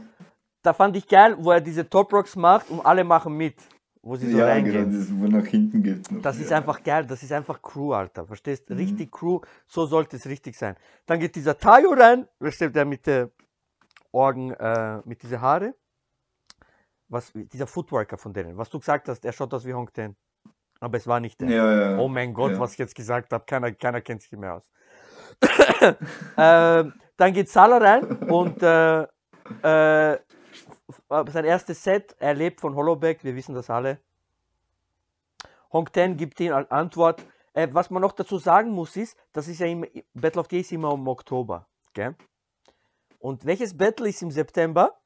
Da 0.62 0.72
fand 0.72 0.96
ich 0.96 1.08
geil, 1.08 1.34
wo 1.38 1.50
er 1.50 1.60
diese 1.60 1.88
Top 1.88 2.12
Rocks 2.12 2.36
macht 2.36 2.70
und 2.70 2.84
alle 2.86 3.02
machen 3.02 3.34
mit, 3.36 3.56
wo 4.02 4.16
sie 4.16 4.30
so 4.30 4.38
Ja, 4.38 4.46
reingehen. 4.46 4.90
genau, 4.90 4.98
das, 4.98 5.08
wo 5.14 5.26
nach 5.28 5.46
hinten 5.46 5.82
geht. 5.82 6.10
noch. 6.10 6.22
Das 6.22 6.38
ist 6.38 6.50
ja. 6.50 6.56
einfach 6.56 6.82
geil, 6.82 7.06
das 7.06 7.22
ist 7.22 7.32
einfach 7.32 7.62
Crew, 7.62 7.92
Alter. 7.92 8.26
Verstehst? 8.26 8.68
Mhm. 8.68 8.76
Richtig 8.76 9.12
Crew, 9.12 9.40
so 9.66 9.86
sollte 9.86 10.16
es 10.16 10.26
richtig 10.26 10.56
sein. 10.56 10.76
Dann 11.06 11.20
geht 11.20 11.34
dieser 11.36 11.56
Tayo 11.56 11.92
rein, 11.92 12.26
versteht 12.40 12.74
der 12.74 12.84
mit 12.84 13.06
der 13.06 13.30
Orgen, 14.10 14.52
äh, 14.52 15.00
mit 15.04 15.22
diese 15.22 15.40
Haare. 15.40 15.74
Was, 17.08 17.30
dieser 17.34 17.66
Footworker 17.66 18.16
von 18.16 18.32
denen, 18.32 18.56
was 18.56 18.70
du 18.70 18.78
gesagt 18.78 19.08
hast, 19.08 19.24
er 19.24 19.32
schaut 19.32 19.52
aus 19.52 19.66
wie 19.66 19.74
Hong 19.74 19.92
Ten. 19.92 20.16
Aber 20.80 20.96
es 20.96 21.06
war 21.06 21.20
nicht 21.20 21.40
der. 21.40 21.48
Ja, 21.48 21.90
ja. 21.92 21.98
Oh 21.98 22.08
mein 22.08 22.34
Gott, 22.34 22.58
was 22.58 22.72
ich 22.72 22.78
jetzt 22.78 22.94
gesagt 22.94 23.32
habe, 23.32 23.44
keiner, 23.46 23.70
keiner 23.70 24.00
kennt 24.00 24.22
sich 24.22 24.32
mehr 24.32 24.54
aus. 24.54 24.70
ähm, 26.36 26.94
dann 27.16 27.32
geht 27.32 27.48
Salah 27.50 27.78
rein 27.78 28.04
und 28.04 28.62
äh, 28.62 29.02
äh, 29.62 30.18
sein 31.08 31.44
erstes 31.44 31.82
Set, 31.82 32.16
er 32.18 32.34
lebt 32.34 32.60
von 32.60 32.74
Hollowback, 32.74 33.24
wir 33.24 33.34
wissen 33.34 33.54
das 33.54 33.70
alle. 33.70 33.98
Hong 35.72 35.90
Ten 35.90 36.16
gibt 36.16 36.38
ihm 36.40 36.52
als 36.52 36.70
Antwort. 36.70 37.24
Äh, 37.54 37.68
was 37.72 37.90
man 37.90 38.02
noch 38.02 38.12
dazu 38.12 38.38
sagen 38.38 38.70
muss, 38.70 38.96
ist, 38.96 39.16
das 39.32 39.48
ist 39.48 39.60
ja 39.60 39.66
immer, 39.66 39.86
Battle 40.14 40.40
of 40.40 40.48
the 40.50 40.60
ist 40.60 40.72
immer 40.72 40.92
im 40.92 41.06
Oktober. 41.06 41.66
Gell? 41.92 42.14
Und 43.18 43.44
welches 43.44 43.76
Battle 43.76 44.08
ist 44.08 44.22
im 44.22 44.30
September? 44.30 44.98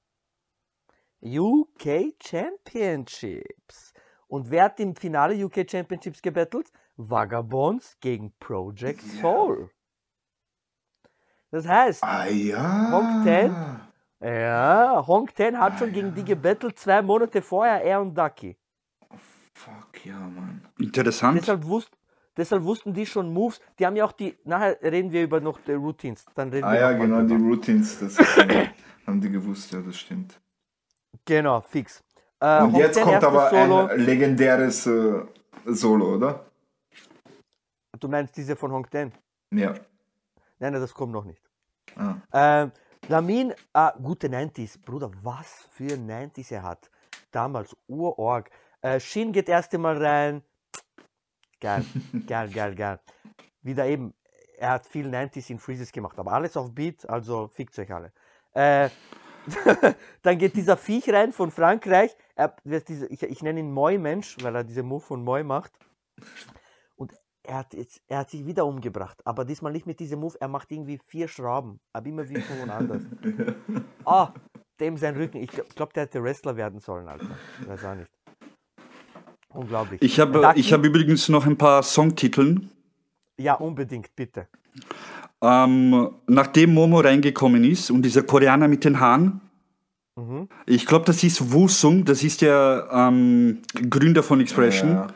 UK 1.22 2.14
Championships. 2.22 3.92
Und 4.28 4.50
wer 4.50 4.64
hat 4.64 4.80
im 4.80 4.94
Finale 4.94 5.44
UK 5.44 5.68
Championships 5.68 6.22
gebettelt? 6.22 6.70
Vagabonds 6.96 7.98
gegen 8.00 8.32
Project 8.38 9.02
Soul. 9.02 9.70
Das 11.50 11.66
heißt, 11.66 12.02
Ah 12.02 12.26
ja. 12.26 12.90
Hong 12.92 13.24
Ten? 13.24 13.85
Ja, 14.20 15.04
Hong 15.06 15.28
Ten 15.34 15.58
hat 15.58 15.78
schon 15.78 15.92
gegen 15.92 16.14
die 16.14 16.24
gebettelt, 16.24 16.78
zwei 16.78 17.02
Monate 17.02 17.42
vorher, 17.42 17.82
er 17.82 18.00
und 18.00 18.16
Ducky. 18.16 18.56
Fuck 19.54 20.04
ja, 20.04 20.18
Mann. 20.18 20.62
interessant. 20.78 21.38
Deshalb, 21.40 21.64
wusst, 21.64 21.90
deshalb 22.36 22.62
wussten 22.64 22.92
die 22.92 23.06
schon 23.06 23.32
Moves. 23.32 23.60
Die 23.78 23.86
haben 23.86 23.96
ja 23.96 24.04
auch 24.04 24.12
die. 24.12 24.36
Nachher 24.44 24.78
reden 24.82 25.10
wir 25.12 25.22
über 25.24 25.40
noch 25.40 25.58
die 25.60 25.72
Routines. 25.72 26.24
Dann 26.34 26.50
reden 26.50 26.64
Ah 26.64 26.72
wir 26.72 26.80
ja, 26.80 26.92
genau, 26.92 27.22
die 27.22 27.34
drüber. 27.34 27.48
Routines, 27.50 27.98
das 27.98 28.18
haben 29.06 29.20
die 29.20 29.30
gewusst, 29.30 29.72
ja, 29.72 29.80
das 29.80 29.96
stimmt. 29.96 30.38
Genau, 31.24 31.60
fix. 31.62 32.02
Äh, 32.40 32.62
Und 32.62 32.72
Hong 32.72 32.80
jetzt 32.80 32.94
Ten 32.94 33.04
kommt 33.04 33.24
aber 33.24 33.48
Solo. 33.50 33.86
ein 33.86 34.00
legendäres 34.00 34.86
äh, 34.86 35.22
Solo, 35.64 36.14
oder? 36.16 36.44
Du 37.98 38.08
meinst 38.08 38.36
diese 38.36 38.54
von 38.56 38.70
Hong 38.72 38.88
Ten? 38.90 39.10
Ja. 39.52 39.72
Nein, 40.58 40.72
nein, 40.72 40.80
das 40.80 40.92
kommt 40.92 41.12
noch 41.12 41.24
nicht. 41.24 41.42
Ah. 41.96 42.16
Ähm, 42.32 42.72
Lamin, 43.08 43.54
ah, 43.72 43.92
gute 44.02 44.26
90s. 44.28 44.78
Bruder, 44.84 45.12
was 45.22 45.68
für 45.70 45.94
90s 45.94 46.52
er 46.52 46.64
hat. 46.64 46.90
Damals, 47.30 47.76
Urorg. 47.86 48.50
Äh, 48.80 48.98
Shin 48.98 49.32
geht 49.32 49.48
erste 49.48 49.78
Mal 49.78 50.04
rein. 50.04 50.42
Geil, 51.60 51.84
geil, 52.26 52.50
geil, 52.50 52.74
geil. 52.74 52.98
Wieder 53.62 53.86
eben, 53.86 54.12
er 54.58 54.70
hat 54.70 54.86
viel 54.86 55.06
90s 55.06 55.50
in 55.50 55.60
Freezes 55.60 55.92
gemacht, 55.92 56.18
aber 56.18 56.32
alles 56.32 56.56
auf 56.56 56.74
Beat, 56.74 57.08
also 57.08 57.46
fickt 57.46 57.78
euch 57.78 57.92
alle. 57.92 58.12
Äh, 58.54 58.90
dann 60.22 60.38
geht 60.38 60.56
dieser 60.56 60.76
Viech 60.76 61.08
rein 61.08 61.32
von 61.32 61.52
Frankreich. 61.52 62.16
Er, 62.34 62.56
diese, 62.64 63.06
ich, 63.06 63.22
ich 63.22 63.40
nenne 63.40 63.60
ihn 63.60 63.70
Moi-Mensch, 63.70 64.36
weil 64.42 64.56
er 64.56 64.64
diese 64.64 64.82
Move 64.82 65.02
von 65.02 65.22
Moi 65.22 65.44
macht. 65.44 65.72
Er 67.46 67.58
hat, 67.58 67.74
jetzt, 67.74 68.00
er 68.08 68.18
hat 68.18 68.30
sich 68.30 68.44
wieder 68.44 68.66
umgebracht, 68.66 69.18
aber 69.24 69.44
diesmal 69.44 69.72
nicht 69.72 69.86
mit 69.86 70.00
diesem 70.00 70.20
Move. 70.20 70.36
Er 70.40 70.48
macht 70.48 70.72
irgendwie 70.72 70.98
vier 71.06 71.28
Schrauben, 71.28 71.78
aber 71.92 72.06
immer 72.08 72.28
wie 72.28 72.40
von 72.40 72.70
anders. 72.70 73.02
Ah, 74.04 74.32
dem 74.78 74.96
sein 74.96 75.16
Rücken. 75.16 75.38
Ich 75.38 75.50
glaube, 75.50 75.92
der 75.92 76.04
hätte 76.04 76.22
Wrestler 76.22 76.56
werden 76.56 76.78
sollen, 76.80 77.08
Alter. 77.08 77.26
Ich 77.60 77.68
weiß 77.68 77.84
auch 77.84 77.94
nicht. 77.96 78.10
Unglaublich. 79.48 80.02
Ich 80.02 80.20
habe 80.20 80.46
hab 80.46 80.84
übrigens 80.84 81.28
noch 81.28 81.44
ein 81.46 81.56
paar 81.56 81.82
Songtiteln. 81.82 82.70
Ja, 83.36 83.54
unbedingt, 83.54 84.14
bitte. 84.14 84.46
Ähm, 85.40 86.10
nachdem 86.26 86.74
Momo 86.74 87.00
reingekommen 87.00 87.64
ist 87.64 87.90
und 87.90 88.02
dieser 88.02 88.22
Koreaner 88.22 88.68
mit 88.68 88.84
den 88.84 89.00
Haaren, 89.00 89.40
Mhm. 90.18 90.48
ich 90.64 90.86
glaube, 90.86 91.04
das 91.04 91.22
ist 91.22 91.52
Wusung, 91.52 92.04
das 92.06 92.24
ist 92.24 92.40
der 92.40 92.88
ähm, 92.90 93.58
Gründer 93.90 94.22
von 94.22 94.40
Expression. 94.40 94.92
Ja. 94.92 95.06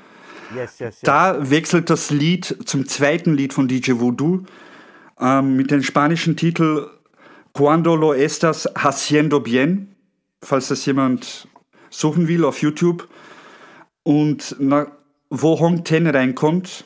Yes, 0.55 0.79
yes, 0.79 0.81
yes. 0.81 1.01
Da 1.03 1.51
wechselt 1.51 1.91
das 1.91 2.11
Lied 2.11 2.57
zum 2.65 2.87
zweiten 2.87 3.35
Lied 3.35 3.53
von 3.53 3.69
DJ 3.69 3.93
Voodoo 3.97 4.45
ähm, 5.21 5.57
mit 5.57 5.71
dem 5.71 5.83
spanischen 5.83 6.37
Titel 6.37 6.89
Cuando 7.53 7.97
lo 7.97 8.15
estás 8.15 8.69
haciendo 8.77 9.41
bien, 9.41 9.95
falls 10.43 10.69
das 10.69 10.87
jemand 10.87 11.49
suchen 11.91 12.29
will 12.29 12.45
auf 12.45 12.63
YouTube. 12.63 13.09
Und 14.03 14.57
na, 14.59 14.87
wo 15.31 15.59
Hong 15.59 15.85
Ten 15.85 16.07
reinkommt, 16.07 16.85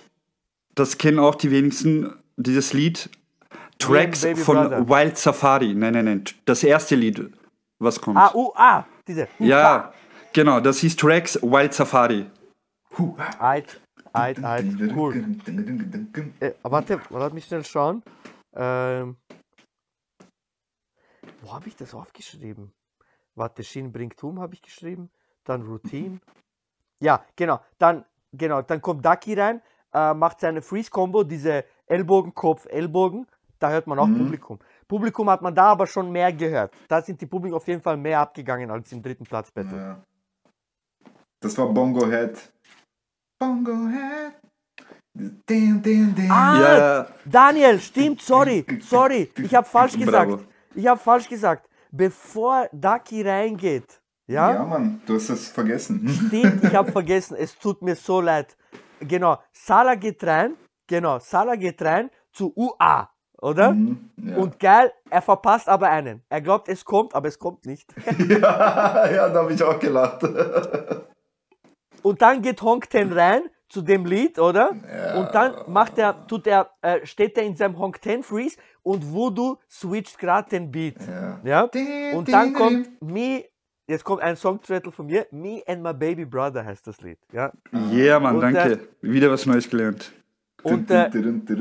das 0.75 0.99
kennen 0.99 1.19
auch 1.19 1.35
die 1.35 1.51
wenigsten, 1.51 2.15
dieses 2.37 2.73
Lied. 2.73 3.11
Tracks 3.79 4.27
von 4.37 4.57
Brother. 4.57 4.89
Wild 4.89 5.19
Safari. 5.19 5.75
Nein, 5.75 5.93
nein, 5.93 6.05
nein. 6.05 6.25
Das 6.45 6.65
erste 6.65 6.95
Lied, 6.95 7.31
was 7.79 8.01
kommt. 8.01 8.17
Ah, 8.17 8.33
uh, 8.35 8.51
ah, 8.55 8.85
diese. 9.07 9.29
ja, 9.39 9.93
genau, 10.33 10.61
das 10.61 10.83
ist 10.83 10.99
Tracks 10.99 11.39
Wild 11.43 11.75
Safari. 11.75 12.27
Eit, 13.39 13.81
eit, 14.13 14.43
eit, 14.45 14.65
cool. 14.95 15.25
Äh, 16.41 16.53
warte, 16.63 17.01
lass 17.11 17.33
mich 17.33 17.45
schnell 17.47 17.65
schauen. 17.65 18.03
Ähm, 18.55 19.17
wo 21.43 21.53
habe 21.53 21.69
ich 21.69 21.77
das 21.77 21.95
aufgeschrieben? 21.95 22.73
Warte, 23.35 23.65
Shin 23.65 23.93
bringt 23.93 24.23
Hum 24.23 24.41
habe 24.41 24.55
ich 24.55 24.63
geschrieben. 24.63 25.11
dann 25.47 25.63
Routine. 25.63 26.21
Ja, 27.03 27.23
genau. 27.37 27.61
Dann, 27.79 28.05
genau, 28.33 28.63
dann 28.63 28.81
kommt 28.81 29.05
Ducky 29.05 29.35
rein, 29.35 29.61
äh, 29.93 30.15
macht 30.15 30.41
seine 30.41 30.63
Freeze-Combo, 30.63 31.23
diese 31.25 31.65
Ellbogen, 31.87 32.35
Kopf, 32.35 32.65
Ellbogen. 32.67 33.27
Da 33.59 33.71
hört 33.71 33.87
man 33.87 33.99
auch 33.99 34.07
Mhm. 34.07 34.19
Publikum. 34.19 34.59
Publikum 34.89 35.29
hat 35.29 35.43
man 35.43 35.55
da 35.55 35.73
aber 35.73 35.87
schon 35.87 36.11
mehr 36.11 36.33
gehört. 36.33 36.73
Da 36.89 37.03
sind 37.03 37.21
die 37.21 37.27
Publikum 37.27 37.57
auf 37.59 37.67
jeden 37.69 37.83
Fall 37.83 37.97
mehr 37.99 38.21
abgegangen 38.21 38.71
als 38.71 38.91
im 38.93 39.03
dritten 39.03 39.25
Platz 39.25 39.51
Battle. 39.51 39.77
Ja. 39.77 40.05
Das 41.41 41.59
war 41.59 41.69
Bongo 41.69 42.07
Head. 42.07 42.54
Bongo 43.45 43.89
Head. 43.89 44.33
Din, 45.49 45.83
din, 45.83 46.15
din. 46.15 46.31
Ah, 46.31 46.59
Ja. 46.61 47.07
Daniel, 47.25 47.79
stimmt, 47.81 48.23
sorry, 48.23 48.65
sorry, 48.91 49.31
ich 49.37 49.55
habe 49.55 49.67
falsch 49.67 49.97
gesagt. 49.99 50.31
Bravo. 50.31 50.43
Ich 50.75 50.87
habe 50.87 50.99
falsch 51.01 51.29
gesagt. 51.29 51.69
Bevor 51.93 52.69
Ducky 52.73 53.23
reingeht, 53.23 54.01
ja, 54.27 54.53
ja, 54.55 54.65
Mann, 54.65 55.01
du 55.07 55.15
hast 55.15 55.29
das 55.31 55.49
vergessen. 55.49 56.09
stimmt, 56.27 56.65
ich 56.65 56.75
habe 56.75 56.91
vergessen, 56.91 57.37
es 57.39 57.57
tut 57.59 57.83
mir 57.83 57.95
so 57.95 58.21
leid. 58.21 58.57
Genau, 59.01 59.39
Salah 59.53 59.95
geht 59.95 60.25
rein, 60.25 60.57
genau, 60.89 61.19
Salah 61.21 61.57
geht 61.57 61.81
rein 61.83 62.11
zu 62.33 62.53
UA, 62.57 63.09
oder? 63.43 63.73
Mhm, 63.73 64.11
ja. 64.17 64.37
Und 64.37 64.59
geil, 64.59 64.91
er 65.11 65.23
verpasst 65.23 65.69
aber 65.69 65.89
einen. 65.91 66.23
Er 66.31 66.41
glaubt, 66.41 66.69
es 66.69 66.85
kommt, 66.85 67.15
aber 67.15 67.29
es 67.29 67.39
kommt 67.39 67.65
nicht. 67.67 67.87
ja, 68.29 69.11
ja, 69.13 69.29
da 69.29 69.41
habe 69.43 69.53
ich 69.53 69.63
auch 69.63 69.79
gelacht. 69.79 70.23
Und 72.05 72.21
dann 72.21 72.43
geht 72.43 72.61
Honk 72.61 72.91
Ten 72.91 73.13
rein 73.13 73.45
zu 73.69 73.81
dem 73.81 74.05
Lied, 74.05 74.39
oder? 74.39 74.71
Und 75.17 75.35
dann 75.35 75.55
macht 75.67 75.99
er, 75.99 76.27
tut 76.27 76.47
er, 76.47 76.71
äh, 76.83 77.05
steht 77.05 77.37
er 77.39 77.45
in 77.45 77.57
seinem 77.57 77.79
Honk 77.79 78.01
Ten 78.03 78.23
Freeze 78.23 78.59
und 78.83 79.11
Voodoo 79.11 79.57
switcht 79.69 80.19
gerade 80.19 80.51
den 80.51 80.71
Beat. 80.71 80.97
Ja. 81.01 81.41
Ja? 81.43 81.71
Und 82.15 82.31
dann 82.31 82.53
kommt 82.53 83.03
Me, 83.03 83.45
jetzt 83.87 84.05
kommt 84.05 84.21
ein 84.21 84.37
Songtitel 84.37 84.91
von 84.91 85.07
mir, 85.07 85.27
Me 85.31 85.63
and 85.67 85.83
My 85.83 85.95
Baby 85.95 86.27
Brother 86.27 86.63
heißt 86.63 86.87
das 86.87 87.01
Lied. 87.01 87.19
Ja? 87.33 87.53
Ja, 87.91 88.21
Mann, 88.21 88.37
Und, 88.37 88.43
danke. 88.43 88.81
Wieder 89.01 89.31
was 89.31 89.47
Neues 89.47 89.69
gelernt. 89.69 90.13
Und 90.63 90.91
äh, 90.91 91.11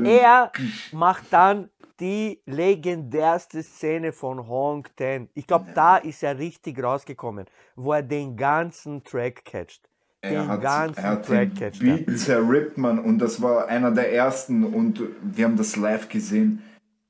er 0.04 0.52
macht 0.92 1.24
dann 1.30 1.70
die 2.00 2.42
legendärste 2.44 3.62
Szene 3.62 4.12
von 4.12 4.46
Honk 4.46 4.94
Ten. 4.96 5.30
Ich 5.32 5.46
glaube, 5.46 5.66
da 5.74 5.96
ist 5.96 6.22
er 6.22 6.38
richtig 6.38 6.82
rausgekommen, 6.82 7.46
wo 7.76 7.94
er 7.94 8.02
den 8.02 8.36
ganzen 8.36 9.02
Track 9.04 9.44
catcht. 9.46 9.88
Er 10.32 10.48
hat, 10.48 10.62
ganzen 10.62 11.02
er 11.04 11.10
hat 11.10 11.26
Track 11.26 11.60
er. 11.60 11.70
Beat 11.70 12.18
zerrippt, 12.18 12.78
man. 12.78 12.98
Und 12.98 13.18
das 13.18 13.40
war 13.42 13.68
einer 13.68 13.90
der 13.90 14.12
ersten. 14.12 14.64
Und 14.64 15.00
wir 15.22 15.44
haben 15.44 15.56
das 15.56 15.76
live 15.76 16.08
gesehen. 16.08 16.62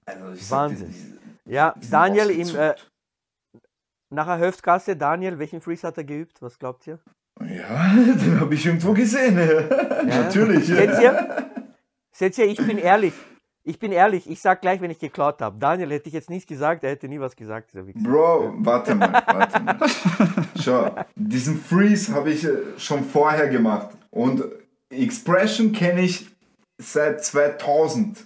Also 0.06 0.32
ich 0.34 0.46
sag 0.46 0.70
Wahnsinn. 0.70 0.94
die- 1.46 1.52
Ja, 1.54 1.74
die 1.76 1.80
sind 1.82 1.92
Daniel 1.92 2.30
im, 2.30 2.38
äh, 2.40 2.42
ausgezuckt. 2.42 2.90
nachher 4.10 4.38
Höftgasse, 4.38 4.96
Daniel, 4.96 5.38
welchen 5.38 5.60
Freeze 5.60 5.86
hat 5.86 5.96
er 5.98 6.04
geübt? 6.04 6.40
Was 6.42 6.58
glaubt 6.58 6.86
ihr? 6.86 6.98
Ja, 7.40 7.92
den 7.94 8.40
habe 8.40 8.54
ich 8.54 8.64
irgendwo 8.66 8.92
gesehen. 8.94 9.34
Natürlich. 10.06 10.66
Seht 10.66 11.00
ihr? 11.00 11.46
Seht 12.12 12.38
ihr, 12.38 12.46
ich 12.46 12.58
bin 12.64 12.78
ehrlich. 12.78 13.12
Ich 13.66 13.78
bin 13.78 13.92
ehrlich, 13.92 14.28
ich 14.30 14.42
sag 14.42 14.60
gleich, 14.60 14.80
wenn 14.82 14.90
ich 14.90 14.98
geklaut 14.98 15.40
habe. 15.40 15.58
Daniel 15.58 15.90
hätte 15.90 16.06
ich 16.08 16.12
jetzt 16.14 16.28
nicht 16.28 16.46
gesagt, 16.46 16.84
er 16.84 16.90
hätte 16.90 17.08
nie 17.08 17.18
was 17.18 17.34
gesagt. 17.34 17.72
Bro, 17.72 18.52
warte 18.58 18.94
mal, 18.94 19.10
warte 19.26 19.60
mal. 19.62 19.78
Schau, 20.64 20.94
diesen 21.14 21.58
Freeze 21.58 22.14
habe 22.14 22.30
ich 22.30 22.44
äh, 22.44 22.56
schon 22.78 23.04
vorher 23.04 23.48
gemacht. 23.48 23.90
Und 24.10 24.42
Expression 24.90 25.72
kenne 25.72 26.02
ich 26.02 26.28
seit 26.78 27.24
2000. 27.24 28.24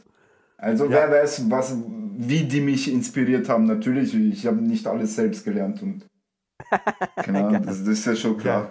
Also 0.57 0.91
wer 0.91 1.11
weiß, 1.11 1.51
was, 1.51 1.77
wie 2.17 2.45
die 2.45 2.61
mich 2.61 2.93
inspiriert 2.93 3.49
haben. 3.49 3.65
Natürlich, 3.65 4.15
ich 4.15 4.47
habe 4.47 4.57
nicht 4.57 4.87
alles 4.87 5.15
selbst 5.15 5.45
gelernt. 5.45 5.83
Und 5.83 6.07
Ahnung, 7.17 7.63
das, 7.65 7.79
das 7.79 7.89
ist 7.89 8.07
ja 8.07 8.17
schon 8.17 8.37
klar. 8.37 8.71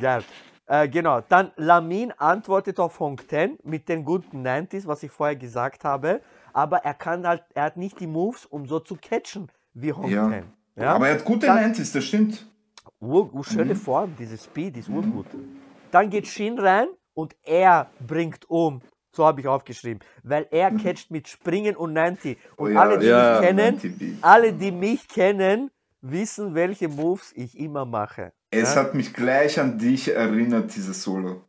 Geil. 0.00 0.22
Äh, 0.66 0.88
genau, 0.88 1.20
dann 1.28 1.50
Lamin 1.56 2.12
antwortet 2.16 2.78
auf 2.78 3.00
Honk 3.00 3.26
Ten 3.28 3.58
mit 3.64 3.88
den 3.88 4.04
guten 4.04 4.46
90s, 4.46 4.86
was 4.86 5.02
ich 5.02 5.10
vorher 5.10 5.36
gesagt 5.36 5.84
habe. 5.84 6.20
Aber 6.52 6.78
er 6.78 6.94
kann 6.94 7.26
halt, 7.26 7.42
er 7.54 7.64
hat 7.64 7.76
nicht 7.76 7.98
die 7.98 8.06
Moves, 8.06 8.46
um 8.46 8.66
so 8.66 8.78
zu 8.78 8.96
catchen 8.96 9.50
wie 9.74 9.92
Honk 9.92 10.10
Ja. 10.10 10.28
Ten. 10.28 10.44
Ja? 10.76 10.94
Aber 10.94 11.08
er 11.08 11.14
hat 11.14 11.24
gute 11.24 11.46
Dann- 11.46 11.72
90s, 11.74 11.92
das 11.92 12.04
stimmt. 12.04 12.46
Ur, 13.00 13.32
ur, 13.32 13.44
schöne 13.44 13.74
Form, 13.74 14.14
diese 14.18 14.36
Speed 14.36 14.76
ist 14.76 14.90
urgut. 14.90 15.26
Dann 15.90 16.10
geht 16.10 16.26
Shin 16.26 16.58
rein 16.58 16.88
und 17.14 17.34
er 17.42 17.90
bringt 18.06 18.48
um. 18.50 18.82
So 19.12 19.24
habe 19.24 19.40
ich 19.40 19.48
aufgeschrieben. 19.48 20.00
Weil 20.22 20.46
er 20.50 20.70
catcht 20.70 21.10
mit 21.10 21.26
Springen 21.26 21.76
und 21.76 21.94
90. 21.94 22.38
Und 22.56 22.66
Oh 22.66 22.68
ja, 22.68 22.80
alle, 22.80 22.98
die 22.98 23.06
ja, 23.06 23.40
mich 23.40 23.48
kennen, 23.48 23.74
90 23.74 23.98
Beat. 23.98 24.14
alle, 24.20 24.52
die 24.52 24.70
mich 24.70 25.08
kennen, 25.08 25.70
wissen, 26.02 26.54
welche 26.54 26.88
Moves 26.88 27.32
ich 27.34 27.58
immer 27.58 27.86
mache. 27.86 28.32
Es 28.50 28.76
hat 28.76 28.94
mich 28.94 29.14
gleich 29.14 29.58
an 29.58 29.78
dich 29.78 30.14
erinnert, 30.14 30.74
dieses 30.74 31.02
Solo. 31.02 31.42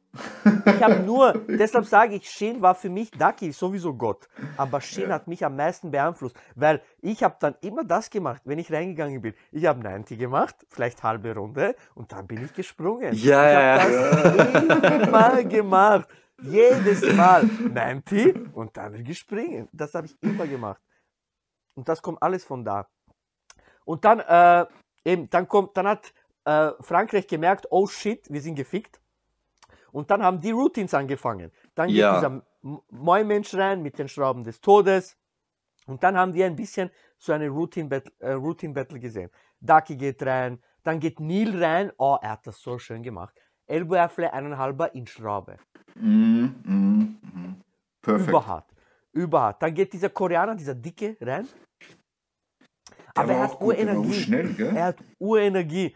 Ich 0.65 0.83
habe 0.83 0.99
nur, 0.99 1.33
deshalb 1.47 1.85
sage 1.85 2.15
ich, 2.15 2.29
Shin 2.29 2.61
war 2.61 2.75
für 2.75 2.89
mich, 2.89 3.11
Ducky 3.11 3.47
ist 3.47 3.59
sowieso 3.59 3.93
Gott. 3.93 4.27
Aber 4.57 4.81
Shin 4.81 5.11
hat 5.11 5.27
mich 5.27 5.45
am 5.45 5.55
meisten 5.55 5.91
beeinflusst, 5.91 6.35
weil 6.55 6.81
ich 7.01 7.23
habe 7.23 7.37
dann 7.39 7.55
immer 7.61 7.83
das 7.83 8.09
gemacht, 8.09 8.41
wenn 8.45 8.59
ich 8.59 8.71
reingegangen 8.71 9.21
bin. 9.21 9.33
Ich 9.51 9.65
habe 9.65 9.81
90 9.81 10.19
gemacht, 10.19 10.55
vielleicht 10.69 11.01
halbe 11.03 11.33
Runde, 11.33 11.75
und 11.95 12.11
dann 12.11 12.27
bin 12.27 12.43
ich 12.43 12.53
gesprungen. 12.53 13.13
Ja, 13.13 13.49
ja, 13.49 13.75
ich 13.75 13.81
habe 13.81 14.77
das 14.77 15.07
immer 15.07 15.43
gemacht. 15.43 16.09
Jedes 16.41 17.13
Mal 17.13 17.43
90 17.43 18.55
und 18.55 18.75
dann 18.75 19.03
gespringen. 19.03 19.69
Das 19.71 19.93
habe 19.93 20.07
ich 20.07 20.21
immer 20.21 20.47
gemacht. 20.47 20.81
Und 21.75 21.87
das 21.87 22.01
kommt 22.01 22.21
alles 22.21 22.43
von 22.43 22.65
da. 22.65 22.87
Und 23.85 24.03
dann, 24.03 24.19
äh, 24.19 24.65
eben, 25.05 25.29
dann 25.29 25.47
kommt, 25.47 25.77
dann 25.77 25.87
hat 25.87 26.13
äh, 26.45 26.71
Frankreich 26.79 27.27
gemerkt, 27.27 27.67
oh 27.69 27.87
shit, 27.87 28.25
wir 28.29 28.41
sind 28.41 28.55
gefickt. 28.55 28.99
Und 29.91 30.09
dann 30.11 30.23
haben 30.23 30.39
die 30.41 30.51
Routines 30.51 30.93
angefangen. 30.93 31.51
Dann 31.75 31.87
geht 31.87 31.97
Ja. 31.97 32.15
dieser 32.15 32.41
M- 32.63 32.81
Mäumensch 32.89 33.53
rein 33.55 33.81
mit 33.81 33.97
den 33.99 34.07
Schrauben 34.07 34.43
des 34.43 34.61
Todes. 34.61 35.17
Und 35.87 36.03
dann 36.03 36.15
haben 36.17 36.31
die 36.31 36.43
ein 36.43 36.55
bisschen 36.55 36.89
so 37.17 37.33
eine 37.33 37.49
Routine-Battle 37.49 38.11
äh, 38.19 38.31
Routine 38.33 38.73
Battle 38.73 38.99
gesehen. 38.99 39.29
Ducky 39.59 39.95
geht 39.95 40.21
rein, 40.23 40.61
dann 40.83 40.99
geht 40.99 41.19
Neil 41.19 41.61
rein. 41.63 41.91
Oh, 41.97 42.17
er 42.21 42.31
hat 42.31 42.47
das 42.47 42.61
so 42.61 42.77
schön 42.79 43.01
gemacht. 43.03 43.33
Elbow 43.67 43.95
Airfly 43.95 44.25
eineinhalber 44.27 44.93
in 44.95 45.07
Schraube. 45.07 45.57
Mhm, 45.95 46.55
mhm, 46.63 47.19
mhm. 47.21 47.61
Perfekt. 48.01 48.29
Überhart. 48.29 48.73
Überhart. 49.13 49.61
Dann 49.61 49.73
geht 49.73 49.91
dieser 49.93 50.09
Koreaner, 50.09 50.55
dieser 50.55 50.75
Dicke, 50.75 51.17
rein. 51.21 51.47
Aber 53.15 53.27
war 53.29 53.35
er 53.35 53.43
hat 53.43 53.59
gut, 53.59 53.77
der 53.77 53.85
Urenergie. 53.87 54.13
schnell? 54.13 54.55
Er 54.75 54.85
hat 54.85 54.97
Urenergie. 55.19 55.95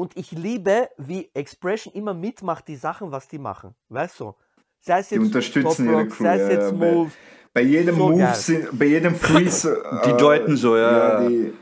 Und 0.00 0.16
ich 0.16 0.32
liebe, 0.32 0.88
wie 0.96 1.28
Expression 1.34 1.92
immer 1.92 2.14
mitmacht, 2.14 2.66
die 2.68 2.76
Sachen, 2.76 3.12
was 3.12 3.28
die 3.28 3.36
machen. 3.38 3.74
Weißt 3.90 4.18
du? 4.20 4.34
Sei 4.80 5.00
es 5.00 5.08
Die 5.08 5.16
jetzt 5.16 5.24
unterstützen 5.26 5.84
Top 5.84 5.92
ihre 5.92 6.02
Rock, 6.04 6.10
Crew. 6.10 6.24
sei 6.24 6.34
es 6.36 6.40
ja, 6.40 6.50
jetzt 6.54 6.72
ja. 6.72 6.78
bei, 6.78 6.92
Moves. 6.92 7.12
bei 7.52 7.60
jedem 7.60 7.96
So 7.96 8.08
Move, 8.08 8.34
sind, 8.34 8.78
bei 8.78 8.84
jedem 8.86 9.14
Freeze. 9.14 9.84
Die 10.06 10.10
äh, 10.10 10.16
deuten 10.16 10.56
so, 10.56 10.74
ja. 10.78 11.28
die 11.28 11.52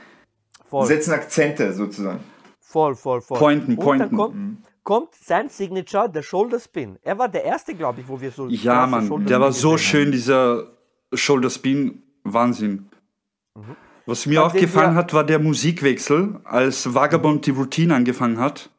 Voll, 0.71 0.87
setzen 0.87 1.15
Akzente 1.15 1.73
sozusagen. 1.73 2.21
voll, 2.61 2.95
voll, 2.95 3.21
voll. 3.23 3.39
Pointen, 3.39 3.73
Und 3.77 3.85
pointen. 3.85 4.09
dann 4.09 4.17
kommt, 4.17 4.59
kommt 4.85 5.15
sein 5.17 5.49
Signature, 5.49 6.09
der 6.09 6.23
Shoulder 6.23 6.61
Spin. 6.61 6.97
Er 7.03 7.19
war 7.19 7.29
der 7.29 7.43
erste, 7.43 7.75
glaube 7.75 8.03
ich, 8.03 8.09
wo 8.09 8.21
wir 8.21 8.31
so. 8.31 8.47
Ja, 8.47 8.87
Mann, 8.87 9.27
der 9.27 9.41
war 9.41 9.51
so 9.51 9.77
schön, 9.79 10.13
dieser 10.13 10.69
Shoulder 11.13 11.51
Spin. 11.51 12.05
Wahnsinn. 12.23 12.89
Was 14.09 14.25
mir 14.25 14.43
auch 14.43 14.55
gefallen 14.55 14.95
hat, 14.95 15.13
war 15.13 15.23
der 15.23 15.39
Musikwechsel, 15.39 16.41
als 16.45 16.95
Vagabond 16.95 17.45
die 17.45 17.51
Routine 17.51 17.95
angefangen 17.95 18.41
hat. 18.41 18.71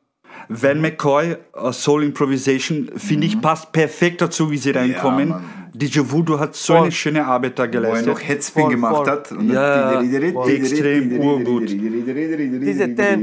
Van 0.48 0.82
McCoy, 0.82 1.36
uh, 1.56 1.72
Soul 1.72 2.04
Improvisation, 2.04 2.90
finde 2.96 3.28
ich, 3.28 3.40
passt 3.40 3.72
perfekt 3.72 4.22
dazu, 4.22 4.50
wie 4.50 4.58
sie 4.58 4.72
reinkommen. 4.72 5.30
Mann. 5.30 5.44
DJ 5.72 6.00
Voodoo 6.06 6.40
hat 6.40 6.56
so 6.56 6.74
Voll. 6.74 6.82
eine 6.82 6.92
schöne 6.92 7.26
Arbeit 7.28 7.60
da 7.60 7.64
Wo 7.64 7.68
er 7.68 7.72
geleistet. 7.72 8.08
noch 8.08 8.20
Headspin 8.20 8.64
Voll, 8.64 8.72
gemacht 8.72 8.96
voll. 8.96 9.08
hat. 9.08 9.32
Und 9.32 9.52
Ja, 9.52 10.02
extrem 10.02 11.20
urgut. 11.20 11.70
Diese. 11.70 12.86
Ja, 12.90 13.14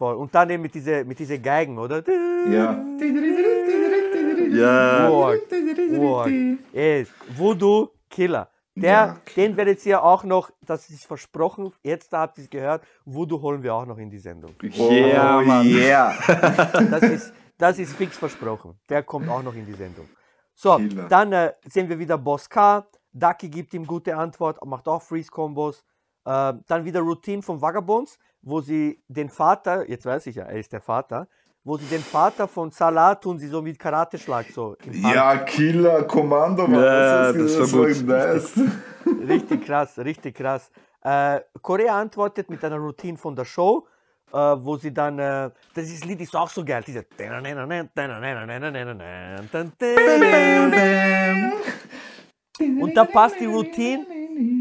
Voll. 0.00 0.14
Und 0.14 0.34
dann 0.34 0.48
eben 0.48 0.62
mit 0.62 0.74
diese, 0.74 1.04
mit 1.04 1.18
diese 1.18 1.38
Geigen, 1.38 1.76
oder? 1.78 2.02
Ja. 2.50 2.82
Ja. 4.50 5.08
Org, 5.10 5.40
Org. 5.98 6.30
Ey, 6.72 7.06
Voodoo 7.36 7.88
Killer. 8.08 8.48
Der, 8.76 8.90
Ja. 8.90 9.16
den 9.36 9.56
werdet 9.56 9.84
ihr 9.84 10.02
auch 10.02 10.24
noch, 10.24 10.50
das 10.62 10.88
ist 10.90 11.04
versprochen, 11.04 11.72
jetzt 11.82 12.12
habt 12.12 12.38
ihr 12.38 12.44
es 12.44 12.50
gehört, 12.50 12.84
Voodoo 13.04 13.40
holen 13.42 13.62
wir 13.62 13.74
auch 13.74 13.84
noch 13.86 13.98
in 13.98 14.08
die 14.10 14.18
Sendung. 14.18 14.54
Yeah, 14.62 15.38
oh, 15.38 15.42
Mann. 15.42 15.66
yeah. 15.66 16.14
Das 16.90 17.02
ist, 17.02 17.32
das 17.58 17.78
ist 17.78 17.94
fix 17.94 18.16
versprochen. 18.16 18.78
Der 18.88 19.02
kommt 19.02 19.28
auch 19.28 19.42
noch 19.42 19.54
in 19.54 19.66
die 19.66 19.74
Sendung. 19.74 20.08
So, 20.54 20.76
Killer. 20.76 21.08
dann 21.08 21.32
äh, 21.32 21.52
sehen 21.68 21.88
wir 21.88 21.98
wieder 21.98 22.16
Boss 22.16 22.48
K. 22.48 22.86
Ducky 23.12 23.48
gibt 23.48 23.74
ihm 23.74 23.86
gute 23.86 24.16
Antwort, 24.16 24.64
macht 24.64 24.86
auch 24.86 25.02
Freeze-Kombos. 25.02 25.84
Äh, 26.24 26.54
dann 26.66 26.84
wieder 26.84 27.00
Routine 27.00 27.42
von 27.42 27.60
Vagabonds, 27.60 28.18
wo 28.42 28.60
sie 28.60 29.02
den 29.08 29.28
Vater, 29.28 29.88
jetzt 29.90 30.06
weiß 30.06 30.26
ich 30.28 30.36
ja, 30.36 30.44
er 30.44 30.58
ist 30.58 30.72
der 30.72 30.80
Vater, 30.80 31.26
wo 31.64 31.76
sie 31.76 31.86
den 31.86 32.02
Vater 32.02 32.48
von 32.48 32.70
Salah 32.70 33.14
tun, 33.14 33.38
sie 33.38 33.48
so 33.48 33.60
mit 33.60 33.78
Karateschlag 33.78 34.46
so. 34.54 34.76
Ja, 34.92 35.36
Killer, 35.38 36.04
Kommando, 36.04 36.66
Mann. 36.66 36.82
Ja, 36.82 37.32
das, 37.32 37.56
das 37.58 37.72
war 37.72 37.86
gut. 37.86 38.06
nice. 38.06 38.52
Richtig 39.28 39.64
krass, 39.66 39.98
richtig 39.98 40.34
krass. 40.36 40.70
Äh, 41.02 41.40
Korea 41.62 41.98
antwortet 42.00 42.48
mit 42.50 42.62
einer 42.64 42.76
Routine 42.76 43.16
von 43.16 43.34
der 43.34 43.44
Show, 43.46 43.86
äh, 44.32 44.36
wo 44.36 44.76
sie 44.76 44.92
dann, 44.92 45.18
äh, 45.18 45.50
das 45.74 45.86
ist- 45.90 46.04
Lied 46.04 46.20
ist 46.20 46.36
auch 46.36 46.48
so 46.50 46.64
geil, 46.64 46.82
diese 46.86 47.04
und 52.82 52.94
da 52.96 53.04
passt 53.04 53.40
die 53.40 53.46
Routine 53.46 54.06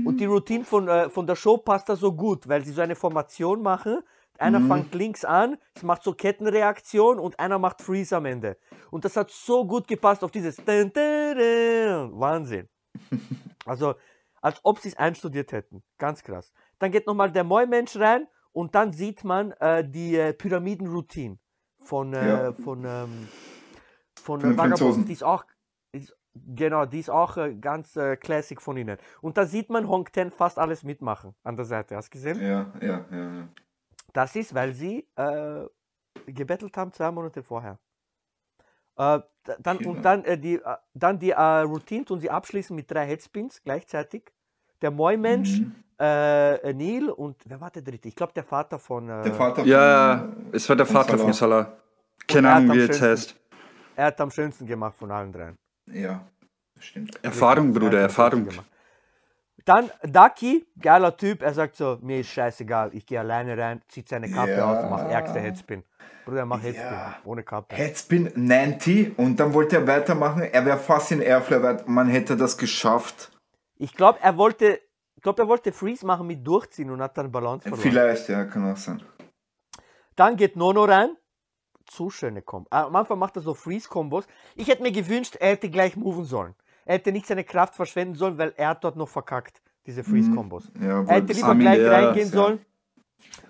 und 0.06 0.18
die 0.20 0.26
Routine 0.26 0.64
von, 0.64 0.88
äh, 0.88 1.10
von 1.10 1.26
der 1.28 1.36
Show 1.36 1.58
passt 1.58 1.90
da 1.90 1.96
so 1.96 2.12
gut, 2.12 2.48
weil 2.48 2.64
sie 2.64 2.72
so 2.72 2.82
eine 2.82 2.96
Formation 2.96 3.62
machen. 3.62 4.00
Einer 4.40 4.62
fängt 4.62 4.94
links 4.96 5.26
an, 5.26 5.58
es 5.76 5.84
macht 5.84 6.04
so 6.04 6.14
Kettenreaktion 6.14 7.20
und 7.20 7.40
einer 7.40 7.60
macht 7.60 7.82
Freeze 7.82 8.16
am 8.16 8.26
Ende. 8.26 8.58
Und 8.92 9.06
das 9.06 9.18
hat 9.18 9.32
so 9.32 9.66
gut 9.66 9.88
gepasst 9.88 10.24
auf 10.24 10.32
dieses 10.32 10.58
Wahnsinn. 10.58 12.68
Also, 13.66 13.96
als 14.42 14.60
ob 14.64 14.80
sie 14.80 14.90
es 14.90 14.98
einstudiert 14.98 15.52
hätten. 15.52 15.84
Ganz 15.98 16.24
krass. 16.24 16.54
Dann 16.80 16.92
geht 16.92 17.06
nochmal 17.06 17.32
der 17.32 17.44
Moi-Mensch 17.44 17.98
rein 17.98 18.26
und 18.52 18.74
dann 18.74 18.94
sieht 18.94 19.24
man 19.24 19.52
äh, 19.60 19.88
die 19.88 20.16
äh, 20.16 20.34
Pyramiden-Routine 20.34 21.38
von, 21.82 22.14
äh, 22.14 22.28
Ja. 22.28 22.54
von, 22.54 22.84
ähm, 22.86 23.28
von, 24.20 24.42
Von 24.42 24.54
äh, 24.54 24.58
Vagabonds. 24.58 24.80
Franzosen. 24.80 25.06
Die 25.06 25.14
ist 25.14 25.24
auch, 25.24 25.46
ist, 25.92 26.16
genau, 26.34 26.86
die 26.86 27.00
ist 27.00 27.10
auch 27.12 27.38
äh, 27.38 27.54
ganz 27.56 27.96
äh, 27.96 28.16
classic 28.16 28.62
von 28.62 28.78
ihnen. 28.78 28.98
Und 29.22 29.38
da 29.38 29.46
sieht 29.46 29.70
man 29.70 29.88
Hong 29.88 30.06
Ten 30.06 30.32
fast 30.32 30.58
alles 30.58 30.84
mitmachen 30.84 31.36
an 31.44 31.56
der 31.56 31.66
Seite. 31.66 31.96
Hast 31.96 32.08
du 32.08 32.18
gesehen? 32.18 32.42
Ja, 32.42 32.72
ja, 32.82 33.06
ja. 33.12 33.14
ja. 33.36 33.48
Das 34.14 34.36
ist, 34.36 34.54
weil 34.54 34.74
sie 34.74 35.08
äh, 35.16 35.66
gebettelt 36.26 36.76
haben 36.78 36.92
zwei 36.92 37.12
Monate 37.12 37.44
vorher. 37.44 37.78
Äh, 38.98 39.20
dann, 39.60 39.78
und 39.86 40.04
dann 40.04 40.24
äh, 40.26 40.38
die, 40.38 40.56
äh, 40.56 40.76
dann 40.94 41.18
die 41.20 41.32
äh, 41.32 41.42
Routine 41.42 42.06
tun 42.06 42.20
sie 42.20 42.30
abschließen 42.30 42.76
mit 42.76 42.90
drei 42.92 43.06
Headspins 43.08 43.62
gleichzeitig. 43.64 44.32
Der 44.82 44.92
Moi-Mensch, 44.92 45.60
Mhm. 45.62 45.76
äh, 46.00 46.74
Neil 46.74 47.10
und 47.10 47.38
wer 47.46 47.60
war 47.62 47.72
der 47.72 47.82
dritte? 47.82 48.08
Ich 48.08 48.16
glaube, 48.16 48.34
der 48.34 48.44
Vater 48.44 48.80
von. 48.80 49.10
Äh, 49.10 49.24
Der 49.24 49.34
Vater 49.34 49.66
Ja, 49.66 50.28
von, 50.34 50.50
es 50.54 50.68
war 50.70 50.76
der 50.76 50.86
Vater 50.86 51.12
Salah. 51.18 51.24
von 51.24 51.34
Salah. 51.34 51.78
Keine 52.28 52.50
Ahnung, 52.52 52.76
wie 52.76 52.80
er 52.80 52.86
jetzt 52.88 53.02
heißt. 53.02 53.36
Er 53.96 54.06
hat 54.06 54.22
am 54.22 54.32
schönsten 54.32 54.66
gemacht 54.66 54.96
von 54.96 55.12
allen 55.12 55.32
dreien. 55.32 55.56
Ja, 55.92 56.26
stimmt. 56.80 57.22
Erfahrung, 57.24 57.68
Er 57.74 57.80
Bruder, 57.80 58.00
Erfahrung. 58.00 58.46
gemacht. 58.46 58.68
Dann 59.70 59.92
Ducky, 60.02 60.66
geiler 60.82 61.16
Typ, 61.16 61.44
er 61.44 61.54
sagt 61.54 61.76
so, 61.76 62.00
mir 62.02 62.22
ist 62.22 62.30
scheißegal, 62.30 62.90
ich 62.96 63.06
gehe 63.06 63.20
alleine 63.20 63.56
rein, 63.56 63.84
zieht 63.88 64.10
seine 64.10 64.28
Kappe 64.28 64.54
Ja. 64.58 64.66
aus 64.72 64.84
und 64.84 64.90
macht 64.90 65.12
ärgste 65.12 65.40
Headspin. 65.40 65.84
Bruder, 66.26 66.44
mach 66.48 66.64
Headspin, 66.64 66.92
Ja. 66.92 67.16
ohne 67.24 67.44
Kappe. 67.44 67.76
Headspin 67.76 68.32
90 68.36 69.16
und 69.20 69.40
dann 69.40 69.54
wollte 69.54 69.76
er 69.76 69.86
weitermachen. 69.86 70.42
Er 70.42 70.66
wäre 70.66 70.80
fast 70.80 71.12
in 71.12 71.22
Airflyer 71.22 71.62
weit. 71.62 71.88
Man 71.88 72.08
hätte 72.08 72.36
das 72.36 72.58
geschafft. 72.58 73.32
Ich 73.76 73.94
glaube, 73.94 74.18
er 74.24 74.38
wollte, 74.38 74.80
ich 75.16 75.22
glaube, 75.22 75.44
er 75.44 75.48
wollte 75.48 75.72
Freeze 75.72 76.04
machen 76.04 76.26
mit 76.26 76.48
Durchziehen 76.48 76.90
und 76.90 77.00
hat 77.04 77.16
dann 77.16 77.32
Balance 77.32 77.62
verloren. 77.70 77.80
Vielleicht, 77.84 78.28
ja, 78.28 78.46
kann 78.46 78.72
auch 78.74 78.78
sein. 78.78 79.04
Dann 80.16 80.36
geht 80.36 80.56
Nono 80.56 80.86
rein. 80.86 81.16
Zu 81.86 82.10
schöne 82.10 82.42
Kombo. 82.42 82.68
Am 82.72 82.96
Anfang 82.96 83.20
macht 83.20 83.36
er 83.36 83.44
so 83.44 83.54
Freeze-Kombos. 83.54 84.26
Ich 84.56 84.68
hätte 84.68 84.82
mir 84.82 84.92
gewünscht, 84.92 85.36
er 85.40 85.50
hätte 85.52 85.70
gleich 85.70 85.96
moven 85.96 86.26
sollen. 86.26 86.56
Er 86.90 86.96
hätte 86.96 87.12
nicht 87.12 87.28
seine 87.28 87.44
Kraft 87.44 87.76
verschwenden 87.76 88.16
sollen, 88.16 88.40
weil 88.40 88.52
er 88.58 88.70
hat 88.70 88.84
dort 88.84 88.96
noch 88.96 89.08
verkackt, 89.08 89.62
diese 89.86 90.04
Freeze-Kombos. 90.04 90.72
Ja, 90.82 91.02
Er 91.04 91.06
hätte 91.18 91.34
lieber 91.34 91.54
gleich 91.54 91.86
reingehen 91.88 92.30
sollen 92.30 92.66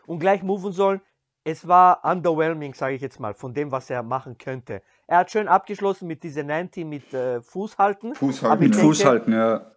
und 0.08 0.20
gleich 0.20 0.44
moven 0.44 0.74
sollen. 0.74 1.00
Es 1.46 1.66
war 1.66 2.04
underwhelming, 2.04 2.74
sage 2.74 2.96
ich 2.96 3.02
jetzt 3.02 3.18
mal, 3.18 3.34
von 3.34 3.54
dem, 3.54 3.72
was 3.72 3.90
er 3.90 4.04
machen 4.04 4.38
könnte. 4.38 4.82
Er 5.08 5.20
hat 5.20 5.32
schön 5.32 5.48
abgeschlossen 5.48 6.06
mit 6.10 6.22
dieser 6.22 6.44
90 6.44 6.86
mit 6.86 7.14
äh, 7.14 7.42
Fuß 7.42 7.78
halten. 7.78 8.14
Fuß 8.14 8.42
Aber 8.44 8.50
halten. 8.50 8.64
Mit 8.66 8.76
ja. 8.76 8.82
Fuß 8.82 8.98
denke- 8.98 9.10
halten, 9.10 9.32
ja. 9.32 9.72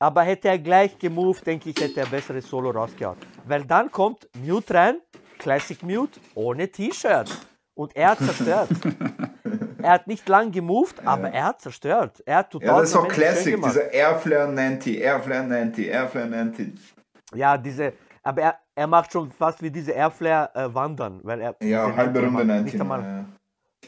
Aber 0.00 0.22
hätte 0.22 0.48
er 0.48 0.58
gleich 0.58 0.98
gemoved, 0.98 1.46
denke 1.46 1.70
ich, 1.70 1.80
hätte 1.80 2.00
er 2.00 2.06
besseres 2.06 2.46
Solo 2.46 2.70
rausgehauen. 2.72 3.16
Weil 3.46 3.64
dann 3.64 3.90
kommt 3.90 4.28
Mute 4.44 4.74
rein, 4.74 4.96
Classic 5.38 5.82
Mute, 5.82 6.20
ohne 6.34 6.70
T-Shirt. 6.70 7.30
Und 7.74 7.96
er 7.96 8.10
hat 8.10 8.18
zerstört. 8.18 8.68
er 9.88 9.94
hat 9.94 10.06
nicht 10.06 10.28
lang 10.28 10.52
gemoved, 10.52 11.00
aber 11.06 11.30
er 11.30 11.44
hat 11.46 11.60
zerstört. 11.62 12.22
Er 12.26 12.36
hat 12.38 12.50
total 12.50 12.68
Ja, 12.68 12.80
das 12.80 12.90
ist 12.90 12.96
auch 12.96 13.08
Classic, 13.08 13.56
dieser 13.56 13.90
Airflare 13.90 14.52
90, 14.52 14.98
Airflare 15.00 15.44
90, 15.46 15.86
Airflare 15.88 16.26
90. 16.28 16.94
Ja, 17.34 17.56
diese, 17.56 17.94
aber 18.22 18.42
er, 18.42 18.58
er 18.74 18.86
macht 18.86 19.10
schon 19.12 19.30
fast 19.32 19.62
wie 19.62 19.70
diese 19.70 19.92
Airflare 19.92 20.50
äh, 20.54 20.74
wandern. 20.74 21.20
Weil 21.22 21.40
er 21.40 21.56
Ja, 21.62 21.94
halbe 21.96 22.20
90 22.20 22.24
Runde 22.24 22.30
macht. 22.30 22.46
90. 22.46 22.64
Nicht 22.72 22.80
einmal, 22.80 23.02
ja. 23.02 23.24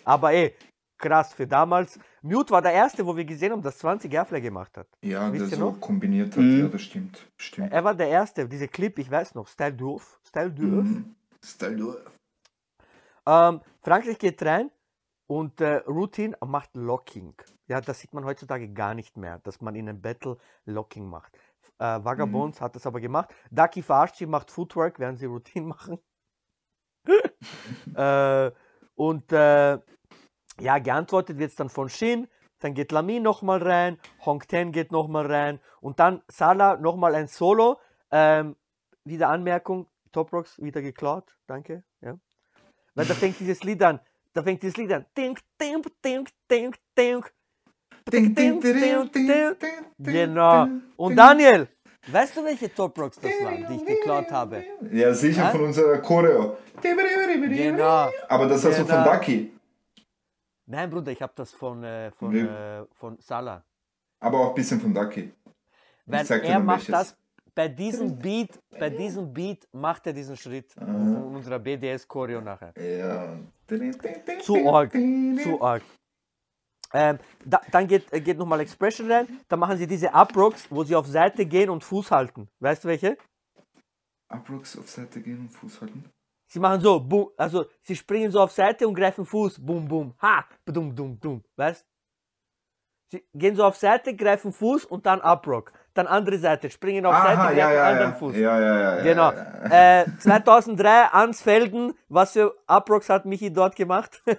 Aber 0.05 0.33
ey, 0.33 0.55
krass 0.99 1.35
für 1.35 1.47
damals. 1.47 1.99
Mute 2.23 2.51
war 2.51 2.63
der 2.63 2.73
erste, 2.73 3.05
wo 3.07 3.15
wir 3.17 3.25
gesehen 3.25 3.53
haben, 3.53 3.63
dass 3.63 3.77
20 3.79 4.11
Airflare 4.13 4.41
gemacht 4.43 4.77
hat. 4.79 4.87
Ja, 5.03 5.29
der 5.31 5.33
Wisst 5.41 5.53
ihr 5.53 5.59
so 5.59 5.71
noch? 5.73 5.81
kombiniert 5.81 6.31
hat, 6.33 6.39
Mhm. 6.43 6.61
ja, 6.61 6.69
das 6.69 6.83
stimmt. 6.83 7.27
Stimmt. 7.37 7.73
Er 7.73 7.85
war 7.85 7.95
der 7.95 8.09
erste, 8.09 8.49
diese 8.49 8.69
Clip, 8.69 8.99
ich 8.99 9.11
weiß 9.11 9.35
noch, 9.35 9.49
Style 9.49 9.75
Doof. 9.75 10.19
Style 10.27 10.51
Doof. 10.51 10.85
Mhm. 10.85 11.15
Style 11.45 11.77
du- 11.77 11.97
Ähm, 13.27 13.61
Frankreich 13.83 14.19
geht 14.19 14.43
rein 14.43 14.71
und 15.31 15.61
äh, 15.61 15.77
Routine 15.87 16.37
macht 16.45 16.75
Locking. 16.75 17.35
Ja, 17.69 17.81
das 17.81 18.01
sieht 18.01 18.13
man 18.13 18.25
heutzutage 18.25 18.69
gar 18.69 18.95
nicht 18.95 19.17
mehr, 19.17 19.39
dass 19.39 19.61
man 19.61 19.77
in 19.77 19.89
einem 19.89 20.03
Battle 20.03 20.39
Locking 20.65 21.09
macht. 21.09 21.39
Äh, 21.79 22.03
Vagabonds 22.03 22.61
hat 22.61 22.75
das 22.75 22.85
aber 22.85 23.01
gemacht. 23.01 23.33
Ducky 23.53 23.81
verarscht 23.81 24.17
sie, 24.17 24.27
macht 24.27 24.51
Footwork, 24.51 24.99
während 24.99 25.21
sie 25.21 25.27
Routine 25.27 25.67
machen. 25.69 26.01
äh, 27.95 28.51
und 28.97 29.31
äh, 29.31 29.79
ja, 30.59 30.79
geantwortet 30.81 31.39
wird 31.39 31.51
es 31.51 31.57
dann 31.57 31.69
von 31.69 31.89
Shin. 31.89 32.27
Dann 32.59 32.75
geht 32.75 32.91
Lamy 32.91 33.21
nochmal 33.21 33.63
rein, 33.63 34.01
Hong 34.27 34.41
Ten 34.41 34.73
geht 34.73 34.91
nochmal 34.91 35.31
rein 35.31 35.61
und 35.81 36.01
dann 36.01 36.23
Salah 36.27 36.77
nochmal 36.77 37.15
ein 37.15 37.29
Solo. 37.29 37.79
Ähm, 38.11 38.57
wieder 39.05 39.29
Anmerkung, 39.29 39.87
Top 40.11 40.33
Rocks 40.33 40.61
wieder 40.61 40.83
geklaut, 40.83 41.39
danke. 41.47 41.85
Ja. 42.01 42.19
Weil 42.97 43.07
da 43.07 43.15
fängt 43.15 43.39
dieses 43.39 43.63
Lied 43.63 43.81
an. 43.85 44.01
Da 44.33 44.43
fängt 44.43 44.63
dieses 44.63 44.77
Lied 44.77 44.93
an. 44.93 45.07
Ding, 45.17 45.37
ding, 45.61 45.83
ding, 46.05 46.29
ding, 46.51 46.75
ding. 46.97 47.25
Ding, 48.11 48.35
Ding, 48.35 48.61
ding, 48.61 49.11
ding, 49.13 49.57
Genau. 49.99 50.67
Und. 50.97 51.17
Daniel, 51.17 51.69
weißt 52.09 52.37
du, 52.37 52.45
welche 52.45 52.73
Top 52.75 52.99
Rocks 52.99 53.19
das 53.21 53.31
waren, 53.43 53.67
die 53.69 53.77
ich 53.77 53.85
geklaut 53.87 54.31
habe? 54.31 54.65
Ja, 54.91 55.13
sicher 55.15 55.51
von 55.51 55.65
unserer 55.65 55.99
Choreo. 55.99 56.57
Genau. 56.83 58.11
Aber 58.29 58.47
das 58.49 58.65
hast 58.65 58.79
du 58.81 58.87
von 58.87 59.05
Genau. 59.05 59.13
Ducky. 59.13 59.53
Nein, 60.67 60.89
Bruder, 60.91 61.13
ich 61.13 61.21
habe 61.21 61.33
das 61.37 61.53
von, 61.53 61.85
äh, 61.85 62.11
von, 62.13 62.35
äh, 62.35 62.85
von 62.95 63.19
Salah. 63.21 63.63
Aber 64.21 64.39
auch 64.41 64.49
ein 64.51 64.55
bisschen 64.55 64.81
von 64.81 64.95
Ducky. 64.95 65.33
Weil 66.07 66.25
zeig 66.25 66.43
dir 66.43 66.49
er 66.49 66.61
macht 66.61 66.89
welches. 66.89 67.11
das 67.11 67.17
bei 67.55 67.69
diesem 67.69 68.19
Beat, 68.19 68.59
bei 68.79 68.91
diesem 68.91 69.33
Beat 69.33 69.67
macht 69.73 70.07
er 70.07 70.13
diesen 70.13 70.37
Schritt 70.37 70.73
von 70.73 71.35
unserer 71.35 71.59
BDS-Choreo 71.59 72.41
nachher. 72.41 72.73
Ja. 72.77 73.39
Zu 74.41 74.69
arg, 74.69 74.93
zu 74.93 75.63
arg. 75.63 75.83
Ähm, 76.93 77.19
da, 77.45 77.61
dann 77.71 77.87
geht, 77.87 78.13
äh, 78.13 78.21
geht 78.21 78.37
nochmal 78.37 78.61
Expression 78.61 79.11
rein, 79.11 79.27
dann 79.49 79.61
machen 79.61 79.79
sie 79.79 79.87
diese 79.87 80.09
Uprocks, 80.13 80.67
wo 80.71 80.83
sie 80.83 80.97
auf 80.97 81.07
Seite 81.07 81.47
gehen 81.47 81.71
und 81.71 81.85
Fuß 81.85 82.11
halten. 82.11 82.49
Weißt 82.59 82.83
du 82.83 82.89
welche? 82.89 83.17
Abrooks 84.31 84.79
auf 84.79 84.89
Seite 84.89 85.21
gehen 85.21 85.41
und 85.41 85.49
Fuß 85.49 85.81
halten. 85.81 86.05
Sie 86.47 86.59
machen 86.59 86.81
so, 86.81 87.01
boom, 87.01 87.31
also 87.37 87.67
sie 87.83 87.95
springen 87.95 88.31
so 88.31 88.41
auf 88.41 88.53
Seite 88.53 88.87
und 88.87 88.95
greifen 88.95 89.25
Fuß, 89.25 89.65
boom, 89.65 89.87
boom, 89.87 90.15
ha, 90.21 90.45
dum, 90.65 90.95
dum, 90.95 91.19
dum, 91.21 91.45
weißt? 91.57 91.87
Sie 93.13 93.25
gehen 93.35 93.57
so 93.57 93.65
auf 93.65 93.77
Seite, 93.77 94.15
greifen 94.15 94.53
Fuß 94.53 94.85
und 94.85 95.07
dann 95.07 95.21
Uprock. 95.21 95.73
Dann 95.95 96.07
andere 96.07 96.39
Seite, 96.39 96.71
springen 96.71 97.05
auf 97.05 97.17
Seite, 97.17 97.41
Aha, 97.41 97.53
ja, 97.53 97.73
ja, 97.73 97.89
anderen 97.89 98.11
ja. 98.13 98.17
Fuß. 98.17 98.37
Ja, 98.37 98.61
ja, 98.61 98.81
ja. 98.97 99.03
Genau. 99.03 99.33
ja. 99.33 100.03
Äh, 100.03 100.07
2003 100.19 101.05
Ansfelden, 101.13 101.95
was 102.09 102.33
für 102.33 102.55
Uprocks 102.69 103.09
hat 103.09 103.25
Michi 103.25 103.53
dort 103.53 103.77
gemacht? 103.77 104.23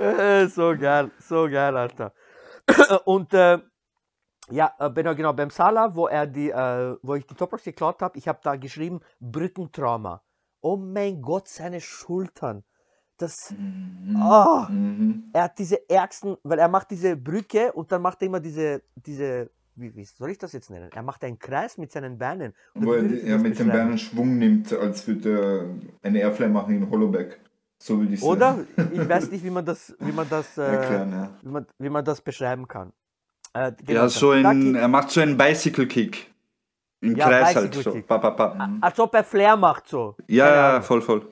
Äh, 0.00 0.46
so 0.48 0.74
geil, 0.78 1.10
so 1.18 1.46
geil, 1.50 1.76
Alter. 1.76 2.14
Und 3.04 3.34
äh, 3.34 3.58
ja, 4.50 4.74
äh, 4.78 4.90
genau, 4.90 5.14
genau, 5.14 5.32
beim 5.32 5.50
Salah, 5.50 5.94
wo 5.94 6.06
er 6.06 6.26
die, 6.26 6.50
äh, 6.50 6.96
wo 7.02 7.14
ich 7.14 7.26
die 7.26 7.34
Toprox 7.34 7.64
geklaut 7.64 8.00
habe, 8.00 8.16
ich 8.18 8.26
habe 8.26 8.40
da 8.42 8.56
geschrieben, 8.56 9.00
Brückentrauma. 9.20 10.22
Oh 10.62 10.76
mein 10.76 11.20
Gott, 11.20 11.48
seine 11.48 11.80
Schultern. 11.80 12.64
Das, 13.20 13.52
ah, 14.16 14.66
Mhm. 14.70 15.24
er 15.34 15.42
hat 15.44 15.58
diese 15.58 15.78
ärgsten, 15.90 16.36
weil 16.42 16.58
er 16.58 16.68
macht 16.68 16.90
diese 16.90 17.16
Brücke 17.16 17.70
und 17.72 17.92
dann 17.92 18.00
macht 18.00 18.22
er 18.22 18.26
immer 18.28 18.40
diese, 18.40 18.82
diese, 18.94 19.50
wie, 19.76 19.94
wie 19.94 20.04
soll 20.04 20.30
ich 20.30 20.38
das 20.38 20.52
jetzt 20.52 20.70
nennen? 20.70 20.88
Er 20.94 21.02
macht 21.02 21.22
einen 21.24 21.38
Kreis 21.38 21.76
mit 21.76 21.92
seinen 21.92 22.16
Beinen. 22.16 22.54
Wo 22.74 22.94
er, 22.94 23.02
er 23.24 23.38
mit 23.38 23.58
den? 23.58 23.68
Beinen 23.68 23.98
Schwung 23.98 24.38
nimmt, 24.38 24.72
als 24.72 25.06
würde 25.06 25.28
er 26.02 26.08
eine 26.08 26.20
Airfly 26.20 26.48
machen 26.48 26.74
im 26.74 26.88
Hollowback. 26.90 27.40
So 27.78 27.98
würde 27.98 28.14
ich 28.14 28.22
Oder? 28.22 28.54
sagen. 28.76 28.90
Ich 28.92 29.06
weiß 29.08 29.30
nicht, 29.30 29.44
wie 29.44 29.50
man 29.50 29.64
das, 29.66 29.94
wie 30.00 30.12
man 30.12 30.26
das, 30.28 30.56
äh, 30.56 30.62
Erklären, 30.62 31.12
ja. 31.12 31.30
wie 31.42 31.48
man, 31.48 31.66
wie 31.78 31.88
man 31.90 32.04
das 32.04 32.20
beschreiben 32.22 32.66
kann. 32.68 32.92
Äh, 33.52 33.72
genau, 33.84 34.00
Ja, 34.02 34.08
so 34.08 34.30
ein, 34.30 34.74
er 34.74 34.88
macht 34.88 35.10
so 35.10 35.20
einen 35.20 35.36
Bicycle 35.36 35.86
Kick. 35.86 36.30
Im 37.02 37.16
Ja, 37.16 37.28
Kreis 37.28 37.54
halt 37.56 37.74
so. 37.74 38.00
Pa, 38.02 38.18
pa, 38.18 38.30
pa. 38.30 38.70
Als 38.80 38.98
ob 39.00 39.14
er 39.14 39.24
Flair 39.24 39.56
macht 39.56 39.88
so. 39.88 40.16
Ja, 40.26 40.74
ja, 40.74 40.80
voll, 40.82 41.02
voll. 41.02 41.22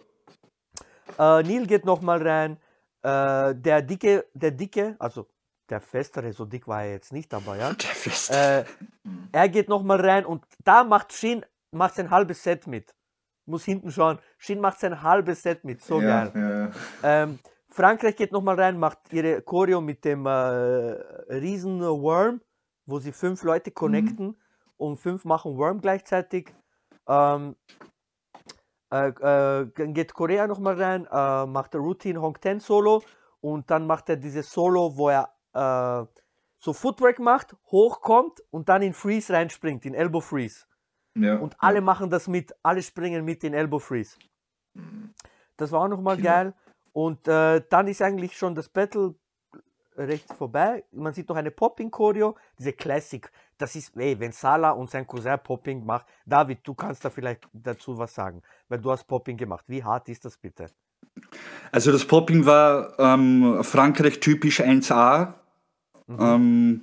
Äh, 1.18 1.42
Neil 1.42 1.66
geht 1.66 1.84
nochmal 1.84 2.26
rein. 2.26 2.58
Äh, 3.02 3.54
der 3.54 3.82
dicke, 3.82 4.26
der 4.34 4.50
dicke, 4.52 4.96
also 4.98 5.26
der 5.68 5.80
festere, 5.80 6.32
so 6.32 6.44
dick 6.44 6.66
war 6.66 6.82
er 6.84 6.92
jetzt 6.92 7.12
nicht, 7.12 7.32
aber 7.34 7.56
ja. 7.56 7.72
Der 7.74 7.90
Fest. 7.90 8.30
Äh, 8.30 8.64
er 9.32 9.48
geht 9.48 9.68
nochmal 9.68 10.00
rein 10.00 10.24
und 10.24 10.44
da 10.64 10.84
macht 10.84 11.12
Shin 11.12 11.44
macht 11.70 11.94
sein 11.94 12.10
halbes 12.10 12.42
Set 12.42 12.66
mit. 12.66 12.94
Muss 13.46 13.64
hinten 13.64 13.90
schauen. 13.90 14.18
Shin 14.38 14.60
macht 14.60 14.80
sein 14.80 15.02
halbes 15.02 15.42
Set 15.42 15.64
mit. 15.64 15.82
So 15.82 16.00
ja, 16.00 16.26
geil. 16.26 16.72
ja. 17.02 17.22
Ähm, 17.22 17.38
Frankreich 17.68 18.16
geht 18.16 18.32
nochmal 18.32 18.58
rein, 18.58 18.78
macht 18.78 19.12
ihre 19.12 19.42
Choreo 19.42 19.80
mit 19.80 20.04
dem 20.04 20.26
äh, 20.26 20.30
riesen 20.30 21.80
Worm, 21.80 22.40
wo 22.86 22.98
sie 22.98 23.12
fünf 23.12 23.42
Leute 23.42 23.70
connecten 23.70 24.36
und 24.76 24.96
fünf 24.96 25.24
machen 25.24 25.56
Worm 25.58 25.80
gleichzeitig. 25.80 26.54
Ähm, 27.06 27.56
äh, 28.90 29.08
äh, 29.08 29.70
dann 29.74 29.94
geht 29.94 30.14
Korea 30.14 30.46
nochmal 30.46 30.80
rein, 30.80 31.06
äh, 31.10 31.46
macht 31.46 31.74
der 31.74 31.80
Routine 31.80 32.20
Hong 32.20 32.40
Ten 32.40 32.60
Solo 32.60 33.02
und 33.40 33.70
dann 33.70 33.86
macht 33.86 34.08
er 34.08 34.16
dieses 34.16 34.50
Solo, 34.50 34.96
wo 34.96 35.10
er 35.10 35.28
äh, 35.52 36.06
so 36.58 36.72
Footwork 36.72 37.18
macht, 37.18 37.54
hochkommt 37.70 38.42
und 38.50 38.68
dann 38.68 38.82
in 38.82 38.92
Freeze 38.92 39.32
reinspringt, 39.32 39.84
in 39.86 39.94
Elbow 39.94 40.20
Freeze. 40.20 40.66
ja. 41.14 41.36
Und 41.36 41.56
alle 41.58 41.80
machen 41.80 42.10
das 42.10 42.28
mit, 42.28 42.54
alle 42.62 42.82
springen 42.82 43.24
mit 43.24 43.44
in 43.44 43.54
Elbow 43.54 43.78
Freeze. 43.78 44.18
Das 45.56 45.72
war 45.72 45.82
auch 45.82 45.88
nochmal 45.88 46.16
Killer. 46.16 46.30
geil. 46.30 46.54
Und 46.92 47.28
äh, 47.28 47.62
dann 47.68 47.86
ist 47.86 48.02
eigentlich 48.02 48.36
schon 48.36 48.54
das 48.54 48.68
Battle 48.68 49.14
recht 49.96 50.32
vorbei. 50.32 50.84
Man 50.92 51.12
sieht 51.12 51.28
noch 51.28 51.36
eine 51.36 51.50
Popping-Choreo, 51.50 52.36
diese 52.58 52.72
Classic. 52.72 53.30
Das 53.58 53.74
ist, 53.74 53.96
ey, 53.96 54.18
wenn 54.20 54.32
Salah 54.32 54.70
und 54.70 54.88
sein 54.88 55.06
Cousin 55.06 55.38
Popping 55.42 55.84
macht, 55.84 56.06
David, 56.24 56.60
du 56.62 56.74
kannst 56.74 57.04
da 57.04 57.10
vielleicht 57.10 57.48
dazu 57.52 57.98
was 57.98 58.14
sagen, 58.14 58.40
weil 58.68 58.78
du 58.78 58.90
hast 58.90 59.04
Popping 59.04 59.36
gemacht. 59.36 59.64
Wie 59.66 59.82
hart 59.82 60.08
ist 60.08 60.24
das 60.24 60.36
bitte? 60.36 60.66
Also 61.72 61.90
das 61.92 62.04
Popping 62.04 62.46
war 62.46 62.98
ähm, 62.98 63.62
Frankreich 63.62 64.20
typisch 64.20 64.60
1A. 64.60 65.34
Ähm, 66.08 66.82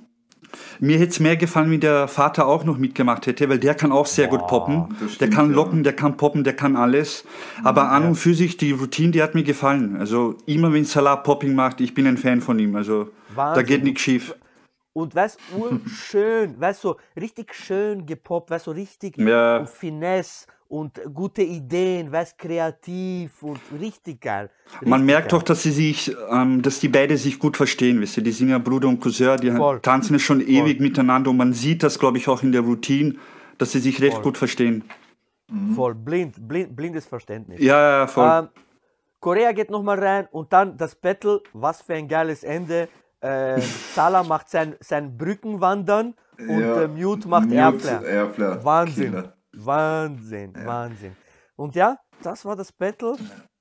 mir 0.78 0.98
hätte 0.98 1.10
es 1.10 1.20
mehr 1.20 1.36
gefallen, 1.36 1.70
wenn 1.70 1.80
der 1.80 2.06
Vater 2.08 2.46
auch 2.46 2.64
noch 2.64 2.78
mitgemacht 2.78 3.26
hätte, 3.26 3.48
weil 3.48 3.58
der 3.58 3.74
kann 3.74 3.90
auch 3.92 4.06
sehr 4.06 4.28
gut 4.28 4.46
poppen. 4.46 4.88
das 4.90 4.98
Der 4.98 5.08
stimmt, 5.08 5.34
kann 5.34 5.50
ja. 5.50 5.56
locken, 5.56 5.82
der 5.82 5.92
kann 5.94 6.16
poppen, 6.16 6.44
der 6.44 6.54
kann 6.54 6.76
alles. 6.76 7.24
Aber 7.64 7.90
an 7.90 8.04
und 8.08 8.14
für 8.16 8.34
sich, 8.34 8.56
die 8.56 8.72
Routine, 8.72 9.10
die 9.12 9.22
hat 9.22 9.34
mir 9.34 9.42
gefallen. 9.42 9.96
Also 9.96 10.36
immer 10.46 10.72
wenn 10.72 10.84
Salah 10.84 11.16
Popping 11.16 11.54
macht, 11.54 11.80
ich 11.80 11.94
bin 11.94 12.06
ein 12.06 12.16
Fan 12.18 12.40
von 12.40 12.58
ihm. 12.58 12.76
Also 12.76 13.04
da 13.04 13.10
Wahnsinn. 13.36 13.66
geht 13.66 13.84
nichts 13.84 14.02
schief. 14.02 14.34
Und 14.96 15.14
weißt 15.14 15.38
urschön, 15.58 16.58
weißt 16.58 16.82
du, 16.84 16.94
richtig 17.20 17.52
schön 17.54 18.06
gepoppt, 18.06 18.50
weißt 18.50 18.66
du, 18.66 18.70
richtig 18.70 19.18
Ja. 19.18 19.58
und 19.58 19.68
Finesse 19.68 20.46
und 20.68 20.98
gute 21.12 21.42
Ideen, 21.42 22.10
weißt 22.10 22.38
kreativ 22.38 23.42
und 23.42 23.60
richtig 23.78 24.22
geil. 24.22 24.48
Man 24.80 25.00
Richtig 25.02 25.06
merkt 25.06 25.28
geil. 25.30 25.38
doch, 25.38 25.42
dass 25.44 25.62
sie 25.62 25.70
sich, 25.70 26.16
ähm, 26.30 26.62
dass 26.62 26.80
die 26.80 26.88
beide 26.88 27.18
sich 27.18 27.38
gut 27.38 27.58
verstehen, 27.58 28.00
wisst 28.00 28.16
ihr. 28.16 28.22
Die 28.22 28.32
sind 28.32 28.48
ja 28.48 28.56
Bruder 28.58 28.88
und 28.88 28.98
Cousin, 29.00 29.36
die 29.36 29.50
Voll. 29.50 29.80
tanzen 29.80 30.14
ja 30.14 30.18
schon 30.18 30.40
ewig 30.40 30.80
miteinander 30.80 31.28
und 31.30 31.36
man 31.36 31.52
sieht 31.52 31.82
das, 31.82 31.98
glaube 31.98 32.16
ich, 32.16 32.26
auch 32.28 32.42
in 32.42 32.52
der 32.52 32.62
Routine, 32.62 33.16
dass 33.58 33.72
sie 33.72 33.80
sich 33.80 34.00
recht 34.00 34.14
Voll. 34.14 34.22
gut 34.22 34.38
verstehen. 34.38 34.82
Voll 35.74 35.94
blind, 35.94 36.48
blind, 36.48 36.74
blindes 36.74 37.04
Verständnis. 37.06 37.60
Ja, 37.60 38.00
ja, 38.00 38.06
voll. 38.06 38.28
Ähm, 38.28 38.48
Korea 39.20 39.52
geht 39.52 39.70
nochmal 39.70 39.98
rein 40.02 40.26
und 40.32 40.52
dann 40.52 40.76
das 40.78 40.94
Battle, 40.94 41.42
was 41.52 41.82
für 41.82 41.94
ein 41.94 42.08
geiles 42.08 42.42
Ende. 42.44 42.88
Äh, 43.20 43.60
Salah 43.94 44.22
macht 44.22 44.48
sein, 44.50 44.76
sein 44.80 45.16
Brückenwandern 45.16 46.14
und 46.38 46.60
Ja. 46.60 46.82
äh, 46.82 46.88
Mute 46.88 47.28
macht 47.28 47.44
Mute, 47.46 47.56
Airflare. 47.56 48.04
Airflare. 48.06 48.64
Wahnsinn, 48.64 49.10
Killer. 49.12 49.36
Wahnsinn, 49.52 50.54
Wahnsinn. 50.66 51.16
Und 51.56 51.74
ja, 51.74 51.98
das 52.22 52.44
war 52.44 52.56
das 52.56 52.72
Battle. 52.72 53.16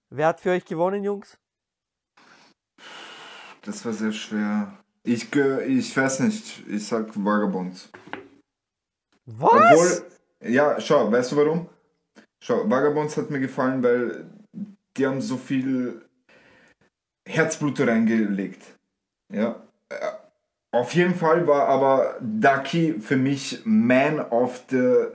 Wer 0.10 0.27
hat 0.27 0.41
für 0.41 0.52
euch 0.52 0.65
gewonnen, 0.65 1.03
Jungs? 1.03 1.38
Das 3.61 3.84
war 3.86 3.94
sehr 3.94 4.11
schwer. 4.11 4.77
Ich, 5.03 5.34
ich 5.34 5.95
weiß 5.95 6.19
nicht, 6.22 6.68
ich 6.68 6.86
sag 6.88 7.15
Vagabonds. 7.15 7.90
Was? 9.26 9.52
Obwohl, 9.53 10.11
ja, 10.52 10.80
schau, 10.82 11.11
weißt 11.11 11.32
du 11.32 11.38
warum? 11.38 11.69
Schau, 12.44 12.69
Vagabonds 12.69 13.18
hat 13.18 13.30
mir 13.32 13.40
gefallen, 13.40 13.82
weil 13.82 14.30
die 14.98 15.07
haben 15.07 15.22
so 15.22 15.38
viel 15.38 16.06
Herzblut 17.27 17.80
reingelegt. 17.80 18.74
Ja. 19.31 19.61
Äh, 19.89 19.95
Auf 20.72 20.93
jeden 20.93 21.15
Fall 21.15 21.47
war 21.47 21.68
aber 21.68 22.18
Ducky 22.22 22.99
für 22.99 23.18
mich 23.18 23.61
Man 23.65 24.19
of 24.19 24.65
the 24.69 25.07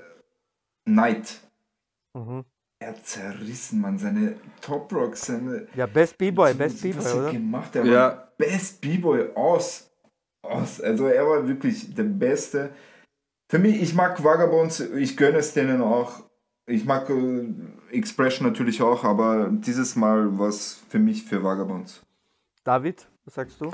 Night. 0.87 1.41
Mhm. 2.15 2.45
Er 2.83 2.89
hat 2.91 3.07
zerrissen, 3.07 3.81
man, 3.81 3.99
seine 3.99 4.37
Top 4.63 4.91
Rocks, 4.93 5.27
seine. 5.27 5.69
Ja, 5.75 5.87
Best 5.87 6.17
B-Boy, 6.17 6.55
Best 6.55 6.77
was 6.77 6.83
B-Boy, 6.83 7.05
er 7.05 7.19
oder? 7.19 7.33
gemacht 7.33 7.77
hat. 7.77 7.85
Ja. 7.85 7.93
war 7.93 8.33
Best 8.39 8.81
B-Boy 8.81 9.35
aus. 9.35 9.91
aus. 10.43 10.81
Also 10.81 11.07
er 11.07 11.27
war 11.27 11.47
wirklich 11.47 11.95
der 11.95 12.05
Beste. 12.05 12.71
Für 13.51 13.59
mich, 13.59 13.83
ich 13.83 13.95
mag 13.95 14.23
Vagabonds, 14.25 14.81
ich 14.81 15.17
gönne 15.17 15.39
es 15.39 15.53
denen 15.53 15.83
auch. 15.83 16.23
Ich 16.67 16.85
mag 16.85 17.11
äh, 17.11 17.53
Expression 17.91 18.47
natürlich 18.47 18.81
auch, 18.81 19.05
aber 19.05 19.49
dieses 19.51 19.97
Mal 19.97 20.39
war 20.39 20.49
es 20.49 20.83
für 20.89 20.99
mich 21.01 21.25
für 21.25 21.43
Vagabonds. 21.43 22.03
David, 22.65 23.09
was 23.25 23.35
sagst 23.35 23.61
du? 23.61 23.73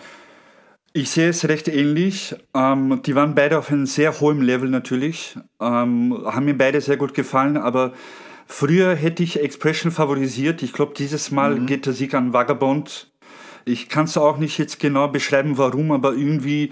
Ich 0.96 1.10
sehe 1.10 1.28
es 1.28 1.46
recht 1.46 1.68
ähnlich. 1.68 2.34
Ähm, 2.54 3.02
die 3.04 3.14
waren 3.14 3.34
beide 3.34 3.58
auf 3.58 3.70
einem 3.70 3.84
sehr 3.84 4.18
hohen 4.18 4.40
Level 4.40 4.70
natürlich. 4.70 5.36
Ähm, 5.60 6.22
haben 6.24 6.46
mir 6.46 6.56
beide 6.56 6.80
sehr 6.80 6.96
gut 6.96 7.12
gefallen, 7.12 7.58
aber 7.58 7.92
früher 8.46 8.94
hätte 8.94 9.22
ich 9.22 9.38
Expression 9.42 9.92
favorisiert. 9.92 10.62
Ich 10.62 10.72
glaube, 10.72 10.94
dieses 10.96 11.30
Mal 11.30 11.60
geht 11.66 11.84
der 11.84 11.92
Sieg 11.92 12.14
an 12.14 12.32
Vagabond. 12.32 13.12
Ich 13.66 13.90
kann 13.90 14.06
es 14.06 14.16
auch 14.16 14.38
nicht 14.38 14.56
jetzt 14.56 14.80
genau 14.80 15.08
beschreiben, 15.08 15.58
warum, 15.58 15.92
aber 15.92 16.14
irgendwie 16.14 16.70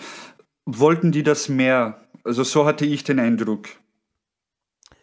wollten 0.64 1.12
die 1.12 1.22
das 1.22 1.50
mehr. 1.50 2.00
Also 2.24 2.44
so 2.44 2.64
hatte 2.64 2.86
ich 2.86 3.04
den 3.04 3.18
Eindruck. 3.18 3.68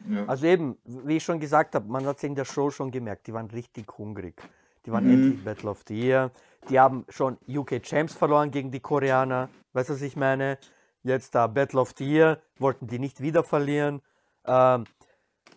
Ja. 0.10 0.26
Also 0.26 0.48
eben, 0.48 0.78
wie 0.84 1.18
ich 1.18 1.24
schon 1.24 1.40
gesagt 1.40 1.76
habe, 1.76 1.88
man 1.88 2.08
hat 2.08 2.18
es 2.18 2.24
in 2.24 2.34
der 2.34 2.46
Show 2.46 2.72
schon 2.72 2.90
gemerkt, 2.90 3.28
die 3.28 3.34
waren 3.34 3.52
richtig 3.52 3.86
hungrig. 4.00 4.42
Die 4.88 4.92
waren 4.92 5.06
Mhm. 5.06 5.14
endlich 5.14 5.44
Battle 5.44 5.70
of 5.70 5.84
the 5.88 5.94
Year. 5.94 6.32
Die 6.70 6.80
haben 6.80 7.06
schon 7.10 7.38
UK 7.48 7.82
Champs 7.82 8.14
verloren 8.14 8.52
gegen 8.52 8.72
die 8.72 8.80
Koreaner. 8.80 9.50
Weißt 9.74 9.90
du, 9.90 9.94
was 9.94 10.02
ich 10.02 10.16
meine? 10.16 10.58
Jetzt 11.04 11.34
da 11.34 11.48
Battle 11.48 11.80
of 11.82 11.94
the 11.98 12.06
Year, 12.06 12.40
wollten 12.60 12.88
die 12.88 13.00
nicht 13.00 13.22
wieder 13.22 13.44
verlieren. 13.44 14.02
Ähm, 14.46 14.84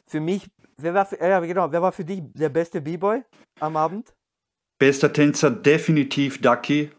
für 0.07 0.21
mich, 0.21 0.47
wer 0.79 0.95
war 0.95 1.05
für, 1.05 1.19
ja, 1.21 1.39
genau, 1.41 1.71
wer 1.71 1.83
war 1.83 1.93
für 1.93 2.05
dich 2.05 2.23
der 2.33 2.49
beste 2.49 2.81
B-Boy 2.81 3.23
am 3.61 3.77
Abend? 3.77 4.15
Bester 4.79 5.13
Tänzer 5.13 5.51
definitiv 5.51 6.41
Ducky. 6.41 6.91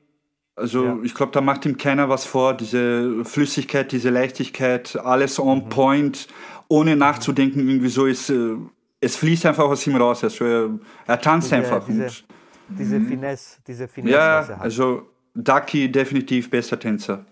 Also 0.56 0.86
Ja. 0.86 0.98
ich 1.04 1.14
glaube, 1.16 1.32
da 1.32 1.42
macht 1.42 1.66
ihm 1.66 1.76
keiner 1.76 2.08
was 2.08 2.26
vor. 2.26 2.54
Diese 2.54 3.26
Flüssigkeit, 3.26 3.92
diese 3.92 4.10
Leichtigkeit, 4.12 4.96
alles 4.96 5.40
Mhm. 5.40 5.48
on 5.48 5.70
point, 5.70 6.28
ohne 6.68 6.96
nachzudenken 6.96 7.68
irgendwie 7.68 7.90
so 7.90 8.06
ist. 8.06 8.30
Äh, 8.30 8.56
es 9.02 9.16
fließt 9.18 9.46
einfach 9.48 9.66
aus 9.66 9.86
ihm 9.88 9.96
raus. 9.96 10.24
Also 10.24 10.46
er, 10.46 10.70
er 11.08 11.20
tanzt 11.20 11.48
Diese- 11.48 11.56
einfach. 11.58 11.86
diese- 11.86 12.24
Diese 12.70 13.00
Finesse, 13.00 13.60
diese 13.68 13.88
Finesse, 13.88 14.14
ja, 14.16 14.58
also 14.60 15.10
Ducky 15.34 15.92
definitiv 15.92 16.50
bester 16.50 16.80
Tänzer. 16.80 17.26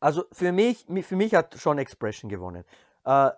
Also 0.00 0.24
für 0.32 0.52
mich, 0.52 0.86
mi- 0.88 1.02
für 1.02 1.16
mich 1.16 1.34
hat 1.34 1.54
schon 1.58 1.78
Expression 1.78 2.28
gewonnen. 2.28 2.64
Äh, 3.04 3.30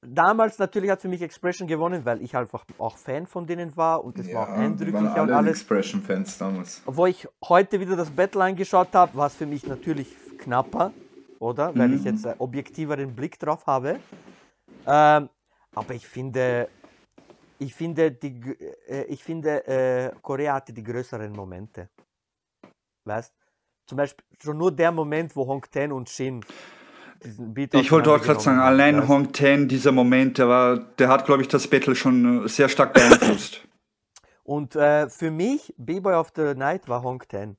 damals 0.00 0.58
natürlich 0.58 0.90
hat 0.90 1.00
für 1.00 1.08
mich 1.08 1.22
Expression 1.22 1.66
gewonnen, 1.68 2.04
weil 2.04 2.22
ich 2.22 2.36
einfach 2.36 2.64
auch 2.78 2.96
Fan 2.96 3.26
von 3.26 3.46
denen 3.46 3.76
war 3.76 4.04
und 4.04 4.18
es 4.18 4.32
war 4.32 4.42
auch 4.44 4.48
Ja, 4.48 4.54
wir 4.54 4.62
waren 4.62 4.72
eindrücklicher 4.72 5.22
und 5.22 5.30
alle 5.30 5.34
alles. 5.36 5.50
Expression-Fans 5.60 6.38
damals. 6.38 6.82
Wo 6.86 7.06
ich 7.06 7.28
heute 7.44 7.78
wieder 7.80 7.96
das 7.96 8.10
Battle 8.10 8.42
angeschaut 8.42 8.88
habe, 8.94 9.14
war 9.16 9.26
es 9.28 9.34
für 9.36 9.46
mich 9.46 9.66
natürlich 9.66 10.08
knapper, 10.38 10.92
oder? 11.38 11.76
Weil 11.76 11.94
ich 11.94 12.04
jetzt 12.04 12.26
einen 12.26 12.36
objektiveren 12.40 13.14
Blick 13.14 13.38
drauf 13.38 13.66
habe. 13.66 13.98
Ähm, 14.86 15.28
aber 15.74 15.94
ich 15.94 16.06
finde, 16.06 16.68
ich 17.62 17.74
finde, 17.74 18.12
die, 18.12 18.40
äh, 18.88 19.04
ich 19.04 19.22
finde 19.22 19.66
äh, 19.66 20.10
Korea 20.20 20.54
hatte 20.54 20.72
die 20.72 20.82
größeren 20.82 21.32
Momente. 21.32 21.88
Weißt 23.04 23.32
Zum 23.86 23.96
Beispiel 23.98 24.24
schon 24.42 24.58
nur 24.58 24.72
der 24.72 24.92
Moment, 24.92 25.34
wo 25.34 25.46
Hong 25.46 25.64
Ten 25.70 25.92
und 25.92 26.08
Shin 26.08 26.44
Ich 27.72 27.90
wollte 27.90 28.10
auch 28.10 28.20
gerade 28.22 28.40
sagen, 28.40 28.58
allein 28.60 28.98
weißt? 28.98 29.08
Hong 29.08 29.32
Ten, 29.32 29.68
dieser 29.68 29.92
Moment, 29.92 30.38
der, 30.38 30.48
war, 30.48 30.78
der 30.78 31.08
hat, 31.08 31.24
glaube 31.26 31.42
ich, 31.42 31.48
das 31.48 31.68
Battle 31.68 31.94
schon 31.94 32.44
äh, 32.44 32.48
sehr 32.48 32.68
stark 32.68 32.94
beeinflusst. 32.94 33.60
Und 34.44 34.74
äh, 34.74 35.08
für 35.08 35.30
mich, 35.30 35.72
B-Boy 35.78 36.14
of 36.14 36.32
the 36.34 36.54
Night 36.54 36.88
war 36.88 37.02
Hong 37.02 37.20
Ten. 37.28 37.56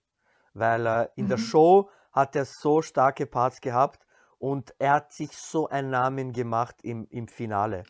Weil 0.54 0.86
äh, 0.86 1.08
in 1.16 1.26
Mhm. 1.26 1.30
der 1.30 1.38
Show 1.38 1.90
hat 2.12 2.36
er 2.36 2.46
so 2.46 2.82
starke 2.82 3.26
Parts 3.26 3.62
gehabt 3.62 4.06
und 4.38 4.76
er 4.78 4.92
hat 4.96 5.14
sich 5.14 5.32
so 5.32 5.70
einen 5.70 5.90
Namen 5.90 6.34
gemacht 6.34 6.76
im, 6.84 7.08
im 7.10 7.28
Finale. 7.28 7.84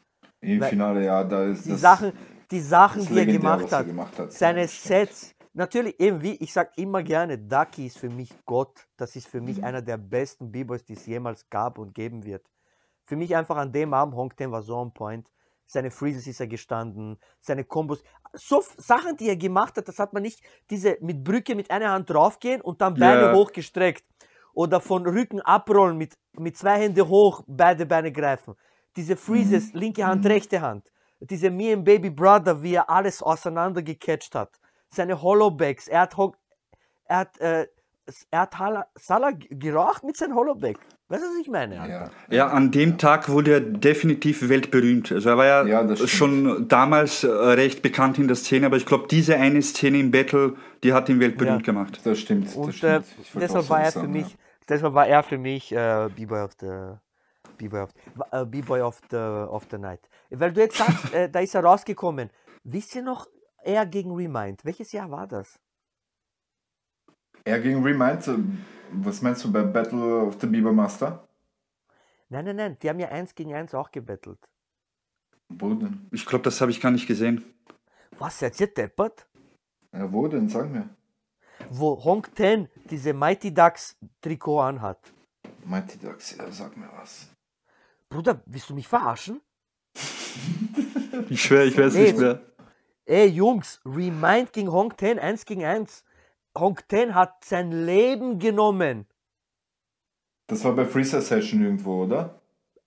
Im 0.43 0.61
Finale, 0.61 1.05
ja, 1.05 1.23
da 1.23 1.45
ist 1.45 1.65
Die 1.65 1.71
das. 1.71 1.81
Sachen, 1.81 2.13
die 2.51 2.59
Sachen 2.59 3.05
die 3.05 3.17
er 3.17 3.25
gemacht 3.25 3.71
hat, 3.71 3.85
gemacht 3.85 4.19
hat. 4.19 4.31
seine. 4.31 4.67
Sets, 4.67 5.33
natürlich 5.53 5.99
eben 5.99 6.21
wie, 6.21 6.35
ich 6.35 6.51
sag 6.53 6.77
immer 6.77 7.01
gerne, 7.03 7.37
Ducky 7.37 7.85
ist 7.87 7.97
für 7.97 8.09
mich 8.09 8.31
Gott. 8.45 8.85
Das 8.97 9.15
ist 9.15 9.27
für 9.27 9.41
mich 9.41 9.57
Mhm. 9.59 9.63
einer 9.63 9.81
der 9.81 9.97
besten 9.97 10.51
B-Boys, 10.51 10.83
die 10.85 10.93
es 10.93 11.05
jemals 11.05 11.49
gab 11.49 11.77
und 11.77 11.93
geben 11.93 12.23
wird. 12.25 12.45
Für 13.05 13.15
mich 13.15 13.35
einfach 13.35 13.57
an 13.57 13.71
dem 13.71 13.93
Abend, 13.93 14.15
Hong 14.15 14.35
Ten 14.35 14.51
war 14.51 14.61
so 14.61 14.75
on 14.77 14.93
point. 14.93 15.29
Seine 15.65 15.91
Freezes 15.91 16.27
ist 16.27 16.39
er 16.39 16.47
gestanden, 16.47 17.17
seine 17.39 17.63
Kombos. 17.63 18.03
So 18.33 18.63
Sachen, 18.77 19.15
die 19.17 19.29
er 19.29 19.37
gemacht 19.37 19.77
hat, 19.77 19.87
das 19.87 19.97
hat 19.99 20.13
man 20.13 20.23
nicht, 20.23 20.41
diese 20.69 20.97
mit 21.01 21.23
Brücke 21.23 21.55
mit 21.55 21.71
einer 21.71 21.91
Hand 21.91 22.09
draufgehen 22.09 22.61
und 22.61 22.81
dann 22.81 22.93
Beine 22.95 23.23
Ja. 23.23 23.33
hochgestreckt. 23.33 24.03
Oder 24.53 24.79
von 24.81 25.05
Rücken 25.07 25.41
abrollen, 25.41 25.97
mit, 25.97 26.13
mit 26.37 26.57
zwei 26.57 26.79
Hände 26.79 27.07
hoch, 27.07 27.43
beide 27.47 27.85
Beine 27.87 28.11
greifen. 28.11 28.53
Diese 28.95 29.15
Freezes, 29.15 29.73
linke 29.73 30.05
Hand, 30.05 30.25
rechte 30.25 30.61
Hand. 30.61 30.91
Diese 31.19 31.49
Me 31.49 31.73
and 31.73 31.85
Baby 31.85 32.09
Brother, 32.09 32.61
wie 32.61 32.75
er 32.75 32.89
alles 32.89 33.21
auseinandergecatcht 33.23 34.35
hat. 34.35 34.59
Seine 34.89 35.21
Hollowbacks, 35.21 35.87
er 35.87 36.01
hat, 36.01 36.15
er 37.05 37.17
hat, 37.17 37.39
äh, 37.39 37.67
er 38.29 38.39
hat 38.41 38.55
Hala- 38.59 38.85
Salah 38.95 39.31
geraucht 39.49 40.03
mit 40.03 40.17
seinem 40.17 40.35
Hollowback. 40.35 40.77
Weißt 41.07 41.23
du, 41.23 41.27
was 41.27 41.37
ich 41.41 41.47
meine? 41.49 41.79
Alter? 41.79 42.11
Ja. 42.29 42.35
Ja, 42.35 42.47
an 42.47 42.71
dem 42.71 42.97
Tag 42.97 43.29
wurde 43.29 43.53
er 43.53 43.61
definitiv 43.61 44.47
weltberühmt. 44.49 45.11
Also 45.11 45.29
er 45.29 45.37
war 45.37 45.45
ja, 45.45 45.65
Ja, 45.65 45.95
schon 46.07 46.67
damals 46.67 47.23
äh, 47.23 47.27
recht 47.29 47.81
bekannt 47.81 48.17
in 48.17 48.27
der 48.27 48.35
Szene, 48.35 48.65
aber 48.65 48.77
ich 48.77 48.85
glaube, 48.85 49.07
diese 49.09 49.35
eine 49.37 49.61
Szene 49.61 49.99
im 49.99 50.11
Battle, 50.11 50.55
die 50.83 50.93
hat 50.93 51.09
ihn 51.09 51.19
weltberühmt 51.19 51.61
Ja. 51.61 51.65
gemacht. 51.65 52.01
Das 52.03 52.19
stimmt. 52.19 52.47
Das 52.47 52.55
Und 52.55 52.69
äh, 52.69 52.73
stimmt. 52.73 53.05
Wollte 53.33 53.39
deshalb 53.47 53.69
war 53.69 53.81
er 53.83 53.91
sagen, 53.91 54.07
für 54.07 54.11
mich, 54.11 54.37
deshalb 54.67 54.93
war 54.93 55.07
er 55.07 55.23
für 55.23 55.37
mich 55.37 55.71
äh, 55.71 56.09
B-Boy 56.15 56.41
of 56.41 56.51
the 56.59 56.67
B-Boy 57.57 57.81
of, 57.81 57.89
äh, 58.31 58.45
B-Boy 58.45 58.81
of 58.81 59.01
the 59.09 59.17
of 59.17 59.67
the 59.69 59.77
Night. 59.77 60.01
Weil 60.29 60.53
du 60.53 60.61
jetzt 60.61 60.77
sagst, 60.77 61.13
äh, 61.13 61.29
da 61.29 61.39
ist 61.39 61.55
er 61.55 61.63
rausgekommen. 61.63 62.29
Wisst 62.63 62.95
ihr 62.95 63.01
noch, 63.01 63.27
er 63.63 63.85
gegen 63.85 64.15
Remind? 64.15 64.63
Welches 64.65 64.91
Jahr 64.91 65.09
war 65.11 65.27
das? 65.27 65.59
Er 67.45 67.59
gegen 67.59 67.83
Remind, 67.83 68.29
was 68.91 69.21
meinst 69.21 69.43
du 69.43 69.51
bei 69.51 69.63
Battle 69.63 70.27
of 70.27 70.37
the 70.39 70.47
Bieber 70.47 70.71
Master? 70.71 71.27
Nein, 72.29 72.45
nein, 72.45 72.55
nein, 72.55 72.77
die 72.81 72.89
haben 72.89 72.99
ja 72.99 73.09
eins 73.09 73.35
gegen 73.35 73.53
eins 73.53 73.73
auch 73.73 73.91
gebettelt. 73.91 74.39
Wo 75.49 75.73
denn? 75.73 76.07
Ich 76.11 76.25
glaube, 76.25 76.43
das 76.43 76.59
habe 76.61 76.71
ich 76.71 76.81
gar 76.81 76.91
nicht 76.91 77.05
gesehen. 77.05 77.43
Was, 78.17 78.39
seid 78.39 78.59
ihr 78.59 78.67
deppert? 78.67 79.27
Ja, 79.91 80.11
wo 80.11 80.27
denn? 80.27 80.49
Sag 80.49 80.69
mir. 80.69 80.89
Wo 81.69 82.03
Hong 82.03 82.23
Ten 82.33 82.69
diese 82.89 83.13
Mighty 83.13 83.53
Ducks 83.53 83.95
Trikot 84.21 84.61
anhat. 84.61 84.99
Mighty 85.65 85.97
Ducks, 85.99 86.35
ja, 86.35 86.49
sag 86.51 86.75
mir 86.77 86.89
was. 86.97 87.32
Bruder, 88.13 88.41
willst 88.45 88.69
du 88.69 88.75
mich 88.75 88.87
verarschen? 88.87 89.41
Ich 91.29 91.43
schwöre, 91.43 91.65
ich 91.65 91.77
weiß 91.77 91.93
Nee, 91.95 92.03
nicht 92.05 92.17
mehr. 92.17 92.41
Ey, 93.05 93.27
Jungs, 93.27 93.81
Remind 93.85 94.53
gegen 94.53 94.71
Hong 94.71 94.95
Ten, 94.95 95.19
1 95.19 95.45
gegen 95.45 95.63
1. 95.63 96.03
Hong 96.57 96.79
Ten 96.87 97.15
hat 97.15 97.43
sein 97.43 97.71
Leben 97.71 98.39
genommen. 98.39 99.07
Das 100.47 100.63
war 100.63 100.73
bei 100.73 100.85
Freezer 100.85 101.21
Session 101.21 101.63
irgendwo, 101.63 102.03
oder? 102.03 102.39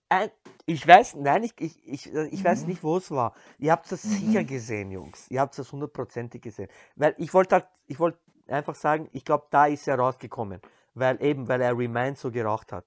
Ein, 0.09 0.31
ich 0.65 0.85
weiß, 0.87 1.15
nein, 1.15 1.43
ich, 1.43 1.53
ich, 1.59 1.87
ich, 1.87 2.13
ich 2.13 2.43
weiß 2.43 2.63
Mhm. 2.63 2.67
nicht, 2.67 2.83
wo 2.83 2.97
es 2.97 3.11
war. 3.11 3.33
Ihr 3.57 3.71
habt 3.71 3.91
das 3.91 4.01
sicher 4.03 4.43
gesehen, 4.43 4.91
Jungs. 4.91 5.27
Ihr 5.29 5.41
habt 5.41 5.57
das 5.57 5.71
hundertprozentig 5.71 6.41
gesehen. 6.41 6.69
Weil 6.95 7.15
ich 7.17 7.33
wollte 7.33 7.55
halt, 7.55 7.67
ich 7.87 7.99
wollte 7.99 8.19
einfach 8.47 8.75
sagen, 8.75 9.09
ich 9.11 9.25
glaube, 9.25 9.47
da 9.49 9.67
ist 9.67 9.87
er 9.87 9.97
rausgekommen. 9.99 10.61
Weil 10.93 11.21
eben, 11.21 11.47
weil 11.47 11.61
er 11.61 11.77
Remind 11.77 12.17
so 12.17 12.31
geraucht 12.31 12.71
hat. 12.71 12.85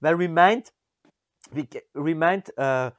Weil 0.00 0.14
Remind, 0.14 0.72
wie, 1.52 1.68
Remind, 1.94 2.56
äh, 2.56 2.90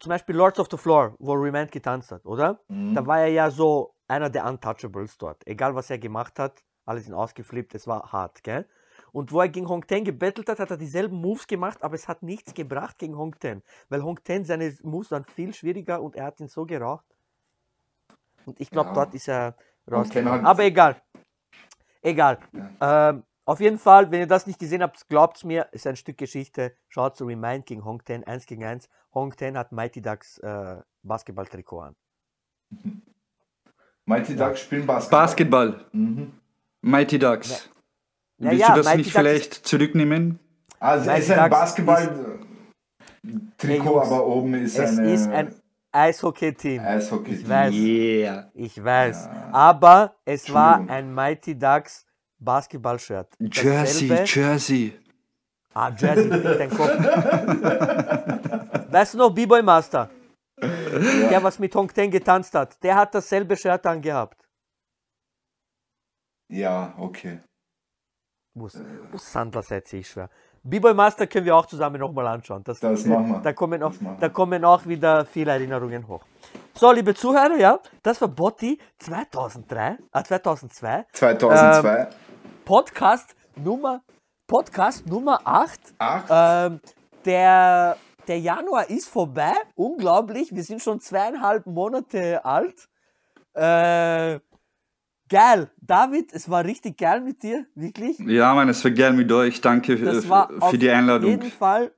zum 0.00 0.10
Beispiel 0.10 0.36
Lords 0.36 0.58
of 0.58 0.68
the 0.70 0.76
Floor, 0.76 1.14
wo 1.18 1.32
Remind 1.34 1.70
getanzt 1.72 2.10
hat, 2.12 2.24
oder? 2.26 2.60
Mhm. 2.68 2.94
Da 2.94 3.06
war 3.06 3.20
er 3.20 3.28
ja 3.28 3.50
so 3.50 3.94
einer 4.08 4.28
der 4.28 4.44
Untouchables 4.46 5.16
dort. 5.18 5.46
Egal 5.46 5.74
was 5.74 5.90
er 5.90 5.98
gemacht 5.98 6.38
hat, 6.38 6.62
alle 6.84 7.00
sind 7.00 7.14
ausgeflippt, 7.14 7.74
es 7.74 7.86
war 7.86 8.12
hart, 8.12 8.42
gell? 8.42 8.68
Und 9.12 9.32
wo 9.32 9.40
er 9.40 9.48
gegen 9.48 9.68
Hong 9.68 9.86
Ten 9.86 10.04
gebettelt 10.04 10.48
hat, 10.48 10.58
hat 10.58 10.70
er 10.70 10.76
dieselben 10.76 11.16
Moves 11.20 11.46
gemacht, 11.46 11.82
aber 11.82 11.94
es 11.94 12.08
hat 12.08 12.22
nichts 12.22 12.52
gebracht 12.52 12.98
gegen 12.98 13.16
Hong 13.16 13.38
Ten. 13.38 13.62
Weil 13.88 14.02
Hong 14.02 14.22
Ten, 14.24 14.44
seine 14.44 14.76
Moves 14.82 15.10
waren 15.10 15.24
viel 15.24 15.54
schwieriger 15.54 16.02
und 16.02 16.16
er 16.16 16.26
hat 16.26 16.40
ihn 16.40 16.48
so 16.48 16.66
geraucht. 16.66 17.06
Und 18.44 18.60
ich 18.60 18.70
glaube, 18.70 18.88
Ja. 18.88 18.94
dort 18.94 19.14
ist 19.14 19.28
er 19.28 19.56
rausgekommen. 19.90 20.44
Aber 20.44 20.64
egal. 20.64 21.00
Egal. 22.02 22.38
Ähm, 22.80 23.24
auf 23.46 23.60
jeden 23.60 23.78
Fall, 23.78 24.10
wenn 24.10 24.20
ihr 24.20 24.26
das 24.26 24.46
nicht 24.46 24.58
gesehen 24.58 24.82
habt, 24.82 25.06
glaubt 25.08 25.44
mir, 25.44 25.68
ist 25.72 25.86
ein 25.86 25.96
Stück 25.96 26.16
Geschichte. 26.16 26.72
Schaut 26.88 27.14
zu 27.16 27.26
Remind 27.26 27.66
gegen 27.66 27.84
Hong 27.84 28.02
Ten, 28.02 28.24
1 28.24 28.46
gegen 28.46 28.64
1. 28.64 28.88
Hong 29.12 29.36
Ten 29.36 29.58
hat 29.58 29.70
Mighty 29.70 30.00
Ducks 30.00 30.38
äh, 30.38 30.76
Basketball-Trikot 31.02 31.80
an. 31.80 31.94
Mighty 34.06 34.34
Ducks 34.34 34.60
spielen 34.60 34.86
Basketball. 34.86 35.20
Basketball. 35.20 35.84
Mhm. 35.92 36.32
Mighty 36.80 37.18
Ducks. 37.18 37.68
Ja, 38.38 38.50
Willst 38.50 38.60
ja, 38.60 38.68
du 38.68 38.76
das 38.76 38.86
Mighty 38.86 38.98
nicht 38.98 39.08
Ducks 39.08 39.18
vielleicht 39.18 39.52
zurücknehmen? 39.66 40.38
Also 40.80 41.04
Mighty 41.06 41.20
es 41.20 41.28
ist 41.28 41.38
ein 41.38 41.50
Basketball-Trikot, 41.50 44.00
aber 44.00 44.26
oben 44.26 44.54
ist 44.54 44.78
Es 44.78 44.98
eine 44.98 45.12
ist 45.12 45.28
ein 45.28 45.54
Eishockey-Team. 45.92 46.80
Eishockey. 46.80 47.34
Ich 47.34 47.46
weiß. 47.48 47.74
Yeah. 47.74 48.50
Ich 48.54 48.82
weiß. 48.82 49.26
Ja. 49.26 49.50
Aber 49.52 50.16
es 50.24 50.50
war 50.52 50.88
ein 50.88 51.14
Mighty 51.14 51.56
Ducks 51.58 52.06
Basketball-Shirt. 52.44 53.28
Jersey, 53.40 54.08
Jersey. 54.24 54.98
Ah, 55.72 55.90
Jersey, 55.96 56.28
dein 56.30 56.70
Kopf. 56.70 56.90
weißt 58.90 59.14
du 59.14 59.18
noch, 59.18 59.30
B-Boy 59.30 59.62
Master? 59.62 60.10
Der, 60.60 61.42
was 61.42 61.58
mit 61.58 61.74
Hong 61.74 61.88
Ten 61.92 62.10
getanzt 62.10 62.54
hat, 62.54 62.82
der 62.82 62.94
hat 62.94 63.14
dasselbe 63.14 63.56
Shirt 63.56 63.84
angehabt. 63.86 64.40
Ja, 66.48 66.94
okay. 66.98 67.40
Muss, 68.56 68.78
muss 69.10 69.32
Sandler 69.32 69.62
seid 69.62 69.92
ich 69.92 70.08
schwer. 70.08 70.30
B-Boy 70.62 70.94
Master 70.94 71.26
können 71.26 71.44
wir 71.44 71.56
auch 71.56 71.66
zusammen 71.66 72.00
nochmal 72.00 72.26
anschauen. 72.28 72.62
Das, 72.64 72.78
Das 72.78 73.04
machen 73.04 73.28
wir. 73.32 73.40
Da 73.40 73.52
kommen, 73.52 73.82
auch, 73.82 73.92
da 74.20 74.28
kommen 74.28 74.64
auch 74.64 74.86
wieder 74.86 75.26
viele 75.26 75.50
Erinnerungen 75.50 76.06
hoch. 76.06 76.24
So, 76.74 76.90
liebe 76.92 77.14
Zuhörer, 77.14 77.56
ja, 77.56 77.78
das 78.02 78.20
war 78.20 78.28
Botti 78.28 78.78
2003, 78.98 79.98
äh, 80.12 80.22
2002. 80.22 81.04
2002. 81.12 82.08
Podcast 82.64 83.36
Nummer, 83.56 84.02
Podcast 84.46 85.06
Nummer 85.06 85.40
8. 85.44 85.80
Acht. 85.98 86.26
Ähm, 86.30 86.80
der, 87.24 87.96
der 88.26 88.40
Januar 88.40 88.88
ist 88.88 89.08
vorbei. 89.08 89.52
Unglaublich. 89.74 90.54
Wir 90.54 90.62
sind 90.62 90.80
schon 90.82 90.98
zweieinhalb 91.00 91.66
Monate 91.66 92.42
alt. 92.44 92.88
Äh, 93.52 94.40
geil. 95.28 95.70
David, 95.80 96.32
es 96.32 96.48
war 96.48 96.64
richtig 96.64 96.96
geil 96.96 97.20
mit 97.20 97.42
dir. 97.42 97.66
Wirklich. 97.74 98.18
Ja, 98.20 98.54
Mann, 98.54 98.68
es 98.70 98.82
war 98.82 98.90
gern 98.90 99.16
mit 99.16 99.30
euch. 99.30 99.60
Danke 99.60 99.98
für, 99.98 100.06
Das 100.06 100.28
war 100.28 100.48
für 100.48 100.62
auf 100.62 100.70
die 100.72 100.90
Einladung. 100.90 101.30
jeden 101.30 101.50
Fall 101.50 101.92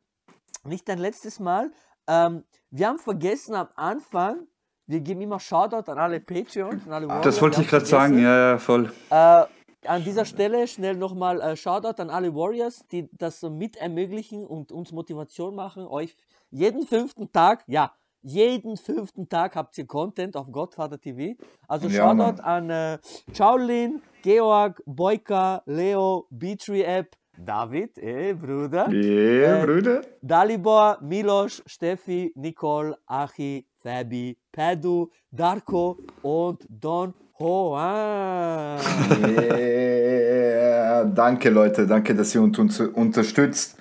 nicht 0.65 0.89
dein 0.89 0.99
letztes 0.99 1.39
Mal. 1.39 1.71
Ähm, 2.09 2.43
wir 2.71 2.89
haben 2.89 2.99
vergessen 2.99 3.55
am 3.55 3.69
Anfang, 3.77 4.49
wir 4.87 5.01
geben 5.01 5.21
immer 5.21 5.39
Shoutout 5.39 5.91
an 5.91 5.99
alle 5.99 6.21
Patreons, 6.21 6.87
an 6.87 6.93
alle 6.93 7.07
Warriors. 7.09 7.25
Das 7.25 7.41
wollte 7.41 7.63
ich 7.63 7.69
gerade 7.69 7.87
sagen, 7.87 8.19
ja, 8.19 8.51
ja, 8.53 8.59
voll. 8.59 8.93
Äh, 9.11 9.45
an 9.85 10.05
dieser 10.05 10.25
Stelle 10.25 10.67
schnell 10.67 10.97
nochmal 10.97 11.41
äh, 11.41 11.57
Shoutout 11.57 12.01
an 12.01 12.11
alle 12.11 12.35
Warriors, 12.35 12.85
die 12.91 13.09
das 13.19 13.41
so 13.41 13.51
mit 13.51 13.77
ermöglichen 13.77 14.47
und 14.47 14.73
uns 14.73 14.93
Motivation 14.93 15.55
machen, 15.55 15.87
euch 15.87 16.17
jeden 16.51 16.87
fünften 16.87 17.31
Tag, 17.33 17.65
ja, 17.67 17.93
jeden 18.23 18.77
fünften 18.77 19.29
Tag 19.29 19.55
habt 19.55 19.77
ihr 19.79 19.87
Content 19.87 20.37
auf 20.37 20.51
Godfather 20.51 21.01
TV. 21.01 21.35
Also 21.69 21.89
Ja, 21.89 22.11
Shoutout 22.17 22.43
an 22.43 22.71
äh, 22.71 22.99
Shaolin, 23.33 24.03
Georg, 24.23 24.83
Boyka, 24.87 25.63
Leo, 25.67 26.27
Beatree 26.31 26.83
App, 26.83 27.17
David, 27.39 27.99
eh, 27.99 28.33
Bruder, 28.33 28.89
Yeah, 28.91 29.63
Äh, 29.63 29.67
Bruder. 29.67 30.01
Dalibor, 30.23 30.99
Milos, 31.03 31.63
Steffi, 31.67 32.33
Nicole, 32.35 32.97
Achi, 33.07 33.69
Fabi, 33.87 34.37
Pedro, 34.51 35.13
Darko 35.31 35.97
und 36.23 36.67
Don 36.69 37.15
Juan. 37.39 38.81
Yeah. 39.29 41.05
Danke, 41.05 41.51
Leute. 41.51 41.87
Danke, 41.87 42.13
dass 42.13 42.35
ihr 42.35 42.43
uns 42.43 42.59
unterstützt. 42.81 43.79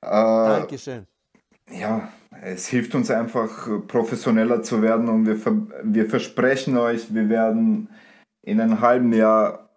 Äh, 0.00 0.08
Dankeschön. 0.10 1.06
ja, 1.70 2.08
es 2.42 2.66
hilft 2.66 2.96
uns 2.96 3.12
einfach, 3.12 3.68
professioneller 3.86 4.62
zu 4.62 4.82
werden 4.82 5.08
und 5.08 5.24
wir, 5.24 5.36
ver 5.36 5.52
wir 5.84 6.10
versprechen 6.10 6.76
euch, 6.76 7.14
wir 7.14 7.28
werden 7.28 7.90
in 8.42 8.60
einem 8.60 8.80
halben 8.80 9.12
Jahr 9.12 9.68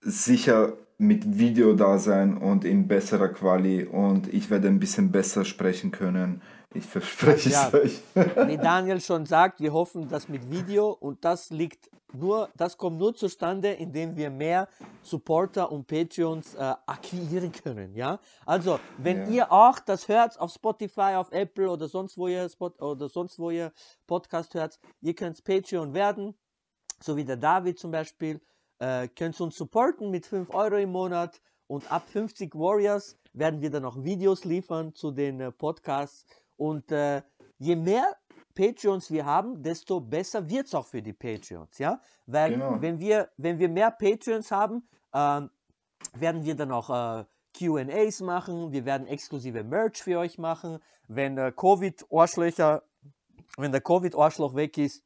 sicher 0.00 0.72
mit 0.96 1.38
Video 1.38 1.74
da 1.74 1.98
sein 1.98 2.38
und 2.38 2.64
in 2.64 2.88
besserer 2.88 3.28
Quali 3.28 3.84
und 3.84 4.32
ich 4.32 4.48
werde 4.48 4.68
ein 4.68 4.80
bisschen 4.80 5.12
besser 5.12 5.44
sprechen 5.44 5.90
können. 5.90 6.40
Ich 6.74 6.84
verspreche 6.84 7.48
Ja. 7.50 7.68
es 7.68 7.74
euch. 7.74 8.02
Wie 8.48 8.56
Daniel 8.58 9.00
schon 9.00 9.24
sagt, 9.26 9.60
wir 9.60 9.72
hoffen, 9.72 10.08
dass 10.08 10.28
mit 10.28 10.50
Video 10.50 10.90
und 10.90 11.24
das 11.24 11.50
liegt 11.50 11.90
nur, 12.12 12.48
das 12.56 12.76
kommt 12.76 12.98
nur 12.98 13.14
zustande, 13.14 13.72
indem 13.72 14.16
wir 14.16 14.30
mehr 14.30 14.68
Supporter 15.02 15.70
und 15.70 15.86
Patreons 15.86 16.54
äh, 16.54 16.74
akquirieren 16.86 17.52
können. 17.52 17.94
Ja, 17.94 18.18
also 18.46 18.78
wenn 18.98 19.22
Ja. 19.22 19.28
ihr 19.28 19.52
auch 19.52 19.78
das 19.78 20.08
hört 20.08 20.38
auf 20.40 20.52
Spotify, 20.52 21.14
auf 21.16 21.32
Apple 21.32 21.70
oder 21.70 21.88
sonst 21.88 22.16
wo 22.16 22.28
ihr 22.28 22.48
Spot 22.48 22.70
oder 22.78 23.08
sonst 23.08 23.38
wo 23.38 23.50
ihr 23.50 23.72
Podcast 24.06 24.54
hört, 24.54 24.78
ihr 25.00 25.14
könnt 25.14 25.42
Patreon 25.44 25.92
werden, 25.94 26.34
so 27.00 27.16
wie 27.16 27.24
der 27.24 27.36
David 27.36 27.78
zum 27.78 27.90
Beispiel, 27.90 28.40
äh, 28.78 29.08
könnt 29.08 29.38
uns 29.40 29.56
supporten 29.56 30.10
mit 30.10 30.26
5 30.26 30.50
Euro 30.54 30.76
im 30.76 30.90
Monat 30.92 31.40
Und 31.70 31.92
ab 31.92 32.08
50 32.08 32.54
Warriors 32.54 33.18
werden 33.34 33.60
wir 33.60 33.68
dann 33.70 33.84
auch 33.84 34.02
Videos 34.02 34.44
liefern 34.46 34.94
zu 34.94 35.10
den 35.10 35.38
äh, 35.40 35.52
Podcasts. 35.52 36.24
Und 36.58 36.92
äh, 36.92 37.22
je 37.58 37.76
mehr 37.76 38.16
Patreons 38.54 39.10
wir 39.10 39.24
haben, 39.24 39.62
desto 39.62 40.00
besser 40.00 40.48
wird 40.50 40.66
es 40.66 40.74
auch 40.74 40.86
für 40.86 41.00
die 41.00 41.12
Patreons, 41.12 41.78
ja? 41.78 42.00
Weil 42.26 42.52
Genau. 42.52 42.76
wenn, 42.82 42.98
wir, 42.98 43.30
wenn 43.36 43.58
wir 43.58 43.68
mehr 43.68 43.90
Patreons 43.92 44.50
haben, 44.50 44.86
ähm, 45.14 45.50
werden 46.14 46.44
wir 46.44 46.54
dann 46.56 46.72
auch 46.72 46.90
äh, 46.90 47.24
QAs 47.56 48.20
machen, 48.20 48.72
wir 48.72 48.84
werden 48.84 49.06
exklusive 49.06 49.64
Merch 49.64 50.02
für 50.02 50.18
euch 50.18 50.38
machen. 50.38 50.78
Wenn 51.06 51.36
der 51.36 51.52
Covid-Arschlöcher, 51.52 52.82
wenn 53.56 53.72
der 53.72 53.80
Covid-Arschloch 53.80 54.54
weg 54.54 54.76
ist, 54.78 55.04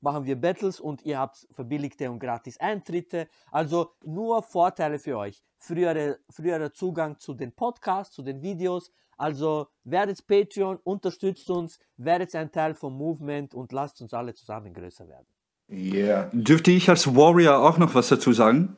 machen 0.00 0.24
wir 0.26 0.38
Battles 0.40 0.80
und 0.80 1.02
ihr 1.02 1.18
habt 1.18 1.46
verbilligte 1.50 2.10
und 2.10 2.18
gratis 2.18 2.58
Eintritte. 2.60 3.28
Also 3.50 3.92
nur 4.04 4.42
Vorteile 4.42 4.98
für 4.98 5.16
euch. 5.16 5.42
Frühere, 5.58 6.18
früherer 6.28 6.72
Zugang 6.72 7.18
zu 7.18 7.32
den 7.34 7.52
Podcasts, 7.52 8.14
zu 8.14 8.22
den 8.22 8.42
Videos. 8.42 8.90
Also 9.16 9.68
werdet 9.84 10.26
Patreon, 10.26 10.78
unterstützt 10.84 11.50
uns, 11.50 11.78
werdet 11.96 12.34
ein 12.34 12.50
Teil 12.50 12.74
vom 12.74 12.96
Movement 12.96 13.54
und 13.54 13.72
lasst 13.72 14.00
uns 14.00 14.12
alle 14.14 14.34
zusammen 14.34 14.72
größer 14.72 15.08
werden. 15.08 15.26
Yeah. 15.70 16.30
Dürfte 16.32 16.70
ich 16.70 16.88
als 16.88 17.14
Warrior 17.14 17.58
auch 17.58 17.78
noch 17.78 17.94
was 17.94 18.08
dazu 18.08 18.32
sagen? 18.32 18.76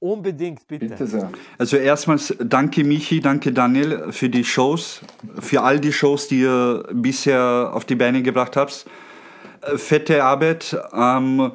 Unbedingt, 0.00 0.66
bitte. 0.66 0.86
Bitte 0.86 1.06
sehr. 1.06 1.30
Also 1.56 1.76
erstmals 1.78 2.36
danke 2.38 2.84
Michi, 2.84 3.20
danke 3.20 3.52
Daniel 3.52 4.12
für 4.12 4.28
die 4.28 4.44
Shows, 4.44 5.00
für 5.40 5.62
all 5.62 5.80
die 5.80 5.92
Shows, 5.92 6.28
die 6.28 6.40
ihr 6.40 6.86
bisher 6.92 7.70
auf 7.72 7.86
die 7.86 7.94
Beine 7.94 8.22
gebracht 8.22 8.56
habt. 8.56 8.84
Äh, 9.62 9.78
Fette 9.78 10.22
Arbeit. 10.22 10.76
Ähm, 10.92 11.52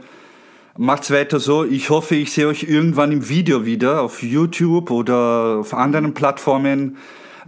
macht's 0.77 1.11
weiter 1.11 1.39
so. 1.39 1.63
Ich 1.63 1.91
hoffe, 1.91 2.15
ich 2.15 2.31
sehe 2.31 2.47
euch 2.47 2.63
irgendwann 2.63 3.11
im 3.11 3.29
Video 3.29 3.65
wieder 3.65 4.01
auf 4.01 4.23
YouTube 4.23 4.89
oder 4.89 5.57
auf 5.59 5.73
anderen 5.73 6.13
Plattformen. 6.13 6.97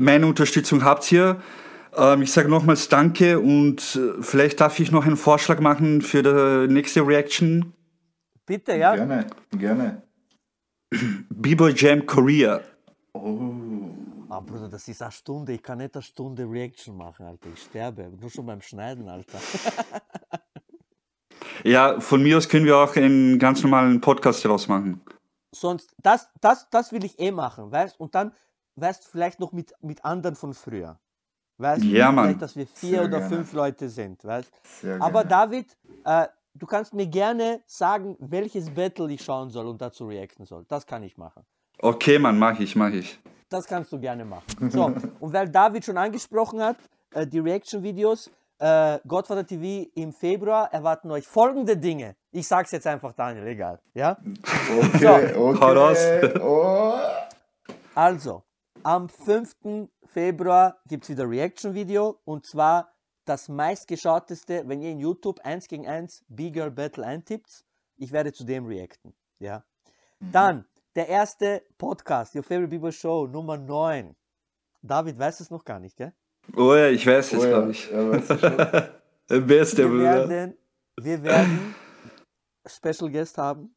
Meine 0.01 0.25
Unterstützung 0.25 0.83
habt 0.83 1.11
ihr. 1.11 1.39
Ähm, 1.95 2.23
ich 2.23 2.31
sage 2.31 2.49
nochmals 2.49 2.89
Danke 2.89 3.39
und 3.39 3.95
äh, 3.95 4.23
vielleicht 4.23 4.59
darf 4.59 4.79
ich 4.79 4.91
noch 4.91 5.05
einen 5.05 5.15
Vorschlag 5.15 5.59
machen 5.59 6.01
für 6.01 6.23
die 6.23 6.73
nächste 6.73 7.05
Reaction. 7.05 7.73
Bitte, 8.47 8.75
ja. 8.77 8.95
Gerne, 8.95 9.27
gerne. 9.51 10.01
B-Boy 11.29 11.73
Jam 11.75 12.03
Korea. 12.07 12.61
Ah, 13.13 14.39
Bruder, 14.39 14.69
das 14.69 14.87
ist 14.87 15.03
eine 15.03 15.11
Stunde. 15.11 15.53
Ich 15.53 15.61
kann 15.61 15.77
nicht 15.77 15.93
eine 15.93 16.01
Stunde 16.01 16.49
Reaction 16.49 16.97
machen, 16.97 17.27
Alter. 17.27 17.49
Ich 17.53 17.61
sterbe. 17.61 18.11
Nur 18.19 18.31
schon 18.31 18.47
beim 18.47 18.61
Schneiden, 18.61 19.07
Alter. 19.07 19.37
Ja, 21.63 21.99
von 21.99 22.23
mir 22.23 22.37
aus 22.37 22.49
können 22.49 22.65
wir 22.65 22.75
auch 22.75 22.95
einen 22.95 23.37
ganz 23.37 23.61
normalen 23.61 24.01
Podcast 24.01 24.43
daraus 24.43 24.67
machen. 24.67 24.99
Sonst, 25.53 25.93
das, 26.01 26.27
das, 26.39 26.67
das 26.71 26.91
will 26.91 27.03
ich 27.03 27.19
eh 27.19 27.29
machen, 27.29 27.71
weißt 27.71 27.99
Und 27.99 28.15
dann, 28.15 28.31
weißt 28.81 29.07
vielleicht 29.07 29.39
noch 29.39 29.51
mit, 29.51 29.73
mit 29.81 30.03
anderen 30.03 30.35
von 30.35 30.53
früher. 30.53 30.99
Weißt 31.57 31.83
Ja, 31.83 32.11
Mann. 32.11 32.25
Vielleicht, 32.25 32.41
dass 32.41 32.55
wir 32.55 32.67
vier 32.67 32.89
Sehr 32.89 33.01
oder 33.03 33.19
gerne. 33.19 33.35
fünf 33.35 33.53
Leute 33.53 33.87
sind, 33.87 34.25
weißt 34.25 34.51
Aber 34.99 35.23
gerne. 35.23 35.29
David, 35.29 35.77
äh, 36.05 36.27
du 36.55 36.65
kannst 36.65 36.93
mir 36.93 37.07
gerne 37.07 37.61
sagen, 37.67 38.17
welches 38.19 38.69
Battle 38.71 39.11
ich 39.11 39.23
schauen 39.23 39.49
soll 39.49 39.67
und 39.67 39.79
dazu 39.81 40.07
reacten 40.07 40.45
soll. 40.45 40.65
Das 40.67 40.85
kann 40.85 41.03
ich 41.03 41.17
machen. 41.17 41.43
Okay, 41.79 42.19
Mann, 42.19 42.37
mach 42.39 42.59
ich, 42.59 42.75
mach 42.75 42.91
ich. 42.91 43.19
Das 43.49 43.65
kannst 43.65 43.91
du 43.91 43.99
gerne 43.99 44.25
machen. 44.25 44.45
So, 44.71 44.93
und 45.19 45.33
weil 45.33 45.49
David 45.49 45.85
schon 45.85 45.97
angesprochen 45.97 46.61
hat, 46.61 46.77
äh, 47.13 47.27
die 47.27 47.39
Reaction-Videos, 47.39 48.31
äh, 48.59 48.99
Godfather 49.07 49.45
TV 49.45 49.89
im 49.95 50.13
Februar 50.13 50.71
erwarten 50.71 51.09
euch 51.11 51.27
folgende 51.27 51.75
Dinge. 51.75 52.15
Ich 52.31 52.47
sag's 52.47 52.71
jetzt 52.71 52.87
einfach, 52.87 53.13
Daniel, 53.13 53.47
egal. 53.47 53.79
Ja? 53.93 54.17
Okay, 54.79 55.33
okay. 55.35 55.59
Hau 55.59 55.73
raus. 55.73 55.97
Oh. 56.41 56.93
Also, 57.93 58.43
am 58.83 59.09
5. 59.09 59.89
Februar 60.05 60.77
gibt 60.87 61.03
es 61.03 61.09
wieder 61.09 61.29
Reaction-Video 61.29 62.19
und 62.25 62.45
zwar 62.45 62.93
das 63.25 63.49
meistgeschauteste, 63.49 64.63
wenn 64.67 64.81
ihr 64.81 64.91
in 64.91 64.99
YouTube 64.99 65.39
1 65.41 65.67
gegen 65.67 65.87
1 65.87 66.25
B-Girl 66.27 66.71
Battle 66.71 67.05
eintippt. 67.05 67.65
Ich 67.97 68.11
werde 68.11 68.33
zu 68.33 68.43
dem 68.43 68.65
reacten. 68.65 69.13
Ja. 69.39 69.63
Dann 70.19 70.65
der 70.95 71.07
erste 71.07 71.63
Podcast, 71.77 72.35
Your 72.35 72.43
Favorite 72.43 72.69
B-Boy 72.69 72.91
Show, 72.91 73.27
Nummer 73.27 73.57
9. 73.57 74.15
David 74.81 75.17
weiß 75.19 75.39
es 75.39 75.51
noch 75.51 75.63
gar 75.63 75.79
nicht, 75.79 75.95
gell? 75.97 76.13
Oh 76.55 76.73
ja, 76.73 76.87
ich 76.89 77.05
weiß 77.05 77.33
es, 77.33 77.39
Oh 77.39 77.43
ja, 77.43 77.49
glaube 77.49 77.71
ich. 77.71 77.89
ja, 77.91 78.09
weißt 78.11 78.29
du 78.31 78.37
schon. 78.39 78.57
Der 79.29 79.39
Beste, 79.39 79.83
Wir 79.83 79.87
Bruder. 79.89 80.29
werden, 80.29 80.57
wir 80.99 81.23
werden 81.23 81.75
Special 82.67 83.09
Guest 83.11 83.37
haben. 83.37 83.75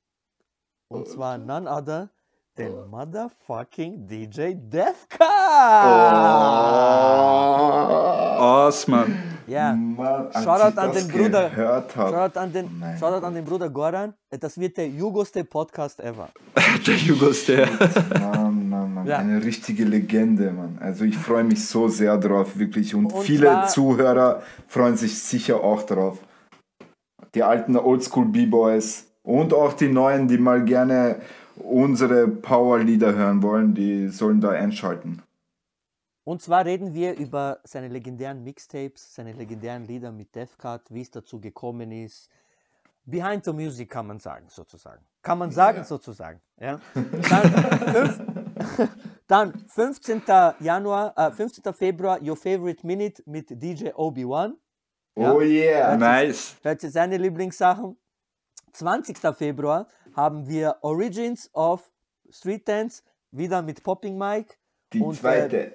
Und 0.89 1.07
zwar 1.09 1.39
none 1.39 1.71
other 1.71 2.11
than 2.57 2.73
motherfucking 2.91 4.07
DJ 4.07 4.55
Defka! 4.71 5.35
Awesome, 8.39 8.97
Mann. 8.97 9.17
Ja. 9.47 9.75
Mann, 9.75 10.31
Shoutout 10.33 10.79
an 10.81 10.93
den 10.93 11.09
Bruder. 11.09 11.51
Shoutout 11.95 12.39
an, 12.39 12.53
den, 12.53 12.79
Mein 12.79 12.97
Shoutout 12.99 13.27
an 13.27 13.35
den 13.35 13.45
Bruder 13.45 13.69
Goran. 13.71 14.15
Das 14.31 14.59
wird 14.59 14.77
der 14.77 14.89
jugoste 14.89 15.45
Podcast 15.45 16.01
ever. 16.01 16.29
Der 16.87 16.97
Jugos, 16.97 17.47
der. 17.47 17.69
Mann, 18.21 18.69
Mann, 18.69 18.95
Mann. 18.95 19.07
Ja. 19.07 19.19
Eine 19.19 19.43
richtige 19.43 19.85
Legende, 19.85 20.51
Mann. 20.51 20.79
Also 20.81 21.05
ich 21.05 21.17
freue 21.17 21.45
mich 21.45 21.65
so 21.67 21.89
sehr 21.89 22.19
drauf, 22.19 22.59
wirklich. 22.59 22.95
Und, 22.95 23.13
Und 23.13 23.23
viele 23.23 23.47
zwar- 23.47 23.67
Zuhörer 23.69 24.43
freuen 24.67 24.97
sich 24.97 25.19
sicher 25.23 25.63
auch 25.63 25.83
drauf. 25.85 26.19
Die 27.35 27.43
alten 27.43 27.77
Oldschool 27.77 28.27
B-Boys 28.27 29.07
und 29.23 29.55
auch 29.55 29.73
die 29.75 29.89
neuen, 29.89 30.27
die 30.29 30.37
mal 30.39 30.65
gerne 30.65 31.21
unsere 31.57 32.29
Power-Lieder 32.29 33.15
hören 33.15 33.43
wollen, 33.43 33.75
die 33.75 34.09
sollen 34.09 34.41
da 34.41 34.51
einschalten. 34.51 35.23
Und 36.25 36.41
zwar 36.41 36.65
reden 36.65 36.95
wir 36.95 37.17
über 37.17 37.61
seine 37.65 37.89
legendären 37.89 38.43
Mixtapes, 38.43 39.15
seine 39.15 39.33
legendären 39.33 39.85
Lieder 39.85 40.11
mit 40.11 40.35
Defcat, 40.35 40.83
wie 40.91 41.03
es 41.03 41.11
dazu 41.11 41.39
gekommen 41.39 41.93
ist. 41.93 42.31
Behind 43.05 43.45
the 43.45 43.53
Music 43.53 43.91
kann 43.91 44.07
man 44.07 44.19
sagen, 44.19 44.47
sozusagen. 44.49 45.05
Kann 45.21 45.39
man 45.39 45.51
sagen, 45.51 45.85
sozusagen. 45.85 46.41
Ja? 46.59 46.81
Dann, 46.95 47.53
fünf, 47.93 48.21
dann 49.27 49.65
15. 49.69 50.23
Januar, 50.61 51.13
äh, 51.17 51.31
15. 51.31 51.75
Februar, 51.75 52.19
Your 52.23 52.37
Favorite 52.37 52.87
Minute 52.87 53.23
mit 53.27 53.51
DJ 53.51 53.91
Obi-Wan. 53.95 54.57
Ja. 55.17 55.33
Oh 55.33 55.41
yeah! 55.43 55.97
Nice. 55.97 56.57
Hört 56.63 56.83
ihr 56.83 56.91
seine 56.91 57.19
Lieblingssachen? 57.19 57.97
20. 58.73 59.19
Februar 59.37 59.87
haben 60.15 60.47
wir 60.47 60.79
Origins 60.83 61.51
of 61.55 61.91
Street 62.31 62.67
Dance, 62.67 63.03
wieder 63.31 63.63
mit 63.63 63.83
Popping 63.83 64.17
Mike. 64.17 64.55
Die 64.93 65.01
Und, 65.01 65.15
äh, 65.17 65.21
zweite. 65.21 65.73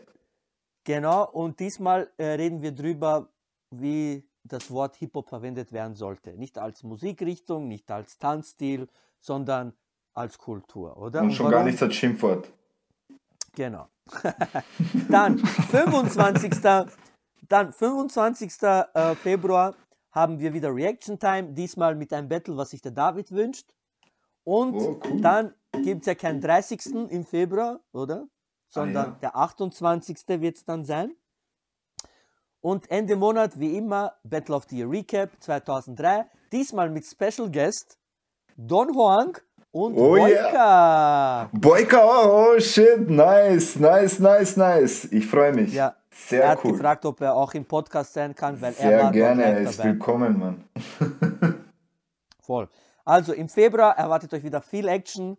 Genau, 0.84 1.30
und 1.30 1.60
diesmal 1.60 2.10
äh, 2.18 2.26
reden 2.26 2.62
wir 2.62 2.72
drüber, 2.72 3.30
wie 3.72 4.28
das 4.44 4.72
Wort 4.72 4.96
Hip-Hop 4.96 5.30
verwendet 5.30 5.72
werden 5.72 5.94
sollte. 5.96 6.36
Nicht 6.36 6.58
als 6.58 6.84
Musikrichtung, 6.84 7.68
nicht 7.68 7.92
als 7.92 8.18
Tanzstil, 8.18 8.88
sondern 9.20 9.74
als 10.14 10.38
Kultur, 10.38 10.98
oder? 10.98 11.22
und 11.22 11.32
schon 11.32 11.46
warum? 11.46 11.60
gar 11.60 11.64
nichts 11.66 11.84
als 11.84 11.96
Schimpfwort. 11.96 12.52
Genau. 13.56 13.88
dann 15.10 15.38
25. 15.38 16.62
Dann 17.48 17.74
25. 17.74 18.52
äh, 18.62 19.16
Februar 19.16 19.76
haben 20.12 20.40
wir 20.40 20.54
wieder 20.54 20.74
Reaction 20.74 21.20
Time, 21.20 21.54
diesmal 21.54 21.96
mit 21.96 22.12
einem 22.14 22.28
Battle, 22.28 22.58
was 22.58 22.72
sich 22.72 22.82
der 22.82 22.92
David 22.92 23.32
wünscht. 23.32 23.68
Und 24.50 24.74
Oh, 24.76 25.00
cool. 25.06 25.22
dann 25.22 25.54
gibt 25.84 26.02
es 26.02 26.08
ja 26.08 26.16
keinen 26.16 26.42
30. 26.42 27.12
im 27.12 27.24
Februar, 27.24 27.80
oder? 27.92 28.28
Sondern 28.68 29.06
Ah, 29.06 29.10
ja. 29.10 29.18
der 29.22 29.36
28. 29.36 30.42
wird 30.42 30.56
es 30.58 30.66
dann 30.66 30.86
sein. 30.86 31.14
Und 32.62 32.90
Ende 32.90 33.16
Monat, 33.16 33.60
wie 33.60 33.78
immer, 33.78 34.14
Battle 34.24 34.56
of 34.56 34.66
the 34.70 34.78
Year 34.80 34.90
Recap 34.90 35.30
2003. 35.40 36.26
Diesmal 36.52 36.90
mit 36.90 37.06
Special 37.06 37.50
Guest 37.52 37.98
Don 38.58 38.94
Huang 38.96 39.38
und 39.72 39.94
Oh, 39.96 40.16
Boyka. 40.16 41.50
Boyka, 41.54 42.00
oh, 42.04 42.54
oh 42.56 42.60
shit, 42.60 43.08
nice, 43.10 43.76
nice, 43.80 44.20
nice, 44.20 44.58
nice. 44.58 45.06
Ich 45.12 45.26
freue 45.28 45.54
mich. 45.54 45.74
Ja, 45.74 45.96
Sehr 46.12 46.44
er 46.44 46.50
hat 46.50 46.64
cool. 46.66 46.72
gefragt, 46.74 47.06
ob 47.06 47.22
er 47.22 47.36
auch 47.36 47.54
im 47.54 47.66
Podcast 47.66 48.14
sein 48.14 48.34
kann, 48.36 48.60
weil 48.60 48.74
er 48.74 48.90
Sehr 48.90 49.04
war 49.04 49.12
gerne, 49.12 49.44
er 49.44 49.60
ist 49.62 49.78
dabei. 49.80 49.90
willkommen, 49.92 50.40
Mann. 50.40 50.64
Voll. 52.42 52.68
Also 53.06 53.34
im 53.34 53.50
Februar 53.50 53.98
erwartet 53.98 54.34
euch 54.34 54.44
wieder 54.44 54.62
viel 54.62 54.88
Action, 54.88 55.38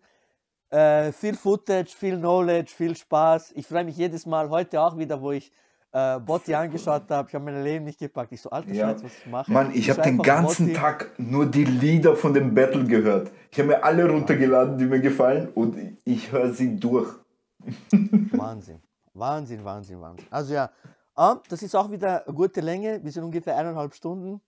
äh, 0.70 1.12
viel 1.12 1.34
Footage, 1.34 1.90
viel 1.96 2.16
Knowledge, 2.16 2.72
viel 2.74 2.96
Spaß. 2.96 3.52
Ich 3.56 3.66
freue 3.66 3.84
mich 3.84 3.96
jedes 3.96 4.26
Mal, 4.26 4.48
heute 4.50 4.80
auch 4.80 4.96
wieder, 4.96 5.20
wo 5.20 5.32
ich 5.32 5.52
äh, 5.92 6.20
Botti 6.20 6.54
angeschaut 6.54 7.10
habe. 7.10 7.28
Ich 7.28 7.34
habe 7.34 7.44
mein 7.44 7.62
Leben 7.62 7.84
nicht 7.84 7.98
gepackt. 7.98 8.32
Ich 8.32 8.40
so, 8.40 8.50
alter 8.50 8.72
Ja. 8.72 8.90
Scheiß, 8.90 9.04
was 9.04 9.12
ich 9.18 9.26
mache. 9.26 9.52
Mann, 9.52 9.72
ich 9.74 9.90
habe 9.90 10.02
so 10.02 10.02
den 10.04 10.18
ganzen 10.18 10.66
Botti. 10.66 10.78
Tag 10.78 11.10
nur 11.18 11.46
die 11.46 11.64
Lieder 11.64 12.16
von 12.16 12.32
dem 12.34 12.54
Battle 12.54 12.84
gehört. 12.84 13.30
Ich 13.50 13.58
habe 13.58 13.68
mir 13.68 13.84
alle 13.84 14.08
runtergeladen, 14.08 14.78
die 14.78 14.86
mir 14.86 15.00
gefallen 15.00 15.48
und 15.48 15.76
ich 16.04 16.30
höre 16.30 16.52
sie 16.52 16.76
durch. 16.76 17.12
Wahnsinn. 18.32 18.80
Wahnsinn, 19.14 19.64
Wahnsinn, 19.64 20.00
Wahnsinn. 20.00 20.26
Also 20.30 20.54
ja, 20.54 20.70
ah, 21.14 21.36
das 21.48 21.62
ist 21.62 21.74
auch 21.74 21.90
wieder 21.90 22.26
eine 22.26 22.34
gute 22.34 22.60
Länge. 22.60 23.02
Wir 23.02 23.10
sind 23.10 23.24
ungefähr 23.24 23.56
eineinhalb 23.56 23.94
Stunden. 23.94 24.40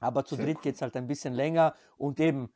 Aber 0.00 0.24
zu 0.24 0.36
dritt 0.36 0.62
geht 0.62 0.74
es 0.76 0.82
halt 0.82 0.96
ein 0.96 1.06
bisschen 1.06 1.34
länger. 1.34 1.74
Und 1.98 2.18
eben, 2.20 2.48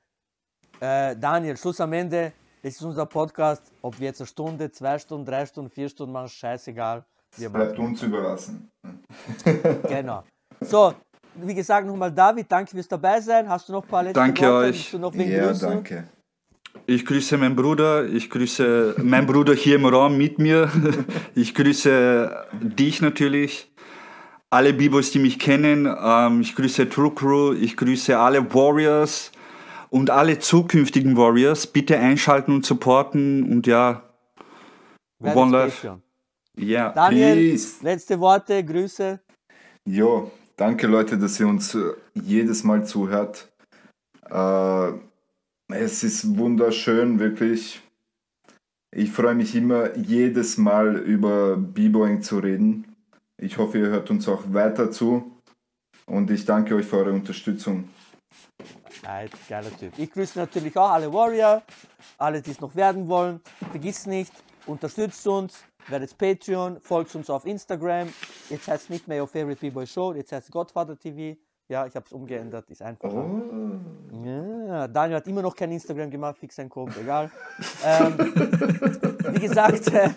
äh, 0.81 1.15
Daniel, 1.16 1.57
Schluss 1.57 1.81
am 1.81 1.93
Ende. 1.93 2.33
Das 2.62 2.75
ist 2.75 2.83
unser 2.83 3.05
Podcast. 3.07 3.71
Ob 3.83 3.99
wir 4.01 4.07
jetzt 4.09 4.21
eine 4.21 4.27
Stunde, 4.29 4.71
zwei 4.73 4.99
Stunden, 4.99 5.27
drei 5.27 5.45
Stunden, 5.45 5.71
vier 5.71 5.89
Stunden 5.89 6.12
machen, 6.12 6.29
scheißegal. 6.29 7.05
Wir. 7.37 7.51
Bleibt 7.51 7.79
uns 7.79 8.03
überlassen. 8.03 8.71
Genau. 9.89 10.25
So, 10.61 10.95
wie 11.35 11.55
gesagt, 11.55 11.87
nochmal 11.87 12.12
David, 12.12 12.51
danke 12.51 12.71
fürs 12.71 12.89
dabei 12.89 13.21
sein. 13.21 13.49
Hast 13.49 13.69
du 13.69 13.73
noch 13.73 13.83
ein 13.83 13.89
paar 13.89 14.03
letzte 14.05 14.21
Danke 14.21 14.43
Worte? 14.43 14.69
euch. 14.69 14.91
Du 14.91 14.99
noch 14.99 15.12
wen 15.15 15.31
Ja, 15.31 15.49
grüßen? 15.49 15.69
danke. 15.69 16.09
Ich 16.87 17.05
grüße 17.07 17.37
meinen 17.39 17.55
Bruder, 17.57 18.05
ich 18.05 18.29
grüße 18.31 18.97
meinen 18.99 19.27
Bruder 19.27 19.55
hier 19.55 19.77
im 19.77 19.87
Raum 19.87 20.16
mit 20.16 20.39
mir. 20.39 20.71
Ich 21.35 21.55
grüße 21.55 22.47
dich 22.53 23.01
natürlich, 23.03 23.73
alle 24.55 24.73
B-Boys, 24.73 25.11
die 25.11 25.19
mich 25.19 25.39
kennen. 25.39 25.87
Ähm, 26.01 26.41
Ich 26.41 26.55
grüße 26.55 26.89
True 26.89 27.13
Crew, 27.15 27.53
ich 27.55 27.77
grüße 27.77 28.17
alle 28.19 28.41
Warriors 28.55 29.33
und 29.91 30.11
alle 30.11 30.39
zukünftigen 30.39 31.17
Warriors. 31.17 31.67
Bitte 31.67 31.99
einschalten 31.99 32.53
und 32.55 32.65
supporten 32.65 33.43
und 33.51 33.67
ja, 33.67 34.03
Werdet 35.19 35.43
One. 35.43 35.53
Patreon. 35.53 36.03
ja. 36.57 36.91
Daniel, 36.93 37.51
Peace. 37.51 37.83
letzte 37.83 38.19
Worte, 38.21 38.65
Grüße. 38.65 39.21
Jo, 39.87 40.31
danke 40.57 40.87
Leute, 40.87 41.19
dass 41.19 41.41
ihr 41.41 41.49
uns 41.49 41.75
äh, 41.75 41.93
jedes 42.15 42.63
Mal 42.65 42.87
zuhört. 42.87 43.53
Äh, 44.31 44.93
es 45.69 46.05
ist 46.05 46.37
wunderschön, 46.39 47.19
wirklich. 47.19 47.81
Ich 48.95 49.11
freue 49.11 49.35
mich 49.35 49.57
immer, 49.57 49.97
jedes 49.97 50.57
Mal 50.59 50.97
über 50.97 51.57
B-Boying 51.57 52.23
zu 52.23 52.39
reden. 52.39 52.94
Ich 53.40 53.59
hoffe, 53.59 53.78
ihr 53.78 53.86
hört 53.89 54.11
uns 54.11 54.28
auch 54.28 54.43
weiter 54.47 54.90
zu. 54.90 55.32
Und 56.06 56.31
ich 56.31 56.44
danke 56.44 56.74
euch 56.74 56.86
für 56.86 56.98
eure 56.98 57.12
Unterstützung. 57.12 57.89
Ein 59.06 59.28
geiler 59.48 59.77
Typ. 59.77 59.98
Ich 59.98 60.11
grüße 60.12 60.39
natürlich 60.39 60.77
auch 60.77 60.90
alle 60.90 61.12
Warrior, 61.12 61.62
alle, 62.19 62.40
die 62.40 62.51
es 62.51 62.61
noch 62.61 62.74
werden 62.74 63.09
wollen. 63.09 63.40
Vergiss 63.70 64.06
nicht, 64.06 64.32
unterstützt 64.66 65.27
uns, 65.27 65.65
werdet 65.89 66.16
Patreon, 66.16 66.81
folgt 66.81 67.15
uns 67.15 67.28
auf 67.31 67.47
Instagram. 67.47 68.09
Jetzt 68.51 68.69
heißt 68.69 68.85
es 68.85 68.90
nicht 68.90 69.09
mehr 69.09 69.23
Your 69.23 69.28
Favorite 69.28 69.61
B-Boy 69.61 69.86
Show, 69.86 70.15
jetzt 70.15 70.32
heißt 70.32 70.47
es 70.48 70.52
Godfather 70.52 70.98
TV. 70.98 71.39
Ja, 71.69 71.86
ich 71.86 71.97
habe 71.97 72.05
es 72.05 72.12
umgeändert, 72.12 72.70
ist 72.70 72.82
einfacher. 72.82 73.24
Oh. 73.24 74.24
Ja, 74.24 74.86
Daniel 74.86 75.16
hat 75.16 75.27
immer 75.27 75.40
noch 75.43 75.56
kein 75.56 75.73
Instagram 75.73 76.11
gemacht, 76.11 76.39
fix 76.39 76.59
ein 76.59 76.69
Code, 76.69 76.93
egal. 77.01 77.31
ähm, 77.85 78.19
wie 78.19 79.40
gesagt, 79.40 79.89
äh, 79.89 80.11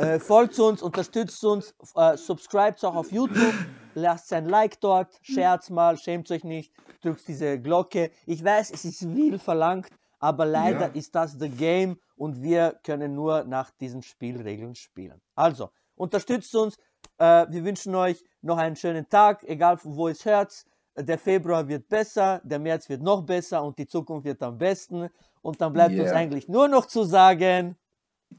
äh, 0.00 0.18
folgt 0.18 0.58
uns, 0.58 0.82
unterstützt 0.82 1.44
uns, 1.44 1.74
äh, 1.94 2.16
subscribt 2.16 2.84
auch 2.84 2.94
auf 2.94 3.12
YouTube, 3.12 3.54
lasst 3.94 4.32
ein 4.32 4.46
Like 4.46 4.80
dort, 4.80 5.18
shares 5.22 5.68
mal, 5.70 5.96
schämt 5.98 6.30
euch 6.30 6.44
nicht, 6.44 6.72
drückt 7.02 7.26
diese 7.28 7.60
Glocke. 7.60 8.10
Ich 8.26 8.42
weiß, 8.42 8.70
es 8.70 8.84
ist 8.84 9.00
viel 9.00 9.38
verlangt, 9.38 9.88
aber 10.18 10.46
leider 10.46 10.86
Ja. 10.86 10.92
ist 10.94 11.14
das 11.14 11.32
the 11.38 11.48
game 11.50 11.98
und 12.16 12.42
wir 12.42 12.78
können 12.82 13.14
nur 13.14 13.44
nach 13.44 13.70
diesen 13.72 14.02
Spielregeln 14.02 14.74
spielen. 14.74 15.20
Also, 15.34 15.70
unterstützt 15.96 16.54
uns, 16.54 16.76
äh, 17.18 17.46
wir 17.50 17.64
wünschen 17.64 17.94
euch 17.94 18.24
noch 18.42 18.56
einen 18.58 18.76
schönen 18.76 19.08
Tag, 19.08 19.44
egal 19.44 19.78
wo 19.82 20.08
es 20.08 20.24
hört. 20.24 20.64
Der 20.96 21.18
Februar 21.18 21.66
wird 21.68 21.88
besser, 21.88 22.40
der 22.44 22.58
März 22.58 22.88
wird 22.88 23.02
noch 23.02 23.22
besser 23.22 23.62
und 23.62 23.78
die 23.78 23.86
Zukunft 23.86 24.24
wird 24.24 24.42
am 24.42 24.56
besten. 24.58 25.08
Und 25.42 25.60
dann 25.60 25.72
bleibt 25.72 25.98
uns 25.98 26.10
Yeah. 26.10 26.18
eigentlich 26.20 26.48
nur 26.48 26.68
noch 26.68 26.86
zu 26.86 27.04
sagen, 27.04 27.76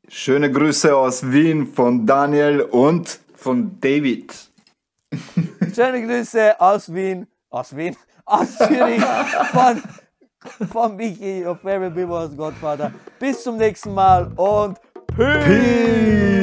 Schöne 0.07 0.51
Grüße 0.51 0.95
aus 0.95 1.31
Wien 1.31 1.67
von 1.67 2.05
Daniel 2.05 2.61
und 2.61 3.19
Von 3.33 3.79
David. 3.79 4.33
schöne 5.73 6.05
Grüße 6.05 6.59
aus 6.59 6.93
Wien, 6.93 7.27
aus 7.49 7.75
Wien, 7.75 7.95
aus 8.25 8.57
Zürich, 8.57 9.03
von, 9.51 9.81
von 10.67 10.95
Michi, 10.95 11.45
your 11.45 11.55
favorite 11.55 11.91
people 11.91 12.29
Godfather. 12.35 12.93
Bis 13.19 13.43
zum 13.43 13.57
nächsten 13.57 13.93
Mal 13.93 14.31
und 14.35 14.77
Peace. 15.15 15.45
Peace. 15.45 16.40